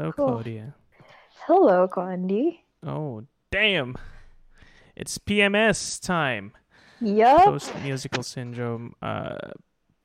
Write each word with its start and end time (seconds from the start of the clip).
Hello, 0.00 0.12
Cool. 0.12 0.26
Claudia. 0.32 0.74
Hello, 1.46 1.86
Gandhi. 1.86 2.64
Oh, 2.82 3.24
damn. 3.50 3.96
It's 4.96 5.18
PMS 5.18 6.00
time. 6.00 6.52
Yup, 7.02 7.44
Post 7.44 7.74
musical 7.84 8.22
syndrome. 8.22 8.94
Uh, 9.02 9.36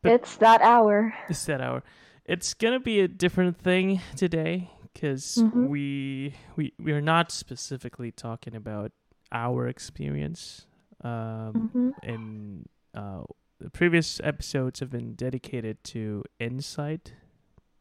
it's 0.03 0.35
that 0.37 0.61
hour. 0.61 1.13
it's 1.29 1.45
that 1.45 1.61
hour. 1.61 1.81
It's 2.25 2.53
gonna 2.53 2.81
be 2.81 2.99
a 2.99 3.07
different 3.07 3.57
thing 3.57 4.01
today 4.17 4.69
because 4.91 5.37
Mhm. 5.37 5.69
we 5.69 6.35
we 6.57 6.73
we 6.77 6.91
are 6.91 7.01
not 7.01 7.31
specifically 7.31 8.11
talking 8.11 8.53
about 8.53 8.91
our 9.31 9.65
experience. 9.65 10.67
Um, 11.05 11.69
hmm 11.71 11.89
in 12.03 12.65
uh, 12.93 13.23
the 13.59 13.69
previous 13.69 14.19
episodes 14.25 14.81
have 14.81 14.89
been 14.89 15.13
dedicated 15.15 15.83
to 15.85 16.23
Insight, 16.39 17.13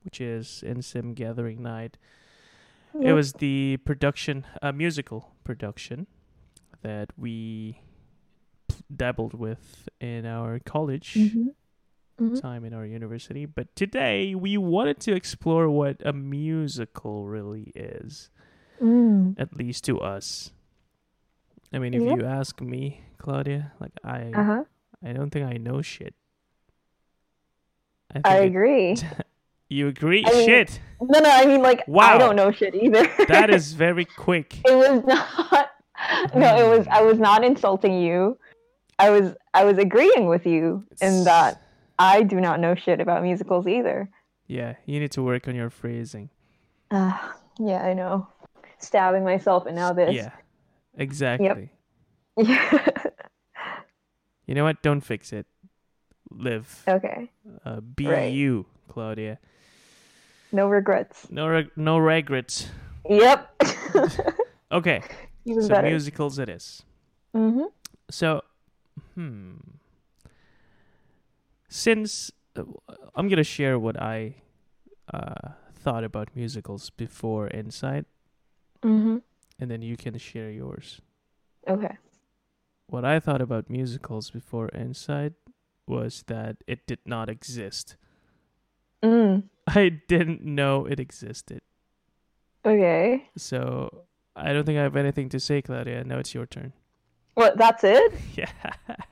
which 0.05 0.21
is 0.21 0.63
NSIM 0.67 1.15
Gathering 1.15 1.63
Night. 1.63 1.97
It 3.03 3.13
was 3.13 3.33
the 3.35 3.79
production, 3.79 4.47
a 4.63 4.73
musical 4.73 5.33
production 5.43 6.07
that 6.83 7.11
we 7.19 7.81
dabbled 8.95 9.35
with 9.35 9.89
in 10.01 10.25
our 10.27 10.61
college 10.61 11.15
hmm 11.15 11.49
hmm 12.19 12.35
time 12.37 12.65
in 12.65 12.73
our 12.73 12.87
university. 12.87 13.47
But 13.47 13.75
today 13.75 14.37
we 14.37 14.57
wanted 14.57 15.01
to 15.01 15.13
explore 15.17 15.69
what 15.69 15.97
a 16.07 16.13
musical 16.13 17.27
really 17.27 17.73
is, 17.75 18.31
Mm. 18.81 19.35
at 19.39 19.57
least 19.57 19.83
to 19.85 19.99
us. 20.01 20.53
I 21.73 21.79
mean, 21.81 21.95
if 21.95 22.05
Yeah. 22.05 22.15
you 22.15 22.25
ask 22.25 22.61
me, 22.61 23.03
Claudia, 23.19 23.73
like 23.81 23.93
I, 24.05 24.31
Uh 24.33 24.45
huh. 24.45 24.65
I 25.03 25.13
don't 25.13 25.31
think 25.31 25.47
I 25.51 25.57
know 25.59 25.83
shit. 25.83 26.15
I, 28.15 28.21
I 28.25 28.37
it- 28.39 28.47
agree. 28.47 28.95
you 29.69 29.89
agree? 29.89 30.25
I 30.27 30.31
mean- 30.31 30.47
shit. 30.47 30.81
No, 31.01 31.19
no, 31.19 31.31
I 31.31 31.45
mean 31.47 31.61
like 31.63 31.87
Wow. 31.87 32.15
I 32.15 32.19
don't 32.19 32.37
know 32.37 32.51
shit 32.51 32.75
either. 32.75 33.07
That 33.29 33.51
is 33.51 33.73
very 33.87 34.05
quick. 34.05 34.57
it 34.65 34.75
was 34.77 35.05
not. 35.05 35.71
No, 36.35 36.57
it 36.57 36.77
was. 36.79 36.87
I 36.91 37.03
was 37.03 37.19
not 37.19 37.45
insulting 37.45 37.99
you. 38.01 38.37
I 38.99 39.09
was. 39.11 39.35
I 39.55 39.65
was 39.65 39.79
agreeing 39.79 40.27
with 40.27 40.45
you 40.45 40.85
in 41.01 41.25
that 41.25 41.63
I 41.99 42.23
do 42.25 42.41
not 42.41 42.61
know 42.61 42.75
shit 42.75 43.01
about 43.01 43.23
musicals 43.23 43.67
either. 43.67 44.11
Yeah, 44.47 44.75
you 44.85 45.01
need 45.01 45.13
to 45.13 45.23
work 45.23 45.49
on 45.49 45.55
your 45.55 45.71
phrasing. 45.71 46.29
Uh, 46.91 47.17
yeah, 47.59 47.83
I 47.87 47.95
know. 47.95 48.27
Stabbing 48.79 49.25
myself 49.25 49.65
and 49.67 49.77
now 49.77 49.93
this. 49.95 50.15
Yeah, 50.15 50.31
exactly. 50.99 51.71
Yeah. 52.37 52.89
You 54.47 54.55
know 54.55 54.65
what? 54.65 54.83
Don't 54.83 55.01
fix 55.01 55.33
it. 55.33 55.47
Live. 56.31 56.83
okay. 56.87 57.31
Uh, 57.65 57.81
be 57.81 58.07
Right. 58.09 58.33
you, 58.33 58.67
Claudia. 58.89 59.39
No 60.55 60.69
regrets. 60.69 61.27
No, 61.31 61.49
reg- 61.49 61.73
no 61.77 61.99
regrets. 61.99 62.69
Yep. 63.11 63.63
Okay, 64.73 65.03
Even 65.45 65.63
so 65.63 65.69
better. 65.69 65.87
musicals 65.87 66.39
it 66.39 66.49
is. 66.49 66.83
hmm 67.33 67.65
So, 68.11 68.43
hmm. 69.15 69.55
Since 71.69 72.33
uh, 72.57 72.65
I'm 73.15 73.29
gonna 73.29 73.45
share 73.45 73.79
what 73.79 74.01
I 74.01 74.35
uh, 75.13 75.51
thought 75.73 76.03
about 76.03 76.35
musicals 76.35 76.91
before 76.91 77.49
Insight, 77.49 78.07
hmm 78.83 79.19
and 79.61 79.71
then 79.71 79.83
you 79.83 79.97
can 79.97 80.19
share 80.19 80.51
yours. 80.51 81.01
Okay. 81.69 81.97
What 82.89 83.05
I 83.05 83.21
thought 83.21 83.41
about 83.41 83.71
musicals 83.71 84.31
before 84.31 84.69
Insight 84.75 85.35
was 85.87 86.25
that 86.27 86.57
it 86.67 86.85
did 86.87 86.99
not 87.07 87.29
exist. 87.29 87.97
Mm. 89.05 89.45
I 89.67 89.89
didn't 90.09 90.43
know 90.43 90.87
it 90.87 90.99
existed. 90.99 91.61
Okay. 92.65 93.29
So 93.37 94.05
I 94.35 94.53
don't 94.53 94.65
think 94.65 94.79
I 94.79 94.83
have 94.83 94.97
anything 94.97 95.29
to 95.31 95.41
say, 95.41 95.63
Claudia. 95.63 96.05
Now 96.05 96.19
it's 96.19 96.35
your 96.35 96.47
turn. 96.47 96.73
What? 97.35 97.59
That's 97.59 97.85
it? 97.85 98.13
Yeah. 98.37 98.49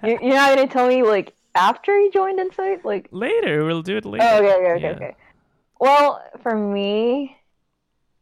You- 0.02 0.18
You're 0.22 0.34
not 0.34 0.56
gonna 0.56 0.68
tell 0.68 0.88
me 0.88 1.02
like 1.02 1.34
after 1.54 1.98
you 2.00 2.10
joined 2.10 2.38
Insight? 2.40 2.84
Like? 2.84 3.08
later, 3.10 3.64
we'll 3.64 3.82
do 3.82 3.96
it 3.98 4.04
later. 4.04 4.24
Oh, 4.26 4.38
okay, 4.38 4.54
okay, 4.54 4.72
okay, 4.72 4.82
Yeah. 4.82 4.90
okay. 4.96 5.16
Well, 5.80 6.22
for 6.42 6.56
me, 6.56 7.36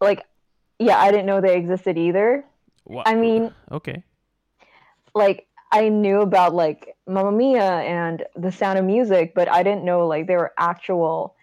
like, 0.01 0.25
yeah, 0.79 0.99
I 0.99 1.11
didn't 1.11 1.27
know 1.27 1.41
they 1.41 1.57
existed 1.57 1.97
either. 1.99 2.45
Wha- 2.87 3.03
I 3.07 3.15
mean, 3.15 3.53
okay. 3.71 4.03
like, 5.15 5.47
I 5.73 5.89
knew 5.91 6.21
about 6.23 6.55
like 6.55 6.97
Mamma 7.07 7.31
Mia 7.33 7.63
and 7.63 8.25
The 8.35 8.51
Sound 8.51 8.79
of 8.79 8.85
Music, 8.85 9.35
but 9.35 9.49
I 9.49 9.63
didn't 9.63 9.85
know 9.85 10.07
like 10.07 10.27
they 10.27 10.37
were 10.37 10.53
actual 10.59 11.37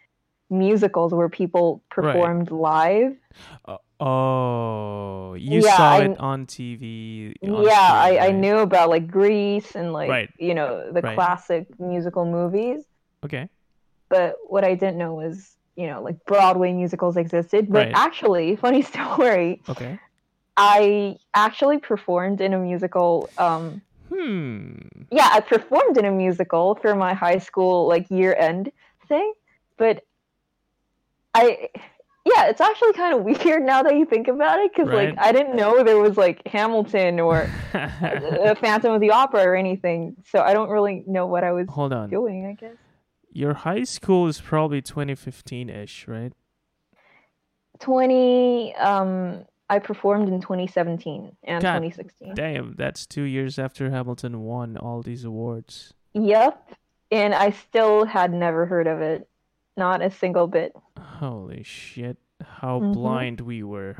musicals 0.49 1.13
where 1.13 1.29
people 1.29 1.81
Right. 1.95 2.13
performed 2.13 2.51
live. 2.51 3.15
Uh, 3.65 3.77
oh, 3.99 5.33
you 5.35 5.61
Yeah, 5.61 5.75
saw 5.77 5.89
I- 5.97 6.03
it 6.05 6.19
on 6.19 6.45
TV. 6.45 7.35
on 7.43 7.63
yeah, 7.63 7.71
I, 7.79 8.07
screen, 8.09 8.21
I 8.21 8.25
right? 8.27 8.35
knew 8.35 8.57
about 8.59 8.89
like 8.89 9.07
Grease 9.07 9.75
and 9.75 9.93
like 9.93 10.09
Right. 10.09 10.29
you 10.39 10.53
know 10.53 10.91
the 10.91 11.01
Right. 11.01 11.15
classic 11.15 11.67
musical 11.79 12.25
movies. 12.25 12.83
Okay. 13.25 13.49
but 14.09 14.37
what 14.47 14.63
I 14.63 14.73
didn't 14.73 14.97
know 14.97 15.15
was, 15.15 15.57
you 15.75 15.85
know, 15.85 16.01
like 16.01 16.15
Broadway 16.25 16.71
musicals 16.71 17.17
existed. 17.17 17.67
But 17.69 17.87
Right. 17.87 17.91
actually, 17.93 18.55
funny 18.65 18.81
story, 18.81 19.61
Okay. 19.67 19.99
I 20.55 21.17
actually 21.33 21.79
performed 21.79 22.39
in 22.39 22.53
a 22.53 22.57
musical. 22.57 23.29
Um, 23.37 23.81
Hmm. 24.07 24.77
yeah, 25.11 25.27
I 25.33 25.41
performed 25.41 25.97
in 25.97 26.05
a 26.05 26.11
musical 26.11 26.75
for 26.75 26.95
my 26.95 27.13
high 27.13 27.39
school 27.39 27.85
like 27.89 28.09
year 28.09 28.33
end 28.39 28.71
thing. 29.09 29.33
But 29.77 30.03
I, 31.41 31.69
yeah, 32.25 32.47
it's 32.47 32.59
actually 32.61 32.93
kind 32.93 33.13
of 33.17 33.23
weird 33.23 33.63
now 33.63 33.83
that 33.83 33.95
you 33.95 34.05
think 34.05 34.27
about 34.27 34.59
it, 34.59 34.71
because 34.73 34.89
Right. 34.89 35.09
like 35.15 35.19
I 35.19 35.31
didn't 35.31 35.55
know 35.55 35.83
there 35.83 35.97
was 35.99 36.17
like 36.17 36.45
Hamilton 36.47 37.19
or 37.19 37.49
uh, 37.73 38.55
Phantom 38.55 38.91
of 38.93 39.01
the 39.01 39.11
Opera 39.11 39.43
or 39.43 39.55
anything, 39.55 40.15
so 40.29 40.39
I 40.41 40.53
don't 40.53 40.69
really 40.69 41.03
know 41.07 41.25
what 41.27 41.43
I 41.43 41.51
was 41.51 41.67
Hold 41.69 41.93
on. 41.93 42.09
doing. 42.09 42.45
I 42.45 42.53
guess 42.53 42.75
Your 43.31 43.53
high 43.53 43.83
school 43.83 44.27
is 44.27 44.41
probably 44.41 44.81
2015-ish, 44.81 46.07
right? 46.07 46.33
twenty. 47.79 48.75
Um, 48.75 49.45
I 49.69 49.79
performed 49.79 50.29
in 50.29 50.39
2017 50.41 51.35
and 51.43 51.61
God 51.61 51.73
2016. 51.79 52.35
Damn, 52.35 52.73
that's 52.77 53.05
two 53.05 53.23
years 53.23 53.59
after 53.59 53.89
Hamilton 53.89 54.41
won 54.41 54.77
all 54.77 55.01
these 55.01 55.25
awards. 55.25 55.93
Yep. 56.13 56.71
And 57.11 57.33
I 57.35 57.51
still 57.51 58.05
had 58.05 58.33
never 58.33 58.65
heard 58.65 58.87
of 58.87 59.01
it. 59.01 59.27
Not 59.77 60.01
a 60.01 60.09
single 60.09 60.47
bit. 60.47 60.73
Holy 60.99 61.63
shit! 61.63 62.17
How 62.43 62.79
Mhm. 62.79 62.93
blind 62.93 63.41
we 63.41 63.63
were. 63.63 63.95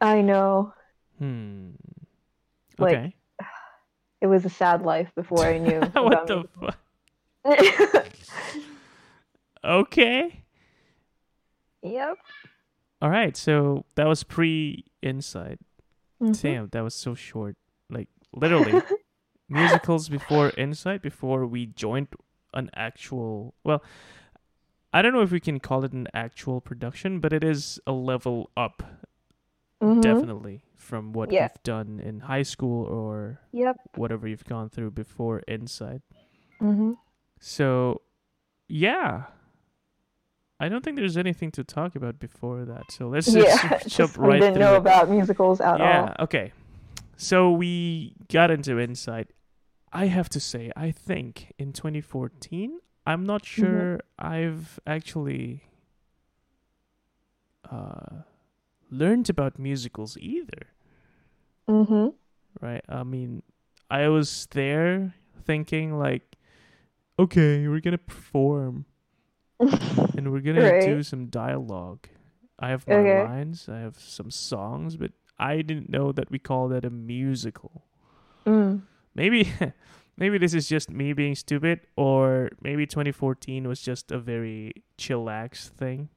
I 0.00 0.20
know. 0.22 0.72
Hmm. 1.18 1.72
Like, 2.78 2.96
Okay. 2.96 3.16
It 4.20 4.26
was 4.28 4.44
a 4.44 4.48
sad 4.50 4.82
life 4.82 5.12
before 5.14 5.44
I 5.44 5.58
knew. 5.58 5.80
what 5.94 6.26
the 6.26 6.44
fuck? 6.58 6.78
Okay. 9.64 10.42
yep. 11.82 12.16
All 13.00 13.10
right. 13.10 13.36
So 13.36 13.84
that 13.94 14.06
was 14.08 14.24
pre-insight. 14.24 15.58
Mhm. 16.20 16.40
Damn, 16.42 16.68
that 16.68 16.80
was 16.82 16.94
so 16.94 17.14
short. 17.14 17.56
Like 17.90 18.08
literally 18.32 18.80
musicals 19.48 20.08
before 20.08 20.50
Insight, 20.56 21.02
before 21.02 21.46
we 21.46 21.66
joined 21.66 22.08
an 22.54 22.70
actual. 22.74 23.54
Well, 23.64 23.82
I 24.92 25.00
don't 25.02 25.12
know 25.12 25.22
if 25.22 25.30
we 25.30 25.40
can 25.40 25.58
call 25.60 25.84
it 25.84 25.92
an 25.92 26.08
actual 26.12 26.60
production, 26.60 27.18
but 27.20 27.32
it 27.32 27.42
is 27.42 27.80
a 27.86 27.92
level 27.92 28.50
up, 28.56 28.82
Mhm. 29.80 30.02
definitely, 30.02 30.64
from 30.76 31.12
what 31.12 31.32
Yeah. 31.32 31.44
you've 31.44 31.62
done 31.62 31.98
in 32.00 32.20
high 32.20 32.42
school 32.42 32.84
or 32.84 33.40
Yep. 33.52 33.76
whatever 33.96 34.28
you've 34.28 34.44
gone 34.44 34.68
through 34.68 34.90
before 34.92 35.42
Insight. 35.48 36.02
hmm 36.58 36.92
So, 37.40 38.02
yeah. 38.68 39.24
I 40.60 40.68
don't 40.68 40.84
think 40.84 40.96
there's 40.96 41.16
anything 41.16 41.50
to 41.52 41.64
talk 41.64 41.96
about 41.96 42.20
before 42.20 42.64
that. 42.66 42.92
So 42.92 43.08
let's 43.08 43.34
Yeah. 43.34 43.42
just 43.80 43.88
jump 43.96 44.16
right 44.16 44.40
didn't 44.40 44.60
know 44.60 44.74
it. 44.74 44.78
about 44.78 45.08
musicals 45.10 45.60
at 45.60 45.80
yeah 45.80 46.14
okay 46.20 46.52
so 47.16 47.50
we 47.50 48.14
got 48.28 48.50
into 48.50 48.78
insight 48.78 49.30
i 49.92 50.06
have 50.06 50.28
to 50.28 50.38
say 50.40 50.70
i 50.76 50.90
think 50.90 51.52
in 51.58 51.72
2014 51.72 52.78
i'm 53.06 53.24
not 53.24 53.44
Mm-hmm. 53.58 53.84
sure 53.90 54.00
i've 54.18 54.78
actually 54.86 55.64
uh 57.70 58.22
learned 58.90 59.28
about 59.30 59.58
musicals 59.58 60.16
either 60.20 60.68
all. 61.68 61.84
hmm 61.84 62.08
right 62.60 62.84
i 62.88 63.02
mean 63.02 63.42
i 63.90 64.08
was 64.08 64.46
there 64.52 65.14
thinking 65.44 65.98
like 65.98 66.36
okay 67.18 67.66
we're 67.68 67.80
gonna 67.80 67.98
perform 67.98 68.84
and 70.16 70.30
we're 70.32 70.40
gonna 70.40 70.72
do 70.72 71.02
some 71.02 71.26
dialogue. 71.26 72.08
I 72.58 72.68
have 72.70 72.86
my 72.88 73.00
Okay. 73.00 73.02
lines, 73.02 73.68
I 73.68 73.78
have 73.78 73.98
some 73.98 74.30
songs, 74.30 74.96
but 74.96 75.12
I 75.38 75.62
didn't 75.62 75.88
know 75.88 76.12
that 76.12 76.30
we 76.30 76.38
call 76.38 76.68
that 76.68 76.84
a 76.84 76.90
musical. 76.90 77.84
mm. 78.46 78.82
Maybe 79.14 79.50
maybe 80.16 80.38
this 80.38 80.54
is 80.54 80.68
just 80.68 80.90
me 80.90 81.12
being 81.12 81.34
stupid 81.34 81.80
or 81.96 82.50
maybe 82.62 82.86
2014 82.86 83.66
was 83.68 83.80
just 83.80 84.10
a 84.12 84.18
very 84.18 84.72
chillax 84.98 85.68
thing. 85.68 86.08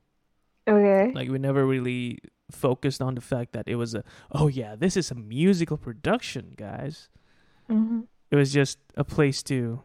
Okay. 0.68 1.12
Like 1.13 1.30
we 1.30 1.38
never 1.38 1.65
really 1.65 2.19
focused 2.51 3.01
on 3.01 3.15
the 3.15 3.21
fact 3.21 3.53
that 3.53 3.68
it 3.68 3.75
was 3.75 3.95
a 3.95 4.03
oh 4.31 4.47
yeah 4.47 4.75
this 4.75 4.95
is 4.95 5.09
a 5.09 5.15
musical 5.15 5.77
production 5.77 6.53
guys 6.56 7.09
hmm 7.68 8.01
it 8.30 8.36
was 8.36 8.53
just 8.53 8.77
a 8.95 9.03
place 9.03 9.42
to 9.42 9.81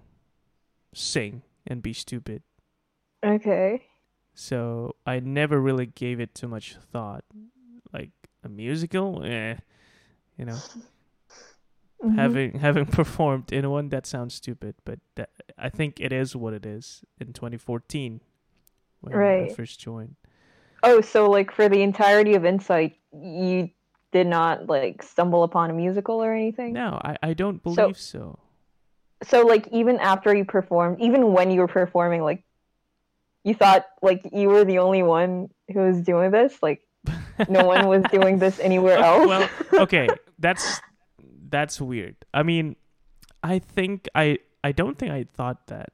sing 0.92 1.40
and 1.66 1.80
be 1.82 1.94
stupid 1.94 2.42
Okay. 3.24 3.82
so 4.34 4.94
i 5.06 5.20
never 5.20 5.58
really 5.58 5.86
gave 5.86 6.20
it 6.20 6.34
too 6.34 6.48
much 6.48 6.76
thought 6.92 7.24
like 7.94 8.10
a 8.44 8.48
musical 8.50 9.22
eh 9.24 9.54
you 10.36 10.44
know 10.44 10.58
Mhm. 12.02 12.16
having 12.16 12.58
having 12.66 12.86
performed 12.86 13.52
in 13.52 13.68
one 13.70 13.88
that 13.90 14.06
sounds 14.06 14.34
stupid 14.34 14.74
but 14.84 14.98
that 15.16 15.30
i 15.58 15.68
think 15.68 16.00
it 16.00 16.12
is 16.12 16.34
what 16.34 16.54
it 16.54 16.64
is 16.64 17.02
in 17.20 17.32
2014 17.32 18.20
when 19.02 19.14
i 19.14 19.48
first 19.54 19.78
joined 19.80 20.16
Oh, 20.82 21.02
so 21.02 21.28
like 21.28 21.52
for 21.52 21.68
the 21.68 21.82
entirety 21.82 22.34
of 22.36 22.46
Insight, 22.46 22.96
you 23.12 23.68
did 24.12 24.26
not 24.26 24.66
like 24.66 25.02
stumble 25.02 25.42
upon 25.42 25.68
a 25.68 25.74
musical 25.74 26.22
or 26.24 26.32
anything? 26.32 26.72
no 26.72 26.98
i, 27.04 27.16
I 27.22 27.34
don't 27.34 27.62
believe 27.62 27.98
so 27.98 28.38
So 29.22 29.42
like 29.42 29.68
even 29.68 30.00
after 30.00 30.34
you 30.34 30.46
performed, 30.46 30.96
even 31.00 31.32
when 31.34 31.50
you 31.50 31.60
were 31.60 31.68
performing, 31.68 32.22
like 32.22 32.42
you 33.44 33.52
thought 33.54 33.84
like 34.00 34.22
you 34.32 34.48
were 34.48 34.64
the 34.64 34.78
only 34.78 35.02
one 35.02 35.50
who 35.72 35.80
was 35.80 36.00
doing 36.00 36.30
this? 36.30 36.56
Like 36.62 36.80
no 37.48 37.64
one 37.66 37.86
was 37.86 38.02
doing 38.08 38.38
this 38.38 38.58
anywhere 38.68 38.96
else? 38.96 39.28
well, 39.28 39.48
okay, 39.78 40.08
that's 40.38 40.80
that's 41.50 41.80
weird. 41.80 42.16
I 42.32 42.42
mean, 42.42 42.76
I 43.42 43.58
think 43.58 44.08
I 44.14 44.38
I 44.62 44.72
don't 44.72 44.98
think 44.98 45.12
I 45.12 45.24
thought 45.24 45.66
that. 45.68 45.92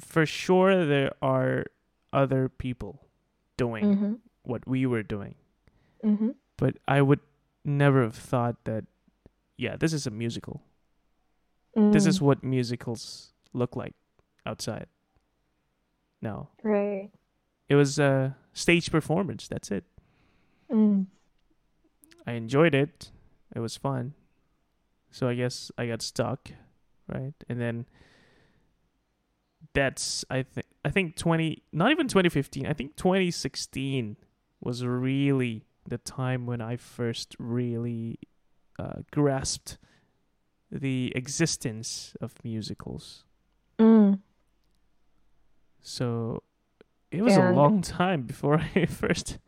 For 0.00 0.26
sure, 0.26 0.84
there 0.86 1.12
are 1.22 1.64
other 2.12 2.48
people 2.48 3.06
doing 3.56 3.96
hmm 3.96 4.14
what 4.42 4.66
we 4.66 4.86
were 4.86 5.02
doing, 5.02 5.34
hmm 6.02 6.30
but 6.56 6.78
I 6.88 7.02
would 7.02 7.20
never 7.64 8.02
have 8.02 8.14
thought 8.16 8.64
that. 8.64 8.84
Yeah, 9.58 9.76
this 9.76 9.92
is 9.92 10.06
a 10.06 10.10
musical. 10.10 10.62
This 11.74 12.04
Mm. 12.04 12.08
is 12.08 12.20
what 12.22 12.42
musicals 12.42 13.32
look 13.52 13.74
like 13.76 13.94
outside. 14.46 14.86
No, 16.22 16.48
right. 16.62 17.10
it 17.68 17.74
was 17.74 17.98
a 17.98 18.36
stage 18.52 18.90
performance. 18.90 19.46
That's 19.48 19.70
it. 19.70 19.84
Mm. 20.70 21.06
I 22.26 22.32
enjoyed 22.32 22.74
it. 22.74 23.10
It 23.54 23.60
was 23.60 23.76
fun. 23.76 24.14
So 25.10 25.28
I 25.28 25.34
guess 25.34 25.70
I 25.78 25.86
got 25.86 26.02
stuck, 26.02 26.50
right? 27.08 27.34
And 27.48 27.60
then 27.60 27.86
that's 29.74 30.24
I 30.30 30.42
think 30.42 30.66
I 30.84 30.90
think 30.90 31.16
20 31.16 31.62
not 31.72 31.90
even 31.90 32.08
2015, 32.08 32.66
I 32.66 32.72
think 32.72 32.96
2016 32.96 34.16
was 34.60 34.84
really 34.84 35.64
the 35.86 35.98
time 35.98 36.46
when 36.46 36.60
I 36.60 36.76
first 36.76 37.34
really 37.38 38.18
uh, 38.78 39.00
grasped 39.10 39.78
the 40.70 41.12
existence 41.16 42.14
of 42.20 42.34
musicals. 42.44 43.24
Mm. 43.78 44.20
So 45.80 46.42
it 47.10 47.22
was 47.22 47.36
a 47.36 47.50
long 47.52 47.80
time 47.80 48.22
before 48.22 48.60
I 48.74 48.86
first 48.86 49.38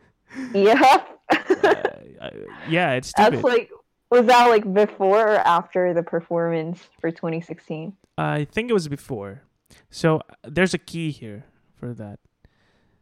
Yeah. 0.54 1.04
uh, 1.30 2.30
yeah, 2.68 2.92
it's 2.92 3.08
stupid. 3.08 3.34
That's 3.34 3.44
like 3.44 3.70
was 4.10 4.26
that 4.26 4.46
like 4.48 4.72
before 4.72 5.20
or 5.20 5.38
after 5.38 5.94
the 5.94 6.02
performance 6.02 6.88
for 7.00 7.10
2016? 7.10 7.96
I 8.18 8.44
think 8.44 8.70
it 8.70 8.72
was 8.74 8.88
before. 8.88 9.42
So 9.88 10.16
uh, 10.16 10.20
there's 10.44 10.74
a 10.74 10.78
key 10.78 11.10
here 11.10 11.46
for 11.74 11.94
that. 11.94 12.18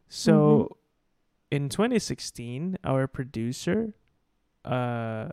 So 0.07 0.77
in 1.51 1.69
2016, 1.69 2.77
our 2.83 3.07
producer 3.07 3.93
uh 4.65 5.29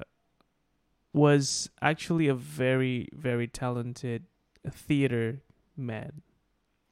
was 1.12 1.69
actually 1.82 2.28
a 2.28 2.34
very 2.34 3.08
very 3.12 3.49
talented 3.49 4.25
theater 4.70 5.43
man. 5.76 6.23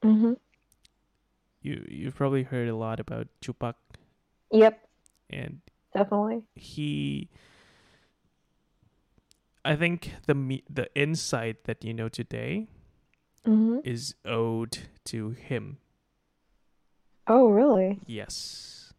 Mm-hmm. 0.03 0.33
You 1.63 1.85
you've 1.89 2.15
probably 2.15 2.43
heard 2.43 2.69
a 2.69 2.77
lot 2.77 3.01
about 3.01 3.29
Tupac. 3.41 3.77
Yep, 4.51 4.79
and 5.31 5.61
definitely. 5.95 6.43
he 6.55 7.29
I 9.65 9.77
think 9.77 10.13
the 10.27 10.35
me- 10.35 10.65
the 10.69 10.89
insight 10.95 11.65
that 11.65 11.85
you 11.85 11.95
know 11.95 12.09
today 12.09 12.69
Mm-hmm. 13.47 13.81
is 13.85 14.15
owed 14.25 14.79
to 15.05 15.31
him. 15.33 15.77
Oh, 17.27 17.49
really? 17.51 18.01
Yes. 18.07 18.95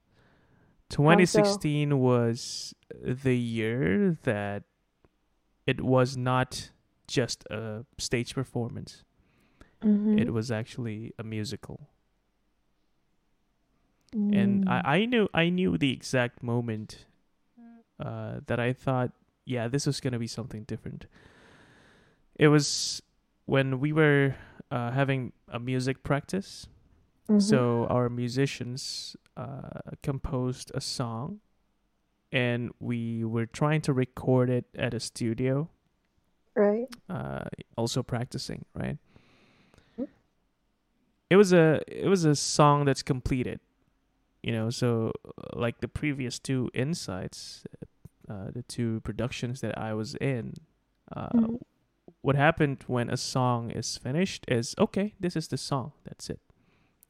2016 0.90 1.98
was 1.98 2.76
the 3.02 3.36
year 3.36 4.16
that 4.22 4.64
it 5.66 5.82
was 5.82 6.16
not 6.16 6.70
just 7.08 7.44
a 7.50 7.86
stage 7.98 8.36
performance. 8.36 9.04
Mm-hmm. 9.84 10.20
It 10.20 10.32
was 10.32 10.52
actually 10.52 11.12
a 11.18 11.24
musical. 11.24 11.90
And 14.14 14.70
I, 14.70 14.98
I 14.98 15.06
knew 15.06 15.28
I 15.34 15.50
knew 15.50 15.78
the 15.78 15.92
exact 15.92 16.42
moment 16.44 17.06
uh, 18.00 18.40
that 18.46 18.60
I 18.60 18.72
thought, 18.72 19.12
yeah, 19.46 19.68
this 19.68 19.86
was 19.86 20.00
gonna 20.02 20.20
be 20.20 20.28
something 20.28 20.64
different. 20.64 21.06
It 22.36 22.48
was 22.50 23.02
when 23.46 23.80
we 23.80 23.94
were 23.94 24.36
uh, 24.72 24.92
having 24.92 25.32
a 25.48 25.60
music 25.60 26.04
practice. 26.04 26.68
Mhm. 27.30 27.42
So 27.42 27.86
our 27.88 28.10
musicians 28.10 29.16
uh, 29.38 29.80
composed 30.04 30.72
a 30.74 30.82
song, 30.82 31.40
and 32.32 32.72
we 32.80 33.24
were 33.24 33.46
trying 33.46 33.82
to 33.82 33.94
record 33.94 34.50
it 34.50 34.66
at 34.76 34.94
a 34.94 35.00
studio. 35.00 35.70
right. 36.56 36.88
Uh, 37.10 37.44
also 37.76 38.02
practicing, 38.02 38.64
right? 38.74 38.98
Mhm. 39.98 40.08
It 41.30 41.36
was 41.36 41.52
a 41.52 41.82
it 41.88 42.08
was 42.08 42.24
a 42.26 42.36
song 42.36 42.86
that's 42.86 43.04
completed, 43.04 43.60
you 44.42 44.54
know. 44.54 44.70
So 44.70 45.12
like 45.54 45.80
the 45.82 45.88
previous 45.90 46.40
two 46.40 46.70
insights, 46.74 47.66
uh, 48.30 48.52
the 48.52 48.64
two 48.64 49.00
productions 49.02 49.62
that 49.62 49.78
I 49.78 49.94
was 49.94 50.16
in, 50.16 50.54
uh, 51.16 51.30
Mhm. 51.30 51.60
what 52.22 52.36
happened 52.36 52.84
when 52.88 53.10
a 53.10 53.18
song 53.18 53.72
is 53.72 53.98
finished 53.98 54.46
is 54.48 54.76
okay. 54.78 55.14
This 55.20 55.36
is 55.36 55.48
the 55.48 55.58
song. 55.58 55.92
That's 56.04 56.30
it. 56.30 56.40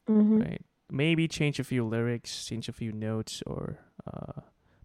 Mm-hmm. 0.07 0.39
right? 0.41 0.61
Maybe 0.91 1.27
change 1.27 1.59
a 1.59 1.63
few 1.63 1.83
lyrics, 1.83 2.45
change 2.45 2.69
a 2.69 2.73
few 2.73 2.91
notes, 2.91 3.41
or 3.47 3.79
uh, 4.05 4.41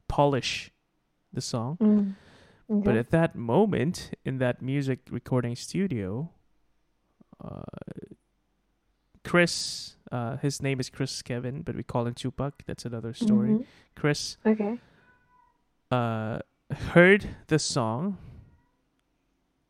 polish 0.09 0.73
the 1.33 1.41
song. 1.43 1.77
Mm. 1.79 2.15
But 2.69 2.91
Okay. 2.91 2.99
at 2.99 3.11
that 3.11 3.35
moment 3.35 4.13
in 4.25 4.39
that 4.39 4.63
music 4.63 5.01
recording 5.11 5.57
studio, 5.57 6.31
uh, 7.45 7.63
Chris, 9.25 9.97
uh, 10.11 10.37
his 10.39 10.63
name 10.63 10.81
is 10.81 10.89
Chris 10.89 11.21
Kevin, 11.23 11.63
but 11.63 11.77
we 11.77 11.83
call 11.83 12.07
him 12.07 12.15
Tupac. 12.15 12.65
That's 12.67 12.85
another 12.87 13.13
story. 13.13 13.51
Mhm. 13.51 13.67
Chris 13.95 14.39
Okay. 14.47 14.79
Uh, 15.91 16.39
heard 16.93 17.29
the 17.49 17.59
song, 17.59 18.19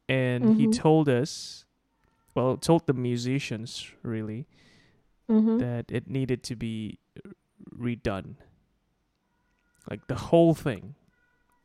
and 0.08 0.56
he 0.56 0.66
Mhm. 0.66 0.72
told 0.76 1.08
us, 1.08 1.64
well, 2.34 2.56
told 2.56 2.86
the 2.86 2.92
musicians 2.92 3.90
really 4.02 4.46
Mm-hmm. 5.28 5.58
that 5.58 5.86
it 5.90 6.08
needed 6.10 6.42
to 6.44 6.56
be 6.56 6.98
redone. 7.72 8.34
Like 9.88 10.06
the 10.08 10.16
whole 10.16 10.54
thing. 10.54 10.94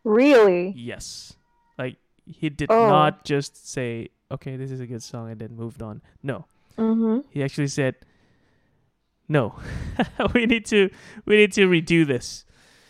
Really? 0.03 0.69
Yes. 0.77 1.33
Like 1.77 1.97
he 2.25 2.49
did 2.49 2.69
Oh. 2.71 2.87
not 2.87 3.25
just 3.25 3.67
say, 3.67 4.09
"Okay, 4.31 4.55
this 4.55 4.69
is 4.71 4.79
a 4.79 4.85
good 4.87 5.01
song," 5.03 5.29
and 5.31 5.39
then 5.41 5.55
moved 5.55 5.81
on. 5.81 6.01
No, 6.23 6.45
Mm-hmm. 6.77 7.27
he 7.31 7.43
actually 7.43 7.67
said, 7.67 7.95
"No, 9.27 9.55
we 10.33 10.45
need 10.45 10.65
to 10.67 10.89
we 11.25 11.37
need 11.37 11.51
to 11.53 11.67
redo 11.67 12.05
this." 12.05 12.45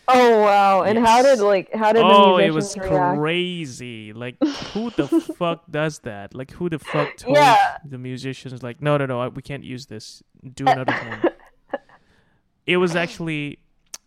Oh 0.08 0.40
wow! 0.42 0.82
And 0.82 0.98
how 0.98 1.22
did 1.22 1.40
like 1.40 1.72
how 1.74 1.92
did 1.92 2.02
oh, 2.04 2.38
it 2.38 2.50
was 2.50 2.76
react? 2.76 3.18
crazy! 3.18 4.12
Like 4.12 4.36
who 4.72 4.90
the 4.90 5.08
fuck 5.38 5.64
does 5.70 5.98
that? 6.00 6.34
Like 6.34 6.52
who 6.52 6.68
the 6.68 6.78
fuck 6.78 7.16
told 7.16 7.36
Yeah. 7.36 7.56
the 7.84 7.98
musicians 7.98 8.62
like, 8.62 8.80
"No, 8.80 8.96
no, 8.96 9.06
no, 9.06 9.28
we 9.30 9.42
can't 9.42 9.64
use 9.64 9.86
this. 9.86 10.22
Do 10.54 10.68
another 10.68 10.92
one." 10.92 11.22
it 12.66 12.76
was 12.78 12.96
actually 12.96 13.58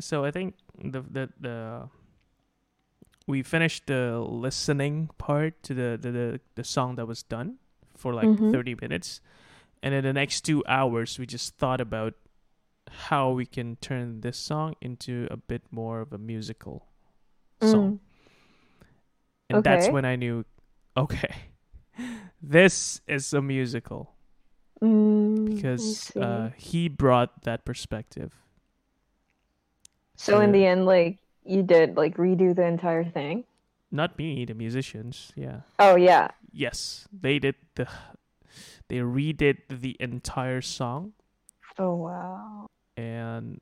so 0.01 0.24
i 0.25 0.32
think 0.32 0.56
the 0.84 1.01
the 1.01 1.29
the 1.39 1.89
we 3.27 3.44
finished 3.44 3.88
the 3.88 4.20
listening 4.20 5.10
part 5.18 5.62
to 5.63 5.74
the 5.74 5.98
the 6.01 6.12
the, 6.12 6.39
the 6.56 6.63
song 6.63 6.96
that 6.96 7.06
was 7.06 7.24
done 7.24 7.56
for 7.96 8.13
like 8.13 8.27
Mhm. 8.27 8.51
30 8.51 8.75
minutes 8.82 9.22
and 9.84 9.94
in 9.94 10.03
the 10.03 10.13
next 10.13 10.41
2 10.41 10.63
hours 10.68 11.20
we 11.20 11.25
just 11.25 11.56
thought 11.58 11.79
about 11.82 12.13
how 12.89 13.31
we 13.31 13.46
can 13.46 13.75
turn 13.77 14.22
this 14.22 14.38
song 14.38 14.75
into 14.81 15.27
a 15.31 15.38
bit 15.38 15.63
more 15.72 16.01
of 16.01 16.13
a 16.13 16.17
musical 16.17 16.88
song 17.62 18.00
and 19.50 19.63
that's 19.63 19.89
when 19.89 20.05
i 20.05 20.15
knew 20.15 20.46
okay 20.96 21.51
this 22.41 23.01
is 23.08 23.34
a 23.34 23.41
musical 23.41 24.15
Mm, 24.81 25.43
because 25.43 26.10
uh, 26.15 26.51
he 26.55 26.88
brought 26.88 27.43
that 27.43 27.65
perspective 27.65 28.31
so 30.19 30.41
in 30.41 30.51
the 30.51 30.65
end, 30.65 30.86
like 30.86 31.17
you 31.46 31.63
did 31.63 31.96
like 31.96 32.17
redo 32.17 32.53
the 32.53 32.65
entire 32.65 33.05
thing? 33.05 33.46
Not 33.89 34.17
me, 34.17 34.43
the 34.43 34.53
musicians. 34.53 35.31
Yeah. 35.36 35.62
Oh 35.79 35.96
yeah. 35.96 36.31
Yes, 36.51 37.08
they 37.12 37.39
did 37.39 37.55
the. 37.75 37.88
They 38.89 38.98
redid 38.98 39.58
the 39.69 39.96
entire 40.00 40.62
song, 40.62 41.13
Oh 41.77 41.96
wow. 41.96 42.67
And 43.00 43.62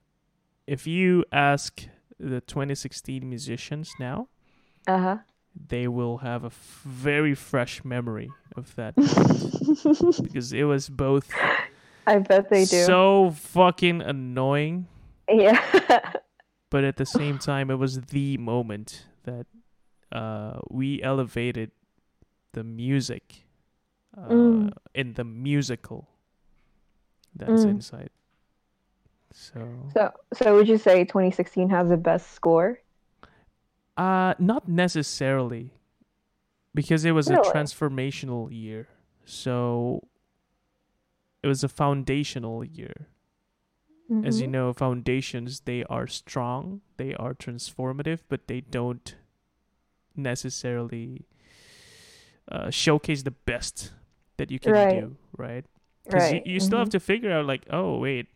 if 0.66 0.88
you 0.88 1.24
ask 1.32 1.88
the 2.20 2.42
2016 2.42 3.28
musicians 3.30 3.94
now, 4.00 4.28
Uh 4.88 4.98
huh. 5.00 5.18
they 5.70 5.88
will 5.88 6.18
have 6.20 6.44
a 6.44 6.48
f- 6.48 6.82
very 6.86 7.36
fresh 7.36 7.84
memory 7.86 8.32
of 8.56 8.74
that 8.76 8.96
because 10.24 10.54
it 10.54 10.64
was 10.64 10.90
both 10.90 11.30
I 12.08 12.20
bet 12.20 12.50
they 12.50 12.66
do. 12.66 12.84
so 12.86 13.32
fucking 13.36 14.02
annoying, 14.02 14.88
yeah. 15.30 15.60
but 16.70 16.84
at 16.84 16.96
the 16.98 17.06
same 17.06 17.38
time, 17.38 17.70
it 17.70 17.76
was 17.78 18.02
the 18.12 18.38
moment 18.38 19.06
that 19.24 19.46
uh, 20.12 20.60
we 20.72 21.02
elevated 21.04 21.72
the 22.54 22.64
music 22.64 23.46
uh, 24.18 24.30
Mm. 24.32 24.72
in 24.96 25.14
the 25.14 25.24
musical 25.24 26.08
that's 27.36 27.66
Mm. 27.66 27.70
inside. 27.78 28.10
So, 29.38 29.94
so 29.94 30.12
so 30.34 30.56
would 30.56 30.68
you 30.70 30.78
say 30.78 31.04
2016 31.06 31.70
has 31.70 31.90
the 31.90 31.98
best 31.98 32.32
score? 32.32 32.80
uh, 33.98 34.34
not 34.40 34.68
necessarily 34.68 35.74
because 36.74 37.06
it 37.06 37.12
was 37.12 37.30
a 37.30 37.38
transformational 37.38 38.50
year. 38.52 38.88
So, 39.26 40.08
it 41.42 41.48
was 41.48 41.64
a 41.64 41.68
foundational 41.68 42.64
year. 42.64 43.08
As 44.22 44.40
you 44.42 44.46
Mhm. 44.46 44.52
know, 44.52 44.74
foundations 44.74 45.62
they 45.62 45.84
are 45.86 46.06
strong, 46.06 46.82
they 46.98 47.16
are 47.16 47.34
transformative, 47.34 48.22
but 48.30 48.48
they 48.48 48.62
don't 48.62 49.16
necessarily 50.16 51.26
uh, 52.52 52.70
showcase 52.70 53.24
the 53.24 53.32
best 53.32 53.92
that 54.38 54.52
you 54.52 54.60
can 54.60 54.74
Right. 54.74 54.88
do, 54.88 55.18
right? 55.38 55.66
Because 56.08 56.32
right. 56.32 56.32
you, 56.32 56.42
you 56.46 56.60
still 56.60 56.80
have 56.80 56.90
mhm. 56.90 56.92
to 56.92 57.00
figure 57.00 57.32
out, 57.32 57.46
like, 57.46 57.66
oh 57.70 57.98
wait, 57.98 58.28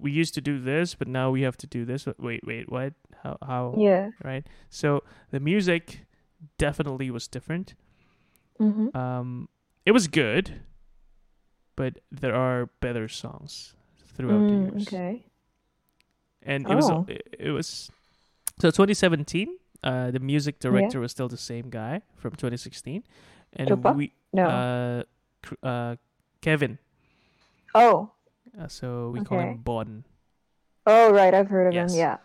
we 0.00 0.10
used 0.10 0.34
to 0.34 0.40
do 0.40 0.58
this, 0.58 0.94
but 0.94 1.08
now 1.08 1.30
we 1.30 1.42
have 1.42 1.56
to 1.58 1.66
do 1.66 1.84
this. 1.84 2.06
Wait, 2.18 2.40
wait, 2.46 2.70
what? 2.70 2.94
How? 3.22 3.36
How? 3.42 3.74
Yeah. 3.78 4.10
Right. 4.24 4.46
So 4.70 5.02
the 5.30 5.40
music 5.40 6.06
definitely 6.58 7.10
was 7.10 7.28
different. 7.28 7.74
Mm-hmm. 8.60 8.96
Um, 8.96 9.48
it 9.86 9.92
was 9.92 10.08
good, 10.08 10.60
but 11.76 11.98
there 12.10 12.34
are 12.34 12.68
better 12.80 13.08
songs 13.08 13.74
throughout 14.14 14.46
the 14.48 14.54
years 14.54 14.84
Mm, 14.84 14.86
okay. 14.88 15.24
and 16.42 16.68
it 16.68 16.74
was 16.74 16.90
Oh. 16.90 17.06
it, 17.38 17.50
was 17.52 17.90
so 18.60 18.68
2017 18.70 19.48
uh 19.82 20.10
the 20.10 20.18
music 20.20 20.58
director 20.60 21.00
was 21.00 21.10
still 21.12 21.28
the 21.28 21.38
same 21.38 21.70
guy 21.70 22.02
from 22.16 22.32
2016 22.32 23.02
and 23.54 23.68
Chupa? 23.70 23.96
we 23.96 24.12
No. 24.32 24.44
uh 24.44 25.02
uh 25.66 25.96
kevin 26.42 26.78
oh. 27.74 28.10
Uh, 28.58 28.68
so 28.68 29.10
we 29.10 29.20
call 29.20 29.38
him 29.40 29.58
bon 29.58 30.04
Oh 30.86 31.12
right, 31.12 31.32
I've 31.34 31.48
heard 31.48 31.66
of 31.68 31.74
Yes. 31.74 31.92
him. 31.92 31.98
Yeah. 31.98 32.16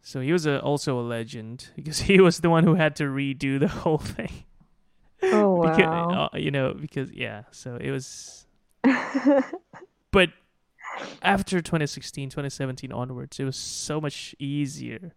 so 0.00 0.20
he 0.20 0.32
was 0.32 0.46
a, 0.46 0.60
also 0.60 0.98
a 0.98 1.02
legend 1.02 1.68
because 1.76 2.00
he 2.00 2.20
was 2.20 2.40
the 2.40 2.50
one 2.50 2.64
who 2.64 2.74
had 2.74 2.96
to 2.96 3.04
redo 3.04 3.60
the 3.60 3.68
whole 3.82 3.98
thing 3.98 4.44
Oh 5.30 5.56
because, 5.62 5.86
wow. 5.88 6.30
uh, 6.32 6.36
you 6.36 6.50
know 6.50 6.74
because 6.74 7.12
yeah 7.12 7.42
so 7.50 7.76
it 7.80 7.90
was 7.90 8.46
but 10.10 10.30
after 11.22 11.60
2016 11.60 12.28
2017 12.30 12.90
onwards 12.92 13.38
it 13.38 13.44
was 13.44 13.56
so 13.56 14.00
much 14.00 14.34
easier 14.38 15.12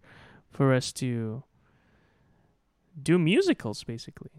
for 0.52 0.74
us 0.74 0.92
to 0.94 1.44
do 3.02 3.18
musicals 3.18 3.84
basically 3.84 4.32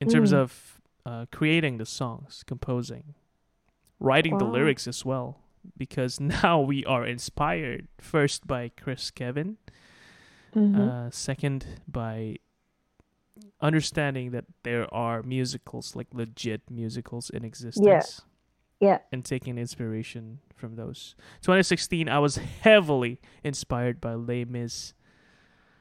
in 0.00 0.08
terms 0.08 0.32
Mm. 0.32 0.36
of 0.36 0.80
uh, 1.06 1.26
creating 1.32 1.78
the 1.78 1.86
songs 1.86 2.44
composing 2.46 3.14
writing 3.98 4.36
the 4.38 4.44
lyrics 4.44 4.86
as 4.86 5.04
well 5.04 5.40
because 5.76 6.20
now 6.44 6.60
we 6.60 6.84
are 6.84 7.06
inspired 7.06 7.88
first 8.00 8.46
by 8.46 8.70
chris 8.80 9.10
kevin 9.10 9.56
Mhm. 10.54 10.78
uh, 10.78 11.10
second 11.10 11.66
by 11.86 12.36
understanding 13.60 14.30
that 14.30 14.44
there 14.62 14.92
are 14.94 15.22
musicals 15.22 15.94
like 15.94 16.06
legit 16.12 16.62
musicals 16.70 17.28
in 17.30 17.44
existence 17.44 18.22
Yeah. 18.80 18.98
and 19.12 19.24
taking 19.24 19.58
inspiration 19.58 20.40
from 20.54 20.76
those 20.76 21.14
2016 21.42 22.08
i 22.08 22.18
was 22.18 22.36
heavily 22.36 23.20
inspired 23.44 24.00
by 24.00 24.14
Les 24.14 24.44
Mis 24.44 24.94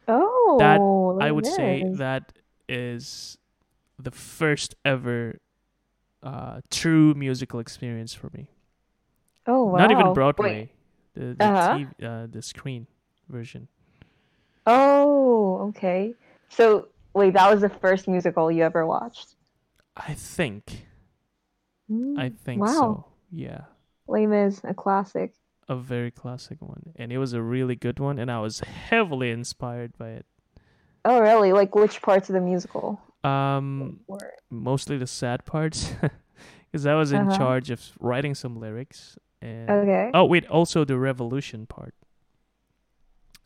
oh. 0.08 0.58
that- 0.60 0.82
i 1.26 1.32
would 1.32 1.46
say 1.46 1.84
that 1.96 2.34
is 2.68 3.38
the 3.98 4.12
first 4.12 4.76
ever 4.84 5.40
uh, 6.24 6.60
true 6.72 7.14
musical 7.14 7.60
experience 7.60 8.14
for 8.14 8.30
me 8.34 8.50
Oh 9.48 9.66
wow. 9.66 9.80
not 9.80 9.92
even 9.92 10.08
Wait. 10.08 10.14
broadway 10.14 10.72
the 11.14 11.34
the, 11.34 11.46
Uh-huh. 11.46 11.78
TV, 11.78 12.06
uh, 12.06 12.28
the 12.30 12.42
screen 12.42 12.88
version 13.30 13.68
Oh, 14.68 15.68
okay. 15.70 16.14
So 16.50 16.88
wait, 17.14 17.34
that 17.34 17.50
was 17.52 17.62
the 17.62 17.70
first 17.70 18.08
musical 18.08 18.52
you 18.52 18.64
ever 18.64 18.86
watched? 18.86 19.36
i 19.98 20.14
think 20.14 20.88
i 22.18 22.30
Mm, 22.30 22.34
think 22.44 22.62
wow. 22.62 22.72
so 22.80 23.06
yeah 23.32 23.62
Les 24.08 24.26
Mis, 24.26 24.62
a 24.64 24.74
classic. 24.74 25.34
a 25.68 25.76
very 25.76 26.12
classic 26.12 26.62
one 26.62 26.94
and 26.96 27.12
it 27.12 27.18
was 27.18 27.34
a 27.34 27.42
really 27.42 27.76
good 27.76 28.00
one 28.00 28.20
and 28.20 28.30
i 28.32 28.40
was 28.40 28.60
heavily 28.60 29.32
inspired 29.32 29.98
by 29.98 30.10
it 30.10 30.26
Oh 31.06 31.20
really? 31.22 31.54
Like 31.54 31.76
which 31.76 32.02
parts 32.02 32.30
of 32.30 32.34
the 32.34 32.42
musical? 32.42 33.00
um 33.24 34.00
mostly 34.50 34.98
the 34.98 35.08
sad 35.08 35.46
parts 35.46 35.92
because 36.72 36.86
i 36.86 36.94
was 36.94 37.12
in 37.12 37.22
Uh-huh. 37.22 37.38
charge 37.38 37.72
of 37.72 37.82
writing 38.00 38.36
some 38.36 38.60
lyrics 38.60 39.18
and 39.46 39.70
Okay. 39.70 40.10
oh 40.14 40.26
wait 40.26 40.46
also 40.50 40.84
the 40.86 40.98
revolution 40.98 41.66
part 41.68 41.94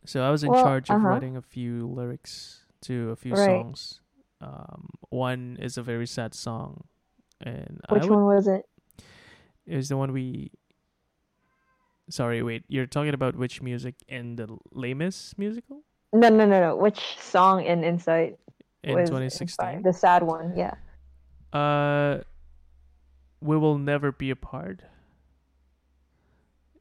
so 0.06 0.22
i 0.24 0.30
was 0.30 0.42
in 0.42 0.50
Well, 0.50 0.62
charge 0.64 0.88
of 0.90 0.96
uh-huh. 0.96 1.08
writing 1.08 1.36
a 1.36 1.42
few 1.42 1.86
lyrics 1.86 2.64
to 2.88 3.10
a 3.10 3.16
few 3.16 3.34
Right. 3.34 3.46
songs 3.46 4.00
um 4.40 4.88
one 5.10 5.58
is 5.60 5.76
a 5.76 5.82
very 5.82 6.06
sad 6.06 6.32
song 6.34 6.84
and 7.40 7.80
Which 7.90 8.02
would, 8.04 8.10
one 8.10 8.24
was 8.24 8.46
it? 8.48 8.64
it 9.66 9.76
was 9.76 9.88
the 9.92 9.96
one 9.96 10.12
we 10.12 10.50
sorry 12.08 12.42
wait 12.42 12.64
you're 12.68 12.86
talking 12.88 13.12
about 13.14 13.36
which 13.36 13.60
music 13.60 13.94
in 14.08 14.36
the 14.36 14.46
Les 14.72 14.94
Mis 14.94 15.34
musical 15.36 15.84
No, 16.12 16.28
no, 16.28 16.42
no, 16.44 16.58
no. 16.60 16.70
Which 16.74 16.98
song 17.22 17.62
in 17.62 17.84
Insight 17.86 18.34
in 18.82 18.98
2016? 19.06 19.86
The 19.86 19.92
sad 19.94 20.24
one, 20.26 20.58
yeah. 20.58 20.74
Uh, 21.54 22.26
we 23.38 23.54
will 23.56 23.78
never 23.78 24.10
be 24.10 24.30
apart. 24.34 24.82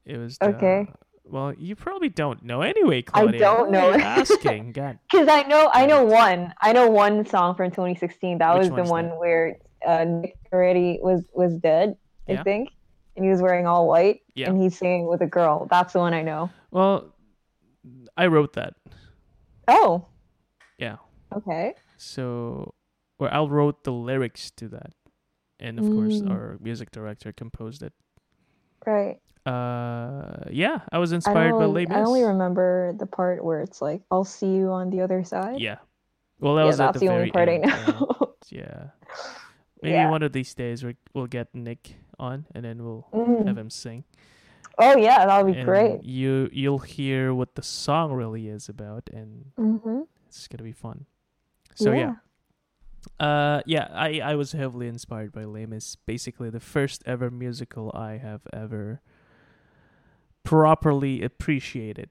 It 0.10 0.18
was 0.18 0.38
the, 0.39 0.48
Okay. 0.48 0.88
Well, 1.25 1.54
you 1.54 1.75
probably 1.75 2.10
don't 2.10 2.44
know 2.44 2.62
anyway, 2.62 3.04
Claudia. 3.04 3.36
I 3.36 3.54
don't 3.56 3.70
know. 3.70 3.92
asking, 3.94 4.72
God. 4.72 4.98
Because 5.12 5.28
I 5.28 5.44
know, 5.44 5.70
I 5.72 5.86
know 5.86 6.04
one. 6.04 6.51
I 6.60 6.74
know 6.74 6.89
one 6.89 7.24
song 7.28 7.54
from 7.54 7.70
2016. 7.70 8.39
That 8.39 8.58
Which 8.58 8.70
was 8.72 8.86
the 8.88 8.92
one 8.92 9.10
that? 9.10 9.20
where 9.20 9.58
uh, 9.86 10.06
Nick 10.06 10.36
already 10.51 10.98
was 11.04 11.24
was 11.32 11.54
dead. 11.56 11.96
Yeah. 12.28 12.39
I 12.39 12.44
think, 12.44 12.70
and 13.16 13.24
he 13.24 13.30
was 13.30 13.42
wearing 13.44 13.68
all 13.68 13.88
white, 13.88 14.22
Yeah. 14.34 14.50
and 14.50 14.60
he's 14.60 14.75
singing 14.78 15.08
with 15.08 15.22
a 15.22 15.28
girl. 15.28 15.68
That's 15.70 15.94
the 15.94 16.00
one 16.00 16.16
I 16.16 16.24
know. 16.24 16.50
Well, 16.72 17.13
I 18.18 18.25
wrote 18.28 18.54
that. 18.54 18.74
Oh, 19.68 20.08
Yeah. 20.80 20.98
okay. 21.36 21.75
So, 21.98 22.74
or 23.20 23.32
I 23.32 23.42
wrote 23.44 23.84
the 23.84 23.92
lyrics 23.92 24.50
to 24.58 24.68
that, 24.70 24.94
and 25.60 25.78
of 25.80 25.86
course, 25.86 26.22
Mm. 26.22 26.32
our 26.32 26.58
music 26.60 26.89
director 26.92 27.32
composed 27.32 27.84
it. 27.84 27.94
Right. 28.86 29.19
Uh, 29.45 30.45
yeah, 30.51 30.81
I 30.91 30.98
was 31.00 31.12
I, 31.12 31.15
inspired 31.15 31.53
by 31.53 31.65
don't, 31.65 31.74
Les 31.74 31.86
I 31.89 32.01
only 32.01 32.24
remember 32.24 32.93
the 32.98 33.05
part 33.05 33.43
where 33.43 33.62
it's 33.62 33.81
like, 33.81 34.01
"I'll 34.12 34.25
see 34.25 34.53
you 34.55 34.69
on 34.69 34.89
the 34.89 35.01
other 35.01 35.24
side." 35.24 35.59
Yeah. 35.59 35.77
Well, 36.39 36.55
that 36.55 36.62
Yeah, 36.62 36.67
was 36.67 36.79
at 36.79 36.93
that's 36.93 37.00
the, 37.00 37.00
the 37.00 37.05
very 37.07 37.19
only 37.19 37.31
part 37.31 37.50
end, 37.50 37.65
I 37.65 37.77
yeah. 37.77 37.86
know. 37.88 38.07
Yeah. 38.50 38.83
Maybe 39.81 39.93
Yeah. 39.95 40.09
one 40.09 40.24
of 40.24 40.33
these 40.33 40.53
days 40.53 40.83
we 40.83 40.95
we'll 41.13 41.27
get 41.27 41.53
Nick 41.53 41.95
on, 42.19 42.45
and 42.53 42.63
then 42.65 42.83
we'll 42.83 43.07
Mm. 43.13 43.45
have 43.48 43.57
him 43.57 43.69
sing. 43.69 44.03
Oh 44.77 44.95
yeah, 44.98 45.25
that'll 45.25 45.45
be 45.51 45.57
and 45.57 45.65
great. 45.65 46.03
You 46.03 46.50
you'll 46.51 46.79
hear 46.83 47.33
what 47.33 47.55
the 47.55 47.63
song 47.63 48.12
really 48.13 48.48
is 48.48 48.69
about, 48.69 49.09
and 49.13 49.51
Mm-hmm. 49.57 50.01
it's 50.27 50.48
gonna 50.48 50.63
be 50.63 50.71
fun. 50.75 51.05
So 51.75 51.91
yeah, 51.91 52.15
uh, 53.20 53.62
yeah, 53.65 53.88
I 53.94 54.20
I 54.20 54.36
was 54.36 54.53
heavily 54.53 54.88
inspired 54.88 55.32
by 55.32 55.44
Les 55.44 55.65
Mis. 55.65 55.96
Basically, 55.96 56.50
the 56.50 56.60
first 56.60 57.03
ever 57.06 57.29
musical 57.29 57.91
I 57.94 58.18
have 58.18 58.41
ever 58.53 59.01
properly 60.44 61.22
appreciated. 61.22 62.10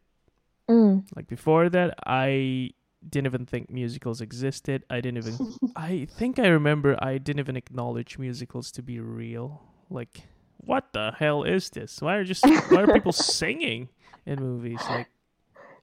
Mm. 0.69 1.05
Like 1.17 1.27
before 1.27 1.69
that, 1.71 1.95
I 2.07 2.71
didn't 3.09 3.27
even 3.27 3.47
think 3.47 3.71
musicals 3.71 4.21
existed. 4.21 4.85
I 4.91 5.01
didn't 5.01 5.19
even. 5.19 5.55
I 5.77 6.07
think 6.11 6.39
I 6.39 6.49
remember 6.49 6.97
I 7.01 7.19
didn't 7.19 7.41
even 7.41 7.57
acknowledge 7.57 8.19
musicals 8.19 8.71
to 8.73 8.83
be 8.83 9.01
real. 9.01 9.63
Like, 9.91 10.23
what 10.59 10.93
the 10.93 11.13
hell 11.19 11.43
is 11.43 11.71
this? 11.71 12.03
Why 12.03 12.17
are 12.17 12.25
just 12.25 12.45
why 12.45 12.83
are 12.83 12.93
people 12.93 13.13
singing 13.41 13.89
in 14.27 14.41
movies? 14.41 14.81
Like, 14.89 15.09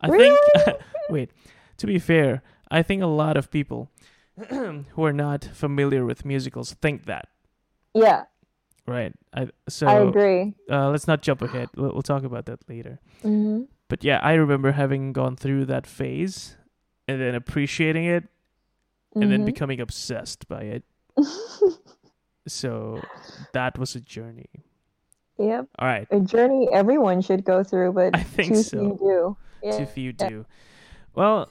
I 0.01 0.09
think. 0.09 0.37
Wait, 1.09 1.31
to 1.77 1.87
be 1.87 1.99
fair, 1.99 2.41
I 2.69 2.83
think 2.83 3.01
a 3.01 3.07
lot 3.07 3.37
of 3.37 3.51
people 3.51 3.89
who 4.49 5.03
are 5.05 5.13
not 5.13 5.43
familiar 5.45 6.05
with 6.05 6.25
musicals 6.25 6.73
think 6.73 7.05
that, 7.05 7.27
Yeah, 7.93 8.23
right? 8.85 9.13
I 9.33 9.49
so 9.69 9.87
I 9.87 9.93
agree. 10.09 10.53
Uh, 10.69 10.89
let's 10.89 11.07
not 11.07 11.21
jump 11.21 11.41
ahead. 11.41 11.69
We'll, 11.75 11.93
we'll 11.93 12.01
talk 12.03 12.23
about 12.23 12.45
that 12.47 12.59
later. 12.67 12.99
hmm 13.21 13.63
But 13.87 14.03
yeah, 14.03 14.19
I 14.21 14.33
remember 14.33 14.71
having 14.73 15.13
gone 15.13 15.35
through 15.37 15.65
that 15.65 15.85
phase 15.87 16.57
and 17.07 17.21
then 17.21 17.35
appreciating 17.35 18.05
it 18.05 18.25
and 19.15 19.31
then 19.31 19.41
Mhm. 19.41 19.45
becoming 19.45 19.79
obsessed 19.79 20.47
by 20.47 20.63
it. 20.63 20.83
So 22.47 23.09
that 23.53 23.77
was 23.79 23.95
a 23.95 23.99
journey. 23.99 24.49
yep, 25.39 25.67
All 25.79 25.87
right. 25.87 26.07
a 26.11 26.19
journey 26.19 26.69
everyone 26.71 27.21
should 27.21 27.43
go 27.43 27.63
through, 27.63 27.93
but 27.93 28.15
I 28.15 28.21
think 28.23 28.53
too 28.53 28.61
so. 28.63 28.77
few 28.79 28.97
do. 28.99 29.37
Yeah. 29.63 29.77
Too 29.77 29.85
few 29.85 30.13
do. 30.13 30.45
Well, 31.15 31.49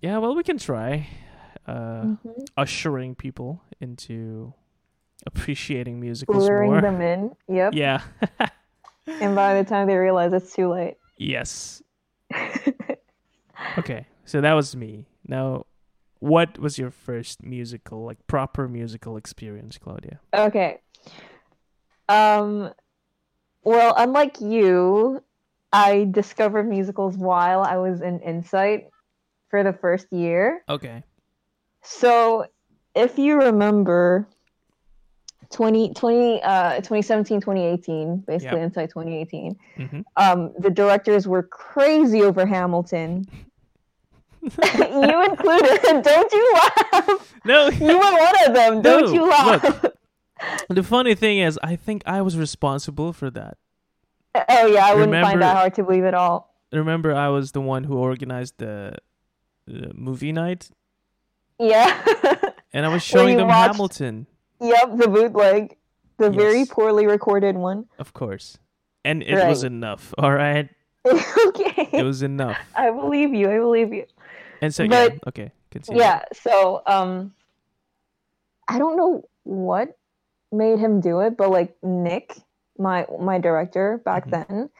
yeah, 0.00 0.18
well, 0.18 0.34
we 0.34 0.42
can 0.42 0.58
try 0.58 1.06
uh, 1.68 2.04
Mhm. 2.04 2.46
ushering 2.56 3.14
people 3.14 3.60
into 3.80 4.52
appreciating 5.26 6.00
musicals 6.00 6.48
luring 6.48 6.70
more. 6.70 6.80
them 6.80 7.00
in. 7.00 7.36
Yep. 7.48 7.74
Yeah. 7.74 8.02
And 9.20 9.34
by 9.34 9.54
the 9.60 9.68
time 9.68 9.86
they 9.86 9.96
realize 9.96 10.32
it's 10.32 10.52
too 10.52 10.68
late. 10.72 10.96
yes. 11.16 11.82
Okay. 13.78 14.06
So 14.24 14.40
that 14.40 14.54
was 14.54 14.74
me. 14.76 15.06
Now, 15.26 15.66
what 16.20 16.58
was 16.58 16.78
your 16.78 16.90
first 16.90 17.42
musical, 17.42 18.04
like 18.04 18.18
proper 18.26 18.68
musical 18.68 19.16
experience, 19.16 19.78
Claudia? 19.78 20.20
okay. 20.34 20.80
Um 22.08 22.72
well, 23.64 23.94
unlike 23.96 24.40
you, 24.40 25.22
I 25.72 26.06
discovered 26.10 26.64
musicals 26.68 27.16
while 27.16 27.62
I 27.62 27.76
was 27.76 28.00
in 28.00 28.20
Insight 28.20 28.88
for 29.50 29.62
the 29.62 29.72
first 29.72 30.06
year. 30.12 30.62
Okay. 30.68 31.02
So, 31.90 32.44
if 32.94 33.18
you 33.18 33.36
remember 33.38 34.28
20, 35.50 35.94
20 35.94 36.42
uh 36.42 36.74
2017 36.76 37.40
2018 37.40 38.24
basically 38.26 38.58
Yep. 38.58 38.66
Insight 38.66 38.90
2018 38.90 39.56
hmm 39.76 40.00
um 40.16 40.52
the 40.58 40.68
directors 40.68 41.26
were 41.26 41.42
crazy 41.42 42.22
over 42.22 42.44
Hamilton. 42.46 43.26
You 44.42 45.24
included 45.24 46.02
don't 46.04 46.32
you 46.32 46.52
laugh? 46.54 47.34
No. 47.44 47.68
you 47.68 47.86
were 47.98 48.12
one 48.28 48.34
of 48.46 48.54
them 48.54 48.82
don't 48.88 49.06
No, 49.06 49.12
you 49.12 49.28
laugh? 49.28 49.84
The 50.68 50.82
funny 50.82 51.14
thing 51.14 51.38
is, 51.38 51.58
I 51.62 51.74
think 51.76 52.02
I 52.06 52.20
was 52.22 52.36
responsible 52.36 53.12
for 53.12 53.30
that. 53.30 53.56
oh 54.34 54.66
yeah 54.66 54.86
i 54.86 54.90
wouldn't 54.94 55.10
Remember- 55.10 55.26
find 55.28 55.42
that 55.42 55.56
hard 55.56 55.74
to 55.74 55.82
believe 55.84 56.04
at 56.04 56.14
all. 56.14 56.54
Remember, 56.72 57.14
I 57.14 57.28
was 57.28 57.52
the 57.52 57.62
one 57.62 57.84
who 57.84 57.96
organized 57.96 58.54
the, 58.58 58.92
the 59.66 59.90
movie 59.94 60.32
night, 60.32 60.68
yeah 61.58 62.02
and 62.72 62.86
I 62.86 62.88
was 62.88 63.02
showing 63.02 63.36
them 63.36 63.48
watched- 63.48 63.72
Hamilton, 63.74 64.26
yep 64.60 64.96
the 64.96 65.08
bootleg 65.08 65.76
the 66.18 66.30
very 66.30 66.64
poorly 66.66 67.06
recorded 67.06 67.56
one 67.56 67.86
of 67.98 68.12
course, 68.12 68.58
and 69.04 69.22
it 69.22 69.46
was 69.48 69.62
enough. 69.64 70.12
All 70.18 70.32
right, 70.32 70.68
okay 71.06 71.88
it 71.92 72.02
was 72.04 72.22
enough. 72.22 72.56
i 72.76 72.90
believe 72.90 73.32
you 73.34 73.50
i 73.50 73.58
believe 73.58 73.92
you 73.92 74.04
And 74.60 74.74
so, 74.74 74.86
But- 74.88 75.12
yeah, 75.12 75.18
okay, 75.28 75.48
continue. 75.70 76.02
Yeah, 76.02 76.22
so 76.32 76.82
um 76.86 77.32
I 78.68 78.78
don't 78.78 78.96
know 78.96 79.24
what 79.44 79.96
made 80.52 80.78
him 80.78 81.00
do 81.00 81.20
it, 81.20 81.36
but 81.38 81.50
like 81.50 81.76
Nick, 81.82 82.36
my 82.78 83.06
my 83.20 83.38
director 83.38 84.02
back 84.04 84.26
Mhm. 84.26 84.30
then, 84.34 84.70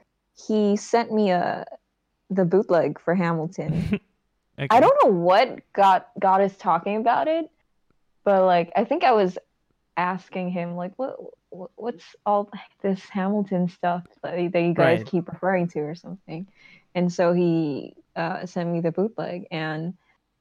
he 0.47 0.76
sent 0.76 1.12
me 1.12 1.30
a 1.30 1.64
the 2.30 2.44
bootleg 2.44 2.99
for 3.00 3.14
Hamilton. 3.14 4.00
Okay. 4.59 4.67
I 4.71 4.81
don't 4.81 4.97
know 5.05 5.12
what 5.12 5.61
got 5.73 6.09
got 6.19 6.41
us 6.41 6.57
talking 6.57 6.97
about 6.97 7.29
it, 7.29 7.49
but 8.25 8.44
like 8.44 8.73
I 8.77 8.85
think 8.85 9.05
I 9.05 9.12
was 9.12 9.38
asking 9.97 10.51
him 10.51 10.77
like 10.77 10.92
what, 10.97 11.16
what 11.51 11.71
what's 11.77 12.05
all 12.27 12.51
this 12.83 13.01
Hamilton 13.09 13.68
stuff 13.68 14.05
that, 14.23 14.53
that 14.53 14.61
you 14.62 14.75
guys 14.75 14.99
Right. 14.99 15.07
keep 15.07 15.29
referring 15.29 15.68
to 15.68 15.81
or 15.81 15.94
something, 15.94 16.47
and 16.94 17.12
so 17.12 17.33
he 17.33 17.94
uh, 18.16 18.47
sent 18.47 18.68
me 18.68 18.81
the 18.81 18.92
bootleg, 18.92 19.47
and 19.51 19.94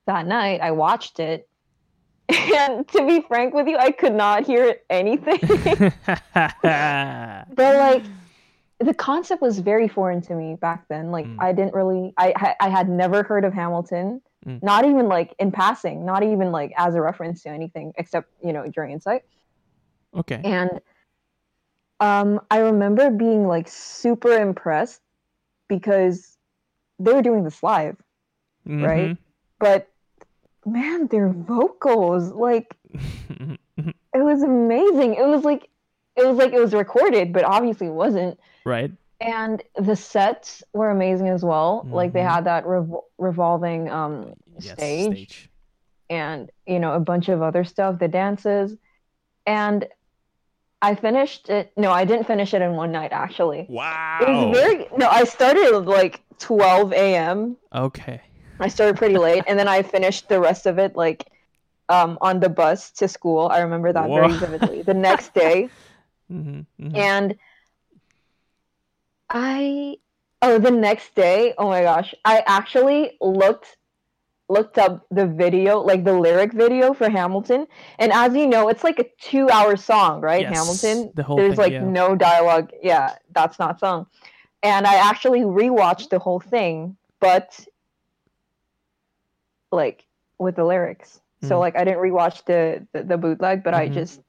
that 0.08 0.26
night 0.26 0.62
I 0.62 0.72
watched 0.72 1.20
it, 1.20 1.48
and 2.30 2.88
to 2.90 3.06
be 3.06 3.22
frank 3.22 3.54
with 3.54 3.68
you, 3.68 3.78
I 3.78 3.92
could 3.92 4.16
not 4.16 4.46
hear 4.46 4.78
anything. 4.90 5.40
but 6.64 7.76
like 7.76 8.06
the 8.80 8.94
concept 8.94 9.42
was 9.42 9.58
very 9.60 9.88
foreign 9.88 10.22
to 10.22 10.36
me 10.36 10.56
back 10.56 10.88
then 10.88 11.12
like 11.12 11.26
Mm. 11.26 11.38
i 11.40 11.52
didn't 11.52 11.74
really 11.74 12.14
i 12.18 12.56
I- 12.60 12.70
had 12.70 12.88
never 12.90 13.24
heard 13.24 13.44
of 13.46 13.54
hamilton 13.54 14.22
Mm. 14.46 14.62
not 14.62 14.86
even 14.86 15.08
like 15.08 15.34
in 15.40 15.52
passing 15.52 16.06
not 16.06 16.22
even 16.24 16.52
like 16.52 16.72
as 16.78 16.94
a 16.96 17.02
reference 17.02 17.42
to 17.44 17.50
anything 17.50 17.92
except 17.98 18.30
you 18.44 18.54
know 18.54 18.68
during 18.68 18.92
insight 18.92 19.24
okay. 20.16 20.40
and 20.44 20.80
um 22.00 22.40
i 22.52 22.60
remember 22.60 23.10
being 23.10 23.48
like 23.48 23.68
super 23.68 24.32
impressed 24.38 25.02
because 25.68 26.38
they 27.00 27.12
were 27.14 27.22
doing 27.24 27.44
this 27.44 27.62
live 27.64 27.98
right? 28.66 29.12
Mhm. 29.12 29.18
but 29.60 29.88
man 30.66 31.08
their 31.08 31.30
vocals 31.30 32.32
like 32.32 32.76
it 34.14 34.24
was 34.30 34.44
amazing 34.44 35.16
it 35.16 35.26
was 35.26 35.44
like 35.44 35.70
it 36.18 36.26
was 36.26 36.38
like 36.38 36.54
it 36.54 36.60
was 36.60 36.74
recorded 36.74 37.32
but 37.32 37.44
obviously 37.44 37.88
it 37.88 37.92
wasn't 37.94 38.38
right. 38.66 38.92
and 39.22 39.64
the 39.76 39.96
sets 39.96 40.64
were 40.74 40.90
amazing 40.90 41.28
as 41.30 41.44
well 41.44 41.88
like 41.92 42.12
they 42.14 42.20
Mhm. 42.22 42.30
had 42.34 42.46
that 42.46 42.66
revol- 42.66 43.04
revolving 43.18 43.90
um 43.90 44.34
Yes. 44.60 44.74
stage, 44.74 45.06
Stage. 45.14 45.50
and 46.10 46.50
you 46.66 46.80
know 46.80 46.94
a 46.94 47.00
bunch 47.00 47.30
of 47.30 47.42
other 47.42 47.64
stuff 47.64 48.00
the 48.00 48.08
dances 48.08 48.76
and 49.46 49.88
i 50.82 50.96
finished 50.96 51.50
it 51.50 51.72
no 51.78 51.92
i 51.92 52.06
didn't 52.06 52.26
finish 52.28 52.54
it 52.54 52.62
in 52.62 52.76
one 52.76 52.92
night 52.92 53.12
actually 53.12 53.66
Wow. 53.70 54.20
it 54.22 54.28
was 54.30 54.58
very 54.60 54.88
no 54.98 55.08
i 55.10 55.24
started 55.24 55.64
at 55.74 55.86
like 55.86 56.22
12 56.40 56.94
a.m 56.94 57.58
Okay. 57.74 58.22
i 58.60 58.68
started 58.68 58.98
pretty 58.98 59.18
late 59.18 59.44
and 59.48 59.58
then 59.60 59.68
i 59.68 59.82
finished 59.84 60.28
the 60.30 60.40
rest 60.40 60.66
of 60.66 60.78
it 60.80 60.96
like 60.96 61.26
um 61.90 62.18
on 62.22 62.40
the 62.40 62.50
bus 62.50 62.92
to 62.92 63.08
school 63.08 63.48
i 63.50 63.60
remember 63.60 63.92
that 63.94 64.08
very 64.10 64.34
vividly 64.38 64.82
the 64.84 64.94
next 64.94 65.34
day 65.34 65.70
hmm 66.30 66.62
and 66.94 67.36
i 69.30 69.96
oh 70.42 70.58
the 70.60 70.72
next 70.72 71.16
day 71.16 71.54
oh 71.58 71.68
my 71.70 71.82
gosh 71.82 72.14
i 72.26 72.44
actually 72.48 73.18
looked 73.22 73.78
looked 74.50 74.78
up 74.78 75.06
the 75.12 75.26
video 75.28 75.80
like 75.80 76.04
the 76.06 76.14
lyric 76.14 76.54
video 76.54 76.94
for 76.94 77.10
hamilton 77.10 77.66
and 78.00 78.12
as 78.14 78.34
you 78.36 78.48
know 78.48 78.70
it's 78.70 78.84
like 78.84 79.00
a 79.00 79.06
two 79.20 79.50
hour 79.50 79.76
song 79.76 80.22
right 80.22 80.42
Yes, 80.42 80.54
hamilton 80.56 81.12
the 81.16 81.24
whole 81.24 81.38
there's 81.38 81.56
thing, 81.56 81.58
like 81.58 81.74
yeah. 81.74 81.82
no 81.82 82.16
dialogue 82.16 82.72
yeah 82.82 83.16
that's 83.34 83.60
not 83.60 83.80
sung 83.80 84.06
and 84.64 84.88
i 84.88 84.96
actually 84.96 85.42
rewatched 85.42 86.10
the 86.10 86.20
whole 86.20 86.40
thing 86.40 86.96
but 87.20 87.60
like 89.72 90.06
with 90.40 90.56
the 90.56 90.64
lyrics 90.64 91.22
so 91.42 91.56
Mm. 91.56 91.60
like 91.60 91.76
i 91.76 91.84
didn't 91.84 92.00
rewatch 92.00 92.44
the 92.46 92.88
the, 92.94 93.04
the 93.04 93.18
bootleg 93.18 93.64
but 93.64 93.74
i 93.74 93.88
Mhm. 93.88 93.94
just 93.94 94.22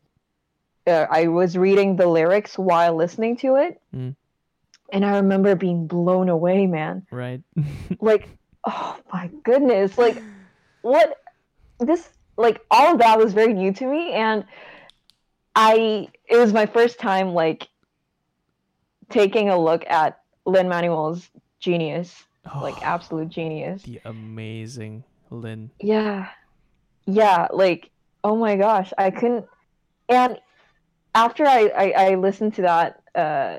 uh, 0.88 1.06
i 1.10 1.26
was 1.28 1.56
reading 1.56 1.96
the 1.96 2.06
lyrics 2.06 2.56
while 2.58 2.94
listening 2.96 3.36
to 3.36 3.56
it 3.56 3.80
Mm. 3.94 4.16
and 4.92 5.04
i 5.04 5.16
remember 5.16 5.54
being 5.54 5.86
blown 5.86 6.28
away 6.28 6.66
man 6.66 7.06
Right. 7.10 7.42
like 8.00 8.28
oh 8.64 8.96
my 9.12 9.30
goodness 9.44 9.96
like 9.98 10.22
what 10.82 11.14
this 11.80 12.08
like 12.36 12.60
all 12.70 12.92
of 12.94 12.98
that 12.98 13.18
was 13.18 13.32
very 13.34 13.52
new 13.54 13.72
to 13.72 13.86
me 13.86 14.12
and 14.12 14.44
i 15.54 16.08
it 16.28 16.36
was 16.36 16.52
my 16.52 16.66
first 16.66 16.98
time 16.98 17.34
like 17.34 17.68
taking 19.10 19.48
a 19.48 19.58
look 19.58 19.84
at 19.88 20.20
lin 20.46 20.68
manuel's 20.68 21.28
genius 21.60 22.24
like 22.62 22.74
Oh, 22.80 22.84
absolute 22.84 23.28
genius 23.28 23.82
the 23.82 24.00
amazing 24.04 25.04
Lin. 25.30 25.70
yeah 25.80 26.28
yeah 27.06 27.48
like 27.52 27.90
oh 28.24 28.36
my 28.36 28.56
gosh 28.56 28.92
i 28.96 29.10
couldn't 29.10 29.44
and 30.08 30.38
after 31.14 31.46
i 31.46 31.70
i, 31.76 31.90
I 31.90 32.14
listened 32.14 32.54
to 32.54 32.62
that 32.62 33.02
uh 33.14 33.58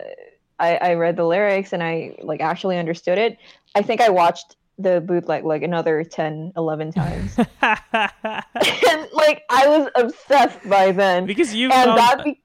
I, 0.61 0.75
I 0.75 0.93
read 0.95 1.15
the 1.15 1.25
lyrics 1.25 1.71
and 1.73 1.81
i 1.81 2.15
like 2.21 2.41
actually 2.41 2.77
understood 2.77 3.17
it 3.17 3.37
i 3.75 3.81
think 3.81 4.01
i 4.01 4.09
watched 4.09 4.55
the 4.77 5.01
bootleg 5.01 5.45
like 5.45 5.61
another 5.61 6.03
10 6.03 6.53
11 6.55 6.91
times 6.91 7.37
and 7.61 9.07
like 9.13 9.43
i 9.49 9.67
was 9.67 9.89
obsessed 9.95 10.67
by 10.69 10.91
then 10.91 11.25
because 11.25 11.53
you 11.53 11.69
and 11.71 11.85
found 11.85 11.97
that 11.97 12.23
be- 12.23 12.41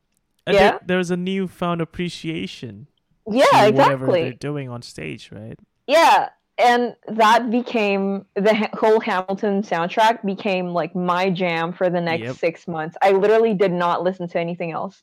yeah. 0.46 0.52
there, 0.52 0.80
there's 0.86 1.10
a 1.10 1.16
newfound 1.16 1.80
appreciation 1.80 2.88
yeah 3.30 3.70
to 3.70 3.70
whatever 3.70 4.12
they're 4.12 4.32
doing 4.32 4.68
on 4.68 4.82
stage, 4.82 5.30
right? 5.32 5.58
yeah 5.86 6.28
and 6.58 6.94
that 7.08 7.50
became 7.50 8.24
the 8.36 8.54
ha- 8.54 8.70
whole 8.74 9.00
hamilton 9.00 9.62
soundtrack 9.62 10.24
became 10.24 10.68
like 10.68 10.94
my 10.94 11.30
jam 11.30 11.72
for 11.72 11.90
the 11.90 12.00
next 12.00 12.24
Yep. 12.24 12.38
six 12.38 12.68
months 12.68 12.96
i 13.02 13.10
literally 13.10 13.54
did 13.54 13.72
not 13.72 14.02
listen 14.02 14.28
to 14.28 14.38
anything 14.38 14.70
else 14.70 15.02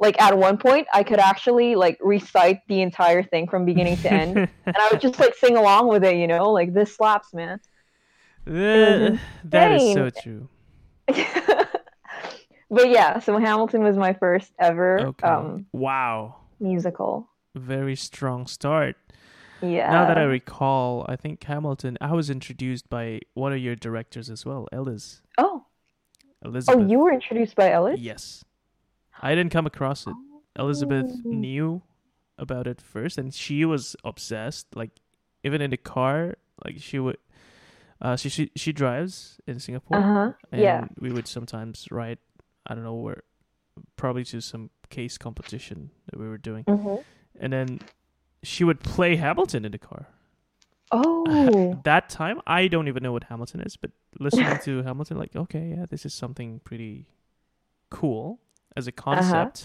like 0.00 0.20
at 0.20 0.36
one 0.38 0.58
point 0.58 0.86
i 0.94 1.02
could 1.02 1.20
actually 1.20 1.74
like 1.74 1.98
recite 2.02 2.60
the 2.68 2.82
entire 2.82 3.22
thing 3.22 3.48
from 3.48 3.64
beginning 3.64 3.98
to 3.98 4.10
end 4.12 4.40
and 4.74 4.76
i 4.82 4.88
would 4.90 5.00
just 5.00 5.20
like 5.20 5.34
sing 5.36 5.56
along 5.56 5.88
with 5.88 6.04
it 6.04 6.16
you 6.16 6.26
know 6.26 6.52
like 6.52 6.74
this 6.74 6.96
slaps 6.96 7.34
man 7.34 7.60
Uh, 8.46 9.18
that 9.44 9.72
is 9.72 9.82
so 9.82 10.10
true. 10.10 10.48
but 12.70 12.88
yeah, 12.88 13.18
so 13.20 13.38
Hamilton 13.38 13.82
was 13.82 13.96
my 13.96 14.14
first 14.14 14.52
ever 14.58 14.98
Okay. 15.00 15.28
um 15.28 15.66
wow. 15.72 16.36
musical. 16.60 17.28
Very 17.54 17.96
strong 17.96 18.46
start. 18.46 18.96
Yeah. 19.70 19.90
Now 19.90 20.06
that 20.06 20.18
I 20.18 20.22
recall, 20.24 21.04
I 21.08 21.16
think 21.16 21.42
Hamilton, 21.44 21.96
I 22.00 22.12
was 22.12 22.30
introduced 22.30 22.88
by 22.90 23.20
one 23.34 23.52
of 23.52 23.58
your 23.58 23.76
directors 23.76 24.28
as 24.30 24.44
well, 24.44 24.68
Ellis. 24.72 25.22
oh, 25.38 25.64
Elizabeth. 26.44 26.80
oh, 26.82 26.86
you 26.86 26.98
were 26.98 27.12
introduced 27.12 27.54
by 27.56 27.70
Ellis. 27.70 27.98
Yes. 28.00 28.44
I 29.22 29.34
didn't 29.34 29.52
come 29.52 29.66
across 29.66 30.06
it. 30.06 30.14
Elizabeth 30.58 31.06
Oh. 31.08 31.30
knew 31.30 31.82
about 32.38 32.66
it 32.66 32.80
first 32.80 33.16
and 33.16 33.32
she 33.32 33.64
was 33.64 33.96
obsessed. 34.04 34.66
Like 34.76 34.90
even 35.42 35.60
in 35.62 35.70
the 35.70 35.76
car, 35.76 36.36
like 36.64 36.76
she 36.78 36.98
would 36.98 37.16
uh 38.02 38.16
she 38.16 38.28
she, 38.28 38.50
she 38.56 38.72
drives 38.72 39.40
in 39.46 39.58
Singapore. 39.60 39.96
Uh 39.96 40.02
huh. 40.02 40.32
And 40.52 40.60
Yeah. 40.60 40.84
we 41.00 41.10
would 41.12 41.26
sometimes 41.26 41.86
ride 41.90 42.18
I 42.66 42.74
don't 42.74 42.84
know 42.84 42.94
where 42.94 43.22
probably 43.96 44.24
to 44.24 44.40
some 44.40 44.70
case 44.90 45.16
competition 45.16 45.90
that 46.10 46.18
we 46.20 46.28
were 46.28 46.38
doing. 46.38 46.64
hmm 46.64 46.96
And 47.40 47.52
then 47.52 47.78
she 48.44 48.64
would 48.64 48.80
play 48.80 49.16
Hamilton 49.16 49.64
in 49.64 49.72
the 49.72 49.78
car. 49.78 50.06
Oh. 50.92 51.80
that 51.84 52.08
time 52.08 52.40
I 52.46 52.68
don't 52.68 52.86
even 52.88 53.02
know 53.02 53.12
what 53.12 53.24
Hamilton 53.24 53.60
is, 53.62 53.76
but 53.76 53.90
listening 54.20 54.58
to 54.66 54.82
Hamilton 54.82 55.18
like, 55.18 55.34
okay, 55.34 55.74
yeah, 55.76 55.86
this 55.88 56.04
is 56.06 56.14
something 56.14 56.60
pretty 56.64 57.06
cool 57.90 58.40
as 58.76 58.86
a 58.86 58.90
Uh-huh. 58.92 59.02
concept. 59.02 59.64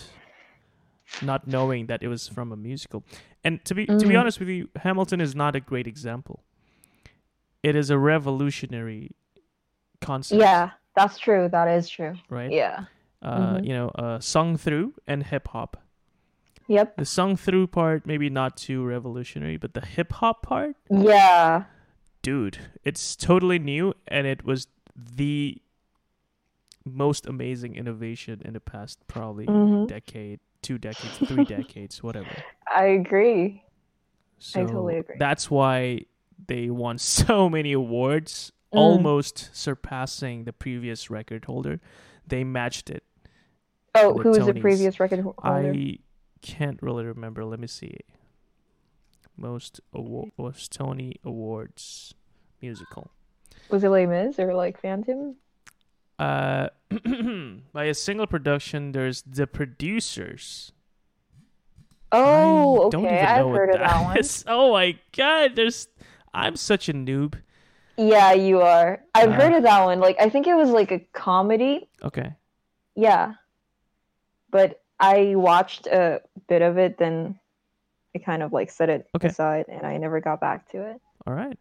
Not 1.21 1.47
knowing 1.47 1.87
that 1.87 2.01
it 2.01 2.07
was 2.07 2.29
from 2.29 2.51
a 2.53 2.55
musical. 2.55 3.03
And 3.43 3.63
to 3.65 3.75
be 3.75 3.85
to 3.85 4.07
be 4.07 4.15
Mhm. 4.15 4.19
honest 4.21 4.39
with 4.39 4.47
you, 4.49 4.69
Hamilton 4.77 5.19
is 5.19 5.35
not 5.35 5.53
a 5.55 5.59
great 5.59 5.85
example. 5.85 6.43
It 7.61 7.75
is 7.75 7.89
a 7.89 7.97
revolutionary 7.97 9.11
concept. 9.99 10.39
yeah, 10.39 10.71
that's 10.95 11.17
true. 11.19 11.49
That 11.49 11.67
is 11.67 11.89
true. 11.89 12.15
Right? 12.29 12.51
Yeah. 12.51 12.85
Uh, 13.21 13.57
Mhm. 13.57 13.65
you 13.65 13.73
know, 13.73 13.89
uh, 13.89 14.19
sung 14.21 14.55
through 14.55 14.93
and 15.07 15.23
hip 15.23 15.49
hop. 15.49 15.75
Yep. 16.69 16.97
The 16.97 17.05
sung 17.05 17.35
through 17.35 17.67
part 17.67 18.05
maybe 18.05 18.29
not 18.29 18.55
too 18.55 18.85
revolutionary, 18.85 19.57
but 19.57 19.73
the 19.73 19.81
hip 19.85 20.13
hop 20.13 20.43
part 20.43 20.75
Yeah. 20.89 21.63
dude, 22.21 22.59
it's 22.83 23.15
totally 23.15 23.57
new 23.59 23.93
and 24.07 24.27
it 24.27 24.45
was 24.45 24.67
the 24.95 25.61
most 26.85 27.25
amazing 27.25 27.75
innovation 27.75 28.41
in 28.45 28.53
the 28.53 28.59
past 28.59 28.99
probably 29.07 29.47
Mhm. 29.47 29.87
decade, 29.87 30.39
two 30.61 30.77
decades, 30.77 31.17
three 31.27 31.43
decades, 31.45 32.03
whatever. 32.03 32.31
I 32.73 32.85
agree. 32.85 33.63
So 34.37 34.65
totally 34.65 34.97
agree. 34.97 35.15
That's 35.19 35.49
why 35.51 36.05
they 36.47 36.69
won 36.69 36.97
so 36.99 37.49
many 37.49 37.71
awards, 37.73 38.51
Mm. 38.71 38.77
almost 38.77 39.49
surpassing 39.55 40.43
the 40.43 40.53
previous 40.53 41.09
record 41.09 41.45
holder. 41.45 41.81
They 42.27 42.43
matched 42.43 42.91
it. 42.91 43.03
Oh, 43.95 44.13
who 44.13 44.29
was 44.29 44.45
the 44.45 44.53
previous 44.53 44.99
record 44.99 45.21
holder? 45.21 45.39
I 45.43 45.97
can't 46.41 46.81
really 46.81 47.05
remember. 47.05 47.43
Let 47.45 47.59
me 47.59 47.67
see. 47.67 47.97
Most 49.37 49.79
award, 49.93 50.31
most 50.37 50.71
Tony 50.71 51.15
Awards 51.23 52.13
musical. 52.61 53.11
Was 53.69 53.83
it 53.83 53.89
Les 53.89 54.05
Mis 54.05 54.37
or 54.39 54.53
like 54.53 54.81
Phantom? 54.81 55.35
Uh, 56.17 56.67
by 57.73 57.85
a 57.85 57.93
single 57.93 58.27
production, 58.27 58.91
there's 58.91 59.21
the 59.21 59.47
producers. 59.47 60.73
Oh, 62.11 62.87
I 62.87 62.89
don't 62.89 63.05
okay. 63.05 63.15
even 63.15 63.25
I've 63.27 63.45
heard 63.55 63.69
of 63.69 63.79
that 63.79 64.03
one. 64.03 64.17
is. 64.17 64.43
Oh 64.47 64.73
my 64.73 64.97
god, 65.15 65.55
there's. 65.55 65.87
I'm 66.33 66.55
such 66.55 66.89
a 66.89 66.93
noob. 66.93 67.35
Yeah, 67.97 68.33
you 68.33 68.61
are. 68.61 69.01
I've 69.13 69.29
Uh, 69.29 69.33
heard 69.33 69.53
of 69.53 69.63
that 69.63 69.83
one. 69.85 69.99
Like, 69.99 70.17
I 70.19 70.29
think 70.29 70.47
it 70.47 70.55
was 70.55 70.69
like 70.69 70.91
a 70.91 70.99
comedy. 71.13 71.87
Okay, 72.03 72.33
Yeah. 72.95 73.33
But 74.51 74.81
I 74.99 75.35
watched 75.35 75.87
a 75.87 76.21
bit 76.47 76.61
of 76.61 76.77
it, 76.77 76.97
then 76.97 77.39
I 78.15 78.19
kind 78.19 78.43
of 78.43 78.51
like 78.53 78.69
set 78.69 78.89
it 78.89 79.07
Okay. 79.15 79.27
aside 79.29 79.65
and 79.69 79.85
I 79.85 79.97
never 79.97 80.19
got 80.19 80.39
back 80.41 80.69
to 80.71 80.81
it. 80.83 81.01
all 81.27 81.33
right. 81.33 81.57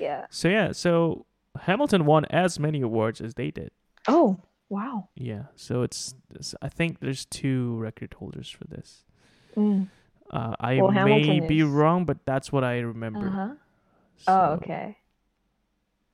Yeah. 0.00 0.26
So 0.30 0.48
yeah, 0.48 0.72
so 0.72 1.26
Hamilton 1.60 2.04
won 2.06 2.24
as 2.26 2.58
many 2.60 2.80
awards 2.80 3.20
as 3.20 3.34
they 3.34 3.50
did. 3.50 3.70
Oh, 4.08 4.38
wow. 4.68 5.08
Yeah, 5.16 5.44
so 5.56 5.82
it's. 5.82 6.14
it's- 6.30 6.54
I 6.62 6.68
think 6.68 7.00
there's 7.00 7.24
two 7.26 7.76
record 7.76 8.14
holders 8.18 8.48
for 8.48 8.64
this. 8.68 9.04
Mm. 9.56 9.88
Uh, 10.30 10.54
I 10.60 10.80
Well, 10.80 10.92
may 10.92 11.40
be 11.40 11.58
is- 11.60 11.66
wrong, 11.68 12.04
but 12.04 12.24
that's 12.24 12.52
what 12.52 12.62
I 12.62 12.78
remember. 12.78 13.26
Uh-huh. 13.26 13.54
So 14.18 14.32
Oh, 14.32 14.52
okay. 14.54 14.96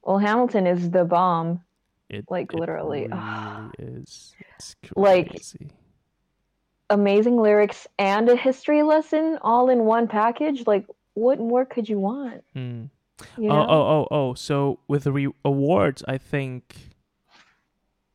Well, 0.02 0.18
Hamilton 0.18 0.66
is 0.66 0.90
the 0.90 1.04
bomb. 1.04 1.60
It, 2.08 2.24
Like, 2.30 2.52
it 2.54 2.58
literally, 2.58 3.08
really 3.08 3.70
is. 3.78 4.34
It's 4.56 4.76
Like. 4.96 5.36
Amazing 6.90 7.36
lyrics 7.40 7.86
and 7.98 8.28
a 8.28 8.36
history 8.36 8.82
lesson 8.82 9.38
all 9.42 9.70
in 9.70 9.80
one 9.84 10.06
package. 10.08 10.66
Like, 10.66 10.86
what 11.14 11.38
more 11.40 11.64
could 11.64 11.88
you 11.88 11.98
want? 11.98 12.44
Mm. 12.54 12.90
You 13.38 13.50
oh, 13.50 13.66
oh, 13.68 13.82
oh, 13.88 14.08
oh. 14.10 14.34
So 14.34 14.78
with 14.86 15.04
the 15.04 15.12
re- 15.12 15.32
awards, 15.44 16.04
I 16.06 16.18
think 16.18 16.76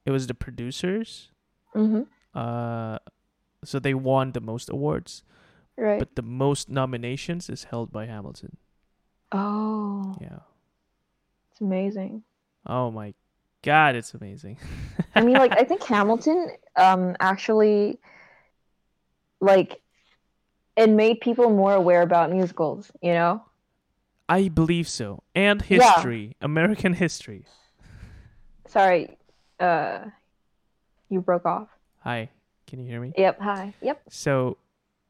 it 0.06 0.12
was 0.12 0.28
the 0.28 0.34
producers. 0.34 1.32
Mm-hmm. 1.76 2.04
Uh, 2.38 3.00
so 3.66 3.80
they 3.80 3.94
won 3.94 4.32
the 4.32 4.42
most 4.42 4.70
awards, 4.70 5.24
Right. 5.78 6.00
but 6.00 6.16
the 6.16 6.22
most 6.22 6.70
nominations 6.70 7.50
is 7.50 7.66
held 7.66 7.92
by 7.92 8.06
Hamilton. 8.06 8.58
oh, 9.32 10.16
Yeah. 10.22 10.40
it's 11.52 11.62
amazing. 11.62 12.24
Oh 12.66 12.92
my 12.92 13.14
God, 13.64 13.96
it's 13.96 14.14
amazing. 14.14 14.58
I 15.16 15.22
mean, 15.22 15.36
like, 15.36 15.52
I 15.54 15.64
think 15.70 15.84
Hamilton 15.84 16.48
um 16.76 17.16
actually 17.20 18.00
like 19.42 19.82
it 20.78 20.90
made 20.90 21.20
people 21.20 21.50
more 21.50 21.74
aware 21.74 22.02
about 22.02 22.32
musicals, 22.32 22.92
you 23.02 23.14
know? 23.14 23.44
I 24.30 24.48
believe 24.48 24.88
so. 24.88 25.24
And 25.36 25.62
Yeah. 25.68 25.78
history, 25.94 26.36
American 26.42 26.94
history. 26.94 27.46
Sorry, 28.68 29.18
uh 29.60 30.06
you 31.10 31.20
broke 31.22 31.46
off. 31.46 31.68
Hi, 32.04 32.30
can 32.68 32.80
you 32.80 32.88
hear 32.88 33.02
me? 33.02 33.12
Yep, 33.18 33.42
hi. 33.42 33.74
Yep. 33.82 34.02
So 34.10 34.58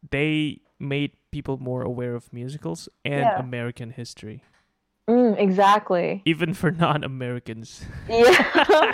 they 0.10 0.62
made 0.80 1.12
people 1.32 1.58
more 1.58 1.84
aware 1.84 2.16
of 2.16 2.34
musicals 2.34 2.90
and 3.06 3.26
Yeah. 3.26 3.40
American 3.40 3.92
history, 3.92 4.44
Mm, 5.08 5.38
exactly. 5.38 6.22
even 6.26 6.54
for 6.56 6.72
non-Americans. 6.72 7.86
Yeah. 8.10 8.34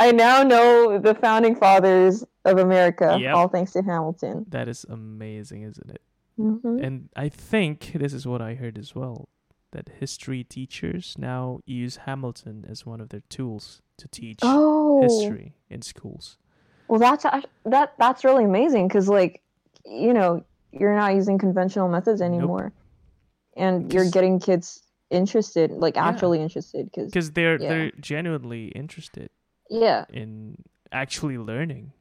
I 0.00 0.12
now 0.12 0.42
know 0.42 0.98
the 0.98 1.14
founding 1.14 1.54
fathers 1.56 2.24
of 2.48 2.58
America, 2.58 3.20
Yep. 3.20 3.32
all 3.32 3.48
thanks 3.48 3.72
to 3.72 3.82
Hamilton. 3.82 4.46
That 4.46 4.68
is 4.68 4.84
amazing, 4.88 5.62
isn't 5.62 5.90
it? 5.90 6.02
hmm 6.36 6.78
And 6.78 7.10
I 7.16 7.28
think 7.28 7.92
this 7.94 8.12
is 8.12 8.26
what 8.26 8.42
I 8.42 8.54
heard 8.54 8.78
as 8.78 8.94
well 8.94 9.28
that 9.72 9.90
history 10.00 10.44
teachers 10.44 11.16
now 11.18 11.60
use 11.66 11.98
Hamilton 11.98 12.64
as 12.68 12.86
one 12.86 13.00
of 13.00 13.10
their 13.10 13.22
tools 13.28 13.82
to 13.98 14.08
teach 14.08 14.42
Oh, 14.42 14.98
history 15.00 15.56
in 15.70 15.82
schools. 15.82 16.38
well, 16.88 16.98
that's 16.98 17.24
that 17.64 17.92
that's 17.98 18.24
really 18.24 18.44
amazing 18.44 18.88
because, 18.88 19.08
like, 19.08 19.42
you 19.84 20.12
know, 20.14 20.44
you're 20.72 20.94
not 20.96 21.14
using 21.14 21.38
conventional 21.38 21.88
methods 21.88 22.20
anymore, 22.22 22.72
and 23.56 23.92
you're 23.92 24.10
getting 24.10 24.40
kids 24.40 24.82
interested, 25.10 25.72
like 25.72 25.96
Yeah. 25.96 26.10
actually 26.10 26.42
interested, 26.42 26.86
because 26.86 27.12
Because 27.12 27.32
they're 27.32 27.58
Yeah. 27.58 27.68
they're 27.68 27.90
genuinely 28.00 28.68
interested 28.68 29.30
yeah, 29.70 30.06
in 30.12 30.56
actually 30.92 31.38
learning 31.38 31.92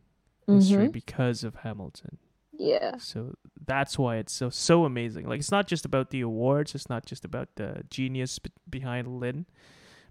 history 0.48 0.86
hmm 0.86 0.92
because 0.92 1.44
of 1.44 1.56
Hamilton. 1.56 2.18
yeah, 2.58 2.98
So 2.98 3.36
that's 3.66 4.00
why 4.00 4.18
it's 4.18 4.34
so 4.34 4.50
so 4.50 4.86
amazing. 4.86 5.28
Like 5.28 5.40
it's 5.40 5.52
not 5.52 5.68
just 5.68 5.86
about 5.86 6.10
the 6.10 6.22
awards. 6.22 6.74
It's 6.76 6.90
not 6.90 7.06
just 7.06 7.26
about 7.26 7.50
the 7.56 7.84
genius 7.90 8.40
b- 8.40 8.52
behind 8.70 9.20
Lin 9.20 9.46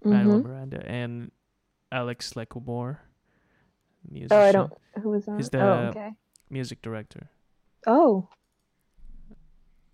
Manuel 0.03 0.39
hmm 0.39 0.47
Miranda 0.47 0.85
and 0.89 1.31
Alex 1.91 2.33
Lacamoire, 2.35 2.97
musician, 4.09 4.37
Oh, 4.37 4.41
I 4.41 4.51
don't. 4.51 4.71
Who 5.03 5.09
was 5.09 5.25
that? 5.25 5.37
He's 5.37 5.49
the- 5.49 5.59
oh, 5.61 5.73
okay. 5.89 6.13
music 6.49 6.81
director. 6.81 7.29
Oh, 7.87 8.27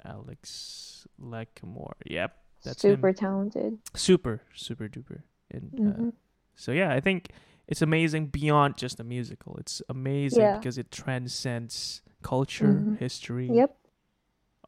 Alex 0.06 1.08
Lacamoire. 1.21 1.93
Yep, 2.06 2.36
that's 2.63 2.82
super 2.82 3.10
him. 3.10 3.13
talented. 3.15 3.79
Super, 3.95 4.41
super 4.53 4.88
duper. 4.88 5.21
And 5.51 5.71
uh, 5.79 5.91
hmm 5.91 6.10
so 6.56 6.71
yeah, 6.71 6.91
I 6.93 6.99
think 6.99 7.29
it's 7.67 7.82
amazing 7.82 8.28
beyond 8.28 8.78
just 8.78 8.99
a 8.99 9.04
musical. 9.04 9.56
It's 9.58 9.82
amazing 9.89 10.41
Yeah. 10.41 10.58
because 10.58 10.78
it 10.78 10.91
transcends 10.91 12.02
culture, 12.21 12.73
Mhm. 12.73 12.97
history, 12.99 13.49
Yep. 13.52 13.76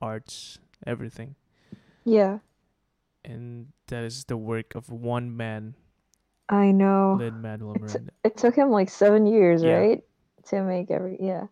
arts, 0.01 0.59
everything. 0.85 1.35
Yeah, 2.03 2.39
And 3.23 3.71
that 3.87 4.03
is 4.03 4.25
the 4.25 4.37
work 4.37 4.75
of 4.75 4.91
one 4.91 5.35
man, 5.35 5.73
I 6.47 6.71
know. 6.71 7.15
Lin 7.17 7.41
Manuel 7.41 7.73
Miranda. 7.79 8.11
It 8.23 8.37
took 8.37 8.53
him 8.55 8.69
like 8.69 8.87
seven 8.89 9.25
years, 9.25 9.63
Yeah. 9.63 9.77
right, 9.77 10.03
to 10.49 10.61
make 10.63 10.91
every. 10.91 11.17
Yeah, 11.19 11.47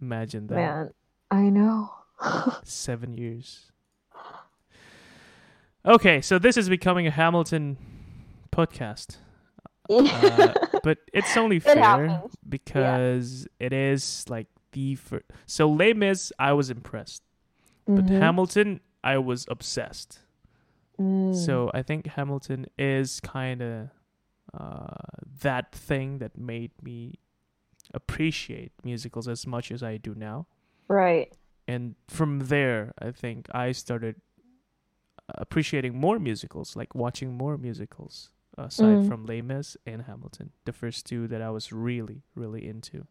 Imagine 0.00 0.46
that. 0.46 0.54
man, 0.54 0.90
I 1.32 1.48
know. 1.50 1.92
Seven 2.62 3.16
years. 3.18 3.72
Okay, 5.84 6.20
so 6.20 6.38
this 6.38 6.56
is 6.56 6.68
becoming 6.68 7.06
a 7.06 7.10
Hamilton 7.10 7.78
podcast. 8.52 9.16
Uh, 9.90 10.52
but 10.82 10.98
it's 11.12 11.36
only 11.36 11.60
fair 11.60 12.22
because 12.48 13.46
it 13.58 13.72
is 13.72 14.24
like 14.28 14.46
the 14.72 14.94
first. 14.96 15.24
So 15.46 15.68
Les 15.68 15.92
Mis, 15.94 16.32
I 16.38 16.52
was 16.52 16.70
impressed, 16.70 17.22
but 17.86 18.06
Mhm. 18.06 18.18
Hamilton, 18.18 18.80
I 19.02 19.18
was 19.18 19.46
obsessed. 19.48 20.20
Mm. 20.98 21.34
So 21.34 21.70
I 21.72 21.82
think 21.82 22.06
Hamilton 22.08 22.66
is 22.78 23.20
kind 23.20 23.62
of 23.62 23.88
uh, 24.54 24.94
that 25.42 25.72
thing 25.72 26.18
that 26.18 26.36
made 26.38 26.72
me 26.82 27.14
appreciate 27.92 28.72
musicals 28.82 29.28
as 29.28 29.46
much 29.46 29.70
as 29.70 29.82
I 29.82 29.96
do 29.98 30.14
now. 30.14 30.46
right. 30.88 31.32
And 31.66 31.96
from 32.08 32.38
there, 32.48 32.94
I 32.98 33.10
think 33.12 33.46
I 33.52 33.72
started 33.72 34.16
appreciating 35.28 35.94
more 36.00 36.18
musicals, 36.18 36.76
like 36.76 36.94
watching 36.94 37.36
more 37.36 37.58
musicals 37.58 38.30
aside 38.58 38.98
Mm. 38.98 39.08
from 39.08 39.26
Les 39.26 39.40
Mis 39.42 39.76
and 39.86 40.02
Hamilton, 40.02 40.50
the 40.64 40.72
first 40.72 41.06
two 41.06 41.26
that 41.28 41.40
I 41.42 41.50
was 41.50 41.72
really, 41.72 42.22
really 42.34 42.66
into. 42.66 43.06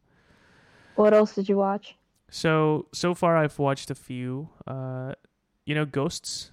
What 0.96 1.14
else 1.14 1.36
did 1.36 1.48
you 1.50 1.58
watch? 1.58 1.96
So 2.30 2.88
so 2.94 3.14
far, 3.14 3.38
I've 3.38 3.58
watched 3.60 3.90
a 3.90 3.96
few. 3.96 4.50
Uh, 4.66 5.14
you 5.66 5.74
know, 5.76 5.86
Ghosts. 5.86 6.52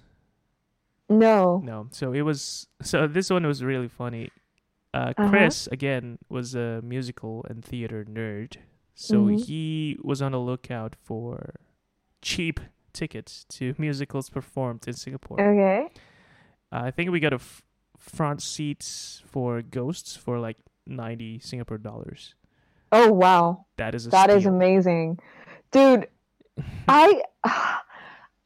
No. 1.09 1.61
No, 1.63 1.87
so 1.91 2.13
it 2.13 2.21
was 2.21 2.67
so 2.81 3.07
this 3.07 3.29
one 3.29 3.45
was 3.45 3.63
really 3.63 3.87
funny. 3.87 4.29
Uh, 4.93 5.13
Uh-huh. 5.17 5.29
Chris 5.29 5.67
again 5.67 6.17
was 6.29 6.55
a 6.55 6.81
musical 6.81 7.45
and 7.49 7.63
theater 7.63 8.05
nerd, 8.05 8.55
so 8.95 9.25
Mhm. 9.25 9.45
he 9.45 9.97
was 10.01 10.21
on 10.21 10.31
the 10.31 10.39
lookout 10.39 10.95
for 10.95 11.55
cheap 12.21 12.59
tickets 12.93 13.43
to 13.49 13.75
musicals 13.77 14.29
performed 14.29 14.87
in 14.87 14.93
Singapore. 14.93 15.39
Okay. 15.41 15.89
Uh, 16.71 16.83
I 16.85 16.91
think 16.91 17.11
we 17.11 17.19
got 17.19 17.33
a 17.33 17.41
f- 17.43 17.61
front 17.99 18.41
seats 18.41 19.21
for 19.25 19.61
Ghosts 19.61 20.15
for 20.15 20.39
like 20.39 20.57
ninety 20.85 21.39
Singapore 21.39 21.77
dollars. 21.77 22.35
Oh 22.91 23.11
wow. 23.11 23.65
That 23.77 23.95
is 23.95 24.07
a 24.07 24.09
That 24.09 24.29
is 24.29 24.43
steal. 24.43 24.53
amazing. 24.53 25.19
Dude, 25.71 26.07
I 26.87 27.21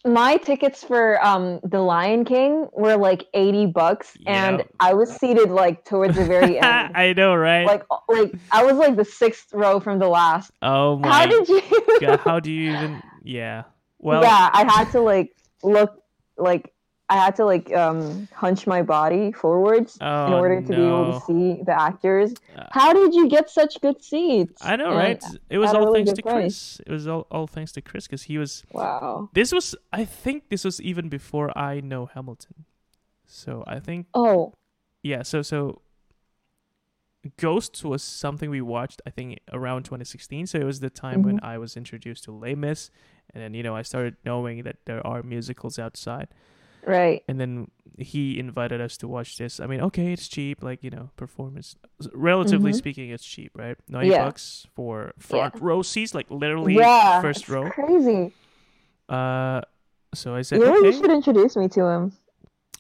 my 0.06 0.38
tickets 0.38 0.84
for 0.84 1.24
um 1.24 1.60
The 1.64 1.82
Lion 1.82 2.24
King 2.24 2.68
were 2.72 2.96
like 2.96 3.26
80 3.34 3.66
bucks 3.68 4.16
and 4.26 4.60
Yeah. 4.60 4.66
I 4.80 4.94
was 4.94 5.12
seated 5.18 5.50
like 5.50 5.84
towards 5.84 6.16
the 6.16 6.26
very 6.26 6.58
end. 6.62 6.96
I 6.96 7.14
know, 7.14 7.36
right? 7.36 7.66
like 7.66 7.84
like 8.08 8.34
I 8.52 8.64
was 8.64 8.76
like 8.78 8.96
the 8.96 9.06
sixth 9.06 9.54
row 9.54 9.80
from 9.80 10.00
the 10.00 10.08
last. 10.08 10.52
oh 10.62 10.98
my 10.98 11.10
How 11.10 11.26
did 11.26 11.50
you 11.50 11.62
god! 12.00 12.20
How 12.22 12.40
do 12.40 12.52
you 12.52 12.72
even? 12.76 13.02
Yeah. 13.24 13.64
Well, 14.00 14.22
Yeah, 14.24 14.50
I 14.54 14.64
had 14.72 14.92
to 14.92 15.02
like 15.02 15.36
look 15.62 16.02
like 16.38 16.74
I 17.12 17.16
had 17.18 17.36
to 17.38 17.46
like 17.46 17.74
um 17.76 18.28
hunch 18.34 18.68
my 18.68 18.82
body 18.84 19.32
forwards 19.32 19.98
oh, 20.00 20.28
in 20.28 20.34
order 20.34 20.62
to 20.62 20.68
be 20.68 20.76
able 20.76 21.14
to 21.20 21.26
see 21.26 21.64
the 21.64 21.76
actors. 21.90 22.34
Uh, 22.56 22.66
How 22.72 22.94
did 22.94 23.14
you 23.16 23.28
get 23.28 23.50
such 23.50 23.82
good 23.82 24.04
seats? 24.04 24.62
I 24.64 24.76
know, 24.76 24.90
And- 24.90 24.98
right? 24.98 25.24
It 25.50 25.58
was 25.58 25.74
all 25.74 25.86
really 25.86 26.06
thanks 26.06 26.18
to 26.18 26.22
price. 26.24 26.36
Chris. 26.78 26.82
It 26.86 26.92
was 26.92 27.08
all, 27.08 27.26
all 27.32 27.48
thanks 27.48 27.72
to 27.74 27.82
Chris 27.82 28.06
because 28.08 28.24
he 28.24 28.38
was. 28.38 28.64
Wow. 28.72 29.30
This 29.34 29.52
was, 29.52 29.76
I 29.92 30.06
think, 30.06 30.50
this 30.50 30.64
was 30.64 30.80
even 30.82 31.10
before 31.10 31.50
I 31.58 31.80
know 31.82 32.06
Hamilton. 32.06 32.66
So 33.26 33.64
I 33.66 33.80
think, 33.80 34.06
Oh, 34.14 34.54
yeah. 35.04 35.24
So 35.24 35.42
so, 35.42 35.82
Ghosts 37.38 37.84
was 37.84 38.02
something 38.02 38.50
we 38.50 38.62
watched. 38.62 39.02
I 39.06 39.10
think 39.10 39.40
around 39.52 39.84
2016. 39.84 40.48
So 40.48 40.58
it 40.58 40.64
was 40.64 40.80
the 40.80 40.90
time 40.90 41.22
when 41.24 41.36
Mm-hmm. 41.38 41.46
I 41.46 41.58
was 41.58 41.76
introduced 41.76 42.24
to 42.26 42.32
Les 42.32 42.56
Mis, 42.56 42.92
and 43.34 43.44
then 43.44 43.54
you 43.54 43.62
know 43.64 43.76
I 43.76 43.82
started 43.84 44.16
knowing 44.26 44.64
that 44.64 44.78
there 44.86 45.06
are 45.06 45.22
musicals 45.22 45.78
outside. 45.78 46.30
Right. 46.86 47.24
and 47.28 47.40
then 47.40 47.70
he 47.98 48.40
invited 48.40 48.80
us 48.80 48.96
to 48.98 49.08
watch 49.08 49.38
this. 49.38 49.60
I 49.60 49.68
mean, 49.68 49.82
okay, 49.82 50.14
it's 50.14 50.28
cheap, 50.30 50.64
like 50.64 50.84
you 50.84 50.90
know, 50.90 51.10
performance. 51.18 51.76
Relatively 52.14 52.72
Mhm. 52.72 52.76
speaking, 52.76 53.10
it's 53.10 53.26
cheap, 53.26 53.52
right? 53.56 53.76
Ninety 53.90 54.12
Yeah. 54.12 54.26
bucks 54.26 54.66
for 54.76 55.14
front 55.20 55.56
row 55.60 55.82
seats, 55.82 56.14
like 56.16 56.30
literally 56.32 56.76
Yeah. 56.76 57.22
first 57.22 57.50
row. 57.50 57.70
Crazy. 57.70 58.34
Uh, 59.10 59.62
so 60.14 60.34
I 60.36 60.42
said, 60.44 60.60
You 60.60 60.66
really 60.66 60.90
okay, 60.90 60.98
should 61.00 61.12
introduce 61.12 61.56
me 61.58 61.68
to 61.70 61.84
him. 61.86 62.12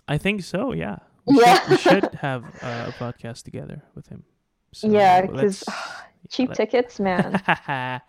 I 0.08 0.18
think 0.18 0.42
so. 0.44 0.72
Yeah, 0.74 0.98
we 1.26 1.40
Yeah. 1.42 1.60
should, 1.62 1.70
we 1.70 1.78
should 1.78 2.14
have 2.22 2.46
uh, 2.64 2.92
a 2.92 2.94
podcast 2.94 3.44
together 3.44 3.84
with 3.96 4.08
him. 4.08 4.24
So 4.72 4.88
Yeah, 4.88 5.26
'cause, 5.26 5.36
let's- 5.36 5.64
Cheap 6.30 6.50
let- 6.50 6.58
tickets, 6.58 7.00
man. 7.00 7.42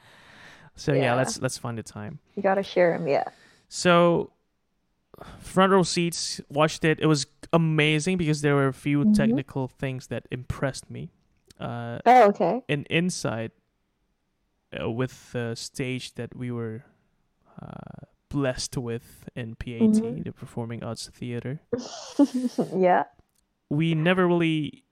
so 0.77 0.93
yeah, 0.93 1.03
Yeah. 1.03 1.15
let's 1.15 1.41
let's 1.41 1.59
find 1.59 1.79
a 1.79 1.83
time. 1.83 2.19
you 2.37 2.43
gotta 2.43 2.63
share 2.63 2.97
them. 2.97 3.09
Yeah. 3.09 3.25
So 3.69 4.31
front 5.41 5.73
row 5.73 5.83
seats, 5.83 6.41
watched 6.49 6.85
it. 6.85 6.99
It 7.01 7.07
was 7.07 7.27
amazing 7.53 8.17
because 8.19 8.43
there 8.43 8.55
were 8.55 8.69
a 8.69 8.73
few 8.73 9.05
Mhm. 9.05 9.15
technical 9.15 9.69
things 9.69 10.07
that 10.09 10.27
impressed 10.31 10.91
me. 10.91 11.11
Uh, 11.59 11.99
Oh, 12.07 12.29
okay. 12.29 12.63
and 12.69 12.87
inside, 12.89 13.51
uh, 14.81 14.89
with 14.91 15.33
the 15.33 15.55
stage 15.55 16.15
that 16.15 16.35
we 16.35 16.51
were 16.51 16.85
uh, 17.61 18.07
blessed 18.31 18.79
with 18.79 19.29
in 19.35 19.55
PAT, 19.57 19.81
Mhm. 20.01 20.25
the 20.25 20.33
Performing 20.33 20.83
Arts 20.83 21.09
Theater, 21.11 21.61
yeah. 22.75 23.05
we 23.69 23.95
never 23.95 24.27
really, 24.27 24.85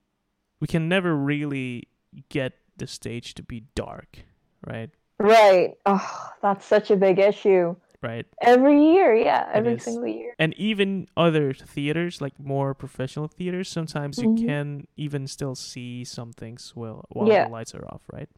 we 0.60 0.66
can 0.66 0.88
never 0.88 1.14
really 1.16 1.88
get 2.28 2.52
the 2.76 2.86
stage 2.86 3.32
to 3.34 3.42
be 3.42 3.60
dark, 3.74 4.24
right? 4.66 4.90
Right. 5.18 5.78
Oh, 5.86 6.32
that's 6.42 6.66
such 6.66 6.90
a 6.90 6.96
big 6.96 7.18
issue. 7.18 7.74
Right. 8.00 8.26
Every 8.40 8.92
year, 8.92 9.14
yeah, 9.16 9.48
every 9.52 9.78
single 9.80 10.06
year. 10.06 10.34
and 10.38 10.54
even 10.54 11.08
other 11.16 11.52
theaters 11.52 12.20
like 12.20 12.38
more 12.38 12.72
professional 12.74 13.26
theaters 13.26 13.68
sometimes 13.68 14.18
you 14.22 14.28
Mhm. 14.28 14.46
can 14.46 14.86
even 14.96 15.26
still 15.26 15.56
see 15.56 16.04
some 16.04 16.32
things 16.32 16.72
well 16.76 17.04
while 17.08 17.26
Yeah. 17.28 17.44
the 17.46 17.50
lights 17.50 17.74
are 17.74 17.84
off 17.92 18.02
right 18.12 18.28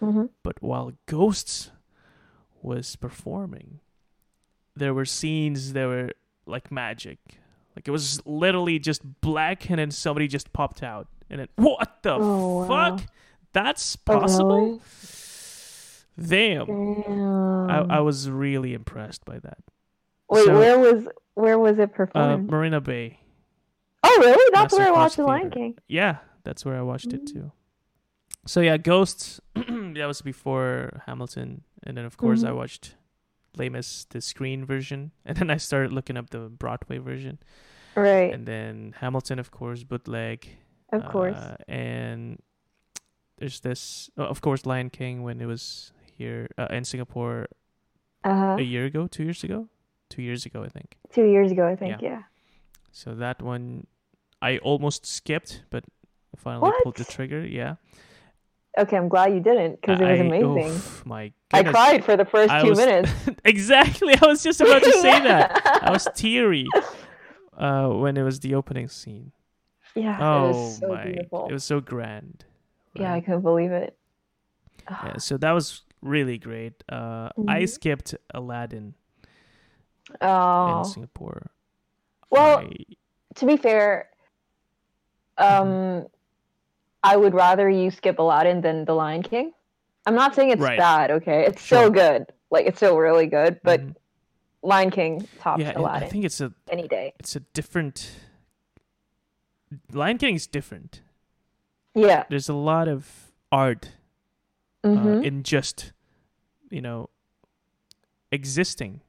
hmm 0.00 0.26
but 0.42 0.56
while 0.62 0.92
ghosts 1.04 1.70
was 2.62 2.96
performing 2.96 3.80
there 4.74 4.94
were 4.94 5.04
scenes 5.04 5.74
that 5.74 5.86
were 5.86 6.10
like 6.46 6.70
magic 6.72 7.18
like 7.76 7.86
it 7.86 7.90
was 7.90 8.24
literally 8.24 8.78
just 8.78 9.02
black 9.20 9.68
and 9.68 9.78
then 9.78 9.90
somebody 9.90 10.26
just 10.28 10.50
popped 10.54 10.82
out 10.82 11.08
and 11.28 11.40
then 11.40 11.48
what 11.56 12.02
the 12.02 12.16
Oh, 12.18 12.64
wow. 12.66 12.66
fuck 12.96 13.06
that's 13.52 13.96
Oh, 13.96 14.12
possible 14.16 14.56
really? 14.56 14.80
Damn 16.18 16.66
Damn. 16.66 17.70
I, 17.70 17.96
I 17.96 18.00
was 18.00 18.28
really 18.30 18.74
impressed 18.74 19.24
by 19.24 19.38
that 19.40 19.58
Wait, 20.28 20.44
so- 20.44 20.58
where 20.58 20.78
was 20.78 21.06
where 21.34 21.58
was 21.58 21.78
it 21.78 21.90
uh, 21.90 21.96
performed? 21.96 22.50
marina 22.50 22.80
bay 22.80 23.18
oh, 24.02 24.16
really? 24.20 24.50
That's 24.52 24.72
where 24.74 24.88
I 24.88 24.90
watched 24.90 25.16
The 25.16 25.24
Lion 25.24 25.50
King. 25.50 25.78
Yeah, 25.86 26.16
that's 26.42 26.64
where 26.64 26.76
I 26.76 26.82
watched 26.82 27.12
it 27.12 27.24
Mm. 27.26 27.32
too. 27.32 27.52
So 28.46 28.60
yeah, 28.60 28.76
Ghosts. 28.78 29.40
that 29.54 30.06
was 30.06 30.22
before 30.22 31.02
Hamilton, 31.06 31.62
and 31.84 31.96
then 31.96 32.04
of 32.06 32.16
course 32.16 32.42
I 32.42 32.48
Mhm. 32.50 32.56
watched 32.56 32.96
Les 33.56 33.68
Mis, 33.68 34.06
the 34.10 34.20
screen 34.22 34.64
version, 34.64 35.12
and 35.26 35.36
then 35.36 35.50
I 35.50 35.58
started 35.58 35.92
looking 35.92 36.16
up 36.16 36.30
the 36.30 36.48
Broadway 36.48 36.98
version, 36.98 37.38
Right. 37.94 38.32
and 38.32 38.46
then 38.46 38.94
Hamilton, 39.00 39.38
of 39.38 39.50
course, 39.50 39.84
bootleg. 39.84 40.48
of 40.92 41.04
course. 41.06 41.36
uh, 41.36 41.56
and 41.68 42.40
there's 43.36 43.60
this, 43.60 44.10
of 44.16 44.40
course, 44.40 44.64
Lion 44.66 44.90
King 44.90 45.22
when 45.22 45.40
it 45.40 45.46
was 45.46 45.92
here 46.20 46.48
uh, 46.60 46.68
in 46.76 46.84
Singapore 46.84 47.48
Uh 48.24 48.36
huh. 48.42 48.56
a 48.58 48.66
year 48.74 48.84
ago, 48.84 49.06
two 49.08 49.24
years 49.24 49.42
ago, 49.44 49.68
two 50.12 50.20
years 50.22 50.44
ago, 50.46 50.58
I 50.62 50.68
think. 50.68 50.88
Two 51.16 51.24
years 51.34 51.50
ago, 51.50 51.64
I 51.72 51.76
think. 51.76 52.02
Yeah. 52.02 52.22
So 52.92 53.14
that 53.24 53.40
one, 53.42 53.86
I 54.42 54.58
almost 54.58 55.06
skipped, 55.06 55.64
but 55.70 55.82
I 56.34 56.36
finally 56.36 56.72
pulled 56.82 56.96
the 57.00 57.04
trigger. 57.16 57.40
Yeah. 57.46 57.76
Okay, 58.78 58.96
I'm 59.00 59.08
glad 59.08 59.32
you 59.32 59.40
didn't 59.40 59.80
because 59.80 59.98
it 60.00 60.04
was 60.04 60.20
I- 60.20 60.24
amazing. 60.28 60.70
oof, 60.76 61.02
my 61.06 61.32
I 61.52 61.62
cried 61.64 62.04
for 62.04 62.16
the 62.16 62.24
first 62.34 62.52
I 62.52 62.62
two 62.62 62.70
was- 62.70 62.78
minutes. 62.84 63.10
exactly. 63.44 64.12
I 64.22 64.26
was 64.26 64.42
just 64.44 64.60
about 64.60 64.82
to 64.84 64.92
say 64.92 65.16
that. 65.30 65.48
I 65.82 65.90
was 65.90 66.06
teary 66.22 66.66
uh, 67.56 67.88
when 68.02 68.16
it 68.20 68.22
was 68.30 68.36
the 68.40 68.54
opening 68.60 68.88
scene. 68.88 69.32
Yeah, 69.96 70.14
it 70.18 70.22
Oh 70.22 70.48
was 70.48 70.78
so 70.78 70.88
my! 70.88 71.02
beautiful. 71.04 71.48
It 71.50 71.54
was 71.58 71.64
so 71.64 71.80
grand. 71.80 72.44
Yeah, 72.94 73.12
I 73.16 73.20
couldn't 73.24 73.42
believe 73.42 73.72
it. 73.72 73.96
Yeah, 74.90 75.18
so 75.18 75.36
that 75.38 75.52
was 75.52 75.82
really 76.02 76.38
great. 76.38 76.82
Uh, 76.88 77.30
I 77.48 77.62
Mhm. 77.62 77.68
skipped 77.68 78.14
Aladdin 78.32 78.94
Oh, 80.20 80.78
in 80.78 80.84
Singapore. 80.84 81.50
well, 82.30 82.58
I- 82.58 82.74
to 83.36 83.46
be 83.46 83.56
fair, 83.56 84.10
um, 85.38 86.06
I 87.02 87.16
would 87.16 87.34
rather 87.34 87.68
you 87.68 87.90
skip 87.90 88.18
Aladdin 88.18 88.60
than 88.60 88.84
The 88.84 88.94
Lion 88.94 89.22
King. 89.22 89.52
I'm 90.06 90.14
not 90.14 90.34
saying 90.34 90.50
it's 90.50 90.60
Right. 90.60 90.78
bad. 90.78 91.10
Okay, 91.10 91.44
it's 91.46 91.62
Sure. 91.62 91.78
still 91.78 91.90
good. 91.90 92.26
Like 92.50 92.66
it's 92.66 92.78
still 92.78 92.98
really 92.98 93.26
good, 93.26 93.60
but 93.62 93.80
mhm. 93.80 93.94
Lion 94.62 94.90
King 94.90 95.26
tops 95.38 95.62
yeah, 95.62 95.70
and 95.70 95.86
I 95.86 96.00
think 96.08 96.24
it's 96.24 96.40
a 96.40 96.52
any 96.68 96.88
day. 96.88 97.14
it's 97.18 97.36
a 97.36 97.40
different. 97.40 98.18
Lion 99.92 100.18
King 100.18 100.34
is 100.34 100.46
different. 100.46 101.00
Yeah. 101.94 102.24
There's 102.28 102.48
a 102.48 102.54
lot 102.54 102.88
of 102.88 103.32
art 103.52 103.92
uh, 104.84 104.88
hmm 104.88 105.22
in 105.22 105.42
just 105.42 105.92
you 106.70 106.80
know 106.80 107.10
existing 108.32 109.00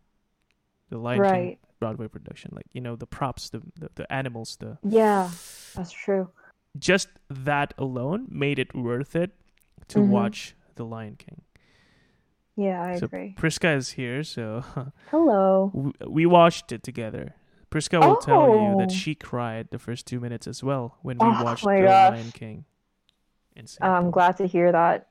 the 0.89 0.97
Lion 0.97 1.23
King. 1.23 1.57
Broadway 1.79 2.07
production 2.07 2.51
like 2.53 2.67
you 2.73 2.81
know 2.81 2.95
the 2.95 3.07
props 3.07 3.49
the 3.49 3.61
the, 3.79 3.89
the 3.95 4.13
animals 4.13 4.55
the 4.59 4.77
Yeah, 4.83 5.31
that's 5.75 5.91
true. 5.91 6.29
just 6.77 7.07
that 7.29 7.73
alone 7.77 8.27
made 8.29 8.59
it 8.59 8.75
worth 8.75 9.15
it 9.15 9.31
to 9.87 9.99
Mhm. 9.99 10.07
watch 10.07 10.55
The 10.75 10.85
Lion 10.85 11.15
King. 11.15 11.41
Yeah, 12.55 12.83
I 12.83 12.97
So 12.99 13.05
agree. 13.07 13.33
Priska 13.35 13.75
is 13.75 13.91
here, 13.91 14.23
so 14.23 14.63
Hello. 15.09 15.71
we, 15.73 15.91
we 16.07 16.25
watched 16.27 16.71
it 16.71 16.83
together. 16.83 17.33
Priska 17.71 17.99
will 17.99 18.17
tell 18.17 18.47
you 18.49 18.75
that 18.75 18.91
Oh. 18.91 18.93
she 18.93 19.15
cried 19.15 19.69
the 19.71 19.79
first 19.79 20.05
two 20.05 20.19
minutes 20.19 20.45
as 20.47 20.61
well 20.63 20.97
when 21.01 21.17
we 21.17 21.25
Oh 21.25 21.43
watched 21.43 21.63
The 21.63 21.81
gosh. 21.81 22.11
Lion 22.11 22.31
King. 22.31 22.65
Insane. 23.55 23.89
I'm 23.89 24.11
glad 24.11 24.37
to 24.37 24.45
hear 24.45 24.71
that. 24.71 25.07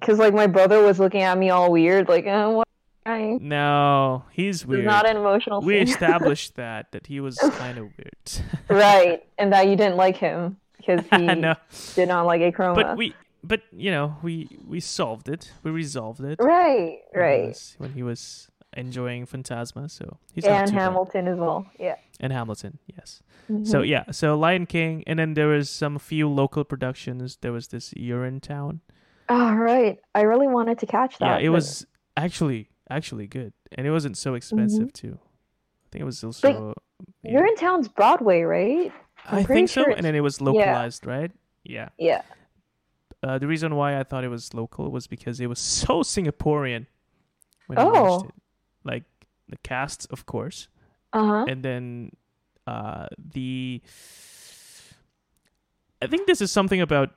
Cause 0.00 0.18
like 0.18 0.34
my 0.34 0.46
brother 0.46 0.82
was 0.82 0.98
looking 0.98 1.22
at 1.22 1.36
me 1.38 1.50
all 1.50 1.70
weird, 1.72 2.08
like, 2.08 2.26
uh, 2.26 2.48
what? 2.50 2.66
I 3.06 3.38
No, 3.40 4.24
he's 4.30 4.56
It's 4.62 4.66
weird. 4.66 4.84
not 4.84 5.08
an 5.08 5.16
emotional 5.16 5.62
we 5.62 5.78
established 5.78 6.56
that 6.56 6.92
that 6.92 7.06
he 7.06 7.18
was 7.20 7.38
kind 7.58 7.78
of 7.78 7.84
weird. 7.96 8.30
right, 8.68 9.22
and 9.38 9.52
that 9.52 9.68
you 9.68 9.76
didn't 9.76 9.96
like 9.96 10.16
him 10.16 10.56
because 10.76 11.00
he 11.12 11.18
no, 11.26 11.54
did 11.94 12.08
not 12.08 12.26
like 12.26 12.40
Achroma. 12.42 12.74
but 12.74 12.96
we, 12.96 13.14
but 13.42 13.62
you 13.72 13.90
know, 13.90 14.16
we 14.22 14.48
we 14.66 14.80
solved 14.80 15.28
it. 15.28 15.50
We 15.62 15.70
resolved 15.70 16.20
it. 16.20 16.38
right, 16.40 16.98
when 17.10 17.14
he 17.14 17.18
right, 17.18 17.48
was- 17.48 17.74
When 17.78 17.92
he 17.92 18.02
was 18.02 18.48
enjoying 18.76 19.26
Phantasma, 19.26 19.88
so 19.88 20.18
he's 20.34 20.44
and 20.44 20.70
bad. 20.70 20.74
Hamilton 20.80 21.26
as 21.26 21.38
well. 21.38 21.66
Yeah. 21.78 21.96
and 22.20 22.32
Hamilton, 22.32 22.78
yes. 22.86 23.22
So 23.64 23.80
Mhm. 23.80 23.88
yeah, 23.88 24.04
so 24.12 24.38
Lion 24.38 24.66
King, 24.66 25.02
and 25.08 25.18
then 25.18 25.34
there 25.34 25.48
was 25.48 25.68
some 25.70 25.98
few 25.98 26.28
local 26.28 26.62
productions. 26.64 27.38
There 27.40 27.50
was 27.50 27.68
this 27.68 27.92
Urinetown. 27.94 28.80
Oh, 29.32 29.54
right. 29.54 29.98
I 30.14 30.22
really 30.22 30.48
wanted 30.48 30.78
to 30.80 30.86
catch 30.86 31.16
that. 31.18 31.40
Yeah, 31.40 31.46
it 31.46 31.48
but- 31.48 31.52
was 31.54 31.86
actually 32.16 32.68
actually 32.90 33.26
good, 33.28 33.52
and 33.72 33.86
it 33.86 33.90
wasn't 33.92 34.16
so 34.16 34.34
expensive 34.34 34.92
too. 34.92 35.18
I 35.22 35.86
think 35.92 36.02
it 36.02 36.04
was 36.04 36.22
also. 36.24 36.74
yeah. 37.22 37.40
Urinetown's 37.40 37.88
Broadway, 37.88 38.42
right? 38.42 38.92
I'm 39.26 39.38
I 39.38 39.42
think 39.44 39.68
so, 39.68 39.82
sure 39.84 39.90
and 39.92 40.04
then 40.04 40.14
it 40.14 40.20
was 40.20 40.40
yeah. 40.40 40.44
localized, 40.46 41.06
right? 41.06 41.30
Yeah. 41.62 41.90
Yeah. 41.98 42.22
Uh, 43.22 43.38
the 43.38 43.46
reason 43.46 43.76
why 43.76 43.98
I 44.00 44.02
thought 44.02 44.24
it 44.24 44.28
was 44.28 44.52
local 44.54 44.90
was 44.90 45.06
because 45.06 45.40
it 45.40 45.46
was 45.46 45.58
so 45.60 46.00
Singaporean 46.02 46.86
when 47.68 47.78
I 47.78 47.82
Oh. 47.82 47.90
watched 47.92 48.26
it. 48.26 48.34
Like 48.82 49.04
the 49.48 49.58
cast, 49.62 50.06
of 50.10 50.26
course, 50.26 50.68
Uh 51.12 51.24
huh. 51.26 51.44
and 51.48 51.62
then 51.62 52.10
uh, 52.66 53.06
the. 53.16 53.82
I 56.02 56.06
think 56.06 56.26
this 56.26 56.40
is 56.40 56.50
something 56.50 56.80
about 56.80 57.10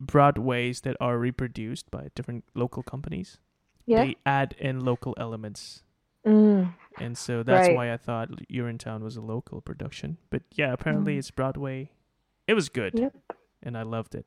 Broadways 0.00 0.82
that 0.82 0.96
are 1.00 1.18
reproduced 1.18 1.90
by 1.90 2.08
different 2.14 2.44
local 2.54 2.82
companies. 2.82 3.38
Yeah. 3.86 4.04
They 4.04 4.16
add 4.26 4.54
in 4.58 4.80
local 4.84 5.14
elements, 5.16 5.82
Mm. 6.24 6.74
and 6.98 7.16
so 7.16 7.42
that's 7.42 7.68
Right. 7.68 7.76
why 7.76 7.92
I 7.92 7.96
thought 7.96 8.30
Urinetown 8.50 9.00
was 9.02 9.16
a 9.16 9.20
local 9.22 9.60
production. 9.60 10.18
But 10.28 10.42
yeah, 10.52 10.72
apparently 10.72 11.14
Mm. 11.14 11.18
it's 11.20 11.30
Broadway. 11.30 11.92
It 12.48 12.54
was 12.54 12.68
good, 12.68 12.98
Yep. 12.98 13.14
and 13.62 13.78
I 13.78 13.82
loved 13.82 14.14
it. 14.14 14.26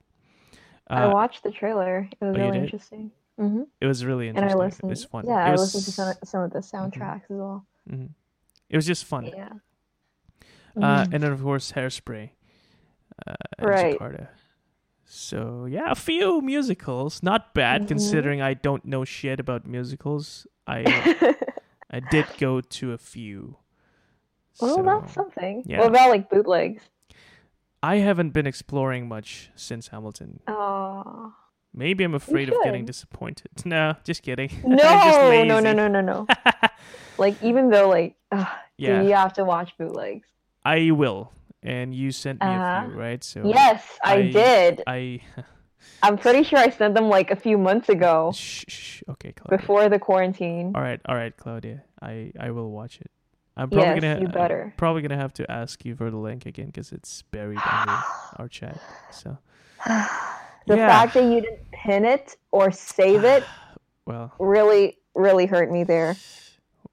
I 0.88 1.04
Uh, 1.04 1.14
watched 1.14 1.44
the 1.44 1.52
trailer. 1.52 2.08
It 2.12 2.18
was 2.26 2.36
oh, 2.36 2.40
really 2.40 2.60
interesting. 2.60 3.12
hmm 3.38 3.64
it 3.80 3.86
was 3.88 4.04
really 4.06 4.28
And 4.28 4.38
I 4.40 4.42
interesting. 4.44 4.66
listened. 4.66 4.92
It's 4.92 5.04
fun. 5.06 5.26
Yeah, 5.28 5.46
it 5.46 5.50
I 5.50 5.52
was, 5.52 5.62
listened 5.76 5.86
to 5.86 5.92
some, 5.92 6.14
some 6.24 6.42
of 6.44 6.52
the 6.52 6.60
soundtracks 6.60 7.24
as 7.30 7.38
well. 7.38 7.66
mhm. 7.88 8.10
It 8.70 8.76
was 8.76 8.86
just 8.86 9.06
fun. 9.06 9.26
Yeah. 9.26 9.50
Uh, 10.76 11.04
Mhm. 11.06 11.14
and 11.14 11.24
then 11.24 11.32
of 11.32 11.42
course 11.42 11.72
Hairspray. 11.74 12.32
Uh, 13.28 13.36
Right. 13.60 13.98
Jakarta. 14.00 14.30
So 15.12 15.66
yeah, 15.66 15.90
a 15.90 15.96
few 15.96 16.40
musicals. 16.42 17.24
Not 17.24 17.56
bad 17.56 17.82
Mhm. 17.84 17.88
considering 17.88 18.42
I 18.44 18.54
don't 18.54 18.86
know 18.86 19.04
shit 19.06 19.40
about 19.40 19.66
musicals. 19.66 20.46
I 20.68 20.86
I 21.90 22.00
did 22.00 22.28
go 22.38 22.62
to 22.62 22.94
a 22.94 22.98
few. 23.00 23.58
well, 24.62 24.76
So, 24.76 24.84
that's 24.84 25.14
something. 25.14 25.64
yeah. 25.66 25.80
What 25.80 25.88
about 25.88 26.10
like 26.12 26.30
bootlegs? 26.30 26.84
I 27.82 27.96
haven't 28.06 28.32
been 28.34 28.46
exploring 28.46 29.08
much 29.08 29.50
since 29.56 29.88
Hamilton. 29.88 30.42
Oh. 30.48 31.34
Maybe 31.74 32.04
I'm 32.04 32.14
afraid 32.14 32.50
of 32.50 32.56
getting 32.64 32.86
disappointed. 32.86 33.50
No, 33.66 33.96
just 34.04 34.22
kidding. 34.22 34.52
No, 34.64 34.78
just 34.78 35.20
no, 35.48 35.60
no, 35.60 35.74
no, 35.74 35.88
no, 35.88 36.02
no. 36.02 36.28
like 37.18 37.42
even 37.42 37.70
though 37.72 37.90
like, 37.90 38.14
ugh, 38.32 38.46
Yeah. 38.78 39.02
you 39.02 39.14
have 39.16 39.34
to 39.34 39.44
watch 39.44 39.76
bootlegs? 39.80 40.28
I 40.64 40.92
will. 40.92 41.32
And 41.64 41.94
you 41.94 42.12
sent 42.12 42.40
me 42.42 42.48
a 42.48 42.52
Uh-huh. 42.52 42.88
few, 42.88 43.00
right? 43.00 43.24
So 43.24 43.42
Yes, 43.46 43.84
I, 44.04 44.16
I- 44.16 44.32
did. 44.32 44.84
I 44.88 45.22
I'm 46.02 46.18
pretty 46.18 46.44
sure 46.44 46.60
I 46.60 46.70
sent 46.70 46.96
them 46.96 47.10
like 47.10 47.30
a 47.32 47.36
few 47.36 47.58
months 47.58 47.90
ago 47.90 48.32
shh, 48.34 48.64
shh, 48.70 49.04
okay, 49.10 49.34
Claudia. 49.34 49.58
before 49.58 49.90
the 49.90 50.00
quarantine. 50.00 50.72
All 50.74 50.82
right, 50.82 51.02
all 51.06 51.16
right, 51.16 51.36
Claudia. 51.36 51.84
I 52.02 52.32
I 52.40 52.52
will 52.52 52.72
watch 52.72 53.02
it. 53.02 53.12
I'm 53.58 53.70
probably 53.70 53.96
Yes, 53.96 54.02
gonna 54.02 54.20
you 54.22 54.28
I'm 54.28 54.32
better. 54.32 54.74
probably 54.78 55.02
gonna 55.02 55.18
have 55.18 55.34
to 55.34 55.52
ask 55.52 55.84
you 55.84 55.96
for 55.98 56.10
the 56.10 56.16
link 56.18 56.46
again 56.46 56.68
because 56.68 56.94
it's 56.94 57.22
buried 57.24 57.68
under 57.70 58.06
our 58.38 58.48
chat. 58.60 58.80
So 59.12 59.38
the 59.86 60.78
yeah. 60.78 60.88
fact 60.88 61.14
that 61.16 61.24
you 61.24 61.42
didn't 61.42 61.70
pin 61.72 62.06
it 62.06 62.38
or 62.52 62.72
save 62.72 63.26
it 63.26 63.44
well, 64.06 64.32
really, 64.40 64.98
really 65.16 65.48
hurt 65.48 65.70
me 65.70 65.84
there. 65.84 66.16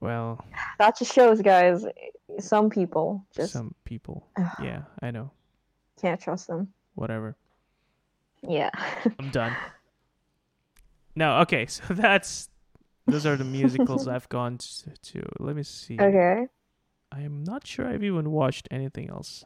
well, 0.01 0.43
That 0.79 0.97
just 0.97 1.13
shows, 1.13 1.41
guys, 1.41 1.85
some 2.39 2.69
people 2.69 3.25
just 3.35 3.53
some 3.53 3.73
people. 3.83 4.27
Yeah, 4.61 4.83
I 5.01 5.11
know. 5.11 5.31
can't 5.99 6.19
trust 6.19 6.47
them. 6.47 6.73
Whatever. 6.95 7.35
Yeah. 8.41 8.69
I'm 9.19 9.29
done. 9.29 9.55
No, 11.15 11.39
okay. 11.39 11.65
So 11.65 11.81
that's 11.93 12.49
those 13.07 13.25
are 13.25 13.35
the 13.35 13.43
musicals 13.43 14.07
I've 14.13 14.29
gone 14.29 14.57
to. 14.57 14.91
to. 14.91 15.23
Let 15.39 15.55
me 15.55 15.63
see. 15.63 15.97
okay. 15.99 16.47
I 17.11 17.21
am 17.21 17.43
not 17.43 17.65
sure 17.65 17.87
I've 17.87 18.03
even 18.03 18.31
watched 18.31 18.67
anything 18.69 19.09
else. 19.09 19.45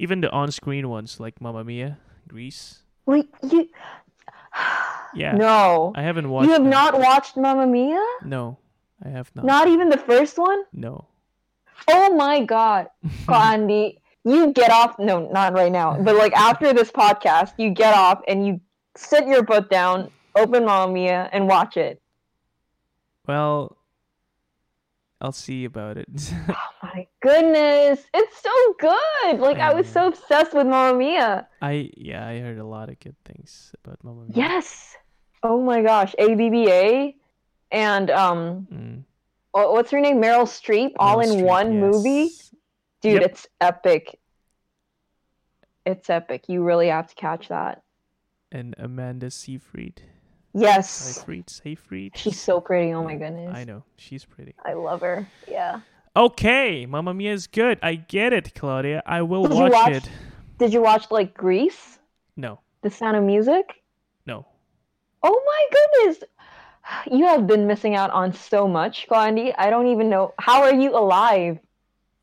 Even 0.00 0.20
the 0.20 0.30
on-screen 0.30 0.88
ones 0.88 1.20
like 1.20 1.40
Mamma 1.40 1.64
Mia, 1.64 1.98
Grease. 2.28 2.82
Wait, 3.06 3.28
you. 3.42 3.68
Yeah. 5.14 5.32
No. 5.32 5.94
I 5.96 6.02
haven't 6.02 6.28
watched. 6.28 6.46
You 6.46 6.52
have 6.52 6.62
them. 6.62 6.70
not 6.70 7.00
watched 7.00 7.38
Mamma 7.38 7.66
Mia? 7.66 8.04
No, 8.24 8.58
I 9.02 9.08
have 9.08 9.30
not. 9.34 9.46
Not 9.46 9.66
even 9.68 9.88
the 9.88 9.96
first 9.96 10.36
one? 10.36 10.64
No. 10.70 11.06
Oh 11.86 12.14
my 12.14 12.44
god. 12.44 12.88
Andy, 13.32 14.00
you 14.24 14.52
get 14.52 14.70
off. 14.70 14.98
No, 14.98 15.30
not 15.30 15.52
right 15.54 15.70
now. 15.72 15.96
But 16.00 16.16
like 16.16 16.32
after 16.34 16.72
this 16.72 16.90
podcast, 16.90 17.52
you 17.58 17.70
get 17.70 17.94
off 17.94 18.20
and 18.28 18.46
you 18.46 18.60
sit 18.96 19.26
your 19.26 19.42
butt 19.42 19.70
down, 19.70 20.10
open 20.34 20.64
Mamma 20.64 20.92
Mia, 20.92 21.28
and 21.32 21.46
watch 21.48 21.76
it. 21.76 22.00
Well, 23.26 23.76
I'll 25.20 25.32
see 25.32 25.64
about 25.64 25.96
it. 25.98 26.08
Oh 26.80 26.94
my 26.94 27.06
goodness. 27.20 28.04
It's 28.14 28.40
so 28.40 28.50
good. 28.78 29.40
Like 29.40 29.58
I 29.58 29.74
was 29.74 29.88
so 29.88 30.06
obsessed 30.06 30.54
with 30.54 30.66
Mamma 30.68 30.96
Mia. 30.96 31.48
I 31.60 31.90
yeah, 31.96 32.24
I 32.26 32.38
heard 32.38 32.58
a 32.58 32.64
lot 32.64 32.88
of 32.88 33.00
good 33.00 33.16
things 33.24 33.74
about 33.82 34.02
Mamma 34.04 34.22
Mia. 34.26 34.32
Yes. 34.36 34.96
Oh 35.42 35.60
my 35.60 35.82
gosh. 35.82 36.14
ABBA 36.20 37.12
and 37.72 38.10
um 38.12 38.68
Mm. 38.72 39.02
Wha- 39.54 39.72
what's 39.72 39.90
her 39.90 40.00
name? 40.00 40.20
Meryl 40.20 40.44
Streep 40.46 40.92
all 40.98 41.20
in 41.20 41.30
Streep, 41.30 41.44
one 41.44 41.80
movie. 41.80 42.30
Dude, 43.00 43.20
Yep. 43.20 43.22
it's 43.30 43.46
epic. 43.60 44.18
It's 45.86 46.10
epic. 46.10 46.48
You 46.48 46.62
really 46.62 46.88
have 46.88 47.06
to 47.08 47.14
catch 47.14 47.48
that. 47.48 47.82
And 48.52 48.74
Amanda 48.78 49.30
Seyfried. 49.30 50.02
Yes. 50.54 50.90
Seyfried. 50.90 51.48
Seyfried. 51.50 52.16
She's 52.16 52.40
so 52.40 52.60
pretty. 52.60 52.92
Oh 52.92 53.04
my 53.04 53.14
goodness. 53.14 53.54
I 53.54 53.64
know 53.64 53.84
she's 53.96 54.24
pretty. 54.24 54.54
I 54.64 54.72
love 54.74 55.00
her. 55.02 55.26
Yeah. 55.46 55.80
Okay, 56.16 56.84
Mamma 56.86 57.14
Mia 57.14 57.32
is 57.32 57.46
good. 57.46 57.78
I 57.82 57.94
get 57.94 58.32
it, 58.32 58.54
Claudia. 58.54 59.02
I 59.06 59.22
will 59.22 59.44
Did 59.44 59.52
watch, 59.52 59.72
watch- 59.72 59.92
it. 59.92 60.10
Did 60.58 60.72
you 60.72 60.82
watch 60.82 61.10
like 61.10 61.34
Grease? 61.34 61.98
No, 62.36 62.60
The 62.82 62.90
Sound 62.90 63.16
of 63.16 63.22
Music? 63.24 63.82
no. 64.26 64.46
Oh 65.22 65.42
my 65.46 66.06
goodness. 66.06 66.24
You 67.10 67.26
have 67.26 67.46
been 67.46 67.66
missing 67.66 67.94
out 67.96 68.10
on 68.10 68.32
so 68.32 68.66
much, 68.66 69.06
Gandhi. 69.08 69.54
I 69.54 69.70
don't 69.70 69.88
even 69.88 70.08
know. 70.08 70.34
How 70.38 70.62
are 70.62 70.74
you 70.74 70.96
alive? 70.96 71.58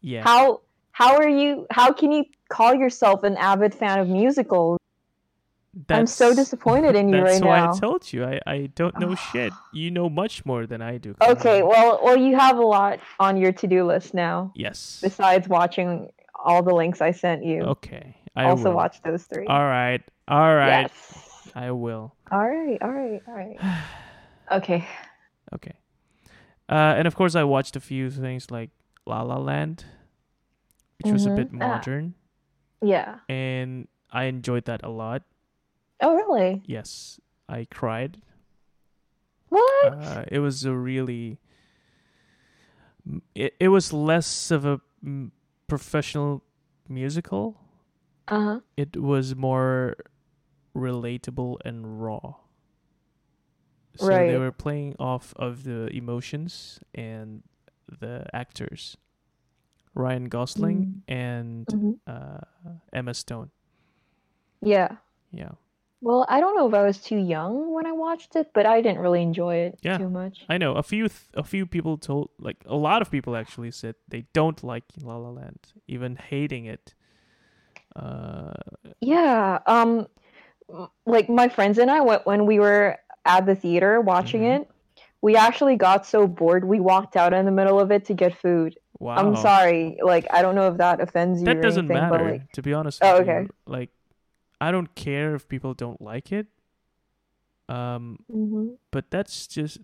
Yeah. 0.02 0.24
How 0.24 0.62
how 0.92 1.16
are 1.18 1.28
you 1.30 1.68
how 1.72 1.92
can 1.92 2.12
you 2.12 2.26
call 2.50 2.74
yourself 2.74 3.24
an 3.24 3.38
avid 3.38 3.74
fan 3.76 4.00
of 4.00 4.08
musicals? 4.08 4.80
I'm 5.90 6.08
so 6.08 6.34
disappointed 6.34 6.96
in 6.96 7.10
you 7.10 7.16
right 7.22 7.42
now. 7.42 7.68
That's 7.68 7.82
why. 7.82 7.88
I 7.88 7.90
told 7.90 8.14
you. 8.14 8.24
I, 8.24 8.40
I 8.48 8.70
don't 8.76 8.98
know 9.00 9.16
shit. 9.32 9.52
You 9.74 9.92
know 9.92 10.10
much 10.10 10.46
more 10.46 10.66
than 10.66 10.82
I 10.82 10.98
do. 10.98 11.16
Okay, 11.22 11.62
well 11.64 12.00
well 12.04 12.18
you 12.18 12.38
have 12.38 12.58
a 12.58 12.66
lot 12.66 13.00
on 13.20 13.38
your 13.38 13.52
to-do 13.52 13.84
list 13.86 14.14
now 14.14 14.52
Yes. 14.56 15.00
besides 15.02 15.48
watching 15.48 16.10
all 16.44 16.64
the 16.64 16.74
links 16.74 17.02
I 17.02 17.12
sent 17.12 17.44
you. 17.44 17.62
Okay. 17.64 18.16
I 18.36 18.46
also 18.46 18.70
will. 18.70 18.76
watch 18.76 19.02
those 19.02 19.24
three. 19.24 19.48
All 19.48 19.66
right. 19.66 20.02
All 20.28 20.56
right. 20.56 20.90
Yes. 20.92 21.52
I 21.56 21.72
will. 21.72 22.14
All 22.32 22.48
right, 22.48 22.78
all 22.82 22.92
right, 22.92 23.22
all 23.28 23.34
right. 23.34 23.58
Okay. 24.52 24.88
Okay. 25.54 25.74
Uh, 26.70 26.96
and 26.98 27.08
of 27.08 27.16
course, 27.16 27.36
I 27.36 27.44
watched 27.44 27.76
a 27.76 27.80
few 27.80 28.10
things 28.10 28.50
like 28.50 28.72
La 29.06 29.22
La 29.22 29.38
Land, 29.38 29.86
which 30.98 31.12
was 31.14 31.26
a 31.26 31.30
Mhm. 31.30 31.36
bit 31.36 31.50
Ah. 31.54 31.58
modern, 31.58 32.16
Yeah. 32.82 33.20
and 33.30 33.88
I 34.12 34.26
enjoyed 34.26 34.66
that 34.66 34.82
a 34.84 34.90
lot. 34.90 35.24
Oh 36.02 36.16
really? 36.16 36.62
Yes, 36.66 37.20
I 37.48 37.66
cried. 37.70 38.22
What? 39.50 39.94
Uh, 39.94 40.26
it 40.28 40.40
was 40.40 40.66
a 40.66 40.74
really. 40.74 41.38
It 43.36 43.54
it 43.60 43.70
was 43.70 43.94
less 43.94 44.50
of 44.50 44.66
a 44.66 44.82
professional 45.68 46.42
musical, 46.90 47.62
Uh 48.28 48.40
huh. 48.44 48.60
it 48.76 48.98
was 48.98 49.36
more 49.36 49.96
relatable 50.76 51.58
and 51.64 52.02
raw. 52.02 52.36
So 53.98 54.08
they 54.10 54.38
were 54.38 54.52
playing 54.52 54.96
off 55.00 55.34
of 55.38 55.64
the 55.64 55.88
emotions 55.96 56.80
and 56.94 57.44
the 58.00 58.26
actors, 58.34 58.98
Ryan 59.94 60.26
Gosling 60.30 61.04
and 61.08 61.66
Mhm. 61.68 62.00
uh, 62.08 62.40
Emma 62.92 63.14
Stone. 63.14 63.52
Yeah. 64.62 64.98
Yeah, 65.32 65.52
Well, 66.02 66.26
I 66.30 66.40
don't 66.40 66.56
know 66.56 66.68
if 66.68 66.74
I 66.74 66.84
was 66.84 67.02
too 67.02 67.18
young 67.18 67.74
when 67.74 67.86
I 67.86 67.92
watched 67.92 68.36
it, 68.36 68.52
but 68.54 68.66
I 68.66 68.82
didn't 68.82 69.00
really 69.02 69.22
enjoy 69.22 69.56
it 69.56 69.80
Yeah. 69.82 69.98
too 69.98 70.10
much. 70.10 70.46
I 70.48 70.58
know 70.58 70.74
a 70.76 70.84
few 70.84 71.08
th- 71.10 71.30
a 71.34 71.44
few 71.44 71.66
people 71.66 71.98
told 71.98 72.30
like 72.40 72.64
a 72.66 72.76
lot 72.76 73.02
of 73.02 73.10
people 73.12 73.36
actually 73.36 73.72
said 73.72 73.96
they 74.08 74.26
don't 74.34 74.64
like 74.64 74.84
La 75.02 75.18
La 75.18 75.30
Land, 75.30 75.74
even 75.88 76.16
hating 76.16 76.66
it. 76.66 76.94
Uh, 77.96 78.54
Yeah. 79.02 79.60
Um, 79.68 80.08
like 81.06 81.30
my 81.30 81.48
friends 81.50 81.78
and 81.78 81.90
I 81.92 82.02
went 82.02 82.26
when 82.26 82.46
we 82.46 82.60
were 82.60 82.98
at 83.26 83.46
the 83.46 83.56
theater 83.56 84.02
watching 84.02 84.42
Mhm. 84.42 84.62
it. 84.62 84.70
We 85.22 85.36
actually 85.36 85.76
got 85.76 86.06
so 86.06 86.28
bored 86.28 86.66
we 86.66 86.80
walked 86.80 87.16
out 87.16 87.34
in 87.34 87.46
the 87.46 87.52
middle 87.52 87.80
of 87.80 87.92
it 87.92 88.06
to 88.06 88.14
get 88.14 88.38
food. 88.38 88.78
wow, 89.00 89.16
I'm 89.18 89.36
sorry. 89.36 89.98
Like 90.04 90.28
I 90.32 90.42
don't 90.42 90.56
know 90.56 90.68
if 90.70 90.78
that 90.78 91.02
offends 91.02 91.42
you 91.42 91.48
that 91.48 91.58
or 91.58 91.62
doesn't 91.62 91.88
anything, 91.90 92.10
matter. 92.10 92.32
like 92.32 92.52
to 92.54 92.62
be 92.62 92.74
honest, 92.74 93.02
Oh, 93.02 93.18
with 93.20 93.28
you. 93.28 93.34
okay. 93.34 93.48
Like, 93.66 93.90
I 94.62 94.72
don't 94.72 94.94
care 94.96 95.36
if 95.36 95.48
people 95.48 95.74
don't 95.74 96.02
like 96.02 96.32
it. 96.32 96.48
Um, 97.68 98.20
Mhm. 98.32 98.78
but 98.92 99.10
that's 99.10 99.48
just 99.48 99.80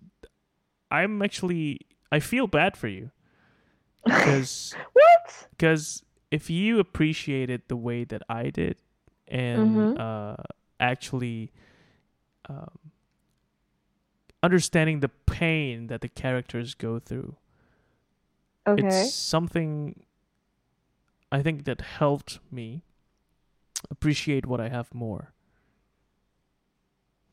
I'm 0.92 1.22
actually 1.22 1.80
I 2.12 2.20
feel 2.20 2.48
bad 2.48 2.78
for 2.78 2.88
you 2.88 3.12
because 4.06 4.74
what? 4.94 5.48
because 5.52 6.04
if 6.30 6.50
you 6.50 6.80
appreciated 6.80 7.64
the 7.68 7.76
way 7.76 8.04
that 8.04 8.22
I 8.30 8.50
did 8.50 8.78
and 9.28 9.90
Mhm. 9.96 10.00
uh, 10.00 10.36
actually 10.80 11.52
um, 12.50 12.92
understanding 14.44 15.00
the 15.00 15.10
pain 15.10 15.88
that 15.88 16.02
the 16.02 16.10
characters 16.10 16.74
go 16.74 17.00
through, 17.00 17.36
Okay. 18.68 18.88
it's 18.88 19.14
something 19.14 20.04
I 21.32 21.42
think 21.42 21.64
that 21.66 21.82
helped 21.82 22.40
me 22.52 22.84
appreciate 23.90 24.46
what 24.46 24.60
I 24.62 24.70
have 24.70 24.94
more. 24.94 25.32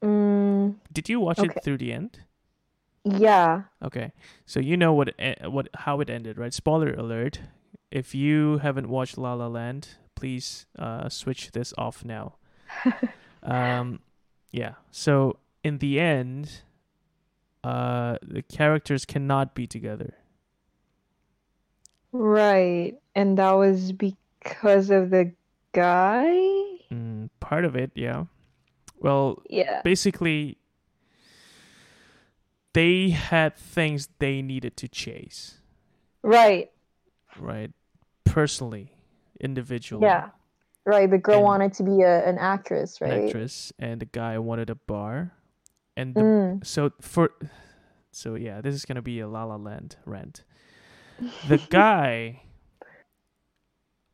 Mm, 0.03 0.77
Did 0.93 1.09
you 1.09 1.21
watch 1.21 1.39
Okay. 1.39 1.49
it 1.55 1.63
through 1.65 1.79
the 1.79 1.93
end? 1.93 2.21
yeah. 3.05 3.63
Okay, 3.83 4.13
so 4.45 4.61
you 4.61 4.77
know 4.77 4.93
what 4.93 5.09
e- 5.21 5.47
what 5.49 5.69
how 5.75 6.01
it 6.01 6.11
ended, 6.11 6.37
right? 6.39 6.53
Spoiler 6.53 6.93
alert: 6.93 7.41
if 7.91 8.15
you 8.15 8.59
haven't 8.59 8.89
watched 8.89 9.17
La 9.19 9.35
La 9.35 9.47
Land, 9.47 9.97
please 10.15 10.67
uh, 10.79 11.09
switch 11.09 11.53
this 11.53 11.73
off 11.79 12.05
now. 12.05 12.37
um, 13.43 14.01
yeah. 14.53 14.75
So 14.91 15.39
in 15.65 15.79
the 15.79 15.99
end, 16.01 16.63
uh, 17.65 18.17
the 18.23 18.43
characters 18.43 19.05
cannot 19.05 19.55
be 19.55 19.67
together. 19.67 20.15
Right. 22.13 22.95
And 23.15 23.39
that 23.39 23.53
was 23.53 23.93
because 23.93 24.91
of 24.91 25.11
the 25.11 25.33
guy? 25.73 26.31
Mm, 26.91 27.29
part 27.41 27.65
of 27.65 27.77
it, 27.77 27.93
yeah. 27.95 28.25
Well, 29.01 29.43
Yeah. 29.49 29.83
basically, 29.83 30.59
they 32.73 33.11
had 33.11 33.57
things 33.57 34.09
they 34.19 34.43
needed 34.43 34.77
to 34.79 34.89
chase, 34.89 35.59
Right. 36.23 36.71
right? 37.39 37.73
Personally, 38.25 38.93
individually. 39.41 40.07
Yeah. 40.07 40.31
Right. 40.85 41.11
The 41.11 41.19
girl 41.19 41.37
And- 41.37 41.45
wanted 41.45 41.73
to 41.75 41.83
be 41.83 42.01
a, 42.03 42.27
an 42.27 42.39
actress, 42.39 43.01
an 43.01 43.11
right? 43.11 43.25
actress 43.25 43.73
and 43.79 44.01
the 44.01 44.07
guy 44.07 44.39
wanted 44.39 44.71
a 44.71 44.75
bar 44.75 45.33
and 45.99 46.14
the, 46.14 46.22
Mm. 46.22 46.64
so 46.64 46.90
for 47.01 47.32
so 48.12 48.34
yeah 48.36 48.61
this 48.62 48.74
is 48.74 48.84
gonna 48.86 49.03
be 49.03 49.20
a 49.20 49.28
la 49.28 49.44
la 49.44 49.57
land 49.57 49.96
rant. 50.07 50.44
The 51.44 51.59
guy 51.70 52.42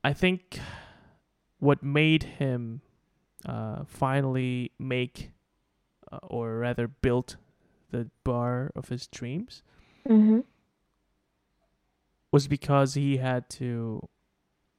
i 0.03 0.13
think 0.13 0.59
what 1.59 1.83
made 1.83 2.25
him 2.41 2.81
uh, 3.47 3.85
finally 3.87 4.73
make 4.79 5.31
uh, 6.13 6.19
or 6.23 6.59
rather 6.59 6.89
built 6.89 7.37
the 7.91 8.11
bar 8.25 8.71
of 8.75 8.89
his 8.89 9.07
dreams 9.07 9.63
hmm 10.07 10.41
was 12.33 12.49
because 12.49 12.95
he 12.95 13.19
had 13.19 13.49
to 13.49 14.09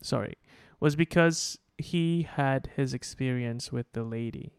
sorry 0.02 0.36
was 0.80 0.96
because 0.96 1.58
he 1.78 2.24
had 2.24 2.70
his 2.76 2.94
experience 2.94 3.72
with 3.72 3.92
the 3.94 4.04
lady 4.04 4.52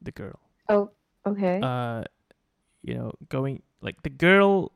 the 0.00 0.12
girl. 0.12 0.40
Oh, 0.68 0.90
okay. 1.30 1.60
uh 1.62 2.02
you 2.82 2.94
know 2.94 3.12
going 3.28 3.62
like 3.80 4.02
the 4.02 4.10
girl 4.10 4.72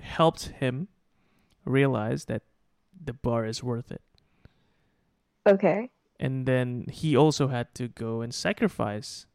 helped 0.00 0.48
him 0.60 0.88
realize 1.64 2.24
that 2.26 2.42
the 3.04 3.12
bar 3.12 3.44
is 3.46 3.62
worth 3.62 3.90
it 3.90 4.02
okay. 5.46 5.90
and 6.18 6.46
then 6.46 6.86
he 6.90 7.16
also 7.16 7.48
had 7.48 7.74
to 7.74 7.88
go 7.88 8.20
and 8.20 8.34
sacrifice 8.34 9.26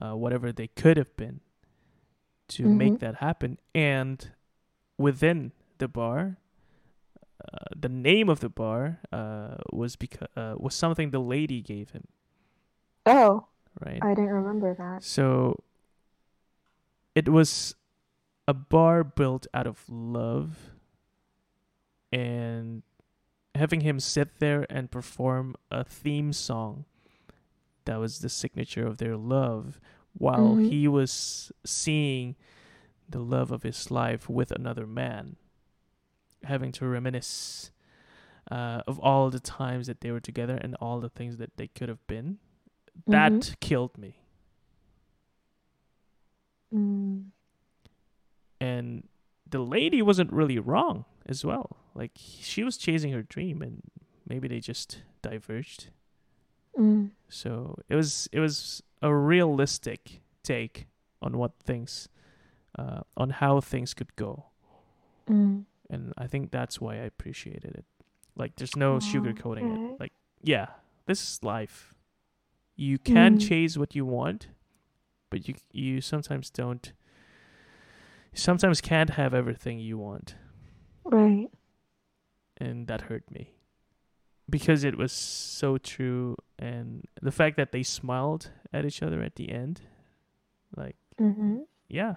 uh, 0.00 0.14
whatever 0.16 0.52
they 0.52 0.68
could 0.68 0.96
have 0.96 1.14
been 1.16 1.40
to 2.48 2.64
make 2.68 2.94
Mhm. 2.94 2.98
that 3.00 3.14
happen 3.16 3.58
and 3.74 4.32
within 4.98 5.52
the 5.78 5.88
bar 5.88 6.36
uh, 7.42 7.66
the 7.74 7.88
name 7.88 8.28
of 8.28 8.40
the 8.40 8.48
bar 8.48 9.00
uh, 9.12 9.56
was 9.72 9.96
because 9.96 10.28
uh, 10.36 10.54
was 10.58 10.74
something 10.74 11.10
the 11.10 11.20
lady 11.20 11.60
gave 11.62 11.90
him 11.90 12.04
Oh, 13.04 13.46
right 13.84 13.98
I 14.02 14.14
didn't 14.14 14.30
remember 14.30 14.74
that. 14.74 15.02
So 15.02 15.62
it 17.14 17.28
was 17.28 17.74
a 18.48 18.54
bar 18.54 19.04
built 19.04 19.46
out 19.54 19.66
of 19.66 19.84
love 19.88 20.70
and 22.12 22.82
having 23.54 23.80
him 23.80 24.00
sit 24.00 24.38
there 24.38 24.66
and 24.70 24.90
perform 24.90 25.54
a 25.70 25.84
theme 25.84 26.32
song 26.32 26.84
that 27.84 27.96
was 27.98 28.20
the 28.20 28.28
signature 28.28 28.86
of 28.86 28.98
their 28.98 29.16
love 29.16 29.80
while 30.14 30.56
Mhm. 30.56 30.68
he 30.68 30.88
was 30.88 31.52
seeing 31.64 32.36
the 33.08 33.18
love 33.20 33.50
of 33.50 33.62
his 33.62 33.90
life 33.90 34.28
with 34.28 34.50
another 34.52 34.86
man 34.86 35.36
having 36.44 36.72
to 36.72 36.86
reminisce 36.86 37.70
uh, 38.50 38.82
of 38.86 38.98
all 38.98 39.30
the 39.30 39.38
times 39.40 39.86
that 39.86 40.00
they 40.00 40.10
were 40.10 40.20
together 40.20 40.56
and 40.56 40.74
all 40.76 40.98
the 41.00 41.08
things 41.08 41.36
that 41.36 41.56
they 41.56 41.68
could 41.68 41.88
have 41.88 42.04
been 42.06 42.38
that 43.06 43.32
Mhm. 43.32 43.60
killed 43.60 43.96
me 43.98 44.18
Mm. 46.72 47.30
and 48.60 49.08
the 49.48 49.58
lady 49.60 50.00
wasn't 50.00 50.32
really 50.32 50.58
wrong 50.58 51.04
as 51.26 51.44
well. 51.44 51.76
Like 51.94 52.12
she 52.16 52.62
was 52.64 52.78
chasing 52.78 53.12
her 53.12 53.22
dream, 53.22 53.60
and 53.60 53.82
maybe 54.26 54.48
they 54.48 54.60
just 54.60 55.02
diverged. 55.20 55.90
Mm. 56.78 57.10
So 57.28 57.76
it 57.90 57.94
was 57.96 58.28
it 58.32 58.40
was 58.40 58.82
a 59.02 59.14
realistic 59.14 60.22
take 60.42 60.86
on 61.20 61.36
what 61.36 61.58
things, 61.58 62.08
uh, 62.78 63.02
on 63.16 63.30
how 63.30 63.60
things 63.60 63.92
could 63.92 64.16
go, 64.16 64.46
Mm. 65.26 65.66
and 65.90 66.14
I 66.16 66.26
think 66.26 66.50
that's 66.50 66.80
why 66.80 66.94
I 66.94 67.04
appreciated 67.04 67.74
it. 67.76 67.84
Like 68.34 68.56
there's 68.56 68.76
no 68.76 68.94
Oh, 68.94 68.98
sugarcoating 68.98 69.70
okay. 69.74 69.92
it. 69.94 70.00
Like 70.00 70.12
yeah, 70.42 70.68
this 71.04 71.20
is 71.22 71.42
life. 71.44 71.94
You 72.76 72.98
can 72.98 73.36
Mm. 73.36 73.48
chase 73.48 73.76
what 73.76 73.94
you 73.94 74.04
want, 74.06 74.48
but 75.30 75.46
you 75.48 75.54
you 75.72 76.00
sometimes 76.00 76.50
don't. 76.50 76.92
You 78.32 78.38
sometimes 78.38 78.80
can't 78.80 79.10
have 79.10 79.34
everything 79.34 79.78
you 79.78 79.98
want. 79.98 80.36
Right. 81.04 81.48
and 82.58 82.86
that 82.86 83.02
hurt 83.02 83.28
me 83.30 83.54
because 84.48 84.84
it 84.84 84.96
was 84.96 85.10
so 85.10 85.78
true 85.78 86.36
and 86.58 87.04
the 87.20 87.32
fact 87.32 87.56
that 87.56 87.72
they 87.72 87.82
smiled 87.82 88.50
at 88.72 88.84
each 88.84 89.02
other 89.02 89.20
at 89.22 89.34
the 89.36 89.50
end 89.50 89.80
like 90.76 90.96
Mm-hmm. 91.18 91.62
yeah 91.88 92.16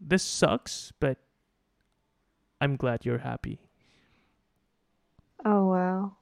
this 0.00 0.22
sucks 0.24 0.92
but 0.98 1.18
i'm 2.60 2.74
glad 2.76 3.04
you're 3.06 3.18
happy 3.22 3.60
Oh 5.44 5.66
wow. 5.66 6.16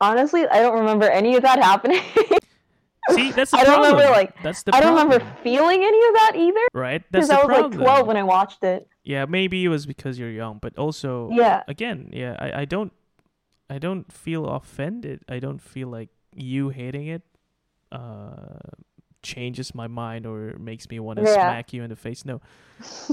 Honestly, 0.00 0.46
I 0.46 0.60
don't 0.62 0.78
remember 0.78 1.06
any 1.08 1.34
of 1.36 1.42
that 1.42 1.58
happening. 1.62 2.00
see 3.10 3.32
that's 3.32 3.50
the 3.52 3.58
I 3.58 3.64
don't 3.64 3.80
remember, 3.82 4.10
like, 4.10 4.34
that's 4.42 4.62
the 4.62 4.74
I 4.74 4.80
don't 4.80 4.92
problem, 4.94 5.10
remember 5.10 5.34
feeling 5.42 5.82
any 5.82 6.08
of 6.08 6.14
that 6.14 6.32
either 6.36 6.60
right 6.74 7.02
that's 7.10 7.26
because 7.26 7.28
the 7.28 7.34
I 7.34 7.38
was 7.38 7.48
problem 7.48 7.72
like 7.72 7.88
12 7.88 8.06
when 8.06 8.16
I 8.18 8.22
watched 8.22 8.62
it. 8.62 8.86
yeah 9.02 9.24
maybe 9.24 9.64
it 9.64 9.68
was 9.68 9.86
because 9.86 10.18
you're 10.18 10.30
young 10.30 10.58
but 10.60 10.76
also 10.76 11.30
Yeah. 11.32 11.62
again 11.66 12.10
yeah 12.12 12.36
I, 12.38 12.62
I 12.62 12.64
don't 12.66 12.92
i 13.70 13.78
don't 13.78 14.12
feel 14.12 14.44
offended 14.46 15.24
i 15.26 15.38
don't 15.38 15.58
feel 15.62 15.88
like 15.88 16.10
you 16.36 16.68
hating 16.68 17.06
it 17.08 17.22
uh 17.92 18.60
changes 19.22 19.74
my 19.74 19.86
mind 19.86 20.26
or 20.26 20.58
makes 20.60 20.86
me 20.90 21.00
want 21.00 21.16
to 21.18 21.24
Yeah. 21.24 21.40
smack 21.48 21.72
you 21.72 21.82
in 21.82 21.88
the 21.88 21.96
face 21.96 22.26
no 22.26 22.42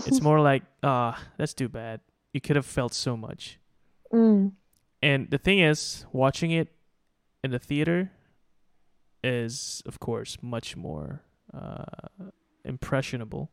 it's 0.05 0.19
more 0.21 0.41
like 0.51 0.63
ah 0.83 1.15
that's 1.37 1.53
too 1.53 1.69
bad 1.69 2.01
you 2.33 2.41
could 2.41 2.57
have 2.57 2.65
felt 2.67 2.93
so 2.93 3.15
much 3.15 3.59
Mm. 4.13 4.51
And 5.01 5.29
the 5.29 5.37
thing 5.37 5.59
is, 5.59 6.05
watching 6.11 6.51
it 6.51 6.67
in 7.45 7.51
the 7.51 7.59
theater 7.59 8.11
is, 9.23 9.81
of 9.85 9.99
course, 9.99 10.37
much 10.41 10.75
more 10.75 11.21
uh, 11.53 11.85
impressionable. 12.65 13.51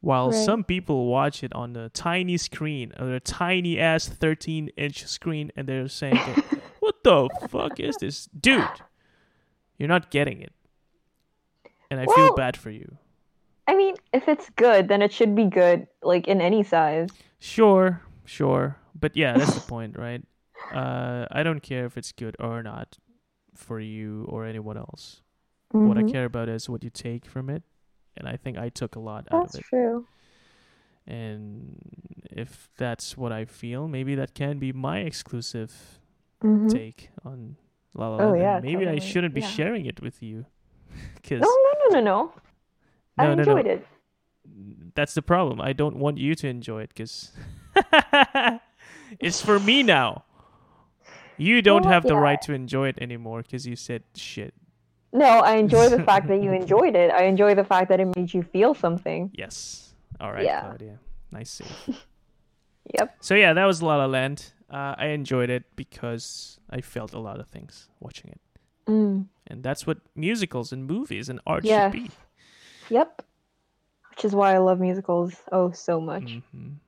While 0.00 0.30
Right. 0.30 0.44
some 0.44 0.62
people 0.62 1.06
watch 1.06 1.42
it 1.42 1.52
on 1.54 1.74
a 1.76 1.88
tiny 1.88 2.36
screen, 2.36 2.92
or 2.98 3.14
a 3.14 3.20
tiny 3.20 3.78
ass 3.80 4.06
13 4.08 4.68
inch 4.76 5.06
screen, 5.06 5.50
and 5.56 5.66
they're 5.68 5.88
saying, 5.88 6.18
What 6.80 7.02
the 7.02 7.28
fuck 7.48 7.80
is 7.80 7.96
this? 7.96 8.26
Dude, 8.38 8.62
you're 9.78 9.88
not 9.88 10.10
getting 10.10 10.40
it. 10.42 10.52
And 11.90 12.00
I 12.00 12.06
feel 12.06 12.34
bad 12.36 12.56
for 12.56 12.70
you. 12.70 12.98
I 13.66 13.74
mean, 13.76 13.96
if 14.12 14.28
it's 14.28 14.48
good, 14.56 14.88
then 14.88 15.02
it 15.02 15.12
should 15.12 15.34
be 15.34 15.44
good, 15.44 15.86
like 16.02 16.28
in 16.28 16.40
any 16.40 16.62
size. 16.62 17.08
Sure, 17.38 18.00
sure. 18.24 18.76
But 18.94 19.16
yeah, 19.16 19.36
that's 19.36 19.54
the 19.54 19.60
point, 19.74 19.98
right? 19.98 20.22
Uh, 20.72 21.26
I 21.30 21.42
don't 21.42 21.60
care 21.60 21.86
if 21.86 21.96
it's 21.98 22.12
good 22.12 22.36
or 22.38 22.62
not 22.62 22.98
for 23.58 23.80
you 23.80 24.24
or 24.28 24.44
anyone 24.46 24.76
else. 24.76 25.22
What 25.72 25.98
I 25.98 26.02
Mhm. 26.02 26.12
care 26.12 26.24
about 26.24 26.48
is 26.48 26.68
what 26.68 26.82
you 26.82 26.90
take 26.90 27.26
from 27.26 27.50
it. 27.50 27.62
And 28.16 28.26
I 28.26 28.36
think 28.36 28.56
I 28.56 28.68
took 28.68 28.96
a 28.96 29.00
lot 29.00 29.26
out 29.30 29.44
of 29.44 29.50
it. 29.50 29.52
That's 29.52 29.68
true. 29.68 30.06
And 31.06 31.78
if 32.30 32.68
that's 32.76 33.16
what 33.16 33.32
I 33.32 33.44
feel, 33.44 33.88
maybe 33.88 34.14
that 34.14 34.34
can 34.34 34.58
be 34.58 34.72
my 34.72 35.00
exclusive 35.00 36.00
Mhm. 36.42 36.70
take 36.70 37.10
on 37.24 37.56
La 37.94 38.08
La 38.08 38.16
Oh, 38.16 38.18
Land. 38.30 38.34
and 38.34 38.40
yeah, 38.40 38.60
maybe 38.60 38.86
I 38.88 38.98
shouldn't 38.98 39.34
be 39.34 39.40
Yeah. 39.40 39.48
sharing 39.48 39.86
it 39.86 40.00
with 40.00 40.22
you. 40.22 40.46
Because 41.14 41.42
No, 41.42 41.48
no, 41.48 41.72
no, 41.80 42.00
no, 42.00 42.00
no. 42.00 42.32
I 43.18 43.24
no, 43.24 43.34
no, 43.34 43.44
no. 43.44 43.56
enjoyed 43.56 43.66
it. 43.66 43.86
that's 44.94 45.14
the 45.14 45.22
problem. 45.22 45.60
I 45.60 45.72
don't 45.72 45.96
want 45.96 46.16
you 46.18 46.34
to 46.34 46.48
enjoy 46.48 46.82
it 46.82 46.88
because 46.88 47.32
it's 49.20 49.40
for 49.40 49.58
me 49.60 49.82
now. 49.82 50.24
You 51.38 51.62
don't 51.62 51.86
have 51.86 52.02
the 52.02 52.16
right 52.16 52.40
to 52.42 52.52
enjoy 52.52 52.88
it 52.88 52.98
anymore 53.00 53.42
because 53.42 53.66
you 53.66 53.76
said 53.76 54.02
shit. 54.14 54.52
No, 55.12 55.24
I 55.24 55.56
enjoy 55.56 55.88
the 55.88 56.02
fact 56.02 56.28
that 56.28 56.42
you 56.42 56.52
enjoyed 56.62 56.94
it. 56.96 57.10
I 57.10 57.24
enjoy 57.24 57.54
the 57.54 57.64
fact 57.64 57.88
that 57.88 58.00
it 58.00 58.08
made 58.16 58.34
you 58.34 58.42
feel 58.42 58.74
something. 58.74 59.30
Yes. 59.32 59.94
All 60.20 60.32
right, 60.32 60.44
Yeah. 60.44 60.60
Claudia. 60.60 60.98
Nice 61.32 61.50
save. 61.50 61.96
Yep. 62.98 63.16
So 63.20 63.34
yeah, 63.34 63.52
that 63.52 63.66
was 63.66 63.82
La 63.82 63.96
La 63.96 64.06
Land. 64.06 64.52
Uh, 64.70 64.94
I 64.96 65.08
enjoyed 65.08 65.50
it 65.50 65.64
because 65.76 66.58
I 66.70 66.80
felt 66.80 67.12
a 67.12 67.18
lot 67.18 67.38
of 67.38 67.46
things 67.48 67.88
watching 68.00 68.30
it, 68.30 68.40
Mm. 68.86 69.26
and 69.46 69.62
that's 69.62 69.86
what 69.86 69.98
musicals 70.16 70.72
and 70.72 70.86
movies 70.86 71.28
and 71.28 71.38
art 71.46 71.64
Yes. 71.64 71.92
should 71.92 72.02
be. 72.04 72.10
Yep. 72.88 73.22
Which 74.10 74.24
is 74.24 74.34
why 74.34 74.54
I 74.54 74.58
love 74.58 74.80
musicals 74.80 75.36
oh 75.52 75.70
so 75.72 76.00
much. 76.00 76.40
hmm 76.50 76.80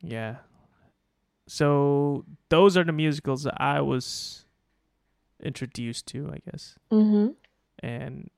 Yeah. 0.00 0.36
So 1.48 2.24
those 2.50 2.76
are 2.76 2.84
the 2.84 2.92
musicals 2.92 3.42
that 3.44 3.60
I 3.60 3.80
was 3.80 4.44
introduced 5.42 6.06
to, 6.08 6.30
I 6.32 6.38
guess. 6.50 6.76
Mm-hmm. 6.92 7.28
And 7.80 8.30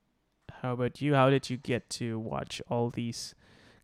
how 0.63 0.73
about 0.75 1.01
you? 1.03 1.15
How 1.15 1.29
did 1.31 1.51
you 1.51 1.57
get 1.57 1.91
to 1.91 2.19
watch 2.19 2.63
all 2.69 2.91
these 2.91 3.35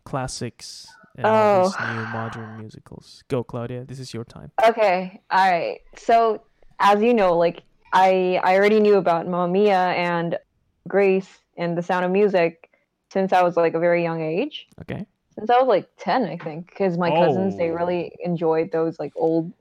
classics 0.04 0.86
and 1.16 1.26
all 1.26 1.64
these 1.64 1.74
Oh. 1.78 1.92
new 1.94 2.06
modern 2.08 2.58
musicals? 2.58 3.24
Go, 3.28 3.42
Claudia. 3.42 3.84
This 3.84 3.98
is 3.98 4.14
your 4.14 4.24
time. 4.24 4.52
Okay. 4.64 5.20
All 5.30 5.50
right. 5.50 5.80
So, 5.96 6.42
as 6.78 7.02
you 7.02 7.14
know, 7.14 7.36
like 7.36 7.62
I 7.92 8.40
I 8.44 8.56
already 8.56 8.80
knew 8.80 8.96
about 8.96 9.26
Mamma 9.26 9.50
Mia 9.52 9.88
and 9.96 10.38
Grease 10.86 11.40
and 11.56 11.76
The 11.76 11.82
Sound 11.82 12.04
of 12.04 12.10
Music 12.10 12.70
since 13.10 13.32
I 13.32 13.42
was 13.42 13.56
like 13.56 13.74
a 13.74 13.80
very 13.80 14.02
young 14.02 14.20
age. 14.20 14.68
Okay. 14.82 15.06
Since 15.38 15.50
I 15.50 15.58
was 15.58 15.68
like 15.68 15.88
10, 15.98 16.24
I 16.24 16.38
think, 16.38 16.68
because 16.70 16.96
my 16.96 17.10
cousins 17.10 17.56
they 17.56 17.70
Oh. 17.70 17.74
really 17.74 18.12
enjoyed 18.24 18.72
those 18.72 18.98
like 18.98 19.12
old 19.16 19.52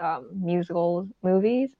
um, 0.00 0.28
musical 0.34 1.08
movies. 1.22 1.70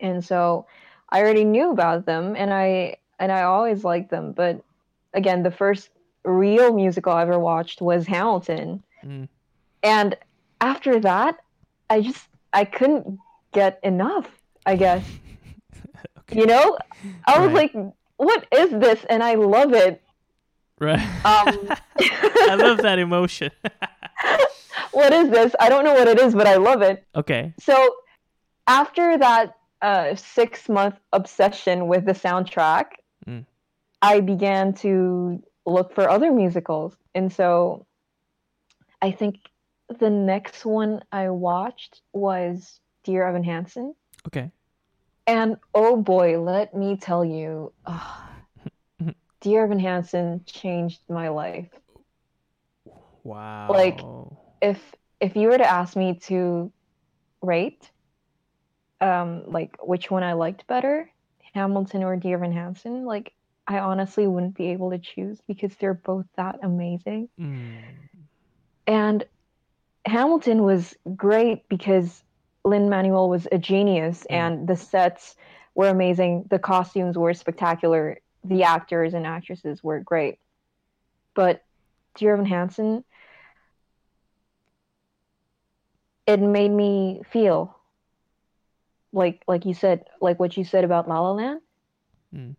And 0.00 0.24
so 0.24 0.66
I 1.10 1.20
already 1.20 1.44
knew 1.44 1.70
about 1.70 2.06
them 2.06 2.34
and 2.36 2.52
I 2.52 2.96
and 3.18 3.30
I 3.30 3.42
always 3.42 3.84
liked 3.84 4.10
them, 4.10 4.32
but 4.32 4.62
again, 5.12 5.42
the 5.42 5.50
first 5.50 5.90
real 6.24 6.74
musical 6.74 7.12
I 7.12 7.22
ever 7.22 7.38
watched 7.38 7.80
was 7.80 8.06
Hamilton. 8.06 8.82
Mm. 9.04 9.28
And 9.82 10.16
after 10.60 10.98
that, 11.00 11.38
I 11.90 12.00
just 12.00 12.26
I 12.52 12.64
couldn't 12.64 13.18
get 13.52 13.78
enough, 13.82 14.28
I 14.66 14.76
guess. 14.76 15.04
okay. 16.18 16.40
You 16.40 16.46
know? 16.46 16.78
I 17.26 17.38
was 17.40 17.52
Right. 17.52 17.72
like, 17.74 17.94
what 18.16 18.46
is 18.52 18.70
this? 18.70 19.04
And 19.08 19.22
I 19.22 19.34
love 19.34 19.72
it. 19.74 20.02
Right. 20.80 21.00
Um 21.24 21.68
I 21.98 22.56
love 22.58 22.78
that 22.78 22.98
emotion. 22.98 23.50
what 24.92 25.12
is 25.12 25.30
this? 25.30 25.54
I 25.60 25.68
don't 25.68 25.84
know 25.84 25.94
what 25.94 26.08
it 26.08 26.18
is, 26.18 26.34
but 26.34 26.46
I 26.46 26.56
love 26.56 26.82
it. 26.82 27.06
okay. 27.14 27.54
So 27.60 27.96
after 28.66 29.16
that 29.18 29.56
uh, 29.82 30.14
six 30.14 30.68
month 30.68 30.94
obsession 31.12 31.86
with 31.88 32.04
the 32.06 32.12
soundtrack, 32.12 32.86
Mm. 33.26 33.46
I 34.02 34.20
began 34.20 34.74
to 34.74 35.42
look 35.64 35.94
for 35.94 36.10
other 36.10 36.30
musicals. 36.30 36.94
And 37.14 37.32
so 37.32 37.86
I 39.00 39.12
think 39.12 39.36
the 39.98 40.10
next 40.10 40.66
one 40.66 41.02
I 41.10 41.30
watched 41.30 42.02
was 42.12 42.80
Dear 43.04 43.26
Evan 43.26 43.42
Hansen. 43.44 43.94
Okay. 44.26 44.50
And 45.26 45.56
oh 45.74 45.96
boy, 45.96 46.38
let 46.40 46.74
me 46.74 46.96
tell 46.98 47.24
you, 47.24 47.72
Dear 49.44 49.64
Evan 49.64 49.78
Hansen 49.78 50.40
changed 50.46 51.02
my 51.08 51.28
life. 51.28 51.68
Wow. 53.22 53.68
Like- 53.70 54.00
if 54.62 54.94
if 55.20 55.36
you 55.36 55.48
were 55.48 55.58
to 55.58 55.70
ask 55.70 55.94
me 55.94 56.14
to 56.14 56.72
rate 57.42 57.90
um 59.02 59.44
like 59.46 59.76
which 59.82 60.10
one 60.10 60.22
I 60.22 60.32
liked 60.32 60.66
better, 60.66 61.10
Hamilton 61.52 62.02
or 62.02 62.16
Dear 62.16 62.38
Evan 62.38 62.52
Hansen, 62.52 63.04
like 63.04 63.34
I 63.66 63.78
honestly 63.78 64.26
wouldn't 64.26 64.56
be 64.56 64.68
able 64.68 64.90
to 64.90 64.98
choose 64.98 65.38
because 65.46 65.74
they're 65.76 65.92
both 65.94 66.26
that 66.36 66.60
amazing. 66.62 67.28
Mm. 67.38 67.82
And 68.86 69.24
Hamilton 70.06 70.62
was 70.62 70.94
great 71.14 71.68
because 71.68 72.22
Lin 72.64 72.88
Manuel 72.88 73.28
was 73.28 73.46
a 73.52 73.58
genius 73.58 74.26
Mm. 74.30 74.34
and 74.34 74.68
the 74.68 74.76
sets 74.76 75.36
were 75.74 75.88
amazing, 75.88 76.44
the 76.48 76.58
costumes 76.58 77.18
were 77.18 77.34
spectacular, 77.34 78.18
the 78.44 78.64
actors 78.64 79.14
and 79.14 79.26
actresses 79.26 79.82
were 79.82 80.00
great. 80.00 80.38
But 81.34 81.64
Dear 82.16 82.34
Evan 82.34 82.46
Hansen, 82.46 83.04
it 86.26 86.40
made 86.40 86.70
me 86.70 87.22
feel 87.30 87.76
like 89.12 89.42
like 89.46 89.64
you 89.64 89.74
said, 89.74 90.04
like 90.20 90.38
what 90.38 90.56
you 90.56 90.64
said 90.64 90.84
about 90.84 91.08
La 91.08 91.20
La 91.20 91.32
Land. 91.32 91.60
Mm. 92.34 92.56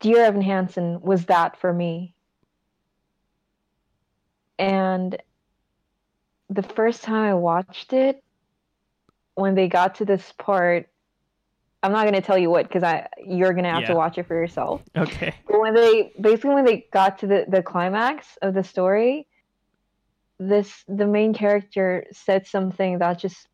Dear 0.00 0.24
Evan 0.24 0.42
Hansen 0.42 1.00
was 1.00 1.26
that 1.26 1.58
for 1.60 1.72
me. 1.72 2.14
And 4.58 5.20
the 6.48 6.62
first 6.62 7.02
time 7.02 7.24
I 7.24 7.34
watched 7.34 7.92
it, 7.92 8.22
when 9.34 9.54
they 9.54 9.68
got 9.68 9.96
to 9.96 10.04
this 10.04 10.32
part, 10.38 10.88
I'm 11.86 11.92
not 11.92 12.04
gonna 12.04 12.20
tell 12.20 12.36
you 12.36 12.50
what 12.50 12.66
because 12.66 12.82
I 12.82 13.06
you're 13.24 13.52
gonna 13.52 13.70
have 13.70 13.82
Yeah. 13.82 13.90
to 13.90 13.94
watch 13.94 14.18
it 14.18 14.26
for 14.26 14.34
yourself. 14.34 14.82
Okay. 14.96 15.32
But 15.46 15.60
when 15.60 15.72
they 15.72 16.12
basically 16.20 16.54
when 16.56 16.64
they 16.64 16.84
got 16.92 17.18
to 17.20 17.28
the, 17.28 17.46
the 17.48 17.62
climax 17.62 18.36
of 18.42 18.54
the 18.54 18.64
story, 18.64 19.28
this 20.40 20.82
the 20.88 21.06
main 21.06 21.32
character 21.32 22.04
said 22.10 22.44
something 22.44 22.98
that 22.98 23.20
just 23.20 23.46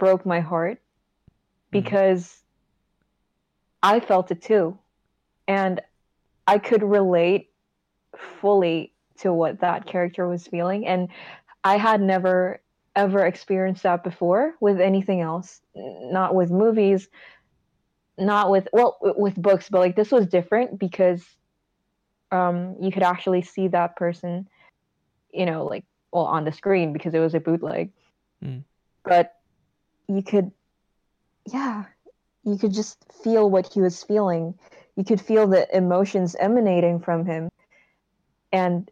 broke 0.00 0.26
my 0.26 0.40
heart 0.40 0.78
Mhm. 0.78 1.70
because 1.70 2.42
I 3.84 4.00
felt 4.00 4.32
it 4.32 4.42
too. 4.42 4.76
And 5.46 5.80
I 6.48 6.58
could 6.58 6.82
relate 6.82 7.52
fully 8.40 8.94
to 9.18 9.32
what 9.32 9.60
that 9.60 9.86
character 9.86 10.26
was 10.26 10.44
feeling. 10.48 10.88
And 10.88 11.08
I 11.62 11.76
had 11.76 12.00
never 12.00 12.60
ever 12.96 13.26
experienced 13.26 13.82
that 13.84 14.02
before 14.02 14.54
with 14.60 14.80
anything 14.80 15.20
else, 15.20 15.60
not 15.74 16.34
with 16.34 16.50
movies, 16.50 17.08
not 18.18 18.50
with 18.50 18.68
well 18.72 18.96
with 19.00 19.34
books 19.36 19.68
but 19.68 19.78
like 19.80 19.96
this 19.96 20.10
was 20.10 20.26
different 20.26 20.78
because 20.78 21.22
um 22.32 22.76
you 22.80 22.90
could 22.90 23.02
actually 23.02 23.42
see 23.42 23.68
that 23.68 23.94
person 23.96 24.48
you 25.32 25.46
know 25.46 25.64
like 25.66 25.84
well 26.12 26.24
on 26.24 26.44
the 26.44 26.52
screen 26.52 26.92
because 26.92 27.14
it 27.14 27.18
was 27.18 27.34
a 27.34 27.40
bootleg. 27.40 27.92
Mm. 28.44 28.64
but 29.04 29.34
you 30.08 30.22
could 30.22 30.50
yeah 31.52 31.84
you 32.44 32.56
could 32.56 32.72
just 32.72 32.98
feel 33.24 33.50
what 33.50 33.72
he 33.72 33.80
was 33.80 34.04
feeling. 34.04 34.54
You 34.94 35.04
could 35.04 35.20
feel 35.20 35.48
the 35.48 35.66
emotions 35.76 36.36
emanating 36.38 37.00
from 37.00 37.26
him. 37.26 37.48
And 38.52 38.90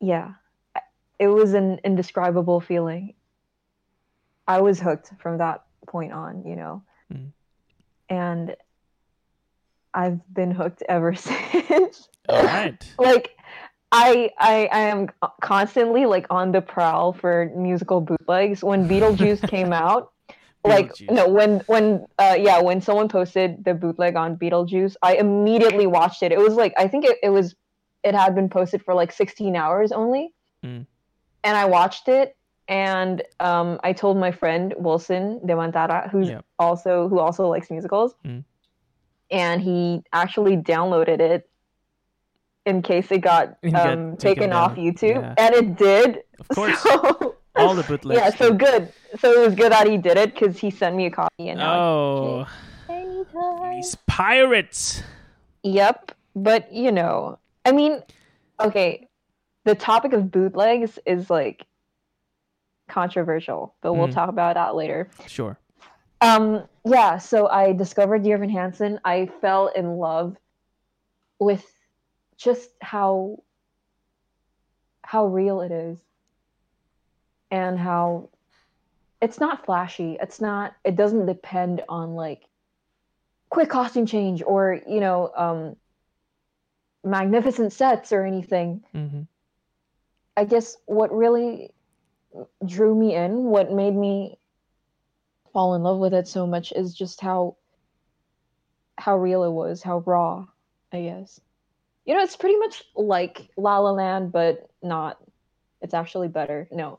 yeah 0.00 0.34
it 1.18 1.28
was 1.28 1.54
an 1.54 1.80
indescribable 1.84 2.60
feeling. 2.60 3.14
I 4.46 4.60
was 4.60 4.80
hooked 4.80 5.10
from 5.20 5.38
that 5.38 5.64
point 5.86 6.12
on 6.12 6.44
you 6.46 6.56
know. 6.56 6.82
Mm. 7.12 7.32
And 8.08 8.56
i've 9.94 10.20
been 10.34 10.50
hooked 10.50 10.82
ever 10.88 11.14
since 11.68 12.08
All 12.28 12.42
right. 12.42 12.82
like 12.98 13.36
I, 13.90 14.30
I 14.38 14.68
I 14.70 14.80
am 14.80 15.08
constantly 15.40 16.04
like 16.04 16.26
on 16.30 16.52
the 16.52 16.60
prowl 16.60 17.12
for 17.12 17.50
musical 17.56 18.00
bootlegs. 18.00 18.62
When 18.62 18.88
Beetlejuice 18.88 19.48
came 19.48 19.72
out, 19.72 20.12
like 20.64 20.92
no, 21.10 21.28
when 21.28 21.60
when 21.66 22.06
uh 22.18 22.36
yeah, 22.38 22.60
when 22.60 22.80
someone 22.80 23.08
posted 23.08 23.64
the 23.64 23.74
bootleg 23.74 24.16
on 24.16 24.36
Beetlejuice, 24.36 24.96
I 25.02 25.14
immediately 25.14 25.86
watched 25.86 26.22
it. 26.22 26.32
It 26.32 26.38
was 26.38 26.54
like 26.54 26.74
I 26.76 26.86
think 26.86 27.06
it, 27.06 27.16
it 27.22 27.30
was 27.30 27.54
it 28.04 28.14
had 28.14 28.34
been 28.34 28.50
posted 28.50 28.84
for 28.84 28.94
like 28.94 29.10
16 29.10 29.56
hours 29.56 29.90
only. 29.90 30.34
Mm. 30.64 30.86
And 31.44 31.56
I 31.56 31.64
watched 31.64 32.08
it 32.08 32.36
and 32.68 33.22
um 33.40 33.80
I 33.82 33.92
told 33.92 34.16
my 34.18 34.30
friend 34.30 34.74
Wilson 34.76 35.44
de 35.46 35.54
Mantara, 35.54 36.08
who's 36.10 36.28
Yep. 36.28 36.44
also 36.58 37.08
who 37.08 37.18
also 37.18 37.48
likes 37.48 37.70
musicals. 37.70 38.14
Mm. 38.24 38.44
And 39.30 39.60
he 39.60 40.02
actually 40.12 40.56
downloaded 40.56 41.20
it 41.20 41.48
in 42.64 42.80
case 42.82 43.10
it 43.10 43.18
got 43.18 43.48
um, 43.64 43.72
taken 43.74 44.16
taken 44.18 44.52
off. 44.52 44.74
YouTube, 44.76 45.22
Yeah. 45.22 45.34
and 45.38 45.54
it 45.54 45.76
did. 45.76 46.22
Of 46.38 46.48
course, 46.48 46.78
So, 46.82 47.36
all 47.56 47.74
the 47.74 47.82
bootlegs. 47.82 48.20
yeah, 48.20 48.30
so 48.30 48.52
good. 48.54 48.92
So 49.18 49.32
it 49.32 49.44
was 49.46 49.54
good 49.54 49.72
that 49.72 49.86
he 49.88 49.96
did 49.96 50.16
it 50.16 50.32
because 50.34 50.58
he 50.58 50.70
sent 50.70 50.94
me 50.96 51.06
a 51.06 51.10
copy. 51.10 51.48
And 51.48 51.60
Oh, 51.60 52.46
these 53.74 53.96
pirates. 54.06 55.02
Yep, 55.62 56.12
but 56.36 56.72
you 56.72 56.92
know, 56.92 57.38
I 57.64 57.72
mean, 57.72 58.02
okay, 58.60 59.08
the 59.64 59.74
topic 59.74 60.12
of 60.12 60.30
bootlegs 60.30 60.98
is 61.04 61.28
like 61.30 61.64
controversial, 62.88 63.74
but 63.80 63.94
we'll 63.94 64.08
Mm. 64.08 64.14
talk 64.14 64.28
about 64.28 64.54
that 64.54 64.74
later. 64.74 65.10
Sure. 65.26 65.58
Um, 66.20 66.66
yeah, 66.84 67.18
so 67.18 67.46
I 67.48 67.72
discovered 67.72 68.22
Dear 68.22 68.36
Evan 68.36 68.48
Hansen. 68.48 68.98
I 69.04 69.26
fell 69.40 69.68
in 69.68 69.98
love 69.98 70.36
with 71.38 71.64
just 72.36 72.70
how 72.80 73.42
how 75.02 75.26
real 75.26 75.60
it 75.60 75.70
is 75.72 75.98
and 77.50 77.78
how 77.78 78.28
it's 79.20 79.40
not 79.40 79.64
flashy. 79.64 80.18
It's 80.20 80.40
not 80.40 80.74
it 80.84 80.96
doesn't 80.96 81.26
depend 81.26 81.82
on 81.88 82.14
like 82.14 82.42
quick 83.50 83.68
costume 83.70 84.06
change 84.06 84.42
or, 84.44 84.80
you 84.86 85.00
know, 85.00 85.30
um 85.36 85.76
magnificent 87.04 87.72
sets 87.72 88.12
or 88.12 88.24
anything. 88.24 88.84
hmm 88.92 89.22
I 90.36 90.44
guess 90.44 90.76
what 90.86 91.12
really 91.12 91.72
drew 92.64 92.94
me 92.94 93.14
in, 93.14 93.44
what 93.44 93.72
made 93.72 93.94
me 93.94 94.38
fall 95.52 95.74
in 95.74 95.82
love 95.82 95.98
with 95.98 96.14
it 96.14 96.28
so 96.28 96.46
much 96.46 96.72
is 96.72 96.94
just 96.94 97.20
how 97.20 97.56
how 98.96 99.16
real 99.16 99.44
it 99.44 99.50
was, 99.50 99.82
how 99.82 99.98
raw, 100.06 100.44
I 100.92 101.02
guess. 101.02 101.40
You 102.04 102.14
know, 102.14 102.22
it's 102.22 102.36
pretty 102.36 102.56
much 102.56 102.82
like 102.96 103.48
La 103.56 103.78
La 103.78 103.92
Land, 103.92 104.32
but 104.32 104.68
not. 104.82 105.18
It's 105.80 105.94
actually 105.94 106.28
better. 106.28 106.68
No. 106.72 106.98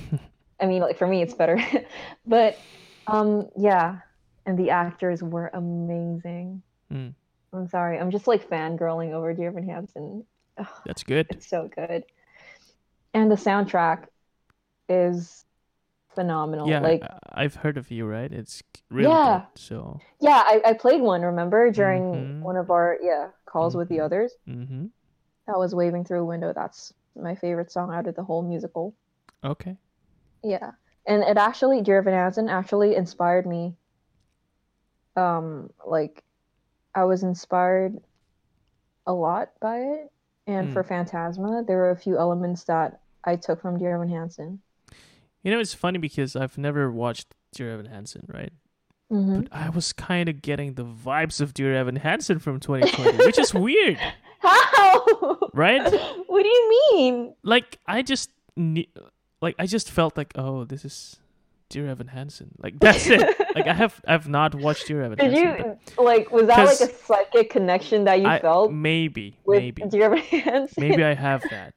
I 0.60 0.66
mean, 0.66 0.82
like 0.82 0.98
for 0.98 1.06
me 1.06 1.22
it's 1.22 1.34
better. 1.34 1.58
but 2.26 2.58
um 3.06 3.48
yeah, 3.56 3.98
and 4.46 4.58
the 4.58 4.70
actors 4.70 5.22
were 5.22 5.50
amazing. 5.52 6.62
Mm. 6.92 7.14
I'm 7.52 7.68
sorry. 7.68 7.98
I'm 7.98 8.10
just 8.10 8.26
like 8.26 8.48
fangirling 8.48 9.12
over 9.12 9.32
Dear 9.32 9.48
Evan 9.48 9.68
Hansen. 9.68 10.24
That's 10.84 11.02
good. 11.02 11.26
it's 11.30 11.48
so 11.48 11.70
good. 11.74 12.04
And 13.14 13.30
the 13.30 13.36
soundtrack 13.36 14.06
is 14.88 15.44
phenomenal. 16.14 16.68
Yeah, 16.68 16.80
like 16.80 17.10
I've 17.32 17.56
heard 17.56 17.76
of 17.78 17.90
you, 17.90 18.06
right? 18.06 18.32
It's 18.32 18.62
really 18.90 19.18
Yeah. 19.18 19.18
good. 19.18 19.46
So, 19.54 20.02
yeah, 20.20 20.42
I, 20.46 20.62
I 20.66 20.72
played 20.74 21.02
one, 21.02 21.22
remember, 21.22 21.70
during 21.72 22.30
Mhm. 22.30 22.40
one 22.40 22.56
of 22.56 22.70
our 22.70 22.98
yeah, 23.02 23.30
calls 23.46 23.76
with 23.76 23.88
the 23.88 23.96
Mhm. 23.96 24.02
others. 24.02 24.34
hmm 24.46 24.86
That 25.48 25.58
was 25.58 25.74
Waving 25.74 26.04
Through 26.04 26.20
a 26.20 26.24
Window. 26.26 26.52
That's 26.52 26.94
my 27.16 27.34
favorite 27.34 27.72
song 27.72 27.92
out 27.92 28.06
of 28.06 28.14
the 28.14 28.22
whole 28.22 28.42
musical. 28.42 28.94
okay. 29.44 29.76
Yeah. 30.42 30.72
And 31.06 31.22
it 31.22 31.36
actually 31.38 31.80
Dear 31.82 31.98
Evan 31.98 32.12
Hansen 32.12 32.48
actually 32.48 32.96
inspired 32.96 33.46
me. 33.46 33.76
Um, 35.16 35.70
like 35.86 36.22
I 36.94 37.04
was 37.04 37.22
inspired 37.22 37.98
a 39.06 39.12
lot 39.12 39.50
by 39.60 39.78
it. 39.78 40.12
And 40.46 40.70
Mm. 40.70 40.72
for 40.72 40.84
Phantasma, 40.84 41.64
there 41.66 41.78
were 41.78 41.90
a 41.90 41.96
few 41.96 42.16
elements 42.16 42.62
that 42.64 43.00
I 43.24 43.34
took 43.36 43.60
from 43.60 43.76
Dear 43.78 43.96
Evan 43.96 44.08
Hansen. 44.08 44.62
You 45.42 45.50
know, 45.52 45.60
it's 45.60 45.74
funny 45.74 45.98
because 45.98 46.34
I've 46.36 46.58
never 46.58 46.90
watched 46.90 47.34
Dear 47.54 47.72
Evan 47.72 47.86
Hansen, 47.86 48.26
right? 48.32 48.52
hmm 49.10 49.40
But 49.40 49.48
I 49.52 49.70
was 49.70 49.92
kind 49.92 50.28
of 50.28 50.42
getting 50.42 50.74
the 50.74 50.84
vibes 50.84 51.40
of 51.40 51.54
Dear 51.54 51.74
Evan 51.74 51.96
Hansen 51.96 52.38
from 52.38 52.60
2020, 52.60 53.24
which 53.24 53.38
is 53.38 53.54
weird, 53.54 53.98
How? 54.40 55.38
right? 55.54 55.82
what 56.26 56.42
do 56.42 56.48
you 56.48 56.86
mean? 56.92 57.34
Like, 57.42 57.78
I 57.86 58.02
just, 58.02 58.30
ne- 58.56 58.88
like, 59.40 59.54
I 59.58 59.66
just 59.66 59.90
felt 59.90 60.16
like, 60.16 60.32
oh, 60.36 60.64
this 60.64 60.84
is 60.84 61.16
Dear 61.70 61.86
Evan 61.88 62.08
Hansen. 62.08 62.50
Like, 62.58 62.74
that's 62.80 63.06
it. 63.06 63.20
Like, 63.54 63.66
I 63.66 63.72
have, 63.74 64.00
I've 64.06 64.28
not 64.28 64.54
watched 64.54 64.86
Dear 64.88 65.02
Evan 65.02 65.18
Did 65.18 65.32
Hansen. 65.32 65.78
you 65.96 66.04
like? 66.04 66.30
Was 66.30 66.46
that 66.48 66.66
like 66.66 66.80
a 66.80 66.92
psychic 66.92 67.50
connection 67.50 68.04
that 68.04 68.20
you 68.20 68.26
I, 68.26 68.40
felt 68.40 68.72
maybe, 68.72 69.36
maybe. 69.46 69.82
Dear 69.88 70.06
Evan 70.06 70.18
Hansen? 70.18 70.80
maybe 70.88 71.02
I 71.04 71.14
have 71.14 71.42
that, 71.50 71.74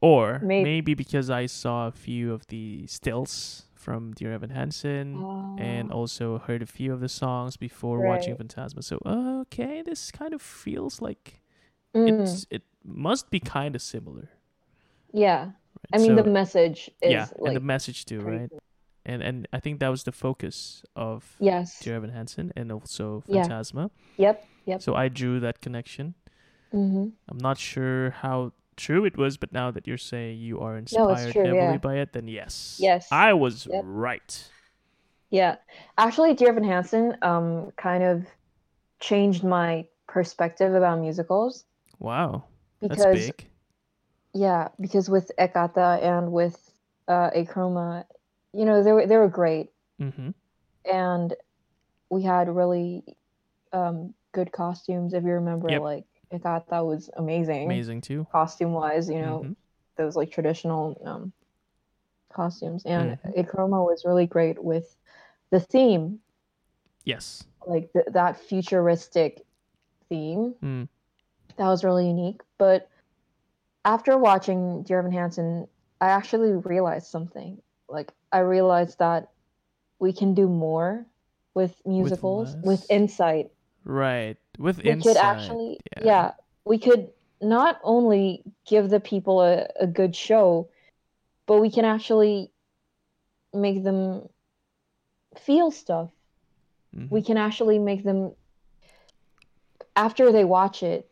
or 0.00 0.40
Maybe. 0.42 0.64
maybe. 0.64 0.94
because 0.94 1.30
I 1.30 1.46
saw 1.46 1.86
a 1.88 1.92
few 1.92 2.32
of 2.32 2.46
the 2.48 2.86
stills 2.86 3.66
from 3.74 4.12
Dear 4.12 4.32
Evan 4.32 4.50
Hansen, 4.50 5.24
and 5.58 5.90
Oh, 5.90 5.96
also 6.00 6.38
heard 6.38 6.62
a 6.62 6.66
few 6.66 6.92
of 6.92 7.00
the 7.00 7.08
songs 7.08 7.56
before 7.56 8.00
watching 8.00 8.34
Phantasma. 8.36 8.82
So 8.82 8.98
okay, 9.04 9.82
this 9.82 10.10
kind 10.10 10.34
of 10.34 10.42
feels 10.42 11.00
like 11.00 11.40
mm, 11.94 12.08
it's 12.08 12.46
it 12.50 12.62
must 12.84 13.30
be 13.30 13.40
kind 13.40 13.74
of 13.74 13.82
similar. 13.82 14.28
yeah. 15.12 15.50
I 15.92 15.98
mean, 15.98 16.16
So, 16.16 16.22
the 16.22 16.30
message 16.30 16.90
is 17.02 17.10
yeah, 17.12 17.26
like 17.38 17.46
and 17.48 17.56
the 17.56 17.60
message 17.60 18.04
too, 18.04 18.20
right? 18.20 18.50
good. 18.50 18.58
And 19.06 19.22
and 19.22 19.48
I 19.52 19.60
think 19.60 19.80
that 19.80 19.88
was 19.88 20.04
the 20.04 20.12
focus 20.12 20.82
of 20.94 21.36
Yes. 21.40 21.80
Dear 21.80 21.96
Evan 21.96 22.10
Hansen 22.10 22.52
and 22.56 22.70
also 22.70 23.22
Yeah. 23.26 23.42
Phantasma. 23.42 23.90
Yep. 24.18 24.44
Yep. 24.66 24.82
So 24.82 24.94
I 24.94 25.08
drew 25.08 25.40
that 25.40 25.60
connection. 25.60 26.14
hmm 26.70 27.08
I'm 27.28 27.38
not 27.38 27.58
sure 27.58 28.10
how 28.10 28.52
true 28.76 29.04
it 29.04 29.16
was, 29.16 29.36
but 29.36 29.52
now 29.52 29.70
that 29.70 29.86
you're 29.86 29.98
saying 29.98 30.38
you 30.38 30.60
are 30.60 30.72
No, 30.72 30.78
inspired 30.78 31.32
true, 31.32 31.44
heavily 31.44 31.72
yeah. 31.72 31.76
by 31.78 31.96
it, 31.98 32.12
then 32.12 32.28
yes. 32.28 32.76
Yes. 32.80 33.08
I 33.12 33.32
was 33.34 33.66
Yep. 33.70 33.82
right. 33.86 34.50
Yeah. 35.30 35.56
Actually, 35.98 36.34
Dear 36.34 36.48
Evan 36.50 36.64
Hansen 36.64 37.16
um 37.22 37.72
kind 37.76 38.02
of 38.02 38.26
changed 39.00 39.44
my 39.44 39.86
perspective 40.06 40.74
about 40.74 40.98
musicals 41.00 41.64
Wow. 41.98 42.44
That's 42.80 42.96
because 42.96 43.26
big. 43.26 43.46
yeah, 44.34 44.68
because 44.80 45.08
with 45.10 45.30
Ekata 45.38 46.02
and 46.02 46.32
with 46.32 46.56
uh 47.08 47.30
Achroma, 47.30 48.04
you 48.52 48.64
know, 48.64 48.82
they 48.82 48.92
were 48.92 49.06
they 49.06 49.16
were 49.16 49.28
great. 49.28 49.70
Mm-hmm. 50.00 50.30
and 50.90 51.34
we 52.08 52.22
had 52.22 52.48
really 52.48 53.04
um, 53.72 54.14
good 54.32 54.50
costumes. 54.50 55.12
If 55.14 55.22
you 55.24 55.30
remember, 55.32 55.68
Yep. 55.70 55.82
like 55.82 56.04
I 56.32 56.38
thought 56.38 56.68
that 56.68 56.84
was 56.86 57.10
amazing, 57.16 57.64
Amazing 57.66 58.00
too. 58.02 58.26
costume 58.30 58.72
wise. 58.72 59.08
You 59.08 59.20
know, 59.20 59.40
Mhm. 59.44 59.56
those 59.96 60.16
like 60.16 60.30
traditional 60.30 61.00
um, 61.04 61.32
costumes, 62.32 62.84
and 62.84 63.18
Mhm. 63.22 63.36
Achroma 63.36 63.84
was 63.84 64.04
really 64.04 64.26
great 64.26 64.62
with 64.62 64.96
the 65.50 65.60
theme, 65.60 66.20
Yes. 67.04 67.44
like 67.66 67.92
th- 67.92 68.06
that 68.12 68.36
futuristic 68.36 69.44
theme. 70.08 70.54
Mm. 70.62 70.88
That 71.56 71.66
was 71.68 71.84
really 71.84 72.06
unique. 72.06 72.40
But 72.58 72.88
after 73.84 74.16
watching 74.16 74.82
Dear 74.84 75.00
Evan 75.00 75.10
Hansen, 75.12 75.66
I 76.00 76.10
actually 76.10 76.52
realized 76.52 77.06
something. 77.08 77.60
Like 77.88 78.12
I 78.30 78.38
realized 78.40 78.98
that 79.00 79.30
we 79.98 80.12
can 80.12 80.34
do 80.34 80.48
more 80.48 81.04
with 81.54 81.84
musicals 81.84 82.54
with, 82.56 82.64
less? 82.64 82.86
insight. 82.90 83.50
Right. 83.84 84.36
With 84.58 84.78
We 84.78 84.90
insight. 84.90 85.14
could 85.14 85.16
actually, 85.22 85.78
yeah. 85.96 86.04
yeah. 86.04 86.30
we 86.64 86.78
could 86.78 87.10
not 87.40 87.80
only 87.82 88.42
give 88.66 88.90
the 88.90 89.00
people 89.00 89.40
a, 89.40 89.66
a 89.78 89.86
good 89.86 90.14
show, 90.14 90.68
but 91.46 91.60
we 91.60 91.70
can 91.70 91.84
actually 91.84 92.50
make 93.52 93.82
them 93.82 94.28
feel 95.38 95.70
stuff. 95.70 96.10
Mhm. 96.94 97.10
We 97.10 97.22
can 97.22 97.36
actually 97.36 97.78
make 97.78 98.04
them 98.04 98.32
after 99.96 100.32
they 100.32 100.44
watch 100.44 100.82
it 100.82 101.10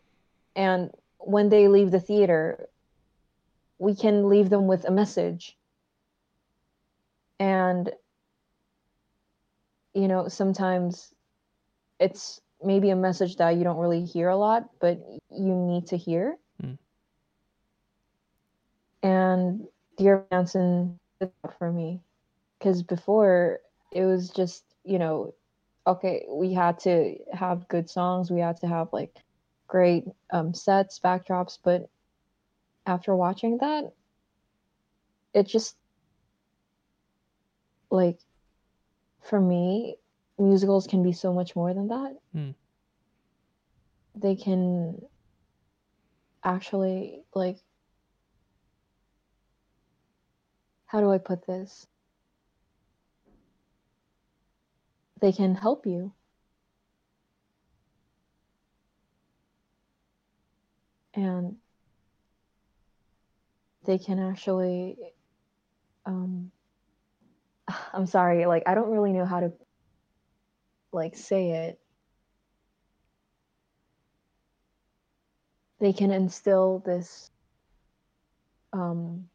and 0.54 0.90
when 1.18 1.48
they 1.48 1.68
leave 1.68 1.90
the 1.90 2.00
theater, 2.00 2.68
we 3.78 3.94
can 3.94 4.28
leave 4.28 4.50
them 4.50 4.66
with 4.66 4.84
a 4.84 4.90
message. 4.90 5.56
And 7.38 7.90
you 9.94 10.06
know, 10.08 10.28
sometimes 10.28 11.14
it's 11.98 12.40
maybe 12.62 12.90
a 12.90 12.96
message 12.96 13.36
that 13.36 13.56
you 13.56 13.64
don't 13.64 13.78
really 13.78 14.04
hear 14.04 14.28
a 14.28 14.36
lot, 14.36 14.68
but 14.80 14.98
you 15.30 15.54
need 15.54 15.86
to 15.88 15.96
hear. 15.96 16.36
Mm. 16.62 16.78
And 19.02 19.66
Dear 19.96 20.26
Manson 20.30 20.98
did 21.20 21.30
that 21.42 21.58
for 21.58 21.72
me. 21.72 22.00
Because 22.58 22.82
before 22.82 23.60
it 23.92 24.04
was 24.04 24.30
just, 24.30 24.64
you 24.84 24.98
know, 24.98 25.34
okay, 25.86 26.26
we 26.28 26.52
had 26.52 26.78
to 26.80 27.16
have 27.32 27.68
good 27.68 27.88
songs, 27.88 28.30
we 28.30 28.40
had 28.40 28.60
to 28.60 28.66
have 28.66 28.88
like 28.92 29.16
great 29.68 30.04
um, 30.32 30.52
sets, 30.52 30.98
backdrops, 30.98 31.58
but 31.62 31.88
after 32.86 33.14
watching 33.14 33.58
that, 33.58 33.92
it 35.34 35.46
just 35.46 35.76
like 37.90 38.18
for 39.22 39.40
me, 39.40 39.96
musicals 40.38 40.86
can 40.86 41.02
be 41.02 41.12
so 41.12 41.32
much 41.32 41.56
more 41.56 41.74
than 41.74 41.88
that. 41.88 42.16
Hmm. 42.32 42.50
They 44.14 44.36
can 44.36 45.00
actually 46.44 47.22
like 47.34 47.58
how 50.86 51.00
do 51.00 51.10
I 51.10 51.18
put 51.18 51.46
this? 51.46 51.86
They 55.20 55.32
can 55.32 55.54
help 55.54 55.84
you. 55.84 56.12
And 61.14 61.56
they 63.84 63.98
can 63.98 64.18
actually 64.18 64.96
um 66.06 66.50
I'm 67.92 68.06
sorry, 68.06 68.46
like 68.46 68.62
I 68.66 68.74
don't 68.74 68.90
really 68.90 69.12
know 69.12 69.26
how 69.26 69.40
to 69.40 69.52
like 70.92 71.16
say 71.16 71.50
it. 71.50 71.78
They 75.80 75.92
can 75.92 76.10
instill 76.10 76.80
this 76.84 77.30
um 78.72 79.28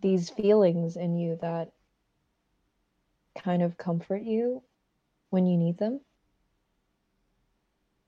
these 0.00 0.30
feelings 0.30 0.96
in 0.96 1.16
you 1.16 1.38
that 1.40 1.72
kind 3.36 3.62
of 3.62 3.76
comfort 3.76 4.22
you 4.22 4.62
when 5.30 5.46
you 5.46 5.56
need 5.56 5.78
them. 5.78 6.00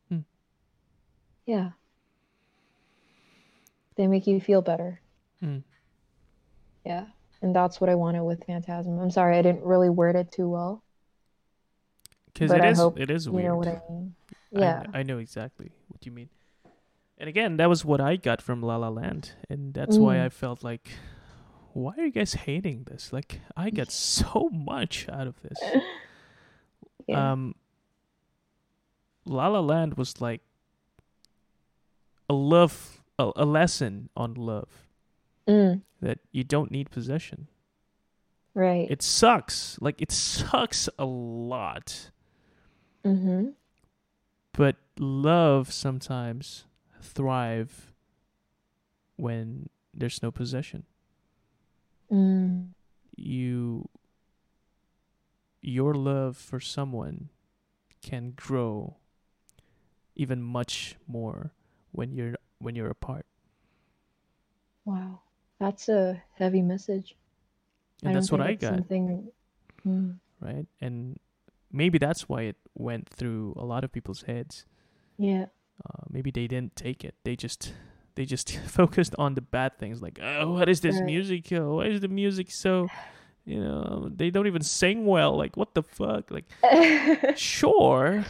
Hmm. 0.08 0.20
Yeah. 1.46 1.70
They 3.96 4.06
make 4.06 4.26
you 4.26 4.40
feel 4.40 4.62
better. 4.62 5.00
Hmm. 5.40 5.58
Yeah. 6.84 7.06
And 7.42 7.54
that's 7.54 7.80
what 7.80 7.90
I 7.90 7.94
wanted 7.94 8.22
with 8.24 8.44
Phantasm. 8.44 8.98
I'm 8.98 9.10
sorry 9.10 9.38
I 9.38 9.42
didn't 9.42 9.64
really 9.64 9.90
word 9.90 10.16
it 10.16 10.32
too 10.32 10.48
well. 10.48 10.82
Because 12.32 12.52
it 12.52 12.60
I 12.60 12.68
is 12.70 12.80
it 12.96 13.10
is 13.10 13.26
You 13.26 13.32
weird. 13.32 13.46
know 13.48 13.56
what 13.56 13.68
I 13.68 13.80
mean? 13.88 14.14
Yeah. 14.52 14.84
I, 14.92 15.02
know 15.02 15.18
exactly 15.18 15.70
what 15.88 16.04
you 16.06 16.12
mean. 16.12 16.28
And 17.18 17.28
again, 17.28 17.56
that 17.58 17.68
was 17.68 17.84
what 17.84 18.00
I 18.00 18.16
got 18.16 18.40
from 18.42 18.62
La 18.62 18.76
La 18.76 18.88
Land, 18.88 19.32
and 19.48 19.74
that's 19.74 19.96
why 19.98 20.16
Mm. 20.16 20.24
I 20.24 20.28
felt 20.30 20.64
like, 20.64 20.88
why 21.72 21.92
are 21.98 22.04
you 22.06 22.10
guys 22.10 22.32
hating 22.34 22.84
this? 22.90 23.12
Like, 23.12 23.40
I 23.56 23.70
got 23.70 23.90
so 23.92 24.48
much 24.52 25.06
out 25.08 25.26
of 25.26 25.40
this. 25.42 25.58
yeah. 27.06 27.32
Um, 27.32 27.54
La 29.24 29.48
La 29.48 29.60
Land 29.60 29.94
was 29.98 30.20
like 30.20 30.40
a 32.28 32.34
love, 32.34 33.02
a, 33.18 33.30
a 33.36 33.44
lesson 33.44 34.08
on 34.16 34.34
love 34.34 34.68
Mm, 35.48 35.82
that 36.00 36.18
you 36.32 36.44
don't 36.44 36.70
need 36.70 36.90
possession. 36.90 37.48
right. 38.54 38.88
It 38.90 39.02
sucks. 39.02 39.76
Like 39.80 40.00
it 40.00 40.12
sucks 40.12 40.88
a 40.98 41.04
lot. 41.04 42.10
Mm-hmm. 43.04 43.50
But 44.52 44.76
love 44.98 45.72
sometimes 45.72 46.66
thrive 47.02 47.92
when 49.16 49.68
there's 49.94 50.22
no 50.22 50.30
possession. 50.30 50.84
Mm, 52.10 52.74
You 53.16 53.88
your 55.62 55.94
love 55.94 56.36
for 56.36 56.60
someone 56.60 57.30
can 58.02 58.32
grow 58.36 58.96
even 60.14 60.42
much 60.42 60.96
more 61.06 61.52
when 61.92 62.12
you're 62.12 62.36
when 62.58 62.74
you're 62.76 62.90
apart. 62.90 63.26
wow. 64.84 65.20
That's 65.58 65.88
a 65.88 66.22
heavy 66.34 66.62
message. 66.62 67.16
And 68.02 68.10
I 68.10 68.14
that's 68.14 68.30
what 68.32 68.40
I 68.40 68.54
got, 68.54 68.86
Something. 68.88 69.30
Mm, 69.86 70.18
right? 70.40 70.66
And 70.80 71.18
maybe 71.72 71.98
that's 71.98 72.28
why 72.28 72.42
it 72.42 72.56
went 72.74 73.08
through 73.08 73.54
a 73.56 73.64
lot 73.64 73.84
of 73.84 73.92
people's 73.92 74.22
heads. 74.22 74.66
yeah. 75.18 75.46
Uh, 75.80 76.04
maybe 76.10 76.30
they 76.30 76.46
didn't 76.46 76.76
take 76.76 77.04
it. 77.04 77.14
They 77.24 77.34
just 77.36 77.72
they 78.14 78.26
just 78.26 78.52
focused 78.68 79.14
on 79.16 79.34
the 79.34 79.40
bad 79.40 79.78
things, 79.78 80.02
like 80.02 80.18
oh, 80.22 80.52
what 80.52 80.68
is 80.68 80.80
this 80.82 80.96
Right. 80.96 81.04
music? 81.06 81.50
Oh, 81.52 81.76
why 81.76 81.86
is 81.86 82.00
the 82.02 82.08
music 82.08 82.50
so? 82.50 82.88
You 83.46 83.60
know, 83.64 84.10
they 84.14 84.28
don't 84.28 84.46
even 84.46 84.60
sing 84.62 85.06
well. 85.06 85.34
Like 85.38 85.56
what 85.56 85.72
the 85.74 85.82
fuck? 85.82 86.30
Like 86.30 86.44
sure, 87.36 88.26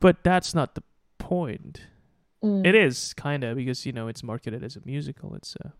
but 0.00 0.22
that's 0.24 0.54
not 0.54 0.74
the 0.74 0.82
point. 1.18 1.82
Mm, 2.42 2.66
It 2.66 2.74
is 2.74 3.14
kind 3.14 3.44
of 3.44 3.56
because 3.56 3.86
you 3.86 3.92
know 3.92 4.08
it's 4.08 4.22
marketed 4.22 4.62
as 4.64 4.76
a 4.76 4.80
musical. 4.84 5.34
It's 5.34 5.56
a 5.56 5.72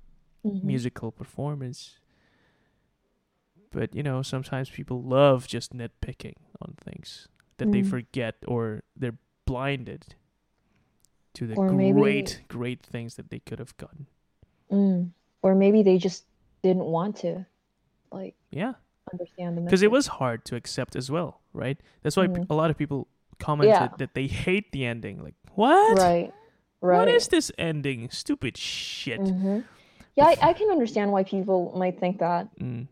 mhm. 0.47 0.63
musical 0.63 1.11
performance. 1.11 1.99
But 3.75 3.95
you 3.95 4.03
know, 4.05 4.23
sometimes 4.23 4.71
people 4.71 5.03
love 5.03 5.47
just 5.49 5.75
nitpicking 5.77 6.39
on 6.63 6.75
things 6.81 7.27
that 7.59 7.73
they 7.73 7.83
Mm. 7.83 7.91
forget 7.91 8.37
or 8.47 8.83
they're 8.97 9.19
blinded 9.47 10.15
to 11.35 11.47
the 11.47 11.57
Or 11.57 11.71
maybe- 11.73 12.01
great, 12.01 12.43
great 12.49 12.83
things 12.87 13.17
that 13.17 13.31
they 13.31 13.41
could 13.41 13.59
have 13.59 13.77
gotten. 13.77 14.07
Mm. 14.71 15.11
Or 15.43 15.55
maybe 15.55 15.83
they 15.83 15.99
just 15.99 16.25
didn't 16.63 16.85
want 16.85 17.17
to, 17.27 17.45
like, 18.13 18.35
Yeah, 18.51 18.75
understand 19.13 19.59
the 19.59 19.63
because 19.63 19.83
it 19.83 19.91
was 19.91 20.07
hard 20.07 20.45
to 20.47 20.57
accept 20.57 20.95
as 20.97 21.11
well, 21.11 21.41
right? 21.53 21.79
That's 22.03 22.17
why 22.17 22.29
Mhm. 22.29 22.47
a 22.49 22.55
lot 22.55 22.71
of 22.71 22.79
people 22.79 23.09
commented 23.41 23.75
Yeah. 23.75 23.89
that 23.99 24.15
they 24.15 24.29
hate 24.29 24.71
the 24.71 24.87
ending. 24.87 25.19
Like, 25.23 25.35
what? 25.55 25.99
right. 25.99 26.33
Right. 26.81 26.99
What 26.99 27.09
is 27.09 27.29
this 27.29 27.51
ending? 27.59 28.09
Stupid 28.11 28.57
shit. 28.57 29.19
hmm 29.21 29.61
Yeah, 30.17 30.27
I, 30.27 30.51
I 30.51 30.53
can 30.53 30.71
understand 30.71 31.11
why 31.11 31.25
people 31.25 31.73
might 31.77 31.99
think 31.99 32.19
that. 32.21 32.55
Mm, 32.59 32.87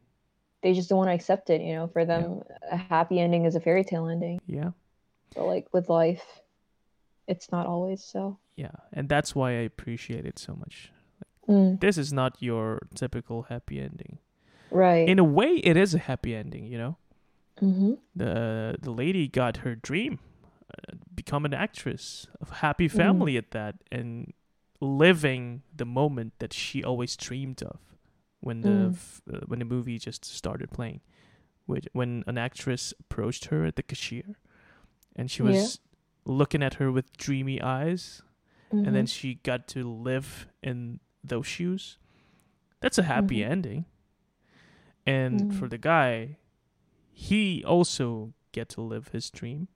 They 0.62 0.72
just 0.74 0.88
don't 0.88 0.98
want 0.98 1.08
to 1.10 1.14
accept 1.14 1.50
it. 1.50 1.60
You 1.60 1.74
know, 1.74 1.88
for 1.88 2.04
them, 2.04 2.42
a 2.70 2.76
happy 2.76 3.18
ending 3.20 3.44
is 3.44 3.54
a 3.56 3.60
fairy 3.60 3.84
tale 3.84 4.06
ending. 4.08 4.40
yeah. 4.46 4.70
But 5.34 5.46
like 5.46 5.66
with 5.72 5.88
life, 5.88 6.24
it's 7.26 7.50
not 7.50 7.66
always 7.66 8.04
so. 8.04 8.38
Yeah, 8.56 8.72
and 8.92 9.08
that's 9.08 9.34
why 9.34 9.50
I 9.50 9.62
appreciate 9.64 10.26
it 10.26 10.38
so 10.38 10.54
much. 10.54 10.92
Mm, 11.48 11.80
This 11.80 11.98
is 11.98 12.12
not 12.12 12.36
your 12.40 12.86
typical 12.94 13.42
happy 13.44 13.80
ending. 13.80 14.18
right. 14.70 15.08
In 15.08 15.18
a 15.18 15.24
way, 15.24 15.56
it 15.64 15.76
is 15.76 15.94
a 15.94 15.98
happy 15.98 16.34
ending. 16.34 16.66
You 16.66 16.78
know, 16.78 16.96
hmm 17.58 17.94
the 18.14 18.76
the 18.80 18.90
lady 18.90 19.26
got 19.26 19.58
her 19.58 19.74
dream, 19.74 20.18
uh, 20.70 20.94
become 21.14 21.44
an 21.44 21.54
actress, 21.54 22.26
a 22.40 22.54
happy 22.56 22.88
Mm. 22.88 22.96
family 22.96 23.36
at 23.36 23.50
that, 23.52 23.76
and 23.90 24.32
living 24.80 25.62
the 25.74 25.84
moment 25.86 26.34
that 26.38 26.52
she 26.52 26.84
always 26.84 27.16
dreamed 27.16 27.62
of 27.62 27.78
when 28.42 28.60
the 28.60 28.68
Mm. 28.68 28.92
f- 28.94 29.22
uh, 29.32 29.40
when 29.46 29.58
the 29.60 29.64
movie 29.64 29.98
just 29.98 30.24
started 30.24 30.70
playing. 30.70 31.00
Which, 31.66 31.86
when 31.92 32.24
an 32.26 32.36
actress 32.38 32.92
approached 32.98 33.46
her 33.46 33.64
at 33.64 33.76
the 33.76 33.82
cashier, 33.84 34.36
and 35.14 35.30
she 35.30 35.42
was 35.42 35.56
Yeah. 35.56 36.32
looking 36.34 36.62
at 36.62 36.74
her 36.74 36.90
with 36.90 37.16
dreamy 37.16 37.62
eyes, 37.62 38.20
and 38.70 38.94
then 38.96 39.04
Mhm. 39.06 39.14
she 39.16 39.34
got 39.44 39.68
to 39.68 39.84
live 39.88 40.48
in 40.62 40.98
those 41.22 41.46
shoes. 41.46 41.98
That's 42.80 42.98
a 42.98 43.04
happy 43.04 43.38
Mhm. 43.38 43.50
ending. 43.50 43.84
And 45.06 45.54
for 45.54 45.66
Mm. 45.66 45.70
the 45.70 45.78
guy, 45.78 46.36
he 47.12 47.62
also 47.64 48.34
get 48.52 48.68
to 48.70 48.80
live 48.82 49.08
his 49.08 49.30
dream. 49.30 49.68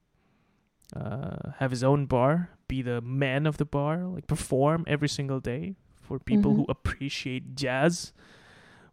Uh, 0.94 1.52
have 1.58 1.70
his 1.72 1.82
own 1.84 2.06
bar, 2.06 2.50
be 2.68 2.82
the 2.82 3.00
man 3.00 3.46
of 3.46 3.56
the 3.58 3.64
bar, 3.64 4.04
like 4.06 4.26
perform 4.26 4.84
every 4.86 5.08
single 5.08 5.40
day 5.40 5.76
for 6.00 6.18
people 6.18 6.54
who 6.54 6.62
Mhm. 6.66 6.70
appreciate 6.70 7.54
jazz, 7.56 8.12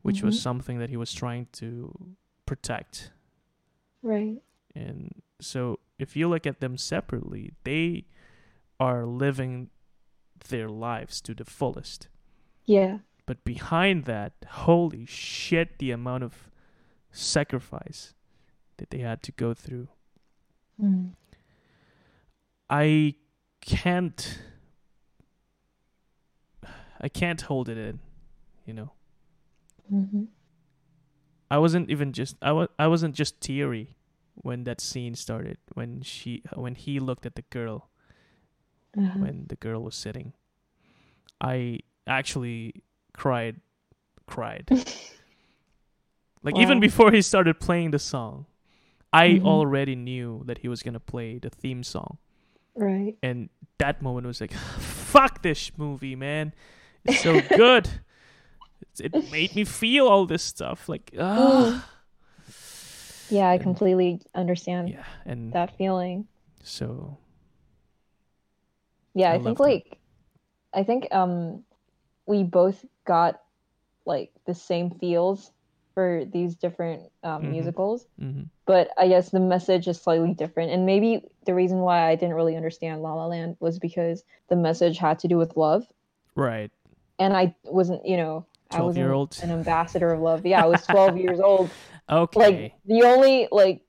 which 0.04 0.22
was 0.22 0.36
Mhm. 0.38 0.42
something 0.42 0.78
that 0.80 0.90
he 0.90 0.98
was 0.98 1.14
trying 1.14 1.48
to 1.54 2.16
protect. 2.46 3.12
right. 4.04 4.42
And 4.76 5.22
so 5.40 5.80
if 5.98 6.16
you 6.16 6.28
look 6.28 6.46
at 6.46 6.60
them 6.60 6.78
separately, 6.78 7.54
they 7.64 8.06
are 8.80 9.06
living 9.06 9.70
their 10.50 10.68
lives 10.68 11.22
to 11.22 11.34
the 11.34 11.46
fullest. 11.46 12.10
Yeah. 12.66 13.00
But 13.26 13.44
behind 13.46 14.04
that, 14.06 14.34
holy 14.68 15.06
shit, 15.06 15.78
the 15.80 15.92
amount 15.92 16.24
of 16.26 16.50
sacrifice 17.12 18.14
that 18.78 18.90
they 18.90 19.00
had 19.00 19.24
to 19.24 19.32
go 19.32 19.54
through. 19.54 19.88
Mm. 20.78 21.16
I 22.70 23.16
can't 23.62 24.42
I 27.00 27.10
can't 27.10 27.42
hold 27.42 27.70
it 27.70 27.78
in, 27.78 28.00
you 28.66 28.74
know. 28.74 28.92
Hmm 29.90 30.24
I 31.52 31.58
wasn't 31.60 31.90
even 31.90 32.14
just 32.14 32.36
I 32.42 32.52
was 32.52 32.68
I 32.80 32.88
wasn't 32.88 33.16
just 33.16 33.40
teary 33.42 33.96
when 34.36 34.64
that 34.64 34.82
scene 34.82 35.14
started 35.16 35.58
when 35.74 36.02
she 36.02 36.42
when 36.56 36.76
he 36.76 37.00
looked 37.00 37.26
at 37.26 37.36
the 37.36 37.44
girl 37.50 37.90
Uh-huh. 38.98 39.20
when 39.20 39.46
the 39.50 39.56
girl 39.56 39.82
was 39.84 39.96
sitting. 39.96 40.34
I 41.42 41.80
actually 42.08 42.84
cried, 43.14 43.60
cried. 44.28 44.70
like 46.44 46.58
even 46.58 46.80
before 46.80 47.12
he 47.12 47.22
started 47.22 47.60
playing 47.60 47.92
the 47.92 48.00
song, 48.00 48.46
I 49.12 49.40
Mhm. 49.40 49.46
already 49.46 49.96
knew 49.96 50.44
that 50.46 50.60
he 50.60 50.68
was 50.68 50.84
gonna 50.84 51.00
play 51.00 51.38
the 51.40 51.50
theme 51.50 51.84
song, 51.84 52.18
Right. 52.76 53.18
and 53.22 53.50
that 53.78 54.02
moment 54.02 54.26
was 54.28 54.42
like, 54.42 54.54
fuck 54.80 55.42
this 55.42 55.72
movie, 55.78 56.16
man. 56.16 56.54
It's 57.04 57.20
so 57.22 57.42
good. 57.42 57.90
It 59.00 59.32
made 59.32 59.56
me 59.56 59.64
feel 59.66 60.08
all 60.08 60.26
this 60.26 60.44
stuff. 60.44 60.88
Like, 60.90 61.12
ah. 61.20 61.90
Yeah, 63.30 63.48
I 63.50 63.54
And- 63.56 63.64
completely 63.64 64.22
understand 64.36 64.90
yeah. 64.90 65.04
And 65.26 65.54
that 65.54 65.78
feeling. 65.78 66.28
so, 66.64 67.18
Yeah, 69.16 69.32
I 69.32 69.36
I, 69.36 69.40
think 69.40 69.60
like 69.60 69.98
I 70.74 70.84
think 70.84 71.08
um 71.14 71.64
we 72.26 72.44
both 72.44 72.84
got 73.06 73.42
like 74.06 74.32
the 74.46 74.54
same 74.54 74.92
feels 74.92 75.52
for 75.94 76.26
these 76.26 76.56
different 76.56 77.04
um, 77.24 77.44
Mhm. 77.44 77.50
musicals, 77.52 78.08
mhm. 78.20 78.48
but 78.66 78.90
I 78.98 79.08
guess 79.08 79.30
the 79.30 79.40
message 79.40 79.88
is 79.88 80.02
slightly 80.02 80.34
different. 80.34 80.72
And 80.72 80.86
maybe 80.88 81.24
the 81.46 81.54
reason 81.54 81.80
why 81.80 82.10
I 82.10 82.16
didn't 82.16 82.34
really 82.36 82.56
understand 82.56 83.04
La 83.04 83.14
La 83.14 83.28
Land 83.28 83.58
was 83.60 83.78
because 83.78 84.24
the 84.48 84.56
message 84.56 84.98
had 84.98 85.20
to 85.20 85.28
do 85.28 85.38
with 85.38 85.56
love, 85.56 85.86
right. 86.36 86.72
and 87.20 87.38
I 87.38 87.54
wasn't, 87.66 88.04
you 88.08 88.18
know, 88.18 88.46
12 88.76 88.86
wasn't 88.88 89.04
year 89.06 89.14
old. 89.14 89.40
an 89.44 89.52
ambassador 89.52 90.12
of 90.14 90.20
love. 90.22 90.46
Yeah, 90.46 90.64
I 90.64 90.68
was 90.68 90.82
12 90.86 91.18
years 91.18 91.40
old. 91.44 91.70
Okay. 92.10 92.40
Like 92.40 92.74
the 92.86 93.04
only 93.08 93.48
like 93.52 93.82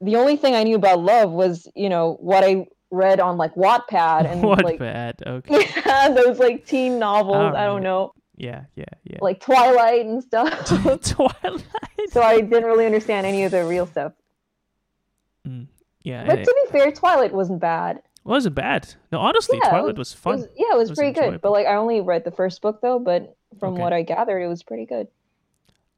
the 0.00 0.16
only 0.16 0.36
thing 0.36 0.54
I 0.54 0.62
knew 0.62 0.76
about 0.76 1.00
love 1.00 1.30
was, 1.32 1.68
you 1.74 1.88
know, 1.88 2.16
what 2.20 2.44
I 2.44 2.66
read 2.90 3.18
on 3.20 3.36
like 3.36 3.54
Wattpad 3.54 4.30
and 4.30 4.42
what 4.42 4.64
like? 4.64 4.80
Okay. 4.80 5.68
yeah, 5.86 6.08
those 6.10 6.38
like 6.38 6.64
teen 6.66 6.98
novels. 6.98 7.54
I 7.56 7.64
don't 7.64 7.82
know, 7.82 8.12
Yeah, 8.36 8.64
yeah, 8.76 8.84
yeah. 9.04 9.18
like 9.20 9.40
Twilight 9.40 10.06
and 10.06 10.22
stuff. 10.22 10.66
Twilight. 11.02 11.64
so 12.10 12.22
I 12.22 12.40
didn't 12.40 12.64
really 12.64 12.86
understand 12.86 13.26
any 13.26 13.44
of 13.44 13.50
the 13.52 13.64
real 13.64 13.86
stuff. 13.86 14.12
Mm, 15.46 15.66
yeah, 16.02 16.24
But 16.26 16.38
and 16.38 16.46
to 16.46 16.54
be 16.64 16.72
fair, 16.72 16.92
Twilight 16.92 17.32
wasn't 17.32 17.60
bad. 17.60 18.00
wasn't 18.24 18.54
bad. 18.54 18.94
No, 19.12 19.18
honestly, 19.20 19.58
Yeah, 19.62 19.70
Twilight 19.70 19.96
was 19.98 20.12
It 20.12 20.16
fun. 20.16 20.36
was, 20.38 20.48
yeah, 20.56 20.72
it 20.72 20.76
was, 20.78 20.90
was 20.90 20.98
pretty 20.98 21.12
good. 21.18 21.40
But 21.40 21.52
like, 21.52 21.66
I 21.66 21.76
only 21.76 22.00
read 22.00 22.24
the 22.24 22.30
first 22.30 22.60
book 22.62 22.80
though. 22.82 22.98
But 22.98 23.35
from 23.58 23.74
Okay. 23.74 23.82
what 23.82 23.92
I 23.92 24.02
gathered, 24.02 24.40
it 24.40 24.48
was 24.48 24.62
pretty 24.62 24.86
good. 24.86 25.08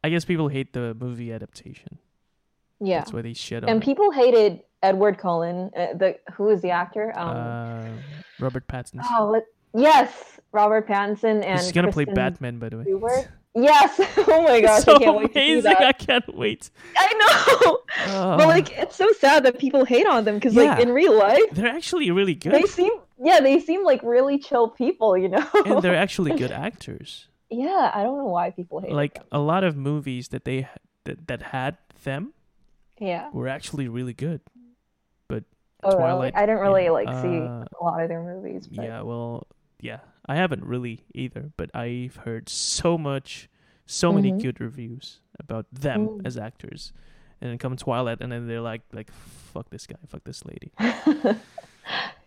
I 0.05 0.11
guess 0.11 0.24
people 0.24 0.49
hate 0.49 0.72
the 0.72 0.94
movie 0.94 1.32
adaptation. 1.32 1.99
Yeah, 2.80 3.01
That's 3.01 3.12
why 3.12 3.22
they 3.22 3.32
shit 3.32 3.64
on 3.64 3.70
and 3.70 3.82
it. 3.82 3.84
people 3.84 4.12
hated 4.12 4.62
Edward 4.82 5.18
Cullen. 5.18 5.70
Uh, 5.76 5.94
the 5.94 6.18
who 6.34 6.49
is 6.51 6.62
the 6.62 6.70
actor? 6.70 7.12
Um, 7.18 7.36
uh, 7.36 7.86
Robert 8.38 8.68
Pattinson. 8.68 9.01
oh, 9.03 9.42
yes, 9.74 10.38
Robert 10.53 10.86
Pattinson 10.86 11.44
and 11.44 11.59
He's 11.61 11.72
gonna 11.72 11.90
play 11.90 12.05
Batman, 12.05 12.59
by 12.59 12.68
the 12.68 12.78
way. 12.78 12.84
Stewart. 12.84 13.28
Yes. 13.55 13.99
oh 14.28 14.42
my 14.42 14.61
gosh, 14.61 14.84
so 14.84 14.94
I 14.94 14.99
can't 14.99 15.16
wait 15.16 15.30
amazing! 15.32 15.74
I 15.80 15.90
can't 15.92 16.36
wait. 16.36 16.70
I 16.96 17.12
know. 17.14 17.78
Oh, 18.07 18.36
But 18.36 18.46
like, 18.46 18.78
it's 18.78 18.94
so 18.94 19.11
sad 19.18 19.44
that 19.46 19.59
people 19.59 19.84
hate 19.84 20.07
on 20.07 20.24
them 20.24 20.36
because 20.36 20.55
like 20.55 20.78
in 20.78 20.90
real 20.92 21.18
life, 21.18 21.40
they're 21.53 21.66
actually 21.66 22.11
really 22.12 22.34
good, 22.34 22.53
they 22.53 22.62
seem 22.62 22.92
yeah, 23.20 23.40
they 23.40 23.59
seem 23.59 23.84
like 23.84 24.01
really 24.05 24.38
chill 24.38 24.68
people. 24.68 25.16
You 25.18 25.30
know. 25.30 25.49
and 25.66 25.82
they're 25.82 25.96
actually 25.96 26.36
good 26.36 26.53
actors. 26.53 27.26
Yeah, 27.51 27.90
I 27.94 28.03
don't 28.03 28.18
know 28.18 28.26
why 28.26 28.51
people 28.51 28.80
hate 28.80 28.92
Like 28.92 29.14
them. 29.14 29.24
a 29.32 29.38
lot 29.38 29.64
of 29.64 29.76
movies 29.76 30.28
that 30.28 30.44
they 30.44 30.68
that, 31.05 31.26
that 31.28 31.42
had 31.42 31.76
them 32.05 32.32
Yeah. 32.99 33.30
were 33.32 33.49
actually 33.49 33.88
really 33.88 34.12
good. 34.14 34.40
Oh, 35.84 35.90
really? 35.90 36.01
Twilight, 36.01 36.32
I 36.36 36.40
didn't 36.44 36.59
really 36.61 36.84
yeah, 36.84 36.90
like 36.90 37.09
see 37.22 37.38
uh, 37.38 37.62
a 37.62 37.80
lot 37.80 38.03
of 38.03 38.09
their 38.09 38.20
movies. 38.20 38.66
But... 38.66 38.84
Yeah, 38.84 39.03
well, 39.03 39.46
yeah, 39.80 39.99
I 40.26 40.34
haven't 40.34 40.64
really 40.64 41.05
either, 41.14 41.53
but 41.57 41.70
I've 41.72 42.16
heard 42.16 42.49
so 42.49 42.99
much, 42.99 43.49
so 43.86 44.12
many 44.12 44.32
Mhm. 44.32 44.42
good 44.42 44.61
reviews 44.61 45.20
about 45.38 45.66
them 45.70 46.09
Mm. 46.09 46.26
as 46.26 46.36
actors, 46.36 46.92
and 47.40 47.49
then 47.53 47.59
come 47.59 47.76
Twilight, 47.76 48.18
and 48.20 48.32
then 48.32 48.49
they're 48.49 48.61
like, 48.61 48.82
like, 48.92 49.12
fuck 49.12 49.70
this 49.70 49.86
guy, 49.86 49.94
fuck 50.09 50.24
this 50.24 50.44
lady. 50.44 50.72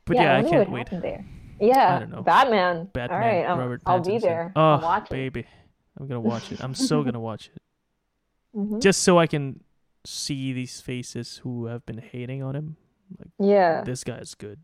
But 0.06 0.16
yeah, 0.16 0.38
I, 0.38 0.42
wonder 0.42 0.50
can't 0.50 0.72
wait. 0.72 0.90
there. 0.90 1.26
Yeah, 1.62 1.96
I 1.96 2.00
don't 2.00 2.10
know. 2.12 2.22
Batman. 2.24 2.90
Batman, 2.94 3.12
All 3.22 3.28
right, 3.28 3.46
um, 3.46 3.60
Robert 3.60 3.82
I'll 3.86 4.00
be 4.02 4.18
there. 4.18 4.52
Oh, 4.56 4.62
I'll 4.74 4.82
watch 4.82 5.04
it. 5.06 5.10
baby, 5.12 5.46
I'm 6.00 6.08
gonna 6.08 6.20
watch 6.20 6.52
it. 6.52 6.64
I'm 6.64 6.74
so 6.90 7.04
gonna 7.04 7.20
watch 7.20 7.52
it, 7.56 7.62
Mhm. 8.58 8.82
just 8.82 9.04
so 9.04 9.18
I 9.20 9.28
can 9.28 9.64
see 10.06 10.52
these 10.54 10.82
faces 10.82 11.38
who 11.44 11.66
have 11.68 11.86
been 11.86 12.00
hating 12.00 12.42
on 12.42 12.56
him. 12.56 12.78
Like, 13.20 13.30
Yeah. 13.40 13.84
this 13.84 14.04
guy 14.04 14.18
is 14.18 14.36
good. 14.36 14.60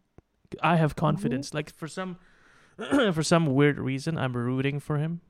I 0.64 0.78
have 0.78 0.96
confidence. 0.96 1.54
Like 1.54 1.70
for 1.74 1.88
some 1.88 2.18
for 3.14 3.24
some 3.24 3.46
weird 3.48 3.80
reason, 3.80 4.18
I'm 4.18 4.34
rooting 4.36 4.80
for 4.80 4.98
him 4.98 5.22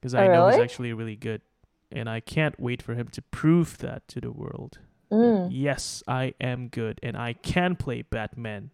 because 0.00 0.14
I 0.14 0.26
Oh, 0.28 0.32
know 0.32 0.48
he's 0.48 0.58
actually 0.60 0.92
really 0.92 1.16
good, 1.16 1.42
and 1.90 2.08
I 2.08 2.20
can't 2.20 2.58
wait 2.60 2.82
for 2.82 2.94
him 2.94 3.08
to 3.08 3.22
prove 3.22 3.78
that 3.78 4.06
to 4.08 4.20
the 4.20 4.30
world. 4.32 4.78
Mm. 5.10 5.48
Yes, 5.50 6.02
I 6.08 6.34
am 6.40 6.68
good, 6.68 6.98
and 7.02 7.16
I 7.16 7.32
can 7.34 7.76
play 7.76 8.02
Batman. 8.02 8.70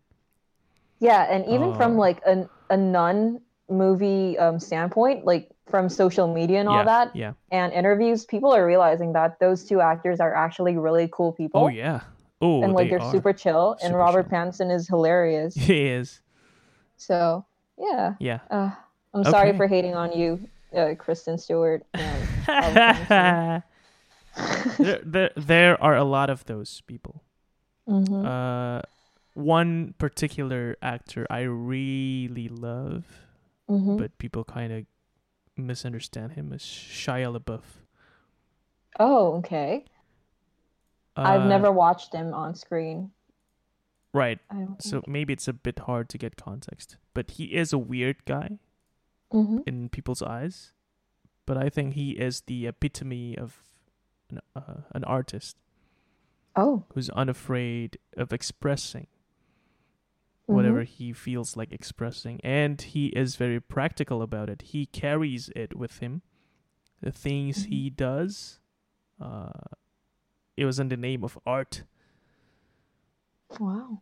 Yeah, 1.00 1.26
and 1.30 1.46
even 1.46 1.74
from 1.74 1.92
Oh. 1.96 2.00
like 2.00 2.20
a 2.26 2.48
a 2.70 2.76
nun 2.76 3.40
movie 3.70 4.36
um, 4.38 4.58
standpoint, 4.58 5.24
like 5.24 5.50
from 5.66 5.88
social 5.88 6.26
media 6.32 6.60
and 6.60 6.68
all 6.68 6.78
yeah, 6.78 6.84
that, 6.84 7.16
yeah. 7.16 7.32
and 7.50 7.72
interviews, 7.72 8.24
people 8.24 8.52
are 8.52 8.64
realizing 8.66 9.12
that 9.12 9.38
those 9.40 9.64
two 9.64 9.80
actors 9.80 10.20
are 10.20 10.34
actually 10.34 10.76
really 10.76 11.08
cool 11.12 11.32
people. 11.32 11.64
Oh 11.64 11.68
yeah. 11.68 12.00
Oh, 12.40 12.62
and 12.62 12.72
like 12.72 12.90
they 12.90 12.96
they're 12.96 13.10
super 13.10 13.32
chill, 13.32 13.76
and 13.82 13.94
Robert 13.96 14.28
chill. 14.28 14.38
Pattinson 14.38 14.70
is 14.74 14.88
hilarious. 14.88 15.54
He 15.68 15.86
is. 15.86 16.20
So 16.96 17.44
yeah, 17.78 18.14
Yeah. 18.18 18.40
uh, 18.50 18.70
I'm 19.14 19.24
sorry 19.24 19.56
for 19.56 19.66
hating 19.66 19.94
on 19.94 20.12
you, 20.12 20.40
uh, 20.76 20.94
Kristen 20.98 21.38
Stewart. 21.38 21.84
And 21.94 22.28
there, 24.78 25.00
there, 25.04 25.30
there 25.36 25.82
are 25.82 25.96
a 25.96 26.04
lot 26.04 26.30
of 26.30 26.44
those 26.44 26.80
people. 26.86 27.22
Mhm. 27.88 28.24
Uh, 28.24 28.82
one 29.38 29.94
particular 29.98 30.76
actor 30.82 31.24
I 31.30 31.42
really 31.42 32.48
love, 32.48 33.06
Mhm. 33.68 33.96
but 33.98 34.18
people 34.18 34.42
kind 34.44 34.72
of 34.72 34.86
misunderstand 35.56 36.32
him 36.32 36.52
as 36.52 36.62
Shia 36.62 37.30
LaBeouf. 37.38 37.84
Oh, 38.98 39.34
okay. 39.38 39.84
I've 41.16 41.42
Uh, 41.42 41.48
never 41.48 41.70
watched 41.70 42.12
him 42.14 42.34
on 42.34 42.54
screen. 42.54 43.12
right. 44.12 44.40
So 44.80 45.02
maybe 45.06 45.32
it's 45.32 45.46
a 45.46 45.52
bit 45.52 45.80
hard 45.80 46.08
to 46.08 46.18
get 46.18 46.34
context, 46.36 46.96
but 47.14 47.32
he 47.32 47.54
is 47.54 47.72
a 47.72 47.78
weird 47.78 48.24
guy 48.24 48.58
Mhm. 49.32 49.62
in 49.68 49.88
people's 49.88 50.22
eyes. 50.22 50.72
But 51.46 51.56
I 51.56 51.68
think 51.70 51.94
he 51.94 52.12
is 52.18 52.40
the 52.42 52.66
epitome 52.66 53.36
of 53.38 53.62
an, 54.30 54.40
uh, 54.56 54.82
an 54.92 55.04
artist 55.04 55.56
Oh, 56.56 56.84
who's 56.94 57.10
unafraid 57.10 57.98
of 58.16 58.32
expressing 58.32 59.06
mhm. 60.48 60.54
whatever 60.54 60.82
he 60.84 61.12
feels 61.12 61.56
like 61.56 61.72
expressing 61.72 62.40
and 62.42 62.80
he 62.82 63.06
is 63.08 63.36
very 63.36 63.60
practical 63.60 64.22
about 64.22 64.48
it 64.48 64.62
he 64.62 64.86
carries 64.86 65.50
it 65.54 65.76
with 65.76 65.98
him 65.98 66.22
the 67.02 67.12
things 67.12 67.64
Mhm. 67.64 67.68
he 67.68 67.90
does 67.90 68.58
uh 69.20 69.50
it 70.56 70.64
was 70.64 70.78
in 70.80 70.88
the 70.88 70.96
name 70.96 71.22
of 71.22 71.38
art 71.46 71.84
Wow. 73.60 74.00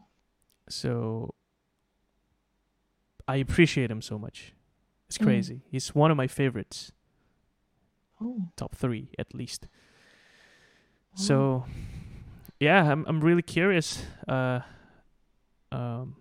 so 0.68 1.34
i 3.28 3.36
appreciate 3.36 3.90
him 3.90 4.02
so 4.02 4.18
much 4.18 4.54
it's 5.06 5.18
Mm. 5.18 5.24
crazy 5.24 5.60
he's 5.70 5.94
one 5.94 6.10
of 6.10 6.16
my 6.16 6.26
favorites 6.26 6.92
Oh. 8.20 8.48
top 8.56 8.74
3 8.74 9.10
at 9.18 9.34
least 9.34 9.68
so 11.14 11.64
yeah 12.60 12.90
i'm 12.90 13.04
i'm 13.08 13.20
really 13.20 13.42
curious 13.42 14.02
uh 14.28 14.60
um 15.72 16.16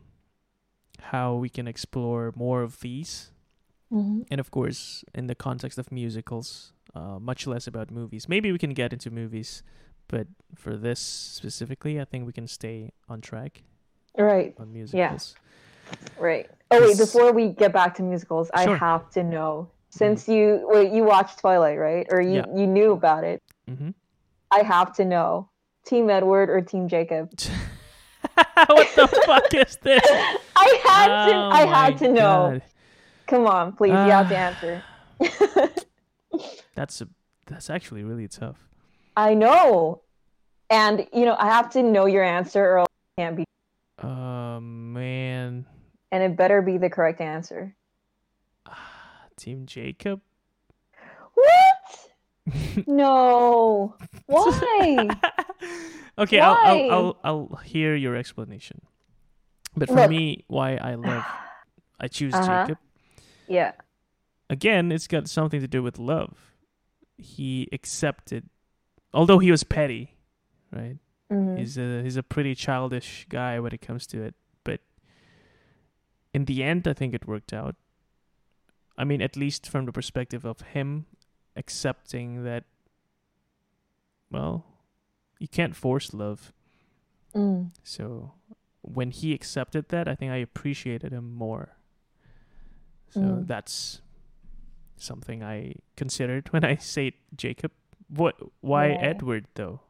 how 1.12 1.36
we 1.36 1.50
can 1.50 1.68
explore 1.68 2.32
more 2.36 2.62
of 2.64 2.80
these 2.82 3.32
Mhm. 3.92 4.26
and 4.32 4.40
of 4.40 4.50
course 4.50 5.04
in 5.14 5.28
the 5.28 5.36
context 5.36 5.78
of 5.78 5.92
musicals 5.92 6.74
uh, 6.96 7.20
much 7.20 7.46
less 7.48 7.68
about 7.68 7.92
movies 7.92 8.28
maybe 8.28 8.52
we 8.52 8.58
can 8.58 8.74
get 8.74 8.92
into 8.94 9.12
movies 9.12 9.62
but 10.08 10.28
for 10.56 10.76
this 10.78 11.00
specifically 11.00 12.00
i 12.02 12.06
think 12.06 12.26
we 12.26 12.34
can 12.34 12.48
stay 12.48 12.92
on 13.08 13.22
track 13.22 13.64
Right. 14.18 14.54
on 14.58 14.72
musicals 14.74 15.36
Right. 16.18 16.50
Oh 16.72 16.80
wait, 16.82 16.98
before 16.98 17.32
we 17.34 17.50
get 17.50 17.72
back 17.74 17.96
to 17.96 18.04
musicals, 18.04 18.50
I 18.54 18.64
have 18.86 19.10
to 19.12 19.24
know 19.24 19.70
since 19.90 20.28
you 20.28 20.66
wait, 20.72 20.92
you 20.92 21.04
watched 21.04 21.40
Twilight, 21.40 21.78
right? 21.78 22.08
Or 22.10 22.22
you 22.22 22.40
Yeah. 22.42 22.46
you 22.60 22.66
knew 22.68 22.92
about 22.94 23.24
it. 23.24 23.40
hmm 23.68 23.92
I 24.52 24.64
have 24.64 24.96
to 24.96 25.04
know. 25.06 25.50
Team 25.86 26.10
Edward 26.10 26.50
or 26.50 26.62
Team 26.62 26.88
Jacob? 26.88 27.30
what 28.68 28.90
the 28.96 29.08
fuck 29.28 29.54
is 29.54 29.78
this 29.84 30.02
I 30.66 30.80
had 30.84 31.08
to 31.28 31.34
Oh 31.36 31.50
I 31.52 31.66
had 31.66 31.98
to 32.00 32.08
know. 32.12 32.50
God. 32.52 32.62
Come 33.28 33.48
on, 33.48 33.74
please, 33.74 33.92
you 33.92 33.96
have 34.12 34.30
to 34.30 34.36
Ah. 34.36 34.50
answer. 34.50 34.82
that's 36.76 37.02
a 37.02 37.08
that's 37.48 37.70
actually 37.70 38.04
really 38.04 38.28
tough 38.28 38.58
I 39.18 39.34
know. 39.34 40.02
And 40.70 41.08
you 41.14 41.24
know, 41.26 41.36
I 41.40 41.46
have 41.46 41.70
to 41.72 41.84
know 41.84 42.06
your 42.06 42.24
answer 42.24 42.64
or 42.64 42.80
else 42.80 42.90
it 43.18 43.22
can't 43.22 43.38
be 43.38 43.46
oh 44.04 44.60
man 44.60 45.66
and 46.12 46.24
it 46.24 46.36
better 46.36 46.62
be 46.62 46.78
the 46.78 46.90
correct 46.90 47.22
answer. 47.22 47.76
team 49.38 49.66
jacob 49.66 50.22
What? 51.34 52.10
No. 52.88 53.96
Why? 54.28 55.10
okay 56.18 56.40
I'll, 56.40 56.58
I'll 56.64 56.92
i'll 56.92 57.18
i'll 57.24 57.56
hear 57.64 57.96
your 57.96 58.16
explanation 58.16 58.82
but 59.76 59.88
for 59.90 59.96
Look. 59.96 60.10
me 60.10 60.44
why 60.48 60.76
i 60.78 60.96
love 60.96 61.24
i 62.00 62.08
choose 62.08 62.34
Uh-huh. 62.34 62.66
jacob 62.68 62.78
Yeah. 63.48 63.72
again, 64.50 64.92
it's 64.92 65.08
got 65.08 65.28
something 65.28 65.62
to 65.62 65.68
do 65.68 65.82
with 65.84 65.98
love. 66.00 66.34
He 67.18 67.68
accepted, 67.72 68.50
although 69.14 69.40
he 69.40 69.50
was 69.52 69.64
petty, 69.64 70.18
right? 70.72 70.98
Mhm. 71.32 71.58
He's 71.58 71.78
a 71.78 72.02
he's 72.04 72.18
a 72.18 72.24
pretty 72.24 72.54
childish 72.56 73.26
guy 73.30 73.60
when 73.60 73.72
it 73.74 73.82
comes 73.82 74.06
to 74.08 74.22
it, 74.24 74.36
but 74.64 74.82
in 76.34 76.46
the 76.46 76.64
end, 76.64 76.88
I 76.88 76.94
think 76.94 77.14
it 77.14 77.26
worked 77.28 77.54
out. 77.54 77.76
I 78.98 79.04
mean, 79.06 79.22
at 79.22 79.36
least 79.38 79.70
from 79.70 79.86
the 79.86 79.92
perspective 79.94 80.44
of 80.46 80.62
him 80.74 81.06
accepting 81.56 82.44
that, 82.44 82.64
well, 84.32 84.66
you 85.40 85.48
can't 85.48 85.76
force 85.76 86.14
love. 86.14 86.52
Mm. 87.34 87.72
So 87.84 88.34
when 88.94 89.12
he 89.12 89.34
accepted 89.34 89.90
that, 89.90 90.08
I 90.08 90.16
think 90.16 90.32
I 90.32 90.38
appreciated 90.38 91.12
him 91.12 91.34
more. 91.36 91.76
So 93.12 93.20
Mm. 93.22 93.48
that's 93.48 94.02
something 94.98 95.44
I 95.44 95.76
considered 95.96 96.52
when 96.54 96.64
I 96.64 96.76
say 96.76 97.14
Jacob. 97.36 97.72
What? 98.10 98.36
Why 98.62 98.90
Yeah. 98.90 99.02
Edward 99.02 99.46
though? 99.56 99.82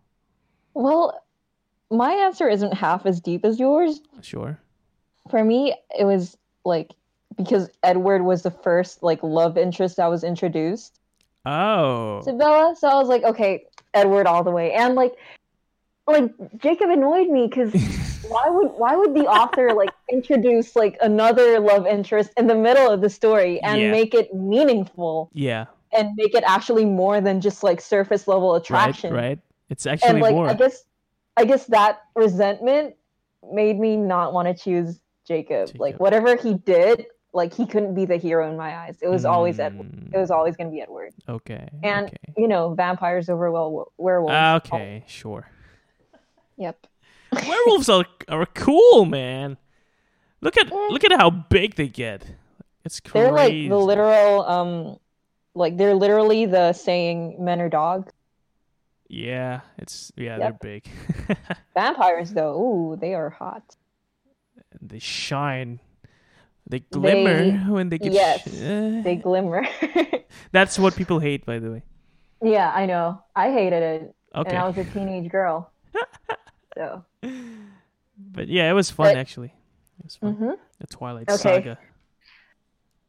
Well, 0.73 1.21
my 1.91 2.11
answer 2.13 2.49
isn't 2.49 2.73
half 2.73 3.05
as 3.05 3.19
deep 3.21 3.45
as 3.45 3.59
yours. 3.59 4.01
Sure. 4.21 4.59
For 5.29 5.43
me, 5.43 5.75
it 5.97 6.05
was 6.05 6.37
like 6.63 6.91
because 7.37 7.69
Edward 7.83 8.23
was 8.23 8.43
the 8.43 8.51
first 8.51 9.03
like 9.03 9.21
love 9.21 9.57
interest 9.57 9.97
that 9.97 10.07
was 10.07 10.23
introduced 10.23 10.99
Oh. 11.45 12.21
to 12.23 12.33
Bella. 12.33 12.75
So 12.77 12.87
I 12.87 12.95
was 12.95 13.09
like, 13.09 13.23
okay, 13.23 13.65
Edward 13.93 14.25
all 14.27 14.43
the 14.43 14.51
way. 14.51 14.71
And 14.73 14.95
like 14.95 15.13
like 16.07 16.31
Jacob 16.57 16.89
annoyed 16.91 17.29
me 17.29 17.47
because 17.47 17.73
why 18.27 18.45
would 18.49 18.67
why 18.77 18.95
would 18.95 19.13
the 19.13 19.25
author 19.27 19.73
like 19.73 19.89
introduce 20.11 20.75
like 20.75 20.97
another 21.01 21.59
love 21.59 21.85
interest 21.87 22.31
in 22.37 22.47
the 22.47 22.55
middle 22.55 22.89
of 22.89 23.01
the 23.01 23.09
story 23.09 23.61
and 23.61 23.79
Yeah. 23.81 23.91
make 23.91 24.13
it 24.13 24.33
meaningful 24.33 25.29
yeah. 25.33 25.65
and 25.91 26.11
make 26.15 26.33
it 26.35 26.43
actually 26.45 26.85
more 26.85 27.21
than 27.21 27.41
just 27.41 27.63
like 27.63 27.81
surface 27.81 28.27
level 28.27 28.55
attraction? 28.55 29.13
Right. 29.13 29.21
Right. 29.21 29.39
It's 29.69 29.85
actually 29.85 30.09
and 30.09 30.19
like 30.21 30.33
more. 30.33 30.49
I 30.49 30.53
guess 30.53 30.83
I 31.37 31.45
guess 31.45 31.65
that 31.67 32.03
resentment 32.15 32.95
made 33.51 33.79
me 33.79 33.97
not 33.97 34.33
want 34.33 34.47
to 34.47 34.53
choose 34.53 34.99
Jacob. 35.27 35.71
Like 35.77 35.99
whatever 35.99 36.35
he 36.35 36.53
did, 36.53 37.05
like 37.33 37.53
he 37.53 37.65
couldn't 37.65 37.93
be 37.95 38.05
the 38.05 38.17
hero 38.17 38.49
in 38.49 38.57
my 38.57 38.75
eyes. 38.75 38.97
It 39.01 39.07
was 39.09 39.25
always 39.25 39.59
Edward. 39.59 39.91
Mm, 39.91 40.13
It 40.13 40.17
was 40.17 40.31
always 40.31 40.55
going 40.55 40.67
to 40.69 40.71
be 40.71 40.81
Edward. 40.81 41.13
Okay. 41.27 41.67
And 41.83 42.07
okay. 42.07 42.17
you 42.37 42.47
know, 42.47 42.73
vampires 42.73 43.27
over 43.29 43.51
well 43.51 43.91
werewolves. 43.97 44.67
Okay. 44.67 45.03
Sure. 45.07 45.47
Yep. 46.57 46.87
Werewolves 47.35 47.89
are 47.89 48.05
are 48.27 48.45
cool, 48.47 49.05
man. 49.05 49.57
Look 50.41 50.57
at 50.57 50.71
Eh. 50.71 50.87
look 50.89 51.03
at 51.03 51.11
how 51.13 51.29
big 51.29 51.75
they 51.75 51.87
get. 51.87 52.25
It's 52.83 52.99
crazy. 52.99 53.23
They're 53.25 53.31
like 53.33 53.69
the 53.69 53.77
literal 53.79 54.45
um 54.45 54.97
like 55.55 55.77
they're 55.77 55.95
literally 55.95 56.45
the 56.45 56.73
saying 56.73 57.43
men 57.43 57.61
are 57.61 57.69
dogs. 57.69 58.11
Yeah, 59.07 59.61
it's 59.77 60.11
yeah, 60.15 60.37
Yep. 60.37 60.59
they're 60.61 60.81
big. 60.81 61.37
Vampires 61.73 62.31
though, 62.33 62.55
ooh, 62.59 62.95
they 62.95 63.13
are 63.13 63.29
hot. 63.29 63.75
And 64.79 64.89
they 64.89 64.99
shine. 64.99 65.79
They 66.67 66.79
glimmer 66.79 67.71
when 67.71 67.89
they 67.89 67.99
get. 67.99 68.11
yes, 68.13 68.41
sh- 68.41 68.61
eh. 68.61 69.01
They 69.03 69.15
glimmer. 69.17 69.67
That's 70.51 70.79
what 70.79 70.95
people 70.95 71.19
hate, 71.19 71.45
by 71.45 71.59
the 71.59 71.69
way. 71.71 71.83
yeah, 72.41 72.71
I 72.73 72.85
know. 72.87 73.21
I 73.35 73.51
hated 73.51 73.83
it. 73.83 74.15
Okay, 74.33 74.49
And 74.49 74.57
I 74.59 74.67
was 74.67 74.77
a 74.77 74.83
teenage 74.85 75.29
girl. 75.31 75.71
so 76.77 77.05
but 78.17 78.47
yeah, 78.47 78.69
it 78.69 78.73
was 78.73 78.89
fun 78.91 79.13
But- 79.13 79.17
actually. 79.17 79.53
It 79.99 80.03
was 80.03 80.15
fun. 80.17 80.33
hmm 80.33 80.51
The 80.79 80.87
Twilight 80.87 81.29
Okay. 81.29 81.37
Saga. 81.37 81.77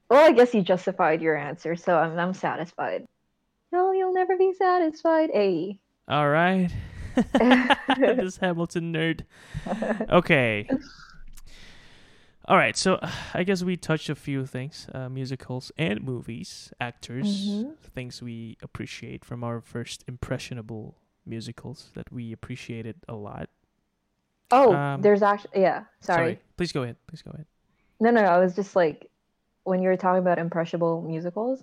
Well, 0.09 0.25
I 0.25 0.33
guess 0.33 0.55
you 0.55 0.62
justified 0.62 1.21
your 1.21 1.37
answer, 1.37 1.75
so 1.77 1.99
I'm 1.99 2.17
I'm 2.19 2.33
satisfied. 2.35 3.07
No, 3.73 3.91
you'll 3.93 4.14
never 4.14 4.37
be 4.37 4.53
satisfied. 4.55 5.31
Hey. 5.33 5.81
All 6.09 6.29
right. 6.29 6.71
this 7.97 8.37
Hamilton 8.37 8.93
nerd. 8.93 9.23
Okay. 10.11 10.69
All 12.49 12.57
right, 12.57 12.77
so 12.77 13.01
I 13.35 13.43
guess 13.43 13.64
we 13.64 13.77
touched 13.77 14.09
a 14.09 14.14
few 14.14 14.47
things: 14.47 14.87
uh, 14.95 15.09
musicals 15.09 15.73
and 15.77 16.01
movies, 16.03 16.73
actors, 16.81 17.27
Mhm. 17.49 17.77
things 17.93 18.23
we 18.23 18.57
appreciate 18.62 19.25
from 19.25 19.43
our 19.43 19.61
first 19.61 20.05
impressionable 20.07 20.95
musicals 21.27 21.91
that 21.95 22.12
we 22.12 22.31
appreciated 22.33 23.03
a 23.09 23.14
lot. 23.17 23.51
Oh, 24.51 24.73
Um, 24.73 25.03
there's 25.03 25.23
actually 25.23 25.61
yeah. 25.61 25.85
Sorry. 26.01 26.39
Please 26.57 26.73
go 26.73 26.83
ahead. 26.83 26.97
Please 27.07 27.23
go 27.23 27.31
ahead. 27.33 27.47
No, 28.01 28.11
no, 28.11 28.23
no. 28.23 28.29
I 28.29 28.39
was 28.39 28.55
just 28.55 28.77
like 28.77 29.11
when 29.65 29.83
you 29.83 29.89
were 29.89 29.97
talking 29.97 30.21
about 30.21 30.39
impressionable 30.39 31.03
musicals, 31.03 31.63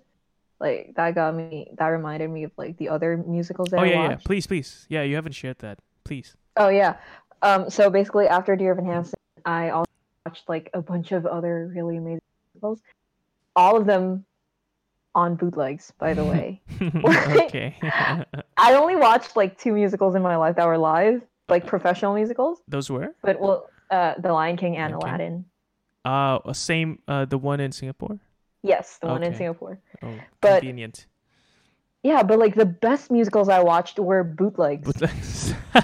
like 0.60 0.94
that 0.96 1.16
got 1.16 1.36
me. 1.36 1.72
That 1.78 1.88
reminded 1.88 2.30
me 2.30 2.44
of 2.44 2.52
like 2.58 2.78
the 2.78 2.90
other 2.90 3.18
musicals 3.18 3.70
that 3.70 3.80
oh 3.80 3.84
I 3.84 3.88
yeah, 3.88 4.10
yeah. 4.10 4.16
Please, 4.24 4.48
please. 4.48 4.86
Yeah, 4.90 5.04
you 5.04 5.16
haven't 5.16 5.34
shared 5.34 5.60
that. 5.60 5.80
Please. 6.04 6.36
Oh 6.58 6.70
yeah. 6.70 6.96
Um. 7.42 7.70
So 7.70 7.90
basically, 7.90 8.28
after 8.28 8.56
Dear 8.56 8.72
Evan 8.72 8.86
Hansen, 8.86 9.20
I 9.46 9.70
also 9.70 9.92
watched 10.26 10.50
like 10.50 10.70
a 10.74 10.82
bunch 10.82 11.12
of 11.12 11.26
other 11.26 11.72
really 11.74 11.98
amazing 11.98 12.22
musicals. 12.54 12.82
All 13.56 13.78
of 13.78 13.86
them 13.86 14.26
on 15.16 15.36
bootlegs, 15.36 15.94
by 15.98 16.14
the 16.14 16.24
way. 16.24 16.62
okay. 16.82 17.76
I 18.58 18.74
only 18.74 18.96
watched 18.96 19.36
like 19.36 19.58
two 19.58 19.74
musicals 19.74 20.16
in 20.16 20.22
my 20.22 20.36
life 20.36 20.56
that 20.56 20.68
were 20.68 20.78
live, 20.78 21.22
like 21.50 21.66
professional 21.68 22.14
musicals. 22.16 22.62
Those 22.68 22.90
were 22.90 23.16
But 23.22 23.40
well, 23.40 23.70
uh, 23.92 24.14
The 24.20 24.32
Lion 24.34 24.58
King 24.58 24.78
and 24.78 24.94
Lion 24.94 25.02
King. 25.02 25.10
Aladdin. 25.10 25.46
uh 26.06 26.54
same 26.54 27.00
uh 27.08 27.26
the 27.26 27.38
one 27.38 27.60
in 27.60 27.72
Singapore. 27.72 28.20
Yes, 28.62 28.98
the 29.02 29.08
one 29.08 29.24
in 29.24 29.36
Singapore. 29.36 29.80
Oh, 30.02 30.14
But- 30.42 30.60
convenient. 30.62 31.08
Yeah, 32.06 32.22
but 32.24 32.38
like 32.38 32.56
the 32.56 32.66
best 32.66 33.12
musicals 33.12 33.48
I 33.48 33.62
watched 33.64 33.98
were 33.98 34.24
bootlegs. 34.26 34.86
Bootlegs. 34.86 35.54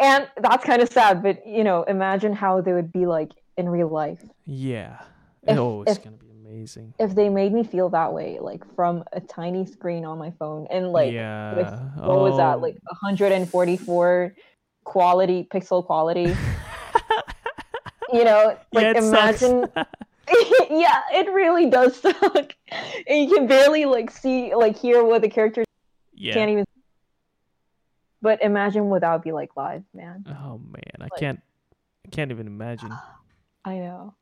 and 0.00 0.26
that's 0.38 0.64
kind 0.64 0.80
of 0.82 0.88
sad, 0.90 1.22
but 1.22 1.46
you 1.46 1.64
know, 1.64 1.82
imagine 1.84 2.32
how 2.32 2.60
they 2.60 2.72
would 2.72 2.90
be 2.92 3.06
like 3.06 3.32
in 3.56 3.68
real 3.68 3.88
life. 3.88 4.22
yeah. 4.46 5.00
If- 5.46 5.58
oh, 5.58 5.82
it's 5.82 5.98
if- 5.98 6.04
gonna 6.04 6.16
be 6.16 6.30
amazing. 6.54 6.94
If 6.98 7.14
they 7.14 7.28
made 7.28 7.52
me 7.52 7.64
feel 7.64 7.88
that 7.90 8.12
way, 8.12 8.38
like 8.40 8.62
from 8.74 9.04
a 9.12 9.20
tiny 9.20 9.66
screen 9.66 10.04
on 10.04 10.18
my 10.18 10.30
phone 10.38 10.66
and 10.70 10.90
like 10.90 11.12
yeah. 11.12 11.54
what 11.96 12.20
was 12.20 12.36
that, 12.36 12.56
Oh. 12.56 12.60
like 12.60 12.76
144 12.84 14.34
quality 14.84 15.48
pixel 15.52 15.84
quality. 15.84 16.34
you 18.12 18.24
know, 18.24 18.56
like 18.72 18.94
yeah, 18.94 18.98
imagine 18.98 19.66
yeah, 20.70 21.02
it 21.12 21.30
really 21.32 21.68
does 21.68 22.00
suck. 22.00 22.54
And 23.06 23.28
you 23.28 23.34
can 23.34 23.46
barely 23.46 23.84
like 23.84 24.10
see 24.10 24.54
like 24.54 24.76
hear 24.76 25.04
what 25.04 25.22
the 25.22 25.28
characters 25.28 25.66
yeah. 26.14 26.34
can't 26.34 26.50
even 26.50 26.64
but 28.22 28.42
imagine 28.42 28.86
what 28.86 29.02
that 29.02 29.12
would 29.12 29.22
be 29.22 29.32
like 29.32 29.50
live, 29.54 29.82
man. 29.92 30.24
Oh 30.28 30.58
man, 30.58 30.82
I 30.98 31.04
like- 31.04 31.16
can't. 31.18 31.42
I 32.06 32.10
can't 32.10 32.30
even 32.30 32.46
imagine. 32.46 32.92
I 33.66 33.76
know. 33.76 34.14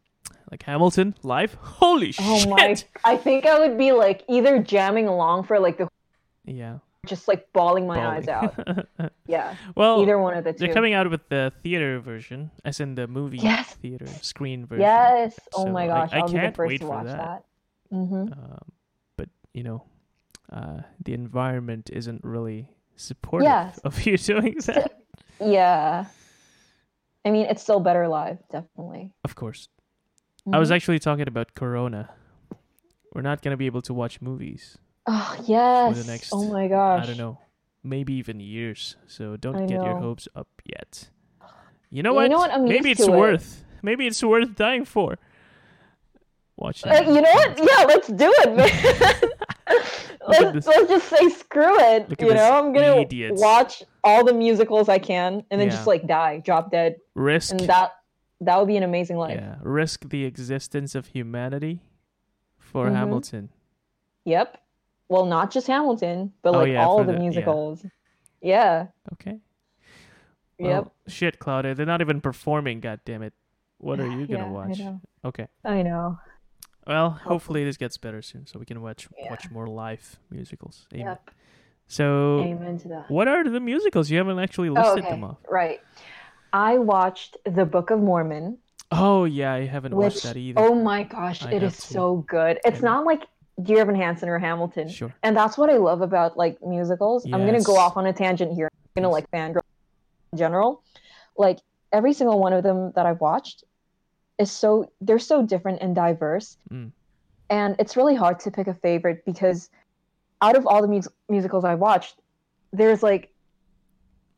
Like 0.53 0.62
Hamilton 0.64 1.14
live. 1.22 1.55
Holy 1.80 2.12
Oh 2.20 2.38
shit! 2.38 2.48
my 2.50 2.76
I 3.05 3.16
think 3.16 3.46
I 3.46 3.59
would 3.59 3.78
be 3.78 3.92
like 3.92 4.22
either 4.28 4.59
jamming 4.62 5.09
along 5.09 5.44
for 5.44 5.59
like 5.59 5.78
the 5.78 5.88
Yeah. 6.44 6.78
just 7.07 7.26
like 7.26 7.48
bawling 7.55 7.86
my 7.86 7.98
eyes 8.07 8.28
out. 8.28 8.53
Yeah. 9.26 9.57
well, 9.74 10.03
Either 10.03 10.18
one 10.18 10.36
of 10.36 10.44
the 10.44 10.53
2 10.53 10.59
they're 10.59 10.74
coming 10.74 10.92
out 10.92 11.09
with 11.11 11.26
the 11.30 11.53
theater 11.62 11.98
version, 12.00 12.50
as 12.66 12.80
in 12.80 12.94
the 12.96 13.07
movie 13.09 13.38
Yes. 13.38 13.74
theater 13.80 14.07
screen 14.20 14.66
version. 14.66 14.82
Yes. 14.82 15.40
Oh 15.55 15.64
So, 15.64 15.72
my 15.72 15.86
gosh, 15.86 16.11
I 16.12 16.18
I'll 16.20 16.28
can't 16.28 16.55
first 16.55 16.68
wait 16.68 16.80
to 16.82 16.86
for 16.86 16.90
watch 17.00 17.07
that. 17.07 17.16
that. 17.16 17.44
Mm-hmm. 17.96 18.32
Um, 18.36 18.64
but 19.16 19.28
you 19.55 19.62
know, 19.64 19.84
uh, 20.53 20.82
the 21.03 21.14
environment 21.14 21.88
isn't 21.94 22.20
really 22.24 22.68
supportive 22.96 23.48
Yes. 23.48 23.78
of 23.88 23.96
you 24.05 24.18
doing 24.32 24.57
that. 24.66 25.00
Yeah. 25.40 26.05
I 27.24 27.30
mean, 27.30 27.46
it's 27.46 27.62
still 27.62 27.80
better 27.80 28.07
live, 28.07 28.36
definitely. 28.50 29.14
Of 29.24 29.34
course. 29.34 29.68
I 30.51 30.59
was 30.59 30.70
Mhm. 30.70 30.74
actually 30.76 30.99
talking 30.99 31.28
about 31.28 31.55
Corona. 31.55 32.11
We're 33.14 33.22
not 33.22 33.43
gonna 33.43 33.57
be 33.59 33.66
able 33.66 33.82
to 33.82 33.95
watch 33.95 34.20
movies. 34.20 34.78
Oh 35.07 35.36
yes. 35.47 36.07
next- 36.07 36.30
oh 36.32 36.45
my 36.51 36.66
gosh. 36.68 37.05
I 37.05 37.07
don't 37.07 37.18
know, 37.18 37.38
maybe 37.84 38.14
even 38.14 38.40
years. 38.40 38.97
So 39.07 39.36
don't 39.36 39.57
I 39.57 39.66
get 39.66 39.82
your 39.84 39.99
hopes 39.99 40.26
up 40.34 40.49
yet. 40.64 41.11
You 41.90 42.03
know 42.03 42.11
You 42.11 42.16
what? 42.16 42.30
know 42.30 42.38
what? 42.38 42.51
I'm 42.51 42.64
maybe 42.64 42.88
used 42.90 43.01
it's 43.03 43.07
to 43.09 43.14
it. 43.14 43.18
worth. 43.18 43.64
Maybe 43.82 44.07
it's 44.07 44.22
worth 44.22 44.55
dying 44.57 44.84
for. 44.84 45.18
Watching. 46.57 46.90
Uh, 46.93 47.01
you 47.03 47.20
know 47.20 47.32
what? 47.32 47.59
Yeah, 47.59 47.84
let's 47.84 48.09
do 48.09 48.32
it, 48.45 48.55
man. 48.57 49.30
let's, 50.28 50.66
let's 50.66 50.88
just 50.88 51.09
say 51.09 51.28
screw 51.30 51.78
it. 51.80 52.09
Look 52.09 52.20
You 52.20 52.34
know, 52.34 52.59
I'm 52.59 52.72
gonna 52.72 52.97
idiots. 53.01 53.40
watch 53.40 53.82
all 54.05 54.24
the 54.24 54.32
musicals 54.34 54.88
I 54.88 54.99
can, 54.99 55.45
and 55.51 55.61
then 55.61 55.68
Yeah. 55.68 55.74
just 55.74 55.86
like 55.86 56.07
die, 56.07 56.38
drop 56.45 56.70
dead, 56.70 56.97
Risk. 57.14 57.53
and 57.53 57.61
that 57.68 57.93
that 58.45 58.59
would 58.59 58.68
be 58.68 58.76
an 58.76 58.82
amazing 58.82 59.16
life. 59.16 59.38
Yeah. 59.40 59.57
Risk 59.62 60.09
the 60.09 60.24
existence 60.24 60.95
of 60.95 61.07
humanity 61.07 61.80
for 62.59 62.86
Mhm. 62.88 62.95
Hamilton. 62.95 63.49
Yep. 64.24 64.59
Well, 65.09 65.26
not 65.26 65.51
just 65.51 65.66
Hamilton, 65.66 66.32
but 66.43 66.55
Oh, 66.55 66.59
like 66.59 66.72
yeah, 66.72 66.86
all 66.86 67.05
the, 67.05 67.12
the- 67.12 67.18
musicals. 67.18 67.84
Yeah. 68.40 68.88
Okay. 69.14 69.38
Yep. 70.59 70.93
Shit, 71.09 71.38
Claudia. 71.38 71.74
They're 71.74 71.86
not 71.86 72.01
even 72.01 72.20
performing. 72.20 72.80
God 72.80 73.01
damn 73.05 73.22
it. 73.22 73.32
What 73.78 73.99
are 74.01 74.07
you 74.07 74.26
gonna 74.26 74.45
Yeah, 74.47 74.51
watch? 74.51 74.78
know. 74.78 75.01
Okay. 75.24 75.49
I 75.64 75.82
know. 75.82 76.18
Well, 76.86 77.11
hopefully 77.11 77.64
this 77.64 77.76
gets 77.76 77.97
better 77.99 78.22
soon, 78.22 78.47
so 78.47 78.59
we 78.59 78.64
can 78.66 78.80
watch 78.82 79.09
Yeah. 79.18 79.30
watch 79.30 79.51
more 79.51 79.66
live 79.68 80.18
musicals. 80.30 80.86
Amen. 80.93 81.07
Yep. 81.07 81.30
So, 81.88 82.40
Amen 82.40 82.78
to 82.78 82.88
that. 82.88 83.11
what 83.11 83.28
are 83.28 83.45
the 83.45 83.61
musicals? 83.61 84.11
You 84.11 84.18
haven't 84.18 84.38
actually 84.38 84.68
Oh, 84.70 84.72
listed 84.74 85.01
okay. 85.05 85.11
them 85.11 85.24
off. 85.24 85.38
Right. 85.51 85.80
I 86.53 86.78
watched 86.78 87.36
The 87.44 87.64
Book 87.64 87.90
of 87.90 88.00
Mormon, 88.00 88.59
Oh 88.94 89.24
yeah, 89.24 89.55
I 89.55 89.64
haven't 89.64 89.94
which 89.94 90.14
watched 90.14 90.22
that 90.24 90.36
either. 90.36 90.61
oh 90.61 90.74
my 90.74 91.03
gosh, 91.05 91.42
I 91.44 91.53
it 91.53 91.62
is 91.62 91.76
to. 91.76 91.82
so 91.82 92.16
good. 92.28 92.61
It's 92.64 92.82
not 92.82 93.07
like 93.07 93.22
Dear 93.62 93.80
Evan 93.80 93.94
Hansen 93.94 94.28
or 94.28 94.38
Hamilton. 94.38 94.88
Sure. 94.90 95.14
And 95.22 95.34
that's 95.34 95.57
what 95.57 95.70
I 95.70 95.78
love 95.78 96.03
about 96.03 96.36
like 96.36 96.62
musicals. 96.62 97.24
I'm 97.24 97.46
gonna 97.46 97.62
go 97.62 97.76
off 97.76 97.96
on 97.96 98.05
a 98.07 98.12
tangent 98.12 98.53
here. 98.53 98.68
I'm 98.72 99.03
gonna 99.03 99.12
like 99.12 99.30
fangirl 99.30 99.62
in 100.32 100.38
general. 100.38 100.82
Like 101.38 101.61
every 101.90 102.12
single 102.12 102.38
one 102.38 102.53
of 102.53 102.62
them 102.62 102.92
that 102.94 103.07
I've 103.07 103.20
watched 103.20 103.64
is 104.38 104.50
so 104.50 104.90
they're 105.00 105.18
so 105.18 105.42
different 105.42 105.80
and 105.80 105.94
diverse. 105.94 106.59
Mm. 106.70 106.90
And 107.48 107.76
it's 107.78 107.96
really 107.96 108.14
hard 108.14 108.40
to 108.40 108.50
pick 108.50 108.66
a 108.66 108.74
favorite 108.74 109.24
because 109.24 109.70
out 110.42 110.57
of 110.57 110.66
all 110.66 110.82
the 110.82 110.88
mus- 110.88 111.09
musicals 111.30 111.64
I 111.64 111.76
watched, 111.76 112.16
there's 112.74 113.03
like 113.03 113.32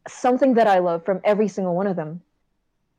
something 0.09 0.55
that 0.55 0.67
I 0.67 0.79
love 0.79 1.05
from 1.05 1.21
every 1.25 1.49
single 1.49 1.75
one 1.75 1.87
of 1.87 1.97
them. 1.97 2.21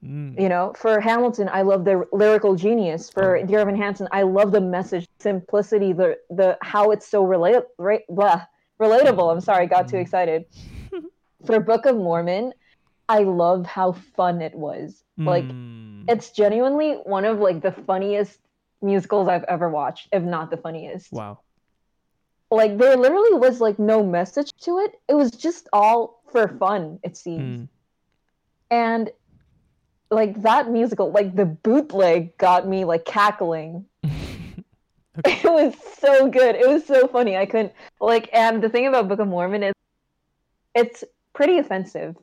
Mm. 0.04 0.40
You 0.40 0.50
know, 0.50 0.74
for 0.78 1.00
Hamilton, 1.00 1.50
I 1.52 1.62
love 1.64 1.86
the 1.86 2.06
lyrical 2.12 2.56
genius. 2.56 3.10
For 3.10 3.38
Oh. 3.38 3.46
Dear 3.46 3.60
Evan 3.60 3.76
Hansen, 3.76 4.08
I 4.12 4.22
love 4.24 4.52
the 4.52 4.62
message, 4.62 5.08
simplicity, 5.20 5.94
the 5.94 6.18
the 6.30 6.58
how 6.62 6.92
it's 6.92 7.08
so 7.08 7.24
relate, 7.24 7.64
right, 7.78 8.02
blah, 8.10 8.42
relatable. 8.80 9.32
I'm 9.32 9.42
sorry, 9.42 9.64
I 9.64 9.66
got 9.66 9.88
too 9.88 9.98
Mm. 9.98 10.02
excited. 10.02 10.46
for 11.46 11.60
Book 11.60 11.86
of 11.86 11.96
Mormon, 11.96 12.54
I 13.10 13.20
love 13.20 13.66
how 13.66 13.94
fun 13.94 14.42
it 14.42 14.54
was. 14.54 15.04
Like 15.18 15.46
Mm. 15.46 16.04
it's 16.10 16.32
genuinely 16.32 16.96
one 17.06 17.24
of 17.26 17.40
like 17.40 17.62
the 17.62 17.72
funniest 17.72 18.40
musicals 18.82 19.28
I've 19.28 19.46
ever 19.46 19.70
watched, 19.70 20.10
if 20.12 20.22
not 20.24 20.52
the 20.52 20.58
funniest. 20.58 21.12
wow. 21.14 21.40
Like 22.52 22.78
there 22.78 22.96
literally 22.96 23.34
was 23.34 23.60
like 23.60 23.80
no 23.80 24.04
message 24.04 24.52
to 24.62 24.80
it. 24.80 25.00
It 25.08 25.16
was 25.16 25.32
just 25.32 25.68
all 25.74 26.15
for 26.36 26.58
fun, 26.58 27.00
it 27.04 27.16
seems. 27.16 27.62
Mm. 27.62 27.68
and 28.70 29.12
like 30.12 30.42
that 30.44 30.70
musical 30.70 31.12
like 31.12 31.36
the 31.36 31.46
bootleg 31.46 32.38
got 32.38 32.68
me 32.68 32.86
like 32.86 33.06
cackling. 33.06 33.86
It 35.24 35.46
was 35.46 35.74
so 35.98 36.30
good. 36.30 36.56
It 36.56 36.68
was 36.68 36.86
so 36.86 37.08
funny. 37.08 37.38
I 37.38 37.46
couldn't 37.46 37.72
like 38.02 38.30
and 38.34 38.62
the 38.62 38.68
thing 38.68 38.86
about 38.86 39.08
book 39.08 39.20
of 39.20 39.30
mormon 39.30 39.64
is 39.64 39.74
it's 40.74 41.06
pretty 41.32 41.58
offensive 41.58 42.18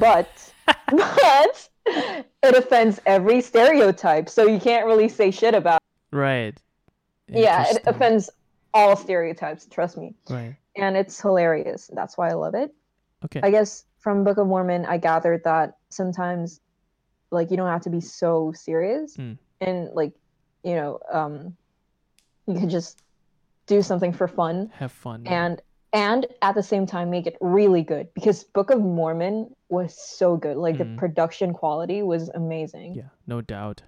but 0.00 0.52
but 0.90 1.68
it 1.86 2.56
offends 2.56 3.00
every 3.06 3.40
stereotype 3.40 4.28
so 4.28 4.46
you 4.46 4.58
can't 4.58 4.86
really 4.86 5.08
say 5.08 5.30
shit 5.30 5.54
about 5.54 5.80
right. 6.10 6.58
yeah 7.28 7.64
it 7.68 7.82
offends 7.86 8.28
all 8.74 8.96
stereotypes 8.96 9.66
trust 9.66 9.96
me. 9.96 10.14
Right. 10.28 10.56
and 10.76 10.96
it's 10.96 11.20
hilarious. 11.20 11.90
That's 11.92 12.18
why 12.18 12.30
i 12.30 12.32
love 12.32 12.54
it 12.54 12.74
Okay. 13.24 13.40
I 13.42 13.50
guess 13.50 13.84
from 13.98 14.24
Book 14.24 14.38
of 14.38 14.46
Mormon, 14.46 14.86
I 14.86 14.96
gathered 14.98 15.44
that 15.44 15.74
sometimes, 15.90 16.60
like, 17.30 17.50
you 17.50 17.56
don't 17.56 17.68
have 17.68 17.82
to 17.82 17.90
be 17.90 18.00
so 18.00 18.52
serious, 18.54 19.16
Mm. 19.16 19.38
and 19.60 19.88
like, 19.94 20.12
you 20.64 20.74
know, 20.74 20.98
um, 21.12 21.56
you 22.46 22.54
can 22.54 22.68
just 22.70 22.98
do 23.66 23.82
something 23.82 24.12
for 24.12 24.26
fun, 24.28 24.70
Have 24.74 24.92
fun. 24.92 25.26
and 25.26 25.60
and 25.92 26.26
at 26.40 26.54
the 26.54 26.62
same 26.62 26.86
time 26.86 27.10
make 27.10 27.26
it 27.26 27.36
really 27.40 27.82
good 27.82 28.06
because 28.14 28.44
Book 28.44 28.70
of 28.70 28.80
Mormon 28.80 29.52
was 29.68 29.92
so 30.00 30.36
good. 30.36 30.56
Like 30.56 30.76
Mm. 30.76 30.78
the 30.78 30.96
production 30.98 31.52
quality 31.52 32.02
was 32.02 32.28
amazing. 32.28 32.94
yeah, 32.94 33.08
no 33.26 33.40
doubt. 33.40 33.82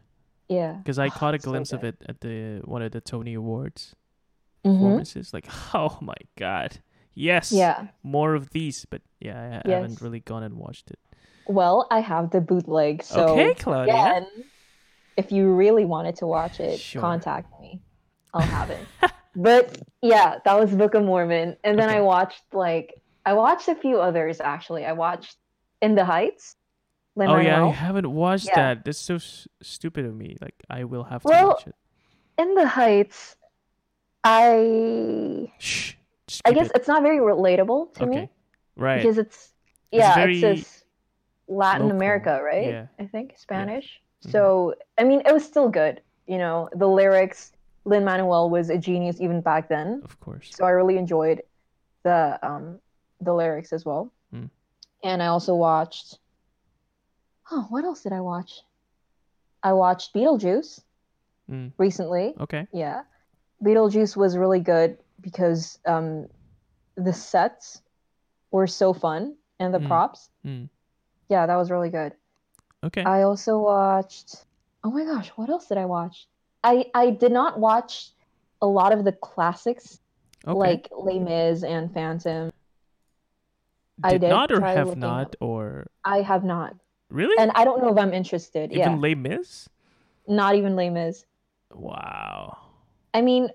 Yeah. 0.48 0.72
Because 0.74 0.98
I 0.98 1.08
caught 1.20 1.34
a 1.36 1.40
So 1.40 1.50
glimpse 1.50 1.72
of 1.72 1.84
it 1.84 1.96
at 2.08 2.20
the 2.20 2.60
one 2.64 2.82
of 2.82 2.90
the 2.90 3.00
Tony 3.00 3.34
Awards 3.34 3.94
Mhm. 4.64 4.74
performances. 4.74 5.32
Like, 5.32 5.46
oh 5.74 5.96
my 6.00 6.16
god, 6.36 6.80
yes, 7.14 7.52
Yeah. 7.52 7.88
more 8.02 8.34
of 8.34 8.50
these. 8.50 8.84
But 8.88 9.02
yeah, 9.20 9.60
I, 9.64 9.68
I 9.70 9.74
haven't 9.74 10.00
really 10.00 10.20
gone 10.20 10.42
and 10.42 10.56
watched 10.56 10.90
it. 10.90 10.98
Well, 11.46 11.86
I 11.90 12.00
have 12.00 12.30
the 12.30 12.40
bootleg, 12.40 13.02
so 13.02 13.28
okay, 13.30 13.54
Claudia. 13.54 13.92
again, 13.94 14.26
if 15.16 15.32
you 15.32 15.52
really 15.52 15.84
wanted 15.84 16.16
to 16.16 16.26
watch 16.26 16.60
it, 16.60 16.78
Sure. 16.78 17.00
contact 17.00 17.48
me. 17.60 17.80
I'll 18.32 18.40
have 18.42 18.70
it. 18.70 18.86
but 19.36 19.78
yeah, 20.00 20.38
that 20.44 20.58
was 20.58 20.70
Book 20.72 20.94
of 20.94 21.02
Mormon, 21.04 21.56
and 21.64 21.78
then 21.78 21.88
I 21.88 22.00
watched 22.00 22.42
like 22.52 22.94
I 23.26 23.32
watched 23.34 23.68
a 23.68 23.74
few 23.74 24.00
others 24.00 24.40
actually. 24.40 24.84
I 24.86 24.92
watched 24.92 25.36
In 25.80 25.94
the 25.96 26.04
Heights. 26.04 26.56
Oh 27.18 27.36
yeah, 27.38 27.62
I 27.64 27.68
haven't 27.70 28.10
watched 28.10 28.46
Yeah. 28.46 28.74
that. 28.74 28.84
That's 28.86 28.98
so 28.98 29.16
s- 29.16 29.46
stupid 29.60 30.06
of 30.06 30.14
me. 30.14 30.36
Like, 30.40 30.54
I 30.70 30.84
will 30.84 31.04
have 31.04 31.22
to 31.22 31.28
Well, 31.28 31.48
watch 31.48 31.66
it. 31.66 31.74
In 32.38 32.54
the 32.54 32.66
Heights. 32.66 33.36
I 34.24 35.52
Shh. 35.58 35.94
Just 36.32 36.42
I 36.48 36.52
guess 36.52 36.66
it. 36.66 36.72
it's 36.76 36.88
not 36.88 37.02
very 37.02 37.18
relatable 37.18 37.94
to 37.94 38.02
okay. 38.04 38.20
me 38.22 38.28
Right. 38.76 39.02
because 39.02 39.18
it's 39.18 39.52
It's 39.90 40.00
yeah, 40.00 40.14
very 40.14 40.32
it's 40.40 40.62
this 40.62 40.84
Latin 41.48 41.82
local. 41.88 41.96
America, 41.96 42.40
right? 42.42 42.66
Yeah. 42.66 42.86
I 42.98 43.06
think 43.06 43.34
Spanish. 43.36 44.00
Mhm. 44.24 44.30
So 44.32 44.74
I 44.98 45.04
mean, 45.04 45.20
it 45.26 45.32
was 45.32 45.44
still 45.44 45.68
good. 45.68 46.00
You 46.26 46.38
know, 46.38 46.68
the 46.74 46.88
lyrics. 46.88 47.52
Lin 47.84 48.04
Manuel 48.04 48.48
was 48.48 48.70
a 48.70 48.78
genius 48.78 49.20
even 49.20 49.40
back 49.40 49.68
then, 49.68 50.02
of 50.04 50.14
course. 50.20 50.50
so 50.54 50.64
I 50.64 50.70
really 50.70 50.96
enjoyed 50.98 51.42
the 52.04 52.38
um 52.42 52.78
the 53.20 53.34
lyrics 53.34 53.72
as 53.72 53.84
well. 53.84 54.12
Mm. 54.32 54.48
And 55.02 55.20
I 55.22 55.26
also 55.26 55.54
watched. 55.56 56.18
Oh, 57.50 57.66
what 57.70 57.84
else 57.84 58.02
did 58.04 58.12
I 58.12 58.20
watch? 58.20 58.62
I 59.62 59.72
watched 59.74 60.14
Beetlejuice 60.14 60.80
Mm. 61.50 61.72
recently. 61.76 62.34
Okay. 62.40 62.66
Yeah, 62.72 63.02
Beetlejuice 63.64 64.16
was 64.16 64.38
really 64.38 64.60
good 64.60 64.96
because 65.22 65.78
um, 65.86 66.26
the 66.96 67.12
sets 67.12 67.80
were 68.50 68.66
so 68.66 68.92
fun 68.92 69.36
and 69.58 69.72
the 69.72 69.78
Mm. 69.78 69.86
props. 69.88 70.28
Mm. 70.44 70.68
Yeah, 71.28 71.46
that 71.46 71.56
was 71.56 71.70
really 71.70 71.88
good. 71.90 72.12
Okay. 72.84 73.02
I 73.04 73.22
also 73.22 73.58
watched. 73.58 74.44
Oh 74.84 74.90
my 74.90 75.04
gosh, 75.04 75.28
what 75.36 75.48
else 75.48 75.66
did 75.68 75.78
I 75.78 75.86
watch? 75.86 76.26
I 76.64 76.86
I 76.94 77.10
did 77.10 77.32
not 77.32 77.58
watch 77.58 78.10
a 78.60 78.66
lot 78.66 78.92
of 78.92 79.04
the 79.04 79.12
classics 79.12 80.00
okay. 80.46 80.58
like 80.58 80.88
Les 80.92 81.18
Mis 81.18 81.62
and 81.62 81.92
Phantom. 81.94 82.46
did, 82.46 84.04
I 84.04 84.18
did 84.18 84.28
not 84.28 84.50
or 84.52 84.60
have 84.60 84.96
not 84.96 85.26
up- 85.28 85.36
or 85.40 85.86
I 86.04 86.20
have 86.22 86.44
not, 86.44 86.74
really 87.10 87.34
and 87.38 87.50
I 87.54 87.64
don't 87.64 87.80
know 87.82 87.90
if 87.92 87.98
I'm 87.98 88.12
interested. 88.12 88.72
even 88.72 88.78
yeah, 88.78 88.96
Les 88.98 89.14
Mis? 89.14 89.68
not 90.26 90.54
even 90.56 90.76
Les 90.76 90.90
Mis. 90.90 91.24
Wow. 91.72 92.58
I 93.14 93.22
mean, 93.22 93.48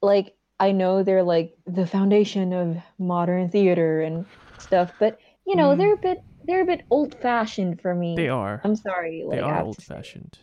like 0.00 0.34
I 0.66 0.70
know 0.80 1.02
they're 1.02 1.22
like 1.36 1.48
the 1.66 1.86
foundation 1.96 2.52
of 2.52 2.76
modern 2.98 3.48
theater 3.54 4.02
and 4.06 4.24
stuff, 4.58 4.88
but 5.02 5.18
you 5.48 5.56
know 5.58 5.68
Mm. 5.70 5.78
they're 5.78 5.94
a 6.00 6.02
bit 6.08 6.18
they're 6.46 6.62
a 6.62 6.70
bit 6.74 6.82
old 6.90 7.12
fashioned 7.26 7.80
for 7.82 7.92
me. 8.02 8.10
They 8.22 8.28
are. 8.28 8.60
I'm 8.64 8.76
sorry. 8.76 9.22
Like, 9.26 9.36
they 9.38 9.42
are 9.42 9.62
old 9.62 9.80
fashioned. 9.90 10.34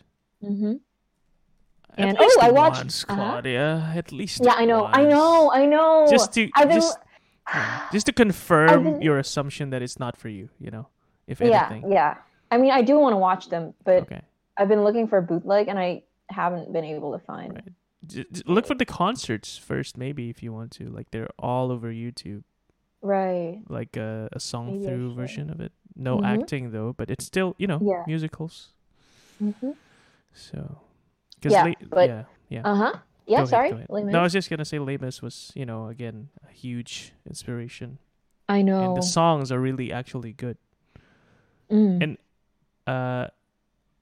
Mm-hmm. 0.42 0.74
And- 1.98 2.18
least 2.18 2.38
oh, 2.40 2.46
I 2.48 2.50
watched- 2.50 2.76
once, 2.84 3.04
uh-huh. 3.08 3.14
Claudia. 3.16 3.92
At 4.00 4.12
least. 4.12 4.40
Yeah, 4.44 4.54
I 4.62 4.64
know, 4.64 4.82
I 5.00 5.02
know, 5.04 5.50
I 5.60 5.66
know. 5.66 6.06
Just 6.16 6.32
to 6.34 6.48
I've 6.54 6.70
just 6.78 6.98
yeah, 7.48 7.88
just 7.92 8.06
to 8.06 8.12
confirm 8.12 8.84
been- 8.84 9.02
your 9.02 9.18
assumption 9.18 9.70
that 9.70 9.82
it's 9.82 9.98
not 9.98 10.16
for 10.16 10.28
you. 10.28 10.48
You 10.64 10.70
know, 10.70 10.86
if 11.26 11.40
yeah, 11.40 11.66
anything. 11.70 11.90
yeah. 11.92 12.12
I 12.52 12.56
mean, 12.58 12.72
I 12.80 12.82
do 12.82 12.94
want 12.98 13.12
to 13.12 13.22
watch 13.28 13.48
them, 13.48 13.74
but 13.84 14.02
Okay. 14.04 14.22
I've 14.58 14.68
been 14.68 14.84
looking 14.84 15.06
for 15.08 15.18
a 15.18 15.22
bootleg 15.22 15.68
and 15.68 15.78
I 15.78 16.02
haven't 16.28 16.72
been 16.72 16.84
able 16.84 17.12
to 17.16 17.20
find. 17.24 17.54
Right. 17.54 17.64
Look 18.46 18.66
for 18.66 18.74
the 18.74 18.84
concerts 18.86 19.58
first, 19.58 19.96
maybe 19.96 20.30
if 20.30 20.42
you 20.42 20.52
want 20.52 20.70
to. 20.72 20.84
Like 20.88 21.10
they're 21.10 21.28
all 21.38 21.70
over 21.70 21.88
YouTube. 21.92 22.42
Right. 23.02 23.60
Like 23.68 23.96
a, 23.96 24.28
a 24.32 24.40
song 24.40 24.72
Maybe 24.72 24.86
through 24.86 25.14
version 25.14 25.50
of 25.50 25.60
it. 25.60 25.72
No 25.96 26.18
Mhm. 26.18 26.26
acting 26.26 26.70
though, 26.72 26.92
but 26.96 27.10
it's 27.10 27.24
still 27.24 27.54
you 27.58 27.66
know 27.66 27.78
Yeah. 27.82 28.04
musicals. 28.06 28.72
Mm-hmm. 29.42 29.72
So. 30.32 30.80
'cause 31.42 31.52
Yeah, 31.52 31.64
La- 31.64 31.72
but- 31.90 32.08
yeah, 32.08 32.24
yeah. 32.48 32.62
Uh 32.64 32.74
huh. 32.74 32.92
Yeah. 33.26 33.40
Go 33.40 33.44
sorry. 33.46 33.70
go 33.70 33.76
ahead. 33.76 34.06
No, 34.12 34.20
I 34.20 34.22
was 34.22 34.32
just 34.32 34.48
gonna 34.50 34.64
say 34.64 34.78
Mis 34.78 35.22
was, 35.22 35.52
you 35.54 35.64
know, 35.66 35.88
again 35.88 36.28
a 36.48 36.52
huge 36.52 37.12
inspiration, 37.26 37.98
I 38.48 38.62
know. 38.62 38.82
and 38.84 38.96
the 38.96 39.02
songs 39.02 39.50
are 39.52 39.60
really 39.60 39.92
actually 39.92 40.32
good. 40.32 40.56
Mm. 41.70 42.02
and- 42.02 42.18
Uh, 42.86 43.28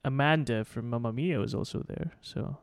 Amanda 0.04 0.64
from 0.64 0.88
Mamma 0.88 1.12
Mia 1.12 1.38
was 1.38 1.54
also 1.54 1.82
there, 1.86 2.12
so 2.22 2.56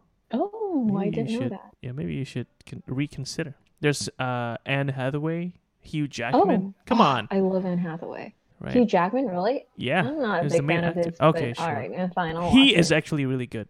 oh, 0.76 0.98
I 0.98 1.06
maybe 1.06 1.18
you 1.18 1.26
didn't 1.26 1.42
know 1.42 1.50
that. 1.50 1.72
yeah, 1.82 1.92
maybe 1.94 2.14
you 2.16 2.26
should 2.26 2.48
con- 2.66 2.84
reconsider. 2.88 3.56
There's 3.82 4.10
uh 4.20 4.58
Anne 4.66 4.90
Hathaway, 4.90 5.54
Hugh 5.82 6.08
Jackman. 6.08 6.74
Oh, 6.78 6.82
Come 6.86 7.02
on, 7.02 7.28
I 7.32 7.40
love 7.40 7.66
Anne 7.66 7.78
Hathaway. 7.78 8.34
right? 8.60 8.74
Hugh 8.74 8.86
Jackman, 8.86 9.28
really? 9.28 9.66
yeah, 9.78 10.02
I'm 10.08 10.22
not 10.22 10.40
a 10.40 10.44
he's 10.44 10.54
big 10.54 10.68
fan 10.68 10.84
of 10.84 10.96
his. 10.96 11.20
Okay, 11.20 11.50
but, 11.50 11.58
sure. 11.58 11.66
All 11.68 11.74
right, 11.74 12.14
fine. 12.14 12.36
I'll 12.36 12.52
he 12.52 12.76
is 12.76 12.92
it. 12.92 12.96
actually 12.96 13.26
really 13.26 13.48
good. 13.48 13.68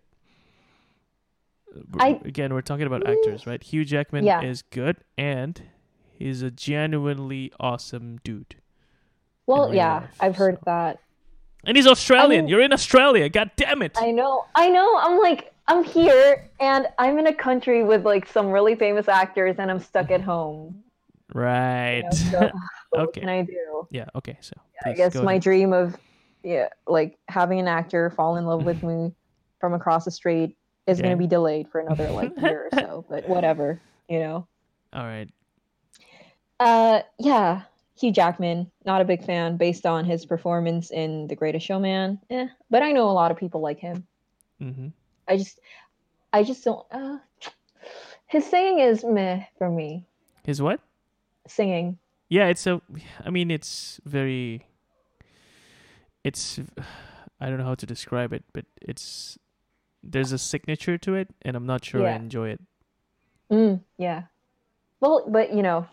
I- 2.00 2.22
again, 2.24 2.54
we're 2.54 2.62
talking 2.62 2.88
about 2.88 3.04
Mm. 3.04 3.18
actors, 3.18 3.46
right? 3.46 3.62
Hugh 3.62 3.84
Jackman 3.86 4.24
Yeah. 4.26 4.42
is 4.42 4.62
good, 4.62 4.98
and 5.18 5.62
he's 6.14 6.42
a 6.42 6.50
genuinely 6.52 7.52
awesome 7.60 8.20
dude. 8.24 8.56
Well, 9.46 9.74
yeah, 9.74 9.96
life, 9.96 10.10
I've 10.20 10.36
heard 10.38 10.56
so. 10.56 10.62
that. 10.66 11.00
And 11.66 11.76
he's 11.76 11.88
Australian. 11.88 12.46
mean- 12.46 12.50
You're 12.50 12.62
in 12.62 12.72
Australia. 12.74 13.28
God 13.30 13.52
damn 13.58 13.82
it. 13.82 13.98
I 14.00 14.12
know. 14.12 14.46
I 14.56 14.70
know. 14.70 14.98
I'm 14.98 15.18
like, 15.20 15.54
I'm 15.68 15.84
here 15.84 16.50
and 16.60 16.88
I'm 17.00 17.18
in 17.18 17.28
a 17.28 17.34
country 17.34 17.84
with 17.84 18.06
like 18.06 18.28
some 18.28 18.52
really 18.52 18.76
famous 18.76 19.08
actors 19.08 19.56
and 19.58 19.72
I'm 19.72 19.80
stuck 19.80 20.12
at 20.12 20.22
home. 20.22 20.84
Right. 21.34 21.98
You 21.98 22.04
know, 22.04 22.10
so, 22.32 22.52
what 22.92 23.10
Okay. 23.10 23.22
can 23.22 23.30
I 23.30 23.42
do? 23.42 23.88
yeah. 23.92 24.06
Okay. 24.16 24.38
So 24.42 24.54
I 24.86 24.94
guess 24.94 25.16
my 25.16 25.34
ahead. 25.34 25.42
dream 25.42 25.74
of 25.74 25.96
yeah, 26.44 26.70
like 26.86 27.18
having 27.28 27.60
an 27.60 27.68
actor 27.68 28.12
fall 28.12 28.36
in 28.38 28.46
love 28.46 28.64
with 28.64 28.84
me 28.84 29.12
from 29.60 29.74
across 29.74 30.06
the 30.06 30.12
street 30.12 30.56
is 30.86 31.00
Okay. 31.00 31.08
going 31.08 31.18
to 31.18 31.24
be 31.24 31.28
delayed 31.28 31.68
for 31.70 31.82
another 31.82 32.12
like 32.12 32.32
year 32.42 32.70
or 32.72 32.80
so, 32.80 33.06
but 33.10 33.28
whatever, 33.28 33.82
you 34.08 34.20
know. 34.20 34.48
All 34.94 35.04
right. 35.04 35.28
Uh 36.60 37.02
yeah, 37.20 37.64
Hugh 38.00 38.12
Jackman, 38.12 38.72
not 38.86 39.02
a 39.02 39.06
big 39.06 39.26
fan 39.26 39.58
based 39.58 39.86
on 39.86 40.06
his 40.06 40.26
performance 40.26 40.92
in 40.92 41.28
The 41.28 41.36
Greatest 41.36 41.66
Showman. 41.66 42.20
Eh, 42.30 42.48
but 42.70 42.84
I 42.84 42.92
know 42.92 43.10
a 43.10 43.12
lot 43.12 43.32
of 43.32 43.38
people 43.38 43.62
like 43.62 43.80
him. 43.80 44.06
Mm-hmm. 44.62 44.88
I 45.28 45.38
just 45.38 45.60
I 46.34 46.44
just 46.44 46.64
don't 46.64 46.86
uh 46.92 47.18
his 48.28 48.46
singing 48.46 48.80
is 48.80 49.04
meh 49.04 49.44
for 49.58 49.70
me. 49.70 50.06
His 50.44 50.62
what? 50.62 50.80
Singing. 51.48 51.98
Yeah. 52.30 52.48
It's 52.48 52.66
a. 52.68 52.82
I 53.24 53.30
mean, 53.30 53.52
it's 53.52 54.00
very. 54.06 54.68
It's. 56.24 56.60
I 57.40 57.50
don't 57.50 57.58
know 57.58 57.66
how 57.66 57.76
to 57.76 57.86
describe 57.86 58.34
it, 58.34 58.44
but 58.54 58.66
it's. 58.82 59.38
There's 60.04 60.32
a 60.32 60.38
signature 60.38 60.98
to 61.00 61.16
it, 61.16 61.30
and 61.42 61.56
I'm 61.56 61.66
not 61.66 61.84
sure 61.84 62.06
I 62.06 62.16
enjoy 62.16 62.50
it. 62.50 62.62
Mm, 63.52 63.82
yeah. 63.98 64.24
Well, 65.00 65.26
but 65.28 65.52
you 65.54 65.64
know, 65.64 65.88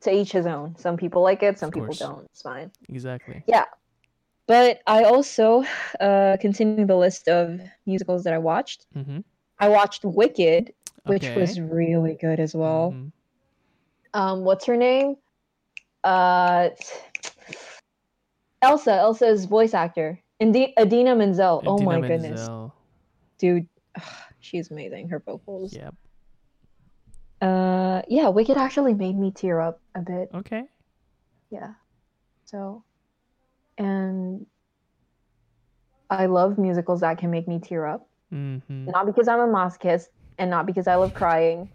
to 0.00 0.12
each 0.12 0.32
his 0.32 0.46
own. 0.46 0.74
Some 0.78 0.96
people 0.96 1.22
like 1.22 1.42
it, 1.42 1.58
some 1.58 1.70
people 1.70 1.94
don't. 1.94 2.24
It's 2.24 2.42
fine. 2.42 2.72
Exactly. 2.88 3.44
But 4.46 4.80
I 4.86 5.04
also 5.04 5.64
uh 6.00 6.36
continuing 6.40 6.86
the 6.86 6.96
list 6.96 7.28
of 7.28 7.60
musicals 7.86 8.24
that 8.24 8.34
I 8.34 8.38
watched. 8.38 8.86
Mm-hmm. 8.94 9.20
I 9.58 9.68
watched 9.68 10.04
Wicked, 10.04 10.72
which 11.06 11.24
okay. 11.24 11.40
was 11.40 11.58
really 11.60 12.14
good 12.14 12.40
as 12.40 12.54
well. 12.54 12.92
Mhm. 12.92 13.12
Um 14.12 14.44
what's 14.44 14.66
her 14.66 14.76
name? 14.76 15.16
Uh 16.02 16.70
Elsa, 18.60 18.92
Elsa's 18.92 19.44
voice 19.46 19.74
actor. 19.74 20.20
Indi- 20.40 20.74
Idina 20.78 21.14
Menzel. 21.14 21.62
oh 21.66 21.76
Idina 21.76 21.90
my 21.90 22.00
goodness. 22.00 22.40
Menzel. 22.40 22.74
Dude, 23.38 23.66
she's 24.40 24.70
amazing. 24.70 25.08
Her 25.08 25.20
vocals. 25.20 25.74
Yep. 25.74 25.94
Uh 27.40 28.02
yeah, 28.08 28.28
Wicked 28.28 28.56
actually 28.56 28.92
made 28.94 29.18
me 29.18 29.30
tear 29.30 29.60
up 29.60 29.80
a 29.94 30.00
bit. 30.00 30.28
Okay. 30.34 30.64
Yeah. 31.50 31.74
So, 32.44 32.82
and 33.78 34.46
I 36.10 36.26
love 36.26 36.58
musicals 36.58 37.00
that 37.00 37.18
can 37.18 37.30
make 37.30 37.48
me 37.48 37.58
tear 37.58 37.86
up. 37.86 38.08
Mm-hmm. 38.32 38.86
Not 38.86 39.06
because 39.06 39.28
I'm 39.28 39.40
a 39.40 39.46
masochist 39.46 40.08
and 40.38 40.50
not 40.50 40.66
because 40.66 40.86
I 40.86 40.96
love 40.96 41.14
crying. 41.14 41.68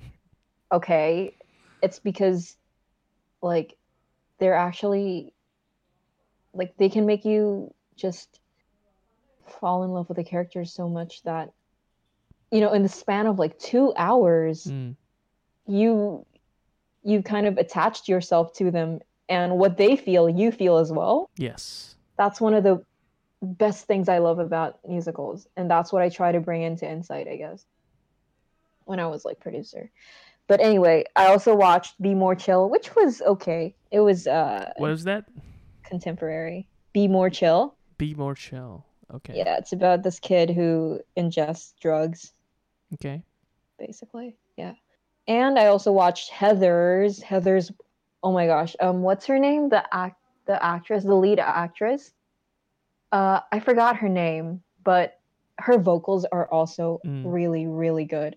Okay. 0.71 1.35
It's 1.81 1.99
because, 1.99 2.57
like, 3.41 3.75
they're 4.39 4.55
actually, 4.55 5.33
like, 6.53 6.75
they 6.77 6.89
can 6.89 7.05
make 7.05 7.25
you 7.25 7.73
just 7.95 8.39
fall 9.47 9.83
in 9.83 9.91
love 9.91 10.07
with 10.09 10.17
the 10.17 10.23
characters 10.23 10.71
so 10.71 10.87
much 10.87 11.23
that, 11.23 11.51
you 12.51 12.61
know, 12.61 12.73
in 12.73 12.83
the 12.83 12.89
span 12.89 13.27
of 13.27 13.39
like 13.39 13.57
two 13.59 13.93
hours, 13.97 14.65
Mm. 14.65 14.95
you 15.67 16.25
you 17.03 17.23
kind 17.23 17.47
of 17.47 17.57
attached 17.57 18.09
yourself 18.09 18.53
to 18.53 18.71
them 18.71 18.99
and 19.29 19.57
what 19.57 19.77
they 19.77 19.95
feel 19.95 20.27
you 20.29 20.51
feel 20.51 20.77
as 20.77 20.91
well 20.91 21.29
Yes. 21.37 21.95
that's 22.17 22.41
one 22.41 22.53
of 22.53 22.63
the 22.63 22.83
best 23.41 23.85
things 23.85 24.09
i 24.09 24.17
love 24.17 24.39
about 24.39 24.79
musicals 24.87 25.47
and 25.55 25.69
that's 25.71 25.93
what 25.93 26.01
i 26.01 26.09
try 26.09 26.31
to 26.31 26.39
bring 26.41 26.61
into 26.63 26.89
insight 26.89 27.27
i 27.27 27.37
guess 27.37 27.65
when 28.85 28.99
i 28.99 29.07
was 29.07 29.23
like 29.23 29.39
producer 29.39 29.89
but 30.47 30.59
anyway 30.59 31.03
i 31.15 31.27
also 31.27 31.55
watched 31.55 31.99
be 32.01 32.13
more 32.13 32.35
chill 32.35 32.69
which 32.69 32.95
was 32.95 33.21
okay 33.21 33.73
it 33.91 33.99
was 34.01 34.27
uh 34.27 34.69
What 34.77 34.91
is 34.91 35.03
that? 35.05 35.25
contemporary 35.83 36.67
be 36.93 37.07
more 37.07 37.29
chill 37.29 37.75
Be 37.97 38.13
more 38.15 38.35
chill. 38.35 38.85
Okay. 39.13 39.35
yeah 39.37 39.55
it's 39.57 39.73
about 39.73 40.03
this 40.03 40.19
kid 40.19 40.49
who 40.49 40.99
ingests 41.17 41.73
drugs 41.81 42.33
Okay. 42.95 43.23
basically. 43.77 44.35
Yeah. 44.57 44.73
And 45.27 45.59
I 45.59 45.67
also 45.67 45.91
watched 45.91 46.31
Heathers. 46.31 47.21
Heathers 47.23 47.71
oh 48.23 48.31
my 48.31 48.47
gosh. 48.47 48.75
Um 48.79 49.01
what's 49.01 49.25
her 49.27 49.39
name? 49.39 49.69
The 49.69 49.83
act 49.93 50.17
the 50.45 50.63
actress, 50.63 51.03
the 51.03 51.15
lead 51.15 51.39
actress. 51.39 52.11
Uh 53.11 53.41
I 53.51 53.59
forgot 53.59 53.97
her 53.97 54.09
name, 54.09 54.61
but 54.83 55.19
her 55.59 55.77
vocals 55.77 56.25
are 56.31 56.49
also 56.51 56.99
Mm. 57.05 57.23
really 57.25 57.67
really 57.67 58.05
good. 58.05 58.35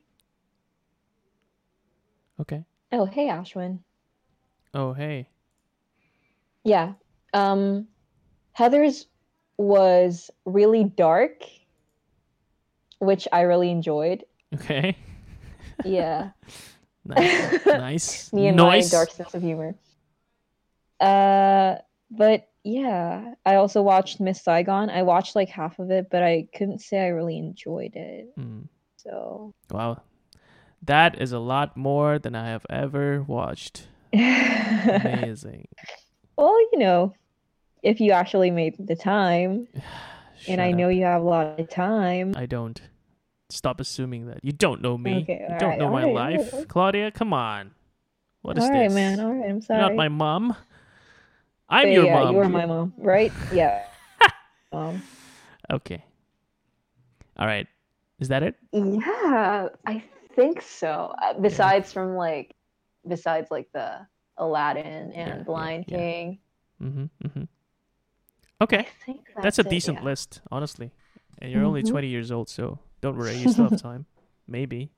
Okay. 2.41 2.65
Oh, 2.91 3.07
hey 3.07 3.29
Ashwin. 3.29 3.79
Oh, 4.75 4.93
hey. 4.93 5.29
Yeah. 6.65 6.95
Um 7.35 7.89
Heathers 8.59 9.07
was 9.57 10.31
really 10.45 10.85
dark, 10.85 11.43
which 12.99 13.27
I 13.33 13.43
really 13.43 13.71
enjoyed. 13.71 14.25
Okay. 14.55 14.97
Yeah. 15.85 16.31
Nice. 17.05 17.67
nice. 17.67 18.33
me 18.33 18.49
and 18.49 18.57
Noise. 18.57 18.93
my 18.93 18.99
dark 18.99 19.11
sense 19.11 19.35
of 19.35 19.43
humor. 19.43 19.75
Uh, 21.01 21.77
but 22.11 22.49
yeah, 22.65 23.35
I 23.45 23.57
also 23.57 23.83
watched 23.83 24.21
Miss 24.21 24.43
Saigon. 24.43 24.89
I 24.91 25.03
watched 25.03 25.35
like 25.35 25.49
half 25.49 25.79
of 25.79 25.91
it, 25.91 26.09
but 26.11 26.23
I 26.23 26.47
couldn't 26.55 26.81
say 26.81 27.01
I 27.01 27.09
really 27.09 27.39
enjoyed 27.39 27.97
it. 27.97 28.37
Mm. 28.39 28.69
So, 28.97 29.53
Wow. 29.71 30.03
That 30.85 31.21
is 31.21 31.33
a 31.33 31.39
lot 31.39 31.77
more 31.77 32.19
than 32.19 32.35
I 32.35 32.49
have 32.49 32.67
ever 32.69 33.23
watched. 33.23 33.87
Amazing. 34.13 35.69
Well, 36.35 36.59
you 36.73 36.79
know, 36.79 37.15
if 37.83 38.01
you 38.01 38.13
actually 38.13 38.51
made 38.51 38.75
the 38.79 38.97
time, 38.97 39.69
and 40.49 40.61
I 40.63 40.71
Shut 40.71 40.79
know 40.79 40.89
you 40.89 41.05
have 41.05 41.21
a 41.21 41.25
lot 41.25 41.61
of 41.61 41.69
time. 41.69 42.35
I 42.37 42.47
don't. 42.47 42.81
Stop 43.53 43.81
assuming 43.81 44.27
that. 44.27 44.41
You 44.43 44.53
don't 44.53 44.81
know 44.83 44.97
me. 44.97 45.23
Okay, 45.23 45.41
you 45.43 45.49
don't 45.59 45.63
alright, 45.63 45.79
know 45.79 45.91
my 45.91 46.05
alright, 46.05 46.39
life. 46.41 46.53
alright. 46.53 46.69
Claudia, 46.69 47.11
come 47.11 47.33
on. 47.33 47.73
What 48.43 48.57
is 48.59 48.65
All 48.65 48.71
right, 48.71 48.85
this? 48.89 48.95
man. 48.95 49.21
All 49.21 49.33
right, 49.33 49.45
I'm 49.45 49.51
You're 49.57 49.61
sorry. 49.63 49.81
not 49.81 49.95
my 49.95 50.09
mom. 50.09 50.57
I'm 51.69 51.89
But 51.89 51.93
your 51.93 52.05
yeah, 52.07 52.15
mom. 52.21 52.35
You 52.35 52.41
are 52.41 52.49
my 52.49 52.67
mom, 52.67 52.95
right? 52.97 53.33
Yeah. 53.53 53.83
um, 54.73 55.03
Okay. 55.71 56.05
All 57.39 57.47
right. 57.47 57.67
Is 58.19 58.29
that 58.29 58.43
it? 58.43 58.57
Yeah, 58.73 59.69
I 59.87 60.03
think 60.35 60.61
so. 60.63 61.15
Uh, 61.23 61.35
Besides 61.35 61.93
from 61.93 62.17
like, 62.17 62.55
besides 63.07 63.51
like 63.51 63.69
the 63.73 64.07
Aladdin 64.39 64.85
and 64.87 65.13
Yeah, 65.15 65.37
yeah, 65.37 65.43
Blind 65.43 65.85
yeah. 65.89 65.97
King. 65.99 66.39
Mm-hmm. 66.83 67.05
Mm-hmm. 67.27 67.43
Okay. 68.61 68.87
think 69.07 69.29
That's, 69.41 69.59
a 69.59 69.63
it, 69.63 69.69
decent 69.71 69.99
yeah. 69.99 70.05
list, 70.05 70.41
honestly. 70.51 70.91
And 71.41 71.51
you're 71.51 71.65
only 71.65 71.83
Mhm. 71.83 71.91
20 71.91 72.07
years 72.09 72.31
old, 72.31 72.49
so 72.49 72.79
don't 73.03 73.19
worry. 73.19 73.37
You 73.37 73.49
still 73.49 73.69
have 73.69 73.83
time. 73.91 74.07
Maybe. 74.49 74.91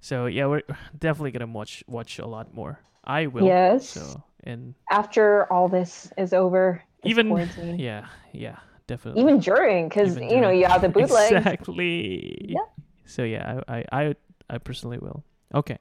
So 0.00 0.26
yeah, 0.26 0.46
we're 0.46 0.62
definitely 0.98 1.32
gonna 1.32 1.46
watch 1.52 1.84
watch 1.86 2.18
a 2.18 2.26
lot 2.26 2.54
more. 2.54 2.80
I 3.04 3.26
will. 3.26 3.44
Yes. 3.46 3.88
So 3.90 4.22
and 4.44 4.74
After 4.90 5.52
all 5.52 5.68
this 5.68 6.10
is 6.16 6.32
over, 6.32 6.82
even 7.04 7.28
quarantine. 7.28 7.78
yeah 7.78 8.06
yeah 8.32 8.56
definitely 8.86 9.20
even 9.20 9.38
during, 9.38 9.88
because 9.88 10.16
you 10.16 10.40
know 10.40 10.50
you 10.50 10.66
have 10.66 10.80
the 10.80 10.88
bootlegs. 10.96 11.30
exactly. 11.30 12.46
Yeah. 12.48 12.60
So 13.04 13.24
yeah, 13.24 13.60
I, 13.68 13.76
I 13.76 13.84
I 13.92 14.14
I 14.48 14.58
personally 14.58 14.98
will. 14.98 15.24
Okay. 15.54 15.78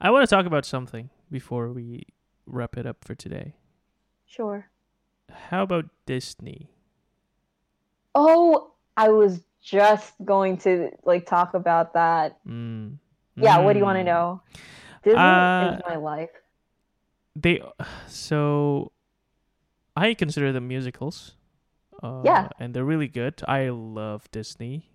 I 0.00 0.10
want 0.10 0.28
to 0.28 0.34
talk 0.34 0.46
about 0.46 0.64
something 0.64 1.10
before 1.30 1.70
we 1.72 2.04
wrap 2.46 2.76
it 2.76 2.86
up 2.86 3.04
for 3.04 3.14
today. 3.14 3.54
Sure. 4.26 4.70
How 5.50 5.62
about 5.62 5.86
Disney? 6.06 6.70
Oh, 8.14 8.72
I 8.96 9.08
was 9.10 9.42
just 9.62 10.14
going 10.24 10.56
to 10.58 10.90
like 11.04 11.26
talk 11.26 11.54
about 11.54 11.94
that. 11.94 12.38
Mm. 12.46 12.96
Yeah. 13.36 13.58
What 13.58 13.74
do 13.74 13.78
you 13.78 13.84
want 13.84 13.98
to 13.98 14.02
Mm. 14.02 14.06
know? 14.06 14.42
Disney 15.02 15.18
Uh, 15.18 15.76
is 15.76 15.82
my 15.88 15.96
life. 15.96 16.30
They 17.36 17.62
so 18.08 18.92
I 19.96 20.14
consider 20.14 20.52
them 20.52 20.68
musicals. 20.68 21.36
Uh, 22.02 22.22
Yeah. 22.24 22.48
and 22.58 22.74
they're 22.74 22.84
really 22.84 23.08
good. 23.08 23.42
I 23.46 23.68
love 23.70 24.30
Disney. 24.30 24.90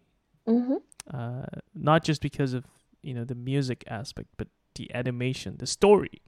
hmm 0.45 0.77
Uh, 1.13 1.45
not 1.73 2.03
just 2.03 2.21
because 2.21 2.53
of 2.53 2.65
you 3.03 3.13
know 3.13 3.23
the 3.23 3.35
music 3.35 3.83
aspect, 3.87 4.29
but 4.37 4.47
the 4.73 4.89
animation, 4.93 5.57
the 5.57 5.67
story, 5.67 6.21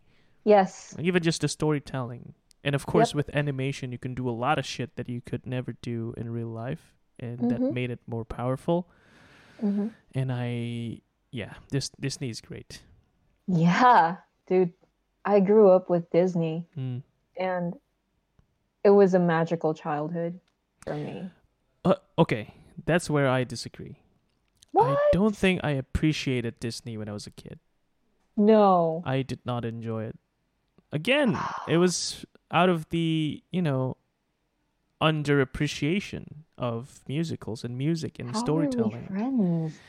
Yes. 0.44 0.96
even 1.00 1.24
just 1.24 1.42
the 1.42 1.48
storytelling. 1.48 2.36
And 2.68 2.76
of 2.76 2.86
course, 2.86 3.16
with 3.16 3.34
animation, 3.34 3.94
you 3.94 3.98
can 3.98 4.14
do 4.14 4.28
a 4.28 4.36
lot 4.36 4.60
of 4.60 4.66
shit 4.66 4.98
that 4.98 5.08
you 5.08 5.22
could 5.22 5.48
never 5.48 5.72
do 5.82 6.14
in 6.18 6.30
real 6.30 6.50
life, 6.52 6.94
and 7.18 7.40
that 7.50 7.62
Mhm. 7.62 7.72
made 7.72 7.90
it 7.92 8.02
more 8.08 8.26
powerful. 8.26 8.90
hmm 9.62 9.88
And 10.14 10.32
I, 10.32 11.00
yeah, 11.32 11.54
this 11.72 11.88
Disney 11.98 12.30
is 12.30 12.42
great. 12.42 12.84
Yeah, 13.48 14.18
dude. 14.48 14.74
I 15.24 15.40
grew 15.40 15.70
up 15.72 15.90
with 15.90 16.10
Disney, 16.12 16.68
Mm. 16.76 17.04
and 17.40 17.80
it 18.84 18.92
was 18.92 19.14
a 19.14 19.20
magical 19.20 19.74
childhood 19.74 20.40
for 20.84 20.96
me. 20.96 21.32
Uh, 21.86 21.96
okay, 22.20 22.54
That's 22.86 23.10
where 23.10 23.28
I 23.28 23.44
disagree. 23.44 23.98
What? 24.72 24.86
I 24.86 24.96
don't 25.12 25.36
think 25.36 25.62
I 25.64 25.72
appreciated 25.72 26.60
Disney 26.60 26.96
when 26.98 27.10
I 27.10 27.14
was 27.14 27.26
a 27.26 27.32
kid. 27.32 27.60
No. 28.38 29.02
I 29.06 29.24
did 29.24 29.40
not 29.46 29.66
enjoy 29.66 30.04
it. 30.06 30.16
Again, 30.92 31.36
it 31.68 31.78
was 31.78 32.24
out 32.52 32.70
of 32.70 32.90
the, 32.90 33.44
you 33.52 33.62
know, 33.62 33.98
underappreciation 35.02 36.26
of 36.58 37.02
musicals 37.08 37.64
and 37.64 37.78
music 37.78 38.20
and 38.20 38.32
How 38.32 38.40
storytelling. 38.40 39.08
Are 39.10 39.14
we 39.14 39.20
friends? 39.20 39.80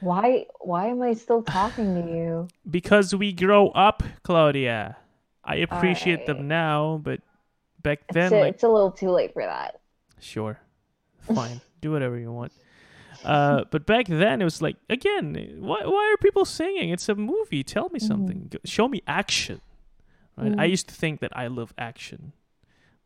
Why? 0.00 0.46
Why 0.60 0.86
am 0.88 1.02
I 1.02 1.14
still 1.14 1.42
talking 1.42 1.94
to 2.02 2.08
you? 2.10 2.48
Because 2.70 3.14
we 3.14 3.32
grow 3.32 3.68
up, 3.70 4.02
Claudia. 4.22 4.96
I 5.44 5.56
appreciate 5.56 6.20
Alright. 6.20 6.26
them 6.38 6.48
now, 6.48 7.00
but 7.02 7.20
back 7.82 8.00
then, 8.12 8.24
It's 8.26 8.32
a, 8.32 8.40
like, 8.40 8.54
it's 8.54 8.62
a 8.62 8.68
little 8.68 8.90
too 8.90 9.10
late 9.10 9.32
for 9.34 9.42
that. 9.44 9.80
sure, 10.18 10.58
fine, 11.20 11.60
do 11.82 11.90
whatever 11.92 12.18
you 12.18 12.32
want. 12.32 12.52
Uh, 13.22 13.64
but 13.70 13.84
back 13.86 14.06
then, 14.06 14.40
it 14.40 14.44
was 14.44 14.60
like, 14.62 14.76
again, 14.88 15.56
why, 15.60 15.80
why 15.84 16.12
are 16.12 16.16
people 16.18 16.44
singing? 16.46 16.90
It's 16.90 17.08
a 17.10 17.14
movie. 17.14 17.62
Tell 17.62 17.88
me 17.90 17.98
something. 17.98 18.48
Go- 18.50 18.58
Show 18.64 18.86
me 18.88 19.02
action. 19.06 19.60
Right? 20.36 20.52
I 20.58 20.66
Mhm. 20.66 20.70
used 20.70 20.88
to 20.88 20.94
think 20.94 21.20
that 21.20 21.36
I 21.36 21.46
love 21.46 21.72
action, 21.78 22.32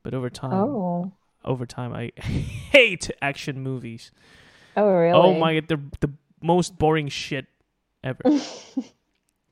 but 0.03 0.15
over 0.15 0.31
time, 0.31 0.53
Oh. 0.53 1.13
over 1.45 1.67
time, 1.67 1.93
I 1.93 2.13
hate 2.73 3.11
action 3.21 3.61
movies. 3.63 4.11
Oh 4.77 4.89
really? 4.91 5.13
Oh 5.21 5.39
my 5.39 5.55
god, 5.61 5.69
the 5.69 5.81
the 6.07 6.13
most 6.43 6.79
boring 6.79 7.09
shit 7.09 7.47
ever. 8.03 8.23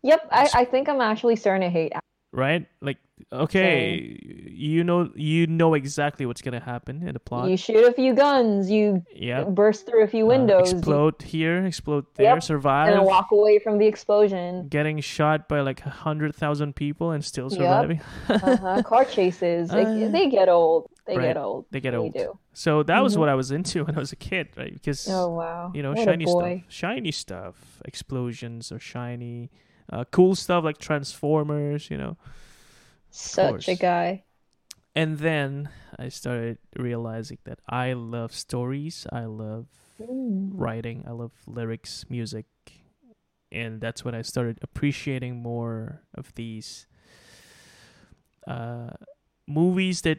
Yep. 0.03 0.29
I, 0.31 0.49
I 0.55 0.65
think 0.65 0.89
I'm 0.89 1.01
actually 1.01 1.35
starting 1.35 1.67
to 1.67 1.73
hate. 1.73 1.93
Right? 2.37 2.67
Like, 2.81 2.99
okay, 3.33 4.19
you 4.49 4.85
know, 4.85 5.11
you 5.17 5.47
know 5.47 5.73
exactly 5.75 6.27
what's 6.27 6.43
gonna 6.43 6.61
happen 6.61 7.03
in 7.03 7.15
the 7.15 7.19
plot. 7.21 7.49
You 7.51 7.57
shoot 7.57 7.85
a 7.85 7.93
few 7.93 8.15
guns. 8.15 8.71
You 8.71 9.03
yeah, 9.15 9.45
burst 9.45 9.87
through 9.87 10.05
a 10.05 10.07
few 10.07 10.25
Uh, 10.27 10.29
windows. 10.37 10.71
you- 10.71 10.79
explode 10.79 11.23
here, 11.23 11.65
explode 11.65 12.05
there, 12.15 12.35
Yep, 12.35 12.43
survive. 12.43 12.93
and 12.93 13.05
walk 13.05 13.29
away 13.33 13.59
from 13.59 13.79
the 13.79 13.87
explosion. 13.87 14.69
Getting 14.69 15.01
shot 15.01 15.49
by 15.49 15.61
like 15.61 15.81
a 15.87 15.91
hundred 15.91 16.35
thousand 16.35 16.77
people 16.77 17.11
and 17.11 17.25
still 17.25 17.49
Yep. 17.51 17.59
surviving. 17.59 18.01
uh-huh. 18.29 18.83
Car 18.91 19.05
chases, 19.07 19.71
uh... 19.73 20.09
they, 20.13 20.29
get 20.29 20.49
old. 20.49 20.91
They 21.07 21.17
right. 21.17 21.29
get 21.29 21.37
old. 21.39 21.65
They 21.71 21.81
get 21.81 21.93
They 21.93 21.97
old. 21.97 22.13
do. 22.13 22.39
So 22.53 22.83
that 22.83 23.01
was 23.03 23.15
Mhm. 23.17 23.21
what 23.21 23.29
I 23.31 23.35
was 23.35 23.51
into 23.51 23.85
when 23.87 23.97
I 23.97 23.99
was 23.99 24.13
a 24.13 24.17
kid, 24.17 24.49
right? 24.57 24.75
Because 24.75 25.09
Oh 25.11 25.29
wow. 25.31 25.73
you 25.75 25.83
know, 25.83 25.93
what 25.95 26.05
shiny 26.05 26.27
stuff, 26.27 26.61
shiny 26.69 27.13
stuff, 27.13 27.81
explosions 27.85 28.71
or 28.73 28.79
shiny, 28.79 29.51
uh, 29.91 30.05
cool 30.11 30.35
stuff 30.35 30.65
like 30.65 30.79
Transformers, 30.79 31.91
you 31.91 31.97
know. 31.97 32.17
Such 33.11 33.69
a 33.69 33.75
guy. 33.77 34.25
And 34.95 35.19
then 35.19 35.69
I 35.99 36.09
started 36.09 36.59
realizing 36.77 37.39
that 37.45 37.61
I 37.69 37.93
love 37.93 38.33
stories. 38.33 39.07
I 39.13 39.25
love 39.27 39.67
Mm. 40.01 40.53
writing. 40.53 41.05
I 41.07 41.13
love 41.13 41.33
lyrics, 41.47 42.05
music, 42.11 42.47
and 43.51 43.81
that's 43.81 44.05
when 44.05 44.15
I 44.15 44.21
started 44.23 44.59
appreciating 44.63 45.37
more 45.41 46.03
of 46.15 46.35
these 46.35 46.87
uh, 48.47 48.91
movies 49.47 50.03
that 50.03 50.19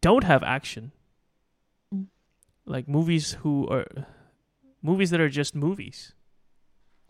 don't 0.00 0.24
have 0.24 0.42
action, 0.42 0.92
Mm. 1.94 2.06
like 2.66 2.88
movies 2.88 3.32
who 3.44 3.68
are 3.68 3.86
movies 4.82 5.10
that 5.10 5.20
are 5.20 5.28
just 5.28 5.54
movies. 5.54 6.14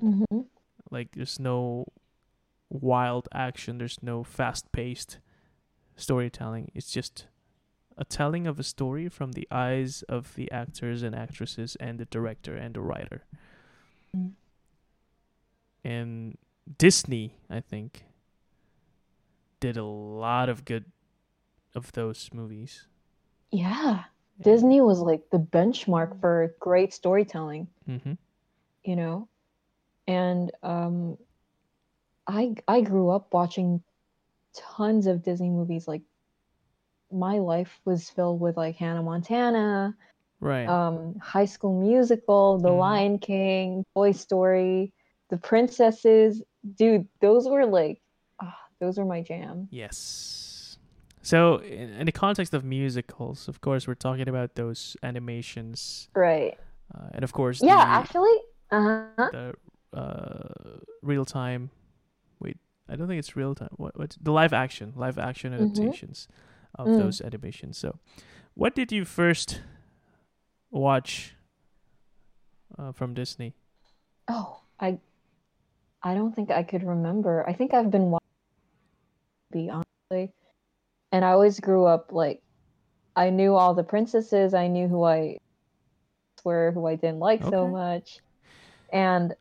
Mhm. 0.02 0.46
Like 0.90 1.12
there's 1.12 1.38
no 1.38 1.86
wild 2.70 3.28
action. 3.32 3.78
There's 3.78 4.02
no 4.02 4.22
fast-paced 4.22 5.18
storytelling. 5.96 6.70
It's 6.74 6.90
just 6.90 7.26
a 7.96 8.04
telling 8.04 8.46
of 8.46 8.58
a 8.58 8.62
story 8.62 9.08
from 9.08 9.32
the 9.32 9.48
eyes 9.50 10.02
of 10.08 10.34
the 10.34 10.50
actors 10.52 11.02
and 11.02 11.14
actresses 11.14 11.76
and 11.80 11.98
the 11.98 12.04
director 12.04 12.56
and 12.56 12.74
the 12.74 12.80
writer. 12.80 13.24
Mm. 14.16 14.32
And 15.84 16.38
Disney, 16.78 17.34
I 17.50 17.60
think, 17.60 18.04
did 19.60 19.76
a 19.76 19.84
lot 19.84 20.48
of 20.48 20.64
good 20.64 20.84
of 21.74 21.92
those 21.92 22.30
movies. 22.32 22.86
Yeah. 23.50 24.04
Disney 24.40 24.80
was 24.80 25.00
like 25.00 25.30
the 25.30 25.38
benchmark 25.38 26.20
for 26.20 26.54
great 26.60 26.94
storytelling. 26.94 27.66
Mm-hmm. 27.88 28.12
you 28.84 28.96
know 28.96 29.28
and 30.06 30.50
um 30.62 31.18
i 32.28 32.54
i 32.68 32.80
grew 32.80 33.10
up 33.10 33.32
watching 33.32 33.82
tons 34.54 35.06
of 35.06 35.22
disney 35.22 35.50
movies 35.50 35.88
like 35.88 36.02
my 37.10 37.38
life 37.38 37.80
was 37.84 38.10
filled 38.10 38.40
with 38.40 38.56
like 38.56 38.76
hannah 38.76 39.02
montana 39.02 39.94
Right. 40.40 40.68
um 40.68 41.16
high 41.20 41.46
school 41.46 41.80
musical 41.80 42.58
the 42.58 42.68
Mhm. 42.68 42.78
lion 42.78 43.18
king 43.18 43.84
toy 43.94 44.12
story 44.12 44.92
the 45.30 45.36
princesses 45.38 46.42
dude 46.76 47.08
those 47.20 47.48
were 47.48 47.66
like 47.66 48.00
ah, 48.40 48.56
those 48.80 48.98
were 48.98 49.04
my 49.04 49.22
jam 49.22 49.68
Yes. 49.70 50.78
So, 51.22 51.56
in, 51.56 51.90
in 51.90 52.06
the 52.06 52.12
context 52.12 52.54
of 52.54 52.64
musicals, 52.64 53.48
of 53.48 53.60
course, 53.60 53.86
we're 53.86 53.94
talking 53.94 54.28
about 54.28 54.54
those 54.54 54.96
animations, 55.02 56.08
right 56.14 56.56
uh, 56.94 57.08
and 57.12 57.22
of 57.24 57.32
course, 57.32 57.60
yeah 57.60 57.84
the, 57.84 57.90
actually 57.90 58.36
uh-huh 58.70 59.28
the 59.32 59.54
uh, 59.92 60.78
real 61.02 61.24
time. 61.24 61.70
I 62.88 62.96
don't 62.96 63.06
think 63.08 63.18
it's 63.18 63.36
real 63.36 63.54
time. 63.54 63.68
What? 63.76 63.98
What's 63.98 64.16
the 64.16 64.32
live 64.32 64.52
action? 64.52 64.92
Live 64.96 65.18
action 65.18 65.52
Mhm. 65.52 65.62
adaptations 65.62 66.28
of 66.74 66.88
Mm. 66.88 66.96
those 66.98 67.20
animations. 67.20 67.78
So, 67.78 67.98
what 68.54 68.74
did 68.74 68.92
you 68.92 69.04
first 69.04 69.60
watch 70.70 71.34
uh, 72.78 72.92
from 72.92 73.14
Disney? 73.14 73.54
Oh, 74.28 74.60
I 74.80 74.98
I 76.02 76.14
don't 76.14 76.34
think 76.34 76.50
I 76.50 76.62
could 76.62 76.84
remember. 76.84 77.44
I 77.48 77.52
think 77.52 77.74
I've 77.74 77.90
been 77.90 78.10
watching 78.10 78.18
be 79.50 79.70
honestly. 79.70 80.32
And 81.12 81.24
I 81.24 81.30
always 81.32 81.58
grew 81.60 81.86
up 81.86 82.12
like 82.12 82.42
I 83.16 83.30
knew 83.30 83.54
all 83.56 83.74
the 83.74 83.82
princesses, 83.82 84.54
I 84.54 84.68
knew 84.68 84.86
who 84.88 85.02
I 85.02 85.38
were, 86.44 86.70
who 86.72 86.86
I 86.86 86.94
didn't 86.94 87.18
like 87.18 87.42
so 87.42 87.66
much. 87.68 88.20
And 88.92 89.34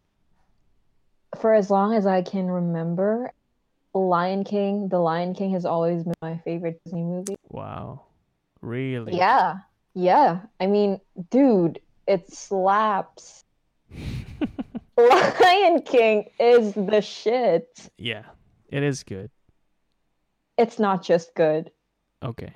for 1.40 1.54
as 1.54 1.70
long 1.70 1.94
as 1.94 2.06
I 2.06 2.22
can 2.22 2.48
remember, 2.48 3.32
Lion 3.98 4.44
King, 4.44 4.90
The 4.90 5.00
Lion 5.00 5.34
King 5.34 5.52
has 5.52 5.66
always 5.66 6.04
been 6.04 6.14
my 6.22 6.38
favorite 6.40 6.80
Disney 6.86 7.04
movie. 7.04 7.36
Wow, 7.50 8.04
really? 8.62 9.16
Yeah. 9.18 9.58
Yeah. 9.94 10.42
I 10.60 10.68
mean, 10.68 11.00
dude, 11.32 11.80
it 12.08 12.32
slaps. 12.32 13.44
Lion 14.98 15.82
King 15.84 16.30
is 16.40 16.74
the 16.74 17.02
shit. 17.02 17.90
yeah, 17.98 18.24
it 18.70 18.84
is 18.84 19.04
good. 19.04 19.30
It's 20.58 20.80
not 20.80 21.04
just 21.04 21.36
good. 21.36 21.72
Okay. 22.24 22.52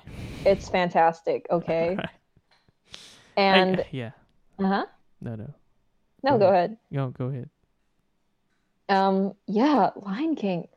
It's 0.46 0.68
fantastic, 0.70 1.46
okay? 1.52 1.90
Alright. 1.98 2.10
I- 3.38 3.42
And 3.42 3.86
yeah, 3.92 4.12
uh-huh. 4.60 4.86
no, 5.22 5.36
no, 5.36 5.54
No, 6.24 6.32
Go 6.34 6.38
go 6.40 6.48
ahead. 6.50 6.78
go 6.94 7.10
go 7.10 7.26
ahead. 7.26 7.50
Um 8.90 9.34
yeah, 9.48 9.92
Lion 9.96 10.36
King. 10.36 10.68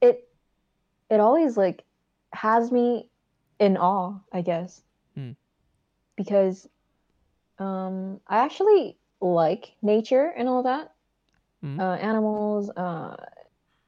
It 0.00 0.28
it 1.10 1.20
always 1.20 1.56
like 1.56 1.84
has 2.32 2.70
me 2.70 3.08
in 3.58 3.76
awe, 3.76 4.18
I 4.32 4.42
guess. 4.42 4.82
Hmm. 5.14 5.32
Because 6.16 6.68
um 7.58 8.20
I 8.26 8.38
actually 8.38 8.98
like 9.20 9.72
nature 9.82 10.32
and 10.36 10.48
all 10.48 10.62
that. 10.64 10.92
Mhm. 11.64 11.80
Uh 11.80 11.94
animals, 11.96 12.70
uh 12.70 13.16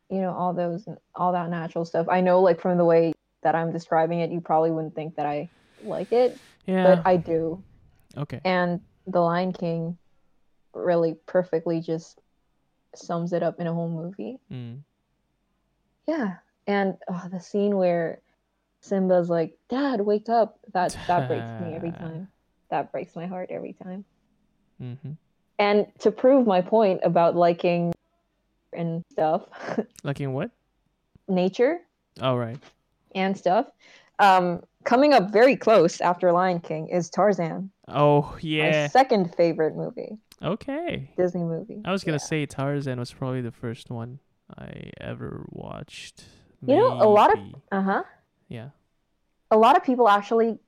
you 0.08 0.20
know, 0.20 0.32
all 0.32 0.52
those 0.54 0.88
all 1.14 1.32
that 1.32 1.50
natural 1.50 1.84
stuff. 1.84 2.06
I 2.08 2.20
know 2.20 2.40
like 2.40 2.60
from 2.60 2.78
the 2.78 2.84
way 2.84 3.12
that 3.42 3.54
I'm 3.54 3.72
describing 3.72 4.20
it, 4.20 4.30
you 4.30 4.40
probably 4.40 4.70
wouldn't 4.70 4.94
think 4.94 5.16
that 5.16 5.26
I 5.26 5.50
like 5.80 6.12
it, 6.12 6.38
Yeah. 6.66 6.84
but 6.84 7.02
I 7.06 7.16
do. 7.16 7.62
okay. 8.16 8.40
And 8.44 8.80
The 9.06 9.20
Lion 9.20 9.52
King 9.52 9.96
really 10.74 11.14
perfectly 11.26 11.80
just 11.80 12.20
sums 12.94 13.32
it 13.32 13.42
up 13.42 13.60
in 13.60 13.66
a 13.66 13.72
whole 13.72 13.88
movie. 13.88 14.38
Mm. 14.52 14.82
Yeah. 16.10 16.34
And 16.66 16.96
oh, 17.08 17.28
the 17.30 17.40
scene 17.40 17.76
where 17.76 18.20
Simba's 18.82 19.28
like, 19.30 19.56
"Dad, 19.68 20.00
wake 20.00 20.28
up." 20.28 20.58
That 20.74 20.96
that 21.06 21.28
breaks 21.28 21.50
me 21.60 21.74
every 21.76 21.92
time. 22.04 22.28
That 22.70 22.90
breaks 22.92 23.14
my 23.14 23.26
heart 23.26 23.50
every 23.50 23.74
time. 23.74 24.04
Mm-hmm. 24.82 25.12
And 25.58 25.86
to 26.00 26.10
prove 26.10 26.46
my 26.46 26.62
point 26.62 27.00
about 27.04 27.36
liking 27.36 27.92
and 28.72 29.02
stuff, 29.12 29.42
Like 30.02 30.20
in 30.20 30.32
what? 30.32 30.50
nature 31.28 31.80
All 32.20 32.38
right. 32.38 32.58
and 33.14 33.36
stuff, 33.36 33.66
um, 34.18 34.62
coming 34.84 35.12
up 35.12 35.30
very 35.30 35.54
close 35.56 36.00
after 36.00 36.32
Lion 36.32 36.60
King 36.60 36.88
is 36.88 37.10
Tarzan, 37.10 37.70
Oh 37.88 38.36
yeah. 38.40 38.82
my 38.82 38.88
second 38.88 39.34
favorite 39.36 39.76
movie, 39.76 40.18
Okay. 40.42 41.10
Disney 41.16 41.44
movie. 41.44 41.82
I 41.84 41.92
was 41.92 42.02
gonna 42.04 42.14
Yeah. 42.14 42.30
say 42.32 42.46
Tarzan 42.46 42.98
was 42.98 43.12
probably 43.12 43.42
the 43.42 43.52
first 43.52 43.90
one 43.90 44.18
I 44.58 44.90
ever 45.00 45.46
watched. 45.50 46.24
You 46.66 46.76
know, 46.76 46.92
a 46.92 47.08
lot 47.08 47.32
of- 47.32 47.54
Uh 47.72 47.82
huh. 47.82 48.02
yeah. 48.48 48.68
a 49.50 49.56
lot 49.56 49.76
of 49.76 49.82
people 49.82 50.08
actually 50.08 50.58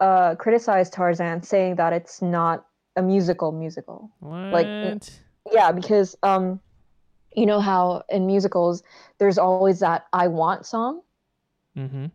uh, 0.00 0.34
criticize 0.36 0.88
Tarzan, 0.90 1.42
saying 1.42 1.76
that 1.76 1.92
it's 1.92 2.22
not 2.22 2.66
a 2.96 3.02
musical 3.02 3.52
musical. 3.52 4.10
What? 4.20 5.20
Yeah, 5.52 5.72
because 5.72 6.16
um, 6.22 6.60
you 7.34 7.46
know 7.46 7.60
how 7.60 8.02
in 8.08 8.26
musicals 8.26 8.82
there's 9.18 9.38
always 9.38 9.80
that 9.80 10.06
"I 10.12 10.28
want" 10.28 10.66
song, 10.66 11.02
mm-hmm. 11.76 12.06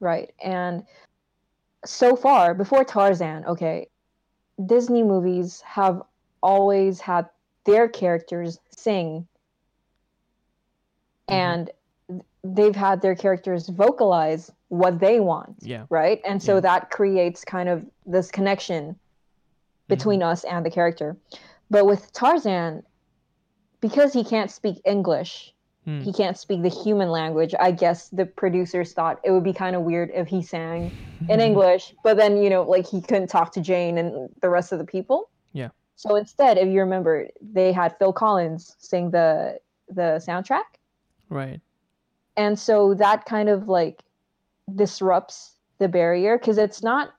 right? 0.00 0.32
And 0.42 0.84
so 1.84 2.16
far, 2.16 2.54
before 2.54 2.84
Tarzan, 2.84 3.44
okay, 3.46 3.88
Disney 4.64 5.02
movies 5.02 5.60
have 5.62 6.02
always 6.42 7.00
had 7.00 7.28
their 7.64 7.88
characters 7.88 8.58
sing, 8.76 9.26
Mhm. 11.28 11.34
and 11.34 11.70
they've 12.44 12.74
had 12.76 13.00
their 13.02 13.14
characters 13.14 13.68
vocalize 13.68 14.50
what 14.68 14.98
they 14.98 15.20
want. 15.20 15.56
Yeah. 15.60 15.84
right? 15.90 16.20
And 16.24 16.42
so 16.42 16.54
Yeah. 16.54 16.60
that 16.60 16.90
creates 16.90 17.44
kind 17.44 17.68
of 17.68 17.84
this 18.06 18.30
connection 18.30 18.96
between 19.88 20.22
us 20.22 20.44
and 20.44 20.64
the 20.64 20.70
character. 20.70 21.16
But 21.70 21.86
with 21.86 22.12
Tarzan, 22.12 22.82
because 23.80 24.12
he 24.12 24.24
can't 24.24 24.50
speak 24.50 24.80
English, 24.84 25.54
Hmm. 25.84 26.00
he 26.00 26.12
can't 26.12 26.38
speak 26.38 26.62
the 26.62 26.68
human 26.68 27.10
language. 27.10 27.54
I 27.58 27.70
guess 27.72 28.08
the 28.08 28.24
producers 28.26 28.92
thought 28.92 29.18
it 29.24 29.30
would 29.32 29.42
be 29.44 29.52
kind 29.52 29.74
of 29.76 29.82
weird 29.82 30.10
if 30.14 30.28
he 30.28 30.40
sang 30.42 30.90
in 31.28 31.40
English, 31.48 31.94
but 32.04 32.16
then, 32.16 32.36
you 32.36 32.48
know, 32.50 32.62
like 32.62 32.86
he 32.86 33.00
couldn't 33.02 33.28
talk 33.28 33.52
to 33.52 33.60
Jane 33.60 33.98
and 33.98 34.28
the 34.40 34.48
rest 34.48 34.72
of 34.72 34.78
the 34.78 34.84
people. 34.84 35.28
Yeah. 35.52 35.68
So 35.96 36.14
instead, 36.16 36.56
if 36.58 36.68
you 36.68 36.80
remember, 36.80 37.28
they 37.40 37.72
had 37.72 37.96
Phil 37.98 38.12
Collins 38.12 38.74
sing 38.78 39.10
the 39.10 39.58
the 39.88 40.22
soundtrack 40.26 40.62
Right. 41.32 41.60
and 42.36 42.58
so 42.58 42.94
that 42.94 43.24
kind 43.24 43.48
of 43.48 43.68
like 43.68 44.02
disrupts 44.74 45.56
the 45.78 45.88
barrier 45.88 46.38
because 46.38 46.58
it's 46.58 46.82
not 46.82 47.10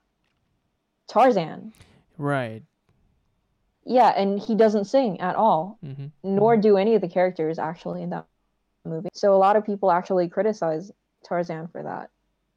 Tarzan. 1.07 1.73
Right. 2.18 2.64
Yeah, 3.85 4.10
and 4.15 4.40
he 4.40 4.56
doesn't 4.56 4.85
sing 4.85 5.19
at 5.19 5.35
all, 5.35 5.77
Mm-hmm. 5.85 6.06
nor 6.23 6.56
do 6.57 6.77
any 6.77 6.95
of 6.95 7.02
the 7.02 7.10
characters 7.10 7.60
actually 7.60 8.02
in 8.02 8.11
that 8.11 8.26
movie. 8.85 9.10
So 9.14 9.35
a 9.35 9.38
lot 9.38 9.56
of 9.57 9.65
people 9.65 9.91
actually 9.91 10.30
criticize 10.30 10.91
Tarzan 11.27 11.68
for 11.68 11.84
that, 11.84 12.10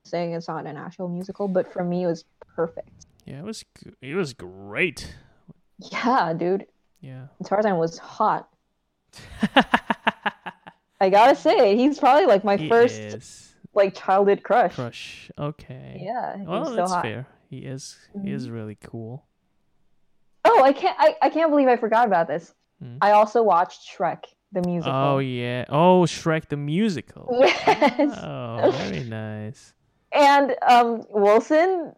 saying 0.05 0.33
it's 0.35 0.47
not 0.49 0.67
an 0.67 0.77
actual 0.77 1.09
musical. 1.09 1.49
But 1.49 1.73
for 1.73 1.83
me, 1.83 2.05
it 2.05 2.07
was 2.07 2.25
perfect. 2.55 2.91
Yeah, 3.25 3.41
it 3.41 3.45
was 3.45 3.65
it 4.01 4.15
was 4.15 4.35
great. 4.35 5.17
Yeah, 5.91 6.33
dude, 6.33 6.67
Yeah. 7.01 7.27
Tarzan 7.45 7.77
was 7.77 7.99
hot. 7.99 8.49
I 11.01 11.11
gotta 11.11 11.37
say, 11.37 11.77
he's 11.77 11.99
probably 11.99 12.27
like 12.27 12.45
my 12.45 12.57
he 12.57 12.69
first 12.69 12.99
is. 12.99 13.55
like 13.75 13.95
childhood 13.95 14.43
crush. 14.43 14.75
crush. 14.75 15.31
Okay. 15.39 16.01
Yeah, 16.05 16.39
he's 16.39 16.47
Well, 16.47 16.65
so 16.67 16.75
that's 16.77 16.93
hot. 16.93 17.03
fair. 17.03 17.27
He 17.51 17.59
is. 17.59 17.97
He 18.23 18.31
is 18.33 18.51
really 18.51 18.77
cool. 18.83 19.25
Oh, 20.45 20.63
I 20.63 20.73
can't. 20.73 20.97
I, 20.99 21.17
I 21.23 21.31
can't 21.31 21.51
believe 21.51 21.69
I 21.69 21.77
forgot 21.77 22.07
about 22.07 22.29
this. 22.29 22.55
Hmm. 22.83 22.97
I 23.01 23.13
also 23.13 23.43
watched 23.43 23.83
Shrek 23.89 24.25
the 24.53 24.63
musical. 24.63 24.93
Oh 24.95 25.19
yeah. 25.19 25.65
Oh, 25.69 26.03
Shrek 26.07 26.49
the 26.49 26.57
musical. 26.57 27.29
Yes. 27.67 28.19
Oh, 28.23 28.71
very 28.75 29.05
nice. 29.05 29.75
And 30.13 30.55
um, 30.67 31.03
Wilson 31.11 31.93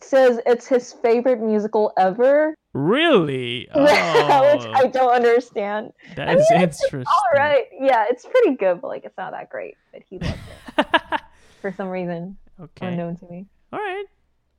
says 0.00 0.38
it's 0.46 0.66
his 0.66 0.92
favorite 0.92 1.40
musical 1.40 1.92
ever, 1.98 2.54
Really? 2.74 3.68
which 3.74 3.88
I 3.88 4.82
Oh, 4.84 4.90
don't 4.92 5.14
understand. 5.14 5.92
that 6.16 6.28
I 6.28 6.34
is 6.34 6.44
mean, 6.50 6.62
interesting. 6.62 7.06
All 7.06 7.30
right, 7.38 7.66
yeah, 7.80 8.04
it's 8.10 8.26
pretty 8.26 8.56
good, 8.56 8.80
but 8.82 8.88
like 8.88 9.04
it's 9.04 9.16
not 9.16 9.30
that 9.32 9.48
great. 9.48 9.76
But 9.92 10.02
he 10.10 10.18
loves 10.18 10.34
it 10.78 11.20
for 11.62 11.72
some 11.72 11.88
reason 11.88 12.36
okay. 12.60 12.88
unknown 12.88 13.16
to 13.18 13.26
me. 13.30 13.46
All 13.72 13.78
right. 13.78 14.04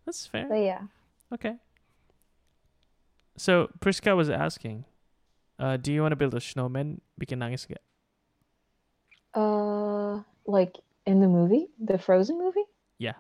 That's 0.06 0.26
fair. 0.26 0.48
But 0.48 0.64
yeah, 0.64 0.82
Okay. 1.34 1.56
So 3.38 3.68
Priska 3.80 4.16
was 4.16 4.30
asking, 4.30 4.86
uh, 5.60 5.76
do 5.76 5.92
you 5.92 6.02
want 6.02 6.14
to 6.14 6.16
build 6.16 6.34
a 6.36 6.40
snowman? 6.40 7.02
Bikin 7.20 7.40
nangis 7.44 7.68
gak? 7.68 7.84
uh, 9.36 10.24
like 10.48 10.78
in 11.06 11.20
the 11.20 11.28
movie, 11.28 11.68
the 11.84 11.98
Frozen 11.98 12.38
movie. 12.40 12.64
Yeah. 12.98 13.20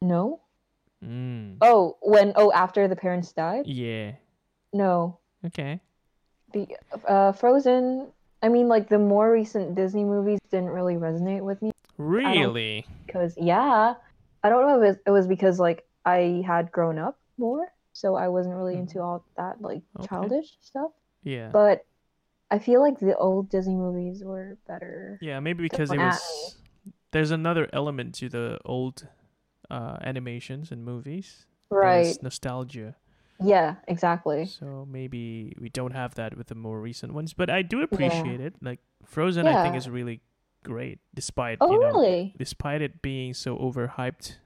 No. 0.00 0.40
Mm. 1.04 1.56
Oh, 1.60 1.96
when 2.02 2.32
oh 2.36 2.52
after 2.52 2.88
the 2.88 2.96
parents 2.96 3.32
died. 3.32 3.66
Yeah. 3.66 4.12
No. 4.72 5.18
Okay. 5.46 5.80
The 6.52 6.66
uh, 7.06 7.32
Frozen. 7.32 8.12
I 8.42 8.48
mean, 8.48 8.68
like 8.68 8.88
the 8.88 8.98
more 8.98 9.30
recent 9.30 9.74
Disney 9.74 10.04
movies 10.04 10.38
didn't 10.50 10.70
really 10.70 10.94
resonate 10.94 11.42
with 11.42 11.60
me 11.60 11.72
Really? 11.98 12.86
because, 13.06 13.34
yeah, 13.36 13.94
I 14.42 14.48
don't 14.48 14.66
know 14.66 14.80
if 14.80 14.82
it 14.82 14.86
was, 14.88 14.96
it 15.06 15.10
was 15.10 15.26
because 15.26 15.60
like 15.60 15.84
I 16.06 16.42
had 16.46 16.72
grown 16.72 16.98
up 16.98 17.18
more, 17.36 17.70
so 17.92 18.14
I 18.14 18.28
wasn't 18.28 18.56
really 18.56 18.76
Mhm. 18.76 18.80
into 18.80 19.00
all 19.02 19.24
that 19.36 19.60
like 19.60 19.82
Okay. 19.98 20.08
childish 20.08 20.56
stuff. 20.60 20.92
Yeah. 21.22 21.50
But 21.52 21.84
I 22.50 22.58
feel 22.58 22.80
like 22.80 22.98
the 22.98 23.14
old 23.16 23.50
Disney 23.50 23.76
movies 23.76 24.24
were 24.24 24.56
better. 24.66 25.18
Yeah, 25.20 25.38
maybe 25.40 25.62
because 25.62 25.92
it 25.92 25.98
was. 25.98 26.56
There's 27.12 27.30
another 27.30 27.68
element 27.72 28.14
to 28.16 28.28
the 28.30 28.58
old 28.64 29.06
uh, 29.70 29.96
animations 30.02 30.70
and 30.72 30.84
movies. 30.84 31.46
Right. 31.70 32.16
Nostalgia. 32.22 32.96
Yeah. 33.42 33.76
Exactly. 33.88 34.46
So 34.46 34.86
maybe 34.90 35.54
we 35.60 35.68
don't 35.68 35.92
have 35.92 36.14
that 36.16 36.36
with 36.36 36.48
the 36.48 36.54
more 36.54 36.80
recent 36.80 37.14
ones, 37.14 37.32
but 37.32 37.48
I 37.48 37.62
do 37.62 37.80
appreciate 37.82 38.40
it. 38.40 38.54
Like 38.60 38.80
Frozen, 39.04 39.46
I 39.46 39.62
think 39.62 39.76
is 39.76 39.88
really 39.88 40.20
great, 40.64 40.98
despite 41.14 41.58
Oh, 41.60 41.70
you 41.72 41.80
know, 41.80 41.86
really? 41.86 42.34
despite 42.36 42.82
it 42.82 43.00
being 43.00 43.32
so 43.32 43.56
overhyped. 43.56 44.36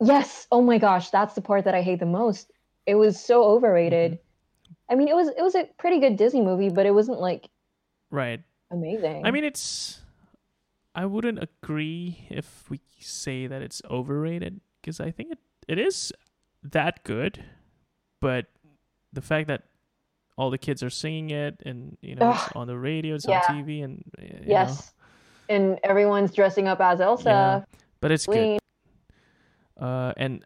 Yes. 0.00 0.46
Oh 0.50 0.60
my 0.60 0.78
gosh, 0.78 1.10
that's 1.10 1.34
the 1.34 1.40
part 1.40 1.64
that 1.64 1.74
I 1.74 1.80
hate 1.82 2.00
the 2.00 2.06
most. 2.06 2.50
It 2.86 2.96
was 2.96 3.18
so 3.18 3.44
overrated. 3.44 4.12
Mm-hmm. 4.12 4.92
I 4.92 4.94
mean, 4.96 5.08
it 5.08 5.14
was 5.14 5.28
it 5.28 5.40
was 5.40 5.54
a 5.54 5.64
pretty 5.78 6.00
good 6.00 6.16
Disney 6.16 6.42
movie, 6.42 6.68
but 6.68 6.84
it 6.84 6.92
wasn't 6.92 7.20
like 7.20 7.48
Right. 8.10 8.42
amazing. 8.70 9.24
I 9.24 9.30
mean, 9.30 9.44
it's. 9.44 10.00
I 10.94 11.06
wouldn't 11.06 11.40
agree 11.42 12.26
if 12.30 12.68
we 12.70 12.80
say 13.00 13.46
that 13.48 13.62
it's 13.62 13.82
overrated 13.90 14.60
because 14.84 15.00
I 15.00 15.10
think 15.10 15.32
it, 15.32 15.38
it 15.66 15.78
is 15.78 16.12
that 16.62 17.02
good, 17.04 17.42
but 18.20 18.46
the 19.14 19.22
fact 19.22 19.48
that 19.48 19.62
all 20.36 20.50
the 20.50 20.58
kids 20.58 20.82
are 20.82 20.90
singing 20.90 21.30
it 21.30 21.62
and 21.64 21.96
you 22.02 22.16
know 22.16 22.32
it's 22.32 22.52
on 22.54 22.66
the 22.66 22.76
radio, 22.76 23.14
it's 23.14 23.26
yeah. 23.26 23.40
on 23.48 23.64
TV, 23.64 23.82
and 23.82 24.04
you 24.18 24.28
know, 24.28 24.38
yes. 24.46 24.92
And 25.48 25.78
everyone's 25.82 26.32
dressing 26.32 26.68
up 26.68 26.80
as 26.80 27.00
Elsa. 27.00 27.66
but 28.00 28.10
it's 28.12 28.26
good. 28.26 28.58
Uh, 29.80 30.12
and 30.16 30.44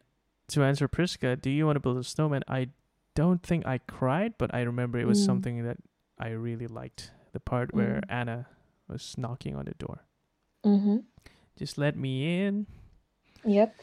to 0.49 0.63
answer 0.63 0.89
Priska, 0.89 1.41
do 1.41 1.51
you 1.51 1.67
want 1.67 1.77
to 1.77 1.81
build 1.81 1.99
a 1.99 2.05
snowman? 2.05 2.43
I 2.49 2.69
don't 3.15 3.43
think 3.43 3.67
I 3.67 3.79
cried, 3.79 4.35
but 4.39 4.55
I 4.55 4.63
remember 4.63 4.99
it 4.99 5.07
was 5.07 5.21
Mm. 5.23 5.27
something 5.27 5.65
that 5.65 5.79
I 6.19 6.31
really 6.31 6.67
liked. 6.67 7.11
The 7.33 7.41
part 7.41 7.75
where 7.75 8.01
Mm. 8.01 8.11
Anna 8.11 8.47
was 8.89 9.17
knocking 9.19 9.55
on 9.55 9.67
the 9.67 9.75
door. 9.75 10.05
Mm-hmm. 10.65 10.99
Just 11.57 11.77
let 11.79 11.97
me 11.97 12.43
in. 12.47 12.67
Yep. 13.45 13.75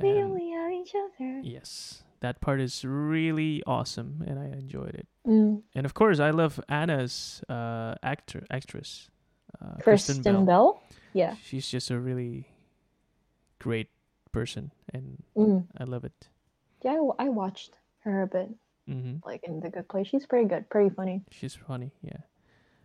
We 0.00 0.10
only 0.22 0.50
have 0.50 0.72
each 0.72 0.94
other. 0.94 1.40
yes, 1.42 2.02
that 2.20 2.40
part 2.40 2.60
is 2.60 2.84
really 2.84 3.62
awesome, 3.66 4.22
and 4.26 4.38
I 4.38 4.46
enjoyed 4.46 4.94
it. 4.94 5.06
Mm. 5.26 5.62
And 5.74 5.86
of 5.86 5.94
course, 5.94 6.18
I 6.20 6.30
love 6.30 6.60
Anna's 6.68 7.42
uh, 7.48 7.94
actor 8.02 8.44
actress, 8.50 9.10
uh, 9.60 9.76
Kristen, 9.82 10.22
Bell. 10.44 10.82
Yeah. 11.12 11.34
She's 11.42 11.68
just 11.68 11.90
a 11.90 11.98
really 11.98 12.46
great 13.58 13.88
person, 14.32 14.72
and 14.92 15.22
Mm. 15.36 15.66
I 15.78 15.84
love 15.84 16.04
it. 16.04 16.28
Yeah, 16.84 16.92
I, 16.92 16.94
w- 16.96 17.14
I 17.18 17.28
watched 17.28 17.78
her 18.04 18.22
a 18.22 18.26
bit, 18.26 18.50
mm-hmm. 18.88 19.16
like 19.26 19.42
in 19.44 19.60
The 19.60 19.70
Good 19.70 19.88
Place. 19.88 20.08
She's 20.08 20.26
pretty 20.26 20.46
good, 20.48 20.68
pretty 20.70 20.90
funny. 20.94 21.22
She's 21.30 21.54
funny, 21.54 21.92
yeah. 22.02 22.20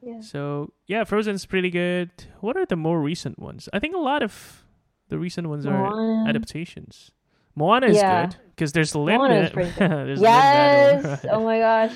Yeah. 0.02 0.22
So 0.22 0.74
yeah, 0.88 1.04
Frozen's 1.04 1.46
pretty 1.46 1.70
good. 1.70 2.10
What 2.40 2.58
are 2.58 2.66
the 2.66 2.76
more 2.76 3.00
recent 3.00 3.38
ones? 3.38 3.70
I 3.72 3.78
think 3.80 3.94
a 3.96 4.00
lot 4.00 4.24
of 4.24 4.64
the 5.12 5.20
recent 5.20 5.48
ones 5.50 5.66
are 5.66 5.72
Moana. 5.92 6.30
adaptations. 6.30 7.12
Moana 7.54 7.88
is 7.88 7.98
Yeah. 7.98 8.28
good 8.28 8.36
because 8.56 8.72
there's 8.72 8.96
Lin. 8.96 9.18
Moana 9.18 9.36
is 9.42 9.52
it. 9.52 9.54
there's 9.78 10.22
Lin 10.22 10.32
Yes. 10.32 11.04
Miranda. 11.04 11.30
Oh 11.34 11.44
my 11.44 11.60
gosh. 11.60 11.94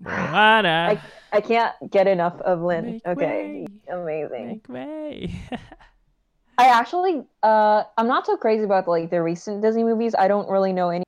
Moana. 0.00 0.96
I 0.96 1.36
I 1.36 1.40
can't 1.40 1.74
get 1.90 2.06
enough 2.06 2.40
of 2.42 2.62
Lin. 2.62 2.84
Make 2.84 3.06
okay. 3.06 3.66
way. 3.66 3.66
Amazing. 3.92 4.46
Make 4.46 4.68
way. 4.68 5.34
I 6.58 6.66
actually 6.68 7.24
uh 7.42 7.82
I'm 7.98 8.06
not 8.06 8.24
so 8.24 8.36
crazy 8.36 8.62
about 8.64 8.86
like 8.86 9.10
the 9.10 9.20
recent 9.20 9.62
Disney 9.62 9.82
movies. 9.82 10.14
I 10.16 10.28
don't 10.28 10.48
really 10.48 10.72
know 10.72 10.90
any 10.90 11.04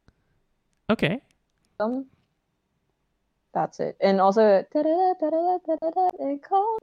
okay. 0.91 1.21
them. 1.79 2.07
That's 3.55 3.79
it. 3.81 3.97
And 4.01 4.21
also 4.21 4.65
da-da-da-da-da-da-da-da, 4.73 6.11
they 6.19 6.37
call- 6.39 6.79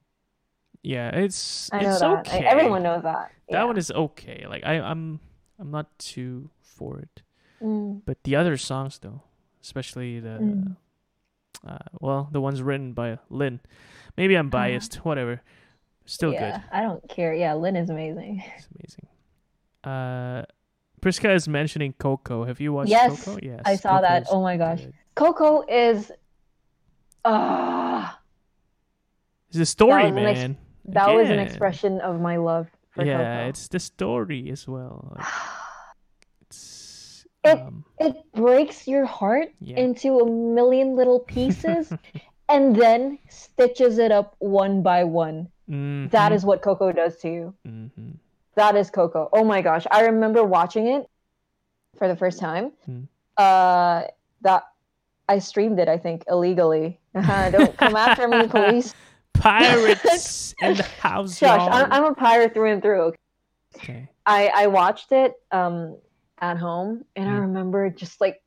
Yeah, 0.85 1.09
it's 1.09 1.69
I 1.73 1.81
know 1.81 1.89
it's 1.89 1.99
that. 1.99 2.19
okay. 2.27 2.45
Everyone 2.45 2.83
knows 2.83 3.01
that. 3.03 3.31
That 3.49 3.57
Yeah. 3.59 3.63
one 3.65 3.77
is 3.77 3.89
okay. 3.89 4.45
Like 4.47 4.63
I, 4.65 4.73
I'm 4.79 5.19
I'm 5.59 5.71
not 5.71 5.87
too 5.97 6.49
for 6.61 6.99
it. 6.99 7.23
Mm. 7.61 8.01
But 8.05 8.21
the 8.23 8.35
other 8.35 8.55
songs 8.57 8.99
though, 8.99 9.21
especially 9.63 10.19
the 10.19 10.37
Mm. 10.39 10.75
uh, 11.65 11.77
well, 11.99 12.29
the 12.31 12.39
ones 12.39 12.61
written 12.61 12.93
by 12.93 13.17
Lin. 13.29 13.59
Maybe 14.15 14.35
I'm 14.37 14.49
biased. 14.49 14.95
Whatever. 15.05 15.41
Still 16.05 16.29
Uh-huh. 16.35 16.45
yeah, 16.45 16.51
good. 16.59 16.69
I 16.71 16.81
don't 16.83 17.09
care. 17.09 17.33
Yeah, 17.33 17.55
Lin 17.55 17.75
is 17.75 17.89
amazing. 17.89 18.43
It's 18.57 18.67
amazing. 18.77 19.07
Uh, 19.83 20.45
Priska 21.01 21.33
is 21.33 21.47
mentioning 21.47 21.93
Coco. 21.97 22.45
Have 22.45 22.59
you 22.61 22.73
watched 22.73 22.89
Yes, 22.91 23.23
Coco? 23.25 23.39
Yes. 23.41 23.61
I 23.65 23.75
saw 23.75 24.01
that. 24.01 24.27
Oh 24.29 24.41
my 24.41 24.57
gosh. 24.57 24.81
good. 24.81 24.93
Coco 25.15 25.63
is 25.67 26.11
ah 27.23 28.19
It's 29.49 29.57
the 29.57 29.65
story, 29.65 30.11
was 30.11 30.21
an 30.21 30.25
ex- 30.25 30.39
that 30.89 31.13
was 31.13 31.29
an 31.29 31.39
expression 31.39 31.99
of 32.01 32.19
my 32.21 32.37
love 32.37 32.67
for 32.91 33.03
yeah, 33.05 33.17
Coco. 33.17 33.49
it's 33.49 33.67
the 33.67 33.79
story 33.79 34.49
as 34.51 34.67
well. 34.67 35.13
Like, 35.15 35.25
it's 36.41 37.25
It- 37.43 37.59
um, 37.59 37.85
It 37.99 38.15
breaks 38.33 38.87
your 38.87 39.05
heart 39.05 39.49
yeah. 39.59 39.77
into 39.77 40.19
a 40.19 40.25
million 40.29 40.95
little 40.95 41.19
pieces 41.19 41.91
and 42.49 42.75
then 42.75 43.19
stitches 43.29 43.97
it 43.99 44.11
up 44.11 44.35
one 44.39 44.81
by 44.81 45.03
one. 45.03 45.49
That 45.67 46.31
is 46.31 46.45
what 46.45 46.61
Coco 46.61 46.91
does 46.91 47.17
to 47.21 47.29
you. 47.29 47.53
mm-hmm. 47.67 48.11
That 48.55 48.75
is 48.75 48.89
Coco. 48.89 49.29
Oh 49.33 49.43
my 49.43 49.61
gosh. 49.61 49.85
I 49.91 50.05
remember 50.05 50.43
watching 50.43 50.87
it 50.87 51.09
for 51.97 52.07
the 52.07 52.15
first 52.15 52.39
time. 52.39 52.71
Hmm. 52.85 53.01
Uh 53.37 54.03
that 54.41 54.63
I 55.27 55.39
streamed 55.39 55.79
it, 55.79 55.89
I 55.89 55.97
think, 55.97 56.23
illegally. 56.29 56.99
Don't 57.15 57.75
come 57.77 57.95
after 57.95 58.27
me, 58.27 58.47
police. 58.55 58.93
Pirates 59.39 60.55
in 60.61 60.75
the 60.77 60.83
house. 60.83 61.41
Y'all. 61.41 61.69
I'm, 61.71 61.87
I'm 61.91 62.03
a 62.05 62.15
pirate 62.15 62.53
through 62.53 62.71
and 62.71 62.81
through. 62.81 63.13
okay. 63.77 64.09
I 64.25 64.47
I 64.55 64.67
watched 64.67 65.11
it 65.11 65.33
um 65.51 65.97
at 66.39 66.57
home 66.57 67.05
and 67.15 67.29
I 67.29 67.33
Mm. 67.33 67.41
remember 67.41 67.89
just 67.89 68.19
like 68.21 68.41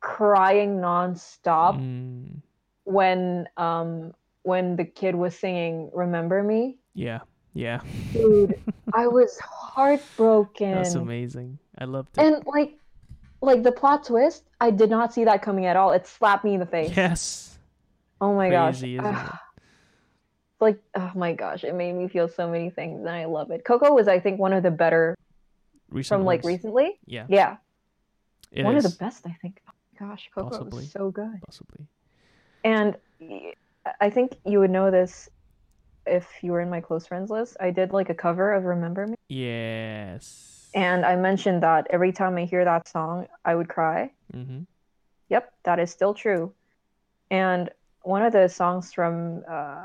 crying 0.00 0.78
nonstop 0.78 1.80
Mm, 1.80 2.40
when 2.84 3.48
um 3.56 4.12
when 4.42 4.76
the 4.76 4.84
kid 4.84 5.14
was 5.14 5.38
singing 5.38 5.90
"Remember 5.94 6.42
Me." 6.42 6.78
yeah, 6.94 7.20
yeah. 7.54 7.80
Dude, 8.12 8.54
I 8.94 9.06
was 9.06 9.38
heartbroken. 9.38 10.72
That's 10.72 10.94
amazing. 10.94 11.58
I 11.78 11.84
loved 11.84 12.16
it. 12.18 12.24
And 12.24 12.42
like 12.46 12.72
like 13.40 13.62
the 13.62 13.72
plot 13.72 14.04
twist, 14.04 14.44
I 14.60 14.70
did 14.70 14.90
not 14.90 15.12
see 15.14 15.24
that 15.24 15.42
coming 15.42 15.66
at 15.66 15.76
all. 15.76 15.92
It 15.92 16.06
slapped 16.06 16.44
me 16.44 16.54
in 16.54 16.60
the 16.60 16.66
face. 16.66 16.96
yes. 16.96 17.58
Oh 18.20 18.34
my 18.34 18.48
Crazy, 18.48 18.96
gosh. 18.96 19.16
Like 20.60 20.78
oh 20.94 21.10
my 21.14 21.32
gosh, 21.32 21.64
it 21.64 21.74
made 21.74 21.92
me 21.94 22.08
feel 22.08 22.28
so 22.28 22.50
many 22.50 22.70
things 22.70 23.00
and 23.00 23.08
I 23.08 23.26
love 23.26 23.50
it. 23.50 23.64
Coco 23.64 23.92
was 23.92 24.08
I 24.08 24.20
think 24.20 24.38
one 24.38 24.52
of 24.52 24.62
the 24.62 24.70
better 24.70 25.14
Recent 25.90 26.18
from 26.20 26.24
like 26.26 26.44
recently. 26.44 26.98
Yeah, 27.06 27.26
Yeah. 27.28 27.56
it 28.52 28.64
one 28.64 28.76
is, 28.76 28.84
of 28.84 28.92
the 28.92 28.98
best 28.98 29.26
I 29.26 29.36
think. 29.40 29.60
Oh 29.68 29.72
my 30.00 30.08
gosh, 30.08 30.28
Coco 30.34 30.48
Possibly. 30.50 30.82
was 30.82 30.90
so 30.90 31.10
good. 31.10 31.40
possibly. 31.46 31.86
And 32.64 32.96
I 34.00 34.10
think 34.10 34.36
you 34.44 34.60
would 34.60 34.70
know 34.70 34.90
this 34.90 35.28
if 36.06 36.26
you 36.42 36.52
were 36.52 36.60
in 36.60 36.70
my 36.70 36.80
close 36.80 37.06
friends 37.06 37.30
list. 37.30 37.56
I 37.60 37.70
did 37.70 37.92
like 37.92 38.10
a 38.10 38.14
cover 38.14 38.52
of 38.52 38.64
Remember 38.64 39.06
Me. 39.06 39.16
Yes. 39.28 40.68
And 40.74 41.04
I 41.06 41.16
mentioned 41.16 41.62
that 41.62 41.86
every 41.90 42.12
time 42.12 42.36
I 42.36 42.44
hear 42.44 42.64
that 42.64 42.88
song, 42.88 43.26
I 43.44 43.54
would 43.54 43.68
cry. 43.68 44.10
Mm-hmm. 44.34 44.60
Yep, 45.30 45.52
that 45.64 45.78
is 45.78 45.90
still 45.90 46.14
true. 46.14 46.52
And 47.30 47.70
one 48.02 48.22
of 48.22 48.32
the 48.32 48.48
songs 48.48 48.92
from 48.92 49.42
uh, 49.50 49.84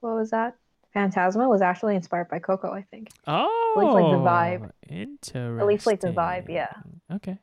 what 0.00 0.14
was 0.14 0.30
that? 0.30 0.56
Phantasma 0.94 1.48
was 1.48 1.60
actually 1.62 1.94
inspired 1.94 2.28
by 2.30 2.38
Coco, 2.38 2.72
I 2.72 2.82
think. 2.90 3.10
Oh, 3.26 3.74
at 3.76 3.82
least, 3.82 3.94
like, 3.94 4.12
the 4.12 4.18
vibe. 4.18 4.70
Interesting. 4.88 5.60
At 5.60 5.66
least, 5.66 5.86
like, 5.86 6.00
the 6.00 6.08
vibe, 6.08 6.48
yeah. 6.48 6.72
Okay. 7.12 7.38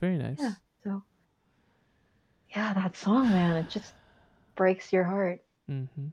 Very 0.00 0.16
nice. 0.18 0.38
Yeah. 0.40 0.52
So, 0.84 1.02
yeah, 2.54 2.72
that 2.74 2.96
song, 2.96 3.28
man, 3.30 3.56
it 3.56 3.68
just 3.70 3.92
breaks 4.54 4.92
your 4.92 5.04
heart. 5.04 5.40
Mm-hmm. 5.70 6.06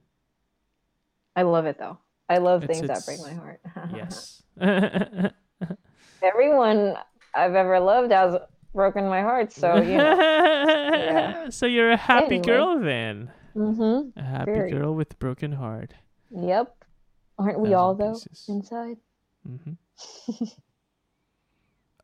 I 1.35 1.43
love 1.43 1.65
it 1.67 1.77
though. 1.77 1.99
I 2.29 2.39
love 2.39 2.63
It's- 2.63 2.79
things 2.79 2.87
that 2.89 3.05
break 3.05 3.19
my 3.21 3.33
heart. 3.33 3.61
Yes. 3.95 4.41
Everyone 6.23 6.95
I've 7.33 7.53
ever 7.55 7.79
loved 7.79 8.11
has 8.11 8.35
broken 8.73 9.07
my 9.07 9.21
heart, 9.21 9.51
so 9.51 9.75
you 9.77 9.97
know. 9.97 11.45
So 11.49 11.65
you're 11.65 11.91
a 11.91 11.97
happy 11.97 12.35
Anyway. 12.37 12.43
girl 12.43 12.79
then. 12.79 13.31
Mm-hmm. 13.57 14.19
A 14.19 14.23
happy 14.23 14.51
Very. 14.51 14.71
girl 14.71 14.93
with 14.93 15.13
a 15.13 15.15
broken 15.15 15.51
heart. 15.51 15.93
Yep. 16.31 16.73
Aren't 17.39 17.59
we 17.59 17.69
Thousand 17.69 17.75
all 17.79 17.95
though 17.95 18.13
pieces. 18.13 18.45
inside? 18.49 18.97
Mm-hmm. 19.49 20.45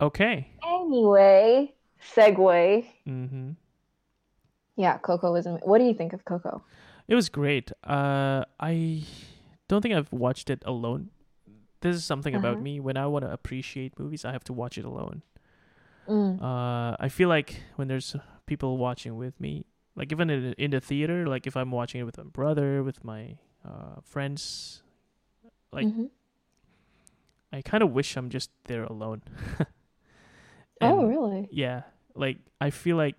okay. 0.00 0.48
Anyway, 0.66 1.72
segue. 2.14 2.86
Mm-hmm. 3.08 3.50
Yeah, 4.76 4.98
Coco 4.98 5.32
was. 5.32 5.46
Am- 5.46 5.58
What 5.62 5.78
do 5.78 5.84
you 5.84 5.94
think 5.94 6.12
of 6.12 6.24
Coco? 6.24 6.62
It 7.06 7.14
was 7.14 7.28
great. 7.28 7.70
Uh, 7.84 8.44
I 8.58 9.04
don't 9.68 9.82
think 9.82 9.94
I've 9.94 10.12
watched 10.12 10.50
it 10.50 10.62
alone. 10.66 11.10
This 11.80 11.96
is 11.96 12.04
something 12.04 12.34
about 12.34 12.54
Uh-huh. 12.54 12.62
me. 12.62 12.80
When 12.80 12.96
I 12.96 13.06
want 13.06 13.24
to 13.24 13.30
appreciate 13.32 13.98
movies, 13.98 14.24
I 14.24 14.32
have 14.32 14.44
to 14.44 14.52
watch 14.52 14.78
it 14.78 14.84
alone. 14.84 15.22
Mm. 16.08 16.40
Uh, 16.42 16.96
I 16.98 17.08
feel 17.08 17.28
like 17.28 17.60
when 17.76 17.88
there's 17.88 18.16
people 18.46 18.76
watching 18.78 19.16
with 19.16 19.38
me, 19.40 19.64
like 19.96 20.12
even 20.12 20.30
in 20.30 20.54
in 20.58 20.70
the 20.70 20.80
theater, 20.80 21.26
like 21.26 21.46
if 21.46 21.56
I'm 21.56 21.70
watching 21.70 22.00
it 22.00 22.04
with 22.04 22.18
my 22.18 22.24
brother, 22.24 22.82
with 22.82 23.04
my 23.04 23.38
uh, 23.64 24.00
friends, 24.02 24.82
like 25.72 25.86
Mhm. 25.86 26.10
I 27.52 27.62
kind 27.62 27.82
of 27.82 27.92
wish 27.92 28.16
I'm 28.16 28.30
just 28.30 28.50
there 28.64 28.84
alone. 28.84 29.22
Oh, 30.80 31.06
really? 31.06 31.48
Yeah, 31.50 31.82
like 32.14 32.38
I 32.60 32.70
feel 32.70 32.96
like 32.96 33.16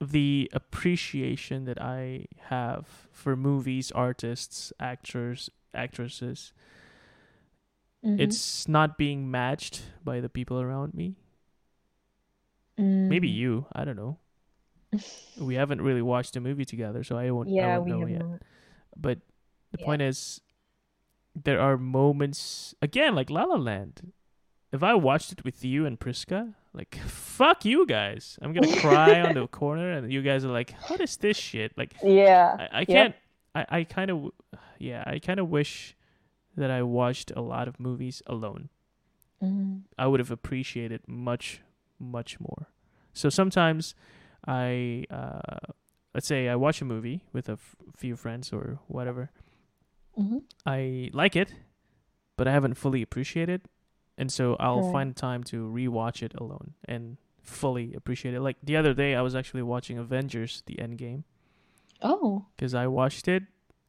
the 0.00 0.50
appreciation 0.52 1.64
that 1.64 1.80
I 1.80 2.26
have 2.48 2.86
for 3.12 3.36
movies, 3.36 3.92
artists, 3.92 4.72
actors, 4.80 5.50
actresses, 5.74 6.52
Mhm. 8.04 8.18
it's 8.20 8.66
not 8.66 8.96
being 8.98 9.30
matched 9.30 9.82
by 10.04 10.20
the 10.20 10.28
people 10.28 10.60
around 10.60 10.94
me. 10.94 11.16
Maybe 12.78 13.28
Mm. 13.28 13.34
you, 13.36 13.66
I 13.72 13.84
don't 13.84 13.96
know. 13.96 14.18
We 15.38 15.54
haven't 15.54 15.80
really 15.80 16.02
watched 16.02 16.36
a 16.36 16.40
movie 16.40 16.64
together, 16.64 17.02
so 17.04 17.16
I 17.16 17.30
won't. 17.30 17.48
I 17.48 17.78
won't 17.78 17.88
know 17.90 18.06
yet. 18.06 18.20
not. 18.20 18.42
But 18.96 19.18
the 19.72 19.78
Yeah. 19.80 19.86
point 19.86 20.02
is, 20.02 20.40
there 21.34 21.60
are 21.60 21.78
moments 21.78 22.74
again, 22.82 23.14
like 23.14 23.30
La 23.30 23.44
La 23.44 23.56
Land. 23.56 24.12
If 24.70 24.82
I 24.82 24.94
watched 24.94 25.32
it 25.32 25.44
with 25.44 25.64
you 25.64 25.86
and 25.86 25.98
Priska, 25.98 26.54
like 26.74 26.96
fuck 27.06 27.64
you 27.64 27.86
guys, 27.86 28.38
I'm 28.42 28.52
gonna 28.52 28.76
cry 28.80 29.20
on 29.20 29.34
the 29.34 29.46
corner, 29.60 29.92
and 29.92 30.12
you 30.12 30.20
guys 30.22 30.44
are 30.44 30.52
like, 30.52 30.74
"What 30.88 31.00
is 31.00 31.16
this 31.16 31.36
shit?" 31.38 31.72
Like 31.76 31.94
Yeah. 32.02 32.56
I, 32.72 32.80
I 32.80 32.84
can't. 32.84 33.14
I, 33.54 33.66
I 33.68 33.84
kind 33.84 34.10
of, 34.10 34.30
yeah, 34.78 35.04
I 35.06 35.18
kind 35.18 35.38
of 35.40 35.48
wish 35.50 35.94
that 36.56 36.70
I 36.70 36.82
watched 36.82 37.30
a 37.36 37.40
lot 37.40 37.68
of 37.68 37.80
movies 37.80 38.22
alone. 38.26 38.68
Mhm. 39.42 39.82
I 39.98 40.06
would 40.06 40.20
have 40.20 40.30
appreciated 40.30 41.00
much, 41.06 41.60
much 41.98 42.38
more. 42.40 42.68
So 43.12 43.28
sometimes 43.28 43.94
I, 44.46 45.04
uh, 45.10 45.72
let's 46.14 46.26
say 46.26 46.48
I 46.48 46.56
watch 46.56 46.80
a 46.82 46.84
movie 46.84 47.24
with 47.32 47.48
a 47.48 47.52
f- 47.52 47.76
few 47.96 48.16
friends 48.16 48.52
or 48.52 48.78
whatever. 48.88 49.30
Mhm. 50.18 50.42
I 50.66 51.10
like 51.12 51.36
it, 51.36 51.54
but 52.36 52.46
I 52.48 52.52
haven't 52.52 52.74
fully 52.74 53.02
appreciated, 53.02 53.62
and 54.18 54.30
so 54.32 54.56
I'll 54.60 54.82
Right. 54.82 54.92
find 54.92 55.16
time 55.16 55.42
to 55.44 55.64
rewatch 55.70 56.22
it 56.22 56.34
alone 56.34 56.74
and 56.84 57.16
fully 57.40 57.94
appreciate 57.94 58.34
it. 58.34 58.40
Like 58.40 58.56
the 58.62 58.76
other 58.76 58.94
day, 58.94 59.14
I 59.14 59.22
was 59.22 59.34
actually 59.34 59.62
watching 59.62 59.98
Avengers: 59.98 60.62
The 60.66 60.74
Endgame 60.76 61.24
Oh. 62.02 62.46
because 62.56 62.74
I 62.74 62.86
watched 62.88 63.28
it 63.28 63.44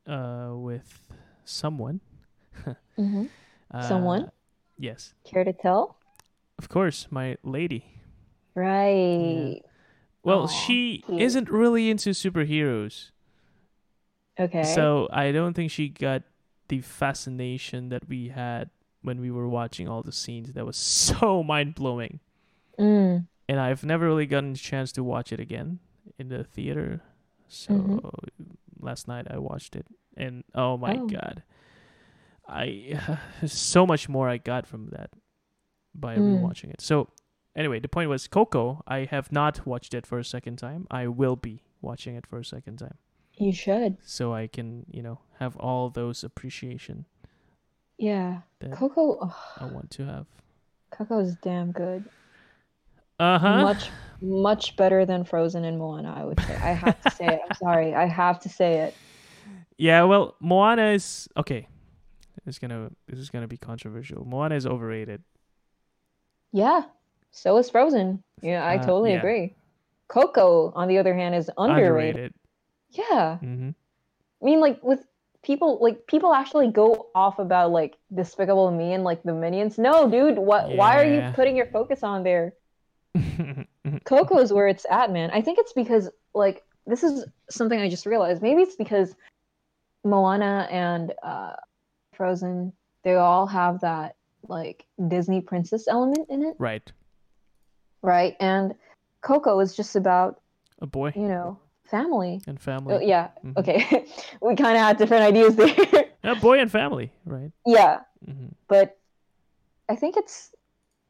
uh, 0.08 0.52
with 0.56 1.02
someone. 1.46 2.00
hmm 2.96 3.26
Uh, 3.72 3.82
Someone? 3.88 4.30
Yes, 4.78 5.16
Care 5.24 5.44
to 5.44 5.54
tell? 5.54 5.98
of 6.60 6.70
course, 6.70 7.08
my 7.10 7.38
lady. 7.44 7.86
Right. 8.54 9.62
Well, 10.24 10.44
Aw, 10.44 10.48
she 10.48 11.04
cute. 11.06 11.22
isn't 11.22 11.50
really 11.50 11.90
into 11.90 12.12
superheroes, 12.12 13.12
Okay. 14.40 14.64
so 14.64 15.08
I 15.12 15.32
don't 15.32 15.54
think 15.54 15.70
she 15.72 15.90
got 15.90 16.24
the 16.70 16.80
fascination 16.82 17.90
that 17.90 18.08
we 18.08 18.30
had 18.30 18.70
when 19.02 19.20
we 19.20 19.30
were 19.32 19.48
watching 19.50 19.88
all 19.88 20.02
the 20.02 20.12
scenes. 20.14 20.54
That 20.54 20.66
was 20.66 20.78
so 21.22 21.44
mind 21.44 21.76
blowing, 21.76 22.20
Mm. 22.80 23.28
and 23.50 23.60
I've 23.60 23.84
never 23.84 24.06
really 24.06 24.26
gotten 24.26 24.54
a 24.54 24.56
chance 24.56 24.92
to 24.94 25.04
watch 25.04 25.32
it 25.34 25.40
again 25.40 25.80
in 26.18 26.30
the 26.30 26.44
theater. 26.44 27.02
So 27.50 27.74
Mhm. 27.74 28.24
last 28.80 29.08
night 29.08 29.28
I 29.30 29.38
watched 29.38 29.76
it, 29.76 29.86
and 30.18 30.44
oh 30.56 30.78
my 30.78 30.96
Oh. 30.96 31.08
god, 31.08 31.44
I 32.48 33.00
so 33.46 33.86
much 33.86 34.08
more 34.10 34.30
I 34.30 34.38
got 34.38 34.66
from 34.68 34.88
that 34.92 35.12
by 35.94 36.16
Mm. 36.16 36.40
rewatching 36.40 36.72
it. 36.72 36.82
So 36.82 37.10
anyway, 37.56 37.80
the 37.80 37.88
point 37.90 38.10
was 38.10 38.28
Coco. 38.28 38.84
I 38.88 39.06
have 39.10 39.32
not 39.32 39.66
watched 39.66 39.94
it 39.94 40.06
for 40.06 40.20
a 40.20 40.24
second 40.26 40.58
time. 40.58 40.88
I 40.92 41.08
will 41.08 41.36
be 41.36 41.62
watching 41.82 42.16
it 42.16 42.26
for 42.26 42.40
a 42.40 42.46
second 42.46 42.78
time, 42.78 42.98
You 43.38 43.52
should. 43.54 43.98
so 44.06 44.34
I 44.34 44.48
can 44.48 44.86
you 44.90 45.02
know 45.02 45.20
have 45.40 45.56
all 45.58 45.90
those 45.90 46.24
appreciation 46.24 47.06
Yeah. 47.98 48.42
Coco. 48.72 49.18
Oh, 49.22 49.36
I 49.60 49.66
want 49.66 49.92
to 49.92 50.06
have. 50.06 50.26
Coco 50.92 51.20
is 51.20 51.36
damn 51.42 51.72
good. 51.72 52.06
Uh 53.20 53.38
huh. 53.40 53.62
Much, 53.62 53.90
much 54.22 54.76
better 54.76 55.06
than 55.06 55.24
Frozen 55.24 55.66
and 55.66 55.78
Moana. 55.78 56.14
I 56.18 56.24
would 56.26 56.40
say. 56.40 56.56
I 56.56 56.72
have 56.74 57.02
to 57.02 57.10
say 57.12 57.26
it. 57.28 57.42
I'm 57.50 57.56
sorry. 57.58 57.94
I 57.94 58.06
have 58.08 58.40
to 58.42 58.50
say 58.50 58.80
it. 58.80 58.96
Yeah, 59.78 60.04
well, 60.04 60.36
Moana 60.40 60.92
is 60.92 61.28
okay. 61.38 61.68
It's 62.46 62.60
gonna 62.60 62.92
this 63.08 63.20
is 63.20 63.30
gonna 63.30 63.48
be 63.48 63.58
controversial. 63.58 64.24
Moana 64.26 64.56
is 64.56 64.66
overrated. 64.66 65.22
Yeah. 66.52 66.84
So 67.34 67.58
is 67.58 67.70
Frozen. 67.70 68.24
Yeah, 68.42 68.66
I 68.66 68.78
Uh, 68.78 68.86
totally 68.86 69.12
yeah. 69.14 69.20
agree. 69.20 69.56
Coco, 70.08 70.72
on 70.76 70.88
the 70.88 71.00
other 71.00 71.14
hand, 71.14 71.36
is 71.36 71.50
underrated. 71.58 72.16
underrated. 72.16 72.34
Yeah. 72.92 73.38
hmm 73.40 73.70
I 74.42 74.46
mean, 74.46 74.60
like 74.60 74.82
with 74.84 75.06
people, 75.42 75.80
like 75.82 76.06
people 76.08 76.34
actually 76.34 76.70
go 76.70 77.08
off 77.16 77.40
about 77.40 77.72
like 77.72 77.98
Despicable 78.14 78.70
Me 78.72 78.94
and 78.94 79.04
like 79.04 79.24
the 79.24 79.34
Minions. 79.34 79.78
No, 79.78 80.10
dude, 80.10 80.38
what? 80.38 80.70
Why 80.72 80.96
are 80.98 81.06
you 81.06 81.34
putting 81.34 81.56
your 81.56 81.66
focus 81.68 82.04
on 82.04 82.24
there? 82.24 82.54
Coco 84.06 84.38
is 84.40 84.52
where 84.54 84.68
it's 84.68 84.86
at, 84.90 85.12
man. 85.12 85.32
I 85.32 85.42
think 85.42 85.60
it's 85.60 85.74
because 85.74 86.10
like 86.34 86.64
this 86.86 87.04
is 87.04 87.26
something 87.50 87.80
I 87.80 87.90
just 87.90 88.06
realized. 88.06 88.42
Maybe 88.42 88.62
it's 88.62 88.76
because 88.76 89.16
Moana 90.04 90.68
and 90.70 91.14
uh, 91.24 91.54
Frozen, 92.14 92.74
they 93.04 93.16
all 93.16 93.48
have 93.48 93.80
that 93.82 94.16
like 94.50 94.86
Disney 95.08 95.40
princess 95.42 95.88
element 95.88 96.28
in 96.30 96.44
it, 96.44 96.56
right. 96.60 96.92
Right? 98.04 98.36
And 98.40 98.76
Coco 99.22 99.60
is 99.60 99.76
just 99.76 99.96
about 99.96 100.40
A 100.82 100.86
boy 100.86 101.12
you 101.16 101.28
know 101.28 101.58
family. 101.86 102.42
and 102.48 102.60
family. 102.60 102.96
Oh, 102.96 103.00
yeah. 103.00 103.30
Mhm. 103.44 103.58
Okay. 103.58 104.06
we 104.42 104.56
kind 104.56 104.76
of 104.78 104.84
had 104.84 104.98
different 104.98 105.24
ideas 105.24 105.56
there. 105.56 105.76
A 106.24 106.36
boy 106.36 106.60
and 106.60 106.72
family, 106.72 107.12
right? 107.26 107.52
yeah, 107.66 108.02
mm-hmm. 108.26 108.48
but 108.70 108.98
I 109.90 109.96
think 109.96 110.16
it's 110.18 110.52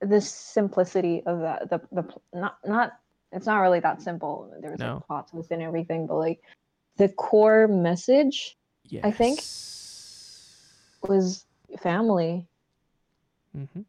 the 0.02 0.20
simplicity 0.22 1.22
of 1.26 1.40
that. 1.42 1.70
The 1.70 1.80
the 1.92 2.04
not 2.34 2.58
not 2.66 2.94
it's 3.32 3.46
not 3.46 3.60
really 3.62 3.80
that 3.82 4.02
simple. 4.02 4.52
There's 4.62 4.80
No. 4.80 4.96
like 4.96 5.08
plots 5.08 5.34
within 5.34 5.62
everything, 5.62 6.08
but 6.08 6.16
like 6.18 6.42
the 6.98 7.10
core 7.10 7.68
message 7.68 8.58
Yes. 8.90 9.04
I 9.06 9.12
think- 9.12 9.40
was 11.10 11.46
family, 11.82 12.48
Mm-hmm. 13.58 13.82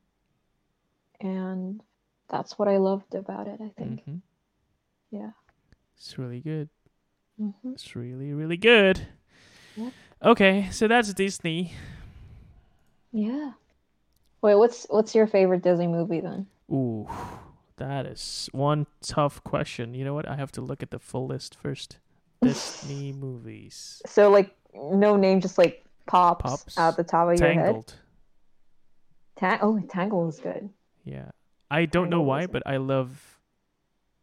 and 1.20 1.82
that's 2.29 2.59
what 2.59 2.69
I 2.69 2.77
loved 2.79 3.15
about 3.15 3.47
it. 3.49 3.61
I 3.61 3.71
think. 3.77 4.05
hmm 4.05 4.17
Yeah. 5.11 5.31
It's 5.97 6.19
really 6.19 6.41
good. 6.41 6.69
hmm 7.39 7.51
It's 7.73 7.95
really, 7.97 8.33
really 8.33 8.57
good. 8.57 9.07
Yeah. 9.77 9.91
Okay, 10.23 10.69
so 10.71 10.89
that's 10.89 11.13
Disney. 11.15 11.73
Yeah. 13.13 13.53
Wait, 14.43 14.55
what's 14.57 14.87
what's 14.91 15.15
your 15.15 15.27
favorite 15.27 15.63
Disney 15.63 15.87
movie 15.87 16.21
then? 16.21 16.47
Ooh, 16.71 17.09
that 17.77 18.07
is 18.07 18.49
one 18.53 18.87
tough 19.03 19.43
question. 19.45 19.95
You 19.95 20.05
know 20.05 20.15
what? 20.15 20.29
I 20.29 20.37
have 20.37 20.53
to 20.53 20.61
look 20.61 20.83
at 20.83 20.91
the 20.91 20.99
full 20.99 21.27
list 21.27 21.55
first. 21.55 21.99
Disney 22.43 23.13
movies. 23.13 24.03
So 24.07 24.31
like 24.31 24.55
no 24.75 25.17
name, 25.17 25.41
just 25.41 25.57
like 25.59 25.85
pops, 26.07 26.43
Pops. 26.43 26.79
out 26.79 26.97
the 26.97 27.05
top 27.05 27.29
of 27.33 27.39
your 27.39 27.49
head. 27.49 27.57
Tangled. 27.65 27.95
Ta- 29.37 29.59
oh, 29.63 29.81
Tangled 29.89 30.27
was 30.27 30.41
good. 30.41 30.69
Yeah. 31.05 31.31
I 31.75 31.87
don't 31.87 32.09
know 32.09 32.23
why, 32.23 32.47
but 32.47 32.63
I 32.67 32.77
love 32.77 33.41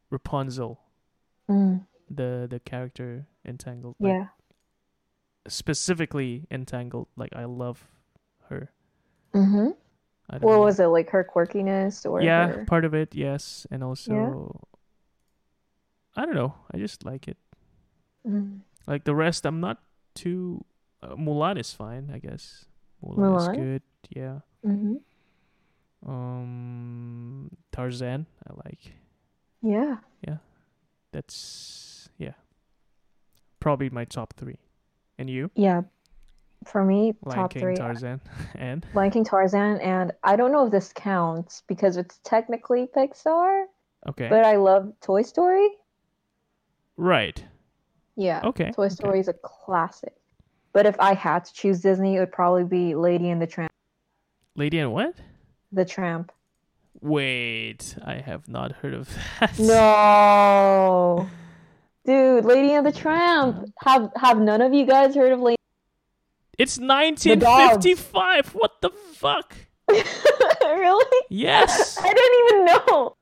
Rapunzel, 0.09 0.79
Mm, 1.49 1.85
the 2.09 2.47
the 2.49 2.59
character 2.59 3.27
Entangled. 3.43 3.95
Like, 3.99 4.13
yeah. 4.13 4.25
Specifically 5.47 6.47
Entangled, 6.49 7.07
like 7.17 7.35
I 7.35 7.43
love 7.43 7.83
her. 8.47 8.71
Mm-hmm. 9.35 9.75
What 10.39 10.41
know. 10.41 10.59
was 10.59 10.79
it 10.79 10.87
like? 10.87 11.09
Her 11.09 11.27
quirkiness 11.27 12.05
or 12.09 12.21
yeah, 12.21 12.47
her... 12.47 12.65
part 12.65 12.85
of 12.85 12.93
it, 12.93 13.13
yes, 13.13 13.67
and 13.69 13.83
also 13.83 14.55
I 16.15 16.25
don't 16.25 16.35
know. 16.35 16.55
I 16.71 16.77
just 16.77 17.03
like 17.03 17.27
it. 17.27 17.37
Mm. 18.25 18.61
Like 18.87 19.03
the 19.03 19.15
rest, 19.15 19.45
I'm 19.45 19.59
not 19.59 19.83
too. 20.15 20.63
Uh, 21.03 21.15
Mulan 21.19 21.59
is 21.59 21.73
fine, 21.73 22.11
I 22.13 22.19
guess. 22.19 22.63
Mulan, 23.03 23.41
is 23.41 23.47
good. 23.57 23.83
Yeah. 24.07 24.39
hmm 24.63 25.03
Um, 26.05 27.49
Tarzan, 27.71 28.25
I 28.47 28.53
like. 28.65 28.93
Yeah. 29.61 29.97
Yeah, 30.27 30.37
that's 31.11 32.09
yeah. 32.17 32.33
Probably 33.59 33.89
my 33.89 34.05
top 34.05 34.33
three. 34.37 34.57
And 35.19 35.29
you? 35.29 35.51
Yeah. 35.55 35.81
For 36.65 36.83
me, 36.83 37.13
Lion 37.23 37.39
top 37.39 37.51
King, 37.51 37.61
three. 37.61 37.75
Tarzan, 37.75 38.21
and 38.55 38.85
Lion 38.93 39.11
King, 39.11 39.23
Tarzan, 39.23 39.79
and 39.81 40.11
I 40.23 40.35
don't 40.35 40.51
know 40.51 40.65
if 40.65 40.71
this 40.71 40.91
counts 40.93 41.63
because 41.67 41.97
it's 41.97 42.19
technically 42.23 42.87
Pixar, 42.95 43.65
okay, 44.09 44.27
but 44.29 44.43
I 44.43 44.57
love 44.57 44.93
Toy 45.01 45.23
Story. 45.23 45.67
right. 46.97 47.43
Yeah. 48.15 48.41
Okay. 48.43 48.71
Toy 48.71 48.85
okay. 48.85 48.93
Story 48.93 49.19
is 49.19 49.27
a 49.27 49.33
classic. 49.33 50.13
But 50.73 50.85
if 50.85 50.95
I 50.99 51.13
had 51.13 51.45
to 51.45 51.53
choose 51.53 51.81
Disney, 51.81 52.15
it 52.15 52.19
would 52.19 52.31
probably 52.31 52.63
be 52.63 52.95
Lady 52.95 53.29
and 53.29 53.41
the 53.41 53.47
Tramp. 53.47 53.71
Lady 54.55 54.79
and 54.79 54.93
what? 54.93 55.15
The 55.71 55.85
Tramp. 55.85 56.31
Wait, 57.01 57.95
I 58.05 58.15
have 58.15 58.47
not 58.47 58.71
heard 58.73 58.93
of 58.93 59.09
that. 59.39 59.57
No. 59.59 61.29
Dude, 62.05 62.45
Lady 62.45 62.73
and 62.73 62.85
the 62.85 62.91
Tramp. 62.91 63.71
Have 63.79 64.11
have 64.15 64.39
none 64.39 64.61
of 64.61 64.73
you 64.73 64.85
guys 64.85 65.15
heard 65.15 65.31
of 65.31 65.39
Lady? 65.39 65.57
It's 66.57 66.77
dogs. 66.77 66.97
1955. 66.97 68.49
What 68.55 68.81
the 68.81 68.89
fuck? 69.13 69.55
really? 69.89 71.25
Yes. 71.29 71.97
I 72.01 72.13
didn't 72.13 72.45
even 72.45 72.65
know. 72.65 73.15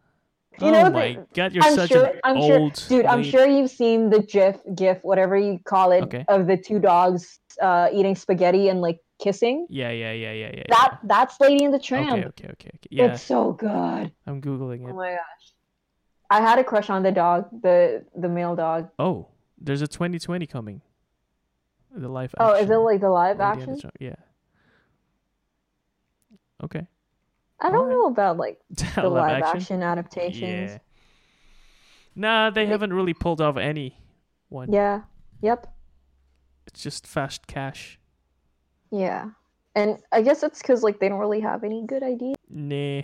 You 0.59 0.67
oh 0.67 0.71
know, 0.71 0.89
my 0.89 1.13
the- 1.13 1.25
god, 1.33 1.53
you're 1.53 1.63
I'm 1.63 1.75
such 1.75 1.89
sure. 1.89 2.05
an 2.05 2.19
I'm 2.23 2.37
old 2.37 2.77
sure, 2.77 2.97
dude. 2.97 3.05
I'm 3.05 3.23
sure 3.23 3.45
you've 3.47 3.71
seen 3.71 4.09
the 4.09 4.21
GIF, 4.21 4.57
GIF, 4.75 4.99
whatever 5.03 5.37
you 5.37 5.59
call 5.63 5.91
it, 5.93 6.03
Okay. 6.03 6.25
of 6.27 6.47
the 6.47 6.57
two 6.57 6.79
dogs 6.79 7.39
uh, 7.61 7.87
eating 7.93 8.15
spaghetti 8.15 8.67
and 8.67 8.81
like 8.81 8.99
kissing. 9.19 9.67
Yeah, 9.69 9.91
yeah, 9.91 10.11
yeah, 10.13 10.31
yeah, 10.31 10.51
yeah. 10.55 10.63
That 10.69 10.99
that's 11.03 11.39
Lady 11.39 11.63
in 11.65 11.71
the 11.71 11.77
yeah. 11.77 11.81
Tramp. 11.83 12.11
Okay, 12.13 12.25
okay, 12.27 12.47
okay, 12.53 12.69
okay. 12.75 12.87
Yeah, 12.89 13.13
It's 13.13 13.21
so 13.23 13.51
good. 13.53 14.11
I'm 14.25 14.41
googling 14.41 14.87
it. 14.87 14.91
Oh 14.91 14.95
my 14.95 15.11
gosh. 15.11 15.45
I 16.31 16.41
had 16.41 16.59
a 16.59 16.63
crush 16.63 16.89
on 16.89 17.03
the 17.03 17.11
dog, 17.11 17.49
the 17.61 18.05
the 18.15 18.29
male 18.29 18.55
dog. 18.55 18.89
Oh, 18.97 19.27
there's 19.59 19.81
a 19.81 19.87
2020 19.87 20.47
coming. 20.47 20.81
The 21.95 22.07
live 22.07 22.33
action. 22.39 22.55
Oh, 22.55 22.55
is 22.63 22.69
it 22.69 22.75
like 22.75 23.01
the 23.01 23.09
live 23.09 23.39
Lady 23.39 23.43
and 23.43 23.59
the 23.59 23.61
action? 23.61 23.79
Tramp, 23.79 23.95
Yeah. 23.99 24.15
Okay. 26.63 26.87
I 27.61 27.69
don't 27.69 27.75
Alright. 27.79 27.91
know 27.91 28.05
about 28.07 28.37
like 28.37 28.59
the 28.69 28.85
live, 29.03 29.11
live 29.11 29.43
action. 29.43 29.57
action, 29.57 29.83
adaptations. 29.83 30.71
Yeah. 30.71 30.77
Nah, 32.15 32.49
they 32.49 32.61
Like- 32.61 32.71
haven't 32.71 32.93
really 32.93 33.13
pulled 33.13 33.41
off 33.41 33.57
any 33.57 33.97
one. 34.49 34.71
Yeah. 34.71 35.01
Yep. 35.41 35.67
It's 36.67 36.81
just 36.83 37.07
fast 37.07 37.47
cash. 37.47 37.98
Yeah. 38.91 39.29
And 39.75 39.97
I 40.11 40.21
guess 40.21 40.43
it's 40.43 40.61
because 40.61 40.83
like 40.83 40.99
they 40.99 41.09
don't 41.09 41.19
really 41.19 41.39
have 41.41 41.63
any 41.63 41.85
good 41.85 42.03
ideas, 42.03 42.35
Nah. 42.49 43.01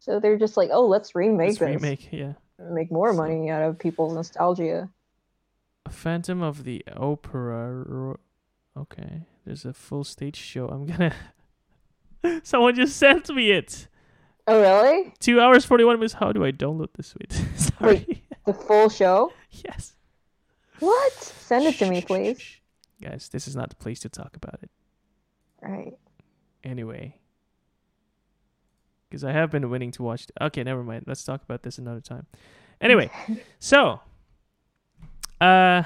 so 0.00 0.18
they're 0.18 0.38
just 0.38 0.56
like, 0.56 0.70
oh, 0.72 0.86
let's 0.86 1.14
remake 1.14 1.48
Let's 1.48 1.58
this, 1.58 1.82
remake, 1.82 2.08
yeah. 2.10 2.32
make 2.58 2.90
more 2.90 3.12
So- 3.12 3.18
money 3.18 3.50
out 3.50 3.62
of 3.62 3.78
people's 3.78 4.14
nostalgia. 4.14 4.88
Phantom 5.90 6.42
of 6.42 6.64
the 6.64 6.84
Opera. 6.96 8.16
Okay, 8.76 9.22
there's 9.44 9.64
a 9.64 9.72
full 9.72 10.04
stage 10.04 10.36
show. 10.36 10.66
I'm 10.68 10.84
gonna. 10.86 11.14
Someone 12.42 12.74
just 12.74 12.96
sent 12.96 13.28
me 13.34 13.52
it. 13.52 13.86
Oh, 14.48 14.60
really? 14.60 15.14
Two 15.20 15.40
hours 15.40 15.64
forty 15.64 15.84
one 15.84 15.96
minutes. 15.96 16.14
How 16.14 16.32
do 16.32 16.44
I 16.44 16.50
download 16.50 16.88
this? 16.96 17.14
Wait, 17.20 17.32
sorry. 17.56 18.24
The 18.46 18.52
full 18.54 18.88
show? 18.88 19.32
yes. 19.50 19.94
What? 20.80 21.12
Send 21.12 21.66
it 21.66 21.76
to 21.78 21.88
me, 21.88 22.00
please. 22.02 22.42
Guys, 23.00 23.28
this 23.28 23.46
is 23.46 23.54
not 23.54 23.68
the 23.70 23.76
place 23.76 24.00
to 24.00 24.08
talk 24.08 24.34
about 24.36 24.58
it. 24.62 24.70
Right. 25.66 25.94
Anyway, 26.64 27.16
because 29.08 29.24
I 29.24 29.32
have 29.32 29.50
been 29.50 29.68
waiting 29.70 29.90
to 29.92 30.02
watch. 30.02 30.26
Okay, 30.40 30.62
never 30.62 30.82
mind. 30.82 31.04
Let's 31.06 31.24
talk 31.24 31.42
about 31.42 31.62
this 31.62 31.78
another 31.78 32.00
time. 32.00 32.26
Anyway, 32.80 33.10
so 33.58 34.00
uh, 35.40 35.82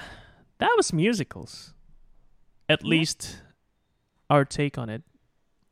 that 0.59 0.73
was 0.77 0.93
musicals. 0.93 1.75
At 2.69 2.83
Yeah. 2.85 2.89
least 2.91 3.43
our 4.29 4.45
take 4.45 4.79
on 4.79 4.89
it, 4.89 5.03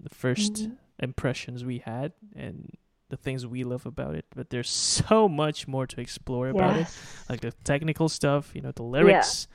the 0.00 0.10
1st 0.10 0.54
Mhm. 0.68 0.76
impressions 0.98 1.64
we 1.64 1.78
had, 1.78 2.12
and 2.34 2.76
the 3.08 3.16
things 3.16 3.46
we 3.46 3.64
love 3.64 3.86
about 3.86 4.14
it. 4.14 4.26
But 4.34 4.50
there's 4.50 4.68
so 4.68 5.28
much 5.28 5.66
more 5.68 5.86
to 5.86 6.00
explore 6.00 6.48
about 6.50 6.76
it, 6.76 6.86
like 7.28 7.40
the 7.40 7.52
technical 7.64 8.08
stuff, 8.08 8.54
you 8.54 8.60
know, 8.60 8.72
the 8.72 8.82
lyrics, 8.82 9.46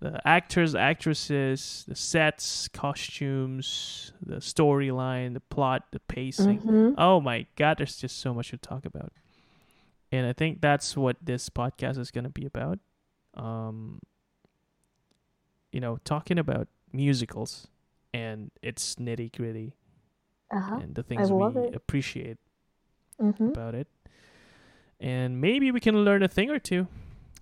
the 0.00 0.20
actors, 0.28 0.74
actresses, 0.74 1.84
the 1.88 1.94
sets, 1.96 2.68
costumes, 2.68 4.12
the 4.24 4.36
storyline, 4.36 5.32
the 5.34 5.40
plot, 5.40 5.84
the 5.90 6.00
pacing. 6.00 6.60
Mhm. 6.60 6.94
Oh 6.98 7.20
my 7.20 7.46
god, 7.56 7.78
there's 7.78 7.96
just 7.96 8.18
so 8.18 8.34
much 8.34 8.50
to 8.50 8.58
talk 8.58 8.84
about. 8.84 9.12
And 10.12 10.26
I 10.26 10.32
think 10.32 10.60
that's 10.60 10.96
what 10.96 11.16
this 11.22 11.48
podcast 11.48 11.98
is 11.98 12.10
going 12.10 12.24
to 12.24 12.30
be 12.30 12.46
about. 12.46 12.78
Um 13.34 14.00
you 15.72 15.80
know, 15.80 15.98
talking 16.04 16.38
about 16.38 16.68
musicals 16.92 17.66
and 18.14 18.50
its 18.62 18.94
nitty-gritty 18.96 19.74
Uh-huh. 20.50 20.76
and 20.82 20.94
the 20.94 21.02
things 21.02 21.30
we 21.32 21.44
it. 21.44 21.74
appreciate 21.74 22.38
hmm 23.18 23.48
about 23.48 23.74
it. 23.74 23.88
And 25.00 25.40
maybe 25.40 25.70
we 25.70 25.80
can 25.80 26.04
learn 26.04 26.22
a 26.22 26.28
thing 26.28 26.50
or 26.50 26.58
two. 26.58 26.86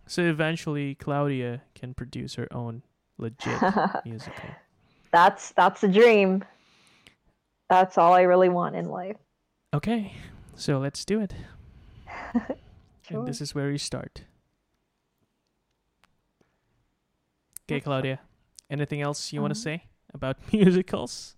So 0.06 0.22
eventually 0.22 0.94
Claudia 0.94 1.62
can 1.74 1.94
produce 1.94 2.35
her 2.35 2.47
own 2.52 2.82
legit 3.18 3.60
musical. 4.05 4.44
that's 5.12 5.52
that's 5.52 5.82
a 5.82 5.89
dream. 5.89 6.44
That's 7.70 7.97
all 7.97 8.12
I 8.12 8.22
really 8.22 8.48
want 8.51 8.76
in 8.76 8.89
life. 8.89 9.16
Okay, 9.72 10.12
so 10.55 10.78
let's 10.78 11.05
do 11.05 11.20
it. 11.20 11.35
Sure. 12.32 12.59
And 13.10 13.28
this 13.28 13.40
is 13.43 13.55
where 13.55 13.68
we 13.68 13.76
start. 13.78 14.22
Okay, 17.68 17.81
Claudia. 17.81 18.20
Anything 18.70 19.02
else 19.02 19.32
you 19.32 19.40
want 19.43 19.55
to 19.55 19.60
say 19.60 19.85
about 20.14 20.36
musicals? 20.52 21.36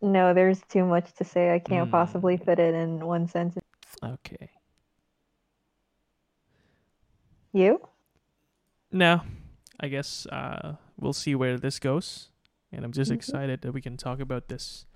No, 0.00 0.32
there's 0.34 0.60
too 0.68 0.84
much 0.84 1.12
to 1.14 1.24
say. 1.24 1.52
I 1.54 1.58
can't 1.58 1.88
Mm. 1.88 1.92
possibly 1.92 2.36
fit 2.36 2.58
it 2.60 2.74
in 2.74 3.04
one 3.04 3.26
sentence. 3.26 3.64
Okay. 4.02 4.50
You? 7.52 7.80
No, 8.92 9.22
I 9.80 9.88
guess 9.88 10.26
uh, 10.26 10.76
we'll 10.98 11.12
see 11.12 11.34
where 11.34 11.58
this 11.58 11.78
goes, 11.78 12.30
and 12.72 12.84
I'm 12.84 12.92
just 12.92 13.10
Mhm. 13.10 13.14
excited 13.16 13.60
that 13.62 13.72
we 13.72 13.80
can 13.80 13.96
talk 13.96 14.20
about 14.20 14.48
this. 14.48 14.86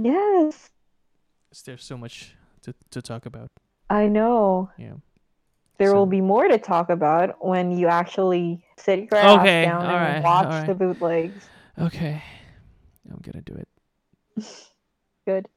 Yes. 0.00 0.70
There's 1.64 1.84
so 1.84 1.96
much 1.96 2.36
to 2.62 2.74
to 2.90 3.02
talk 3.02 3.26
about. 3.26 3.50
I 3.88 4.06
know. 4.08 4.70
Yeah. 4.78 4.94
There 5.78 5.88
So- 5.90 5.96
will 5.96 6.06
be 6.06 6.20
more 6.20 6.46
to 6.48 6.58
talk 6.58 6.90
about 6.90 7.44
when 7.44 7.72
you 7.72 7.88
actually 7.88 8.64
sit 8.76 9.10
your 9.10 9.16
ass 9.20 9.40
Okay, 9.40 9.64
down 9.64 9.82
and 9.82 9.90
alright, 9.92 10.22
watch 10.22 10.66
the 10.66 10.74
bootlegs. 10.74 11.48
Okay. 11.78 12.22
I'm 13.10 13.18
gonna 13.22 13.42
do 13.42 13.54
it. 13.54 13.68
Good. 15.26 15.48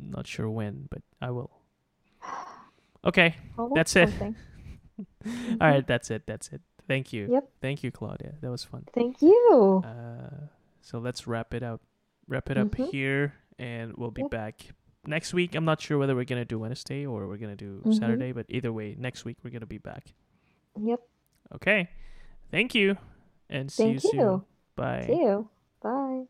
Not 0.00 0.26
sure 0.26 0.48
when, 0.48 0.86
but 0.90 1.02
I 1.20 1.30
will. 1.30 1.50
Okay. 3.04 3.36
Well, 3.56 3.70
That's 3.74 3.96
it. 3.96 4.10
All 5.60 5.68
right. 5.68 5.86
That's 5.86 6.10
it. 6.10 6.26
That's 6.26 6.48
it. 6.50 6.60
Thank 6.88 7.12
you. 7.12 7.28
Yep. 7.30 7.48
Thank 7.60 7.82
you, 7.84 7.90
Claudia. 7.90 8.34
That 8.40 8.50
was 8.50 8.64
fun. 8.64 8.84
Thank 8.92 9.22
you. 9.22 9.82
Uh, 9.84 10.46
so 10.80 10.98
let's 10.98 11.26
wrap 11.26 11.54
it 11.54 11.62
up. 11.62 11.80
Wrap 12.28 12.50
it 12.50 12.58
up 12.58 12.68
Mhm. 12.68 12.90
here, 12.90 13.34
and 13.58 13.94
we'll 13.96 14.10
be 14.10 14.22
Yep. 14.22 14.30
back 14.30 14.66
next 15.06 15.32
week. 15.34 15.54
I'm 15.54 15.64
not 15.64 15.80
sure 15.80 15.98
whether 15.98 16.14
we're 16.14 16.24
gonna 16.24 16.44
do 16.44 16.58
Wednesday 16.58 17.06
or 17.06 17.26
we're 17.28 17.36
gonna 17.36 17.56
do 17.56 17.82
Mhm. 17.84 17.94
Saturday, 17.98 18.32
but 18.32 18.46
either 18.48 18.72
way, 18.72 18.94
next 18.98 19.24
week 19.24 19.38
we're 19.44 19.50
gonna 19.50 19.66
be 19.66 19.78
back. 19.78 20.14
Yep. 20.80 21.00
Okay. 21.54 21.88
Thank 22.50 22.74
you, 22.74 22.96
and 23.48 23.70
see 23.70 23.84
Thank 23.84 23.94
you 24.04 24.10
soon. 24.10 24.20
you. 24.20 24.44
Bye. 24.76 25.04
See 25.06 25.20
you. 25.22 25.48
Bye. 25.82 26.26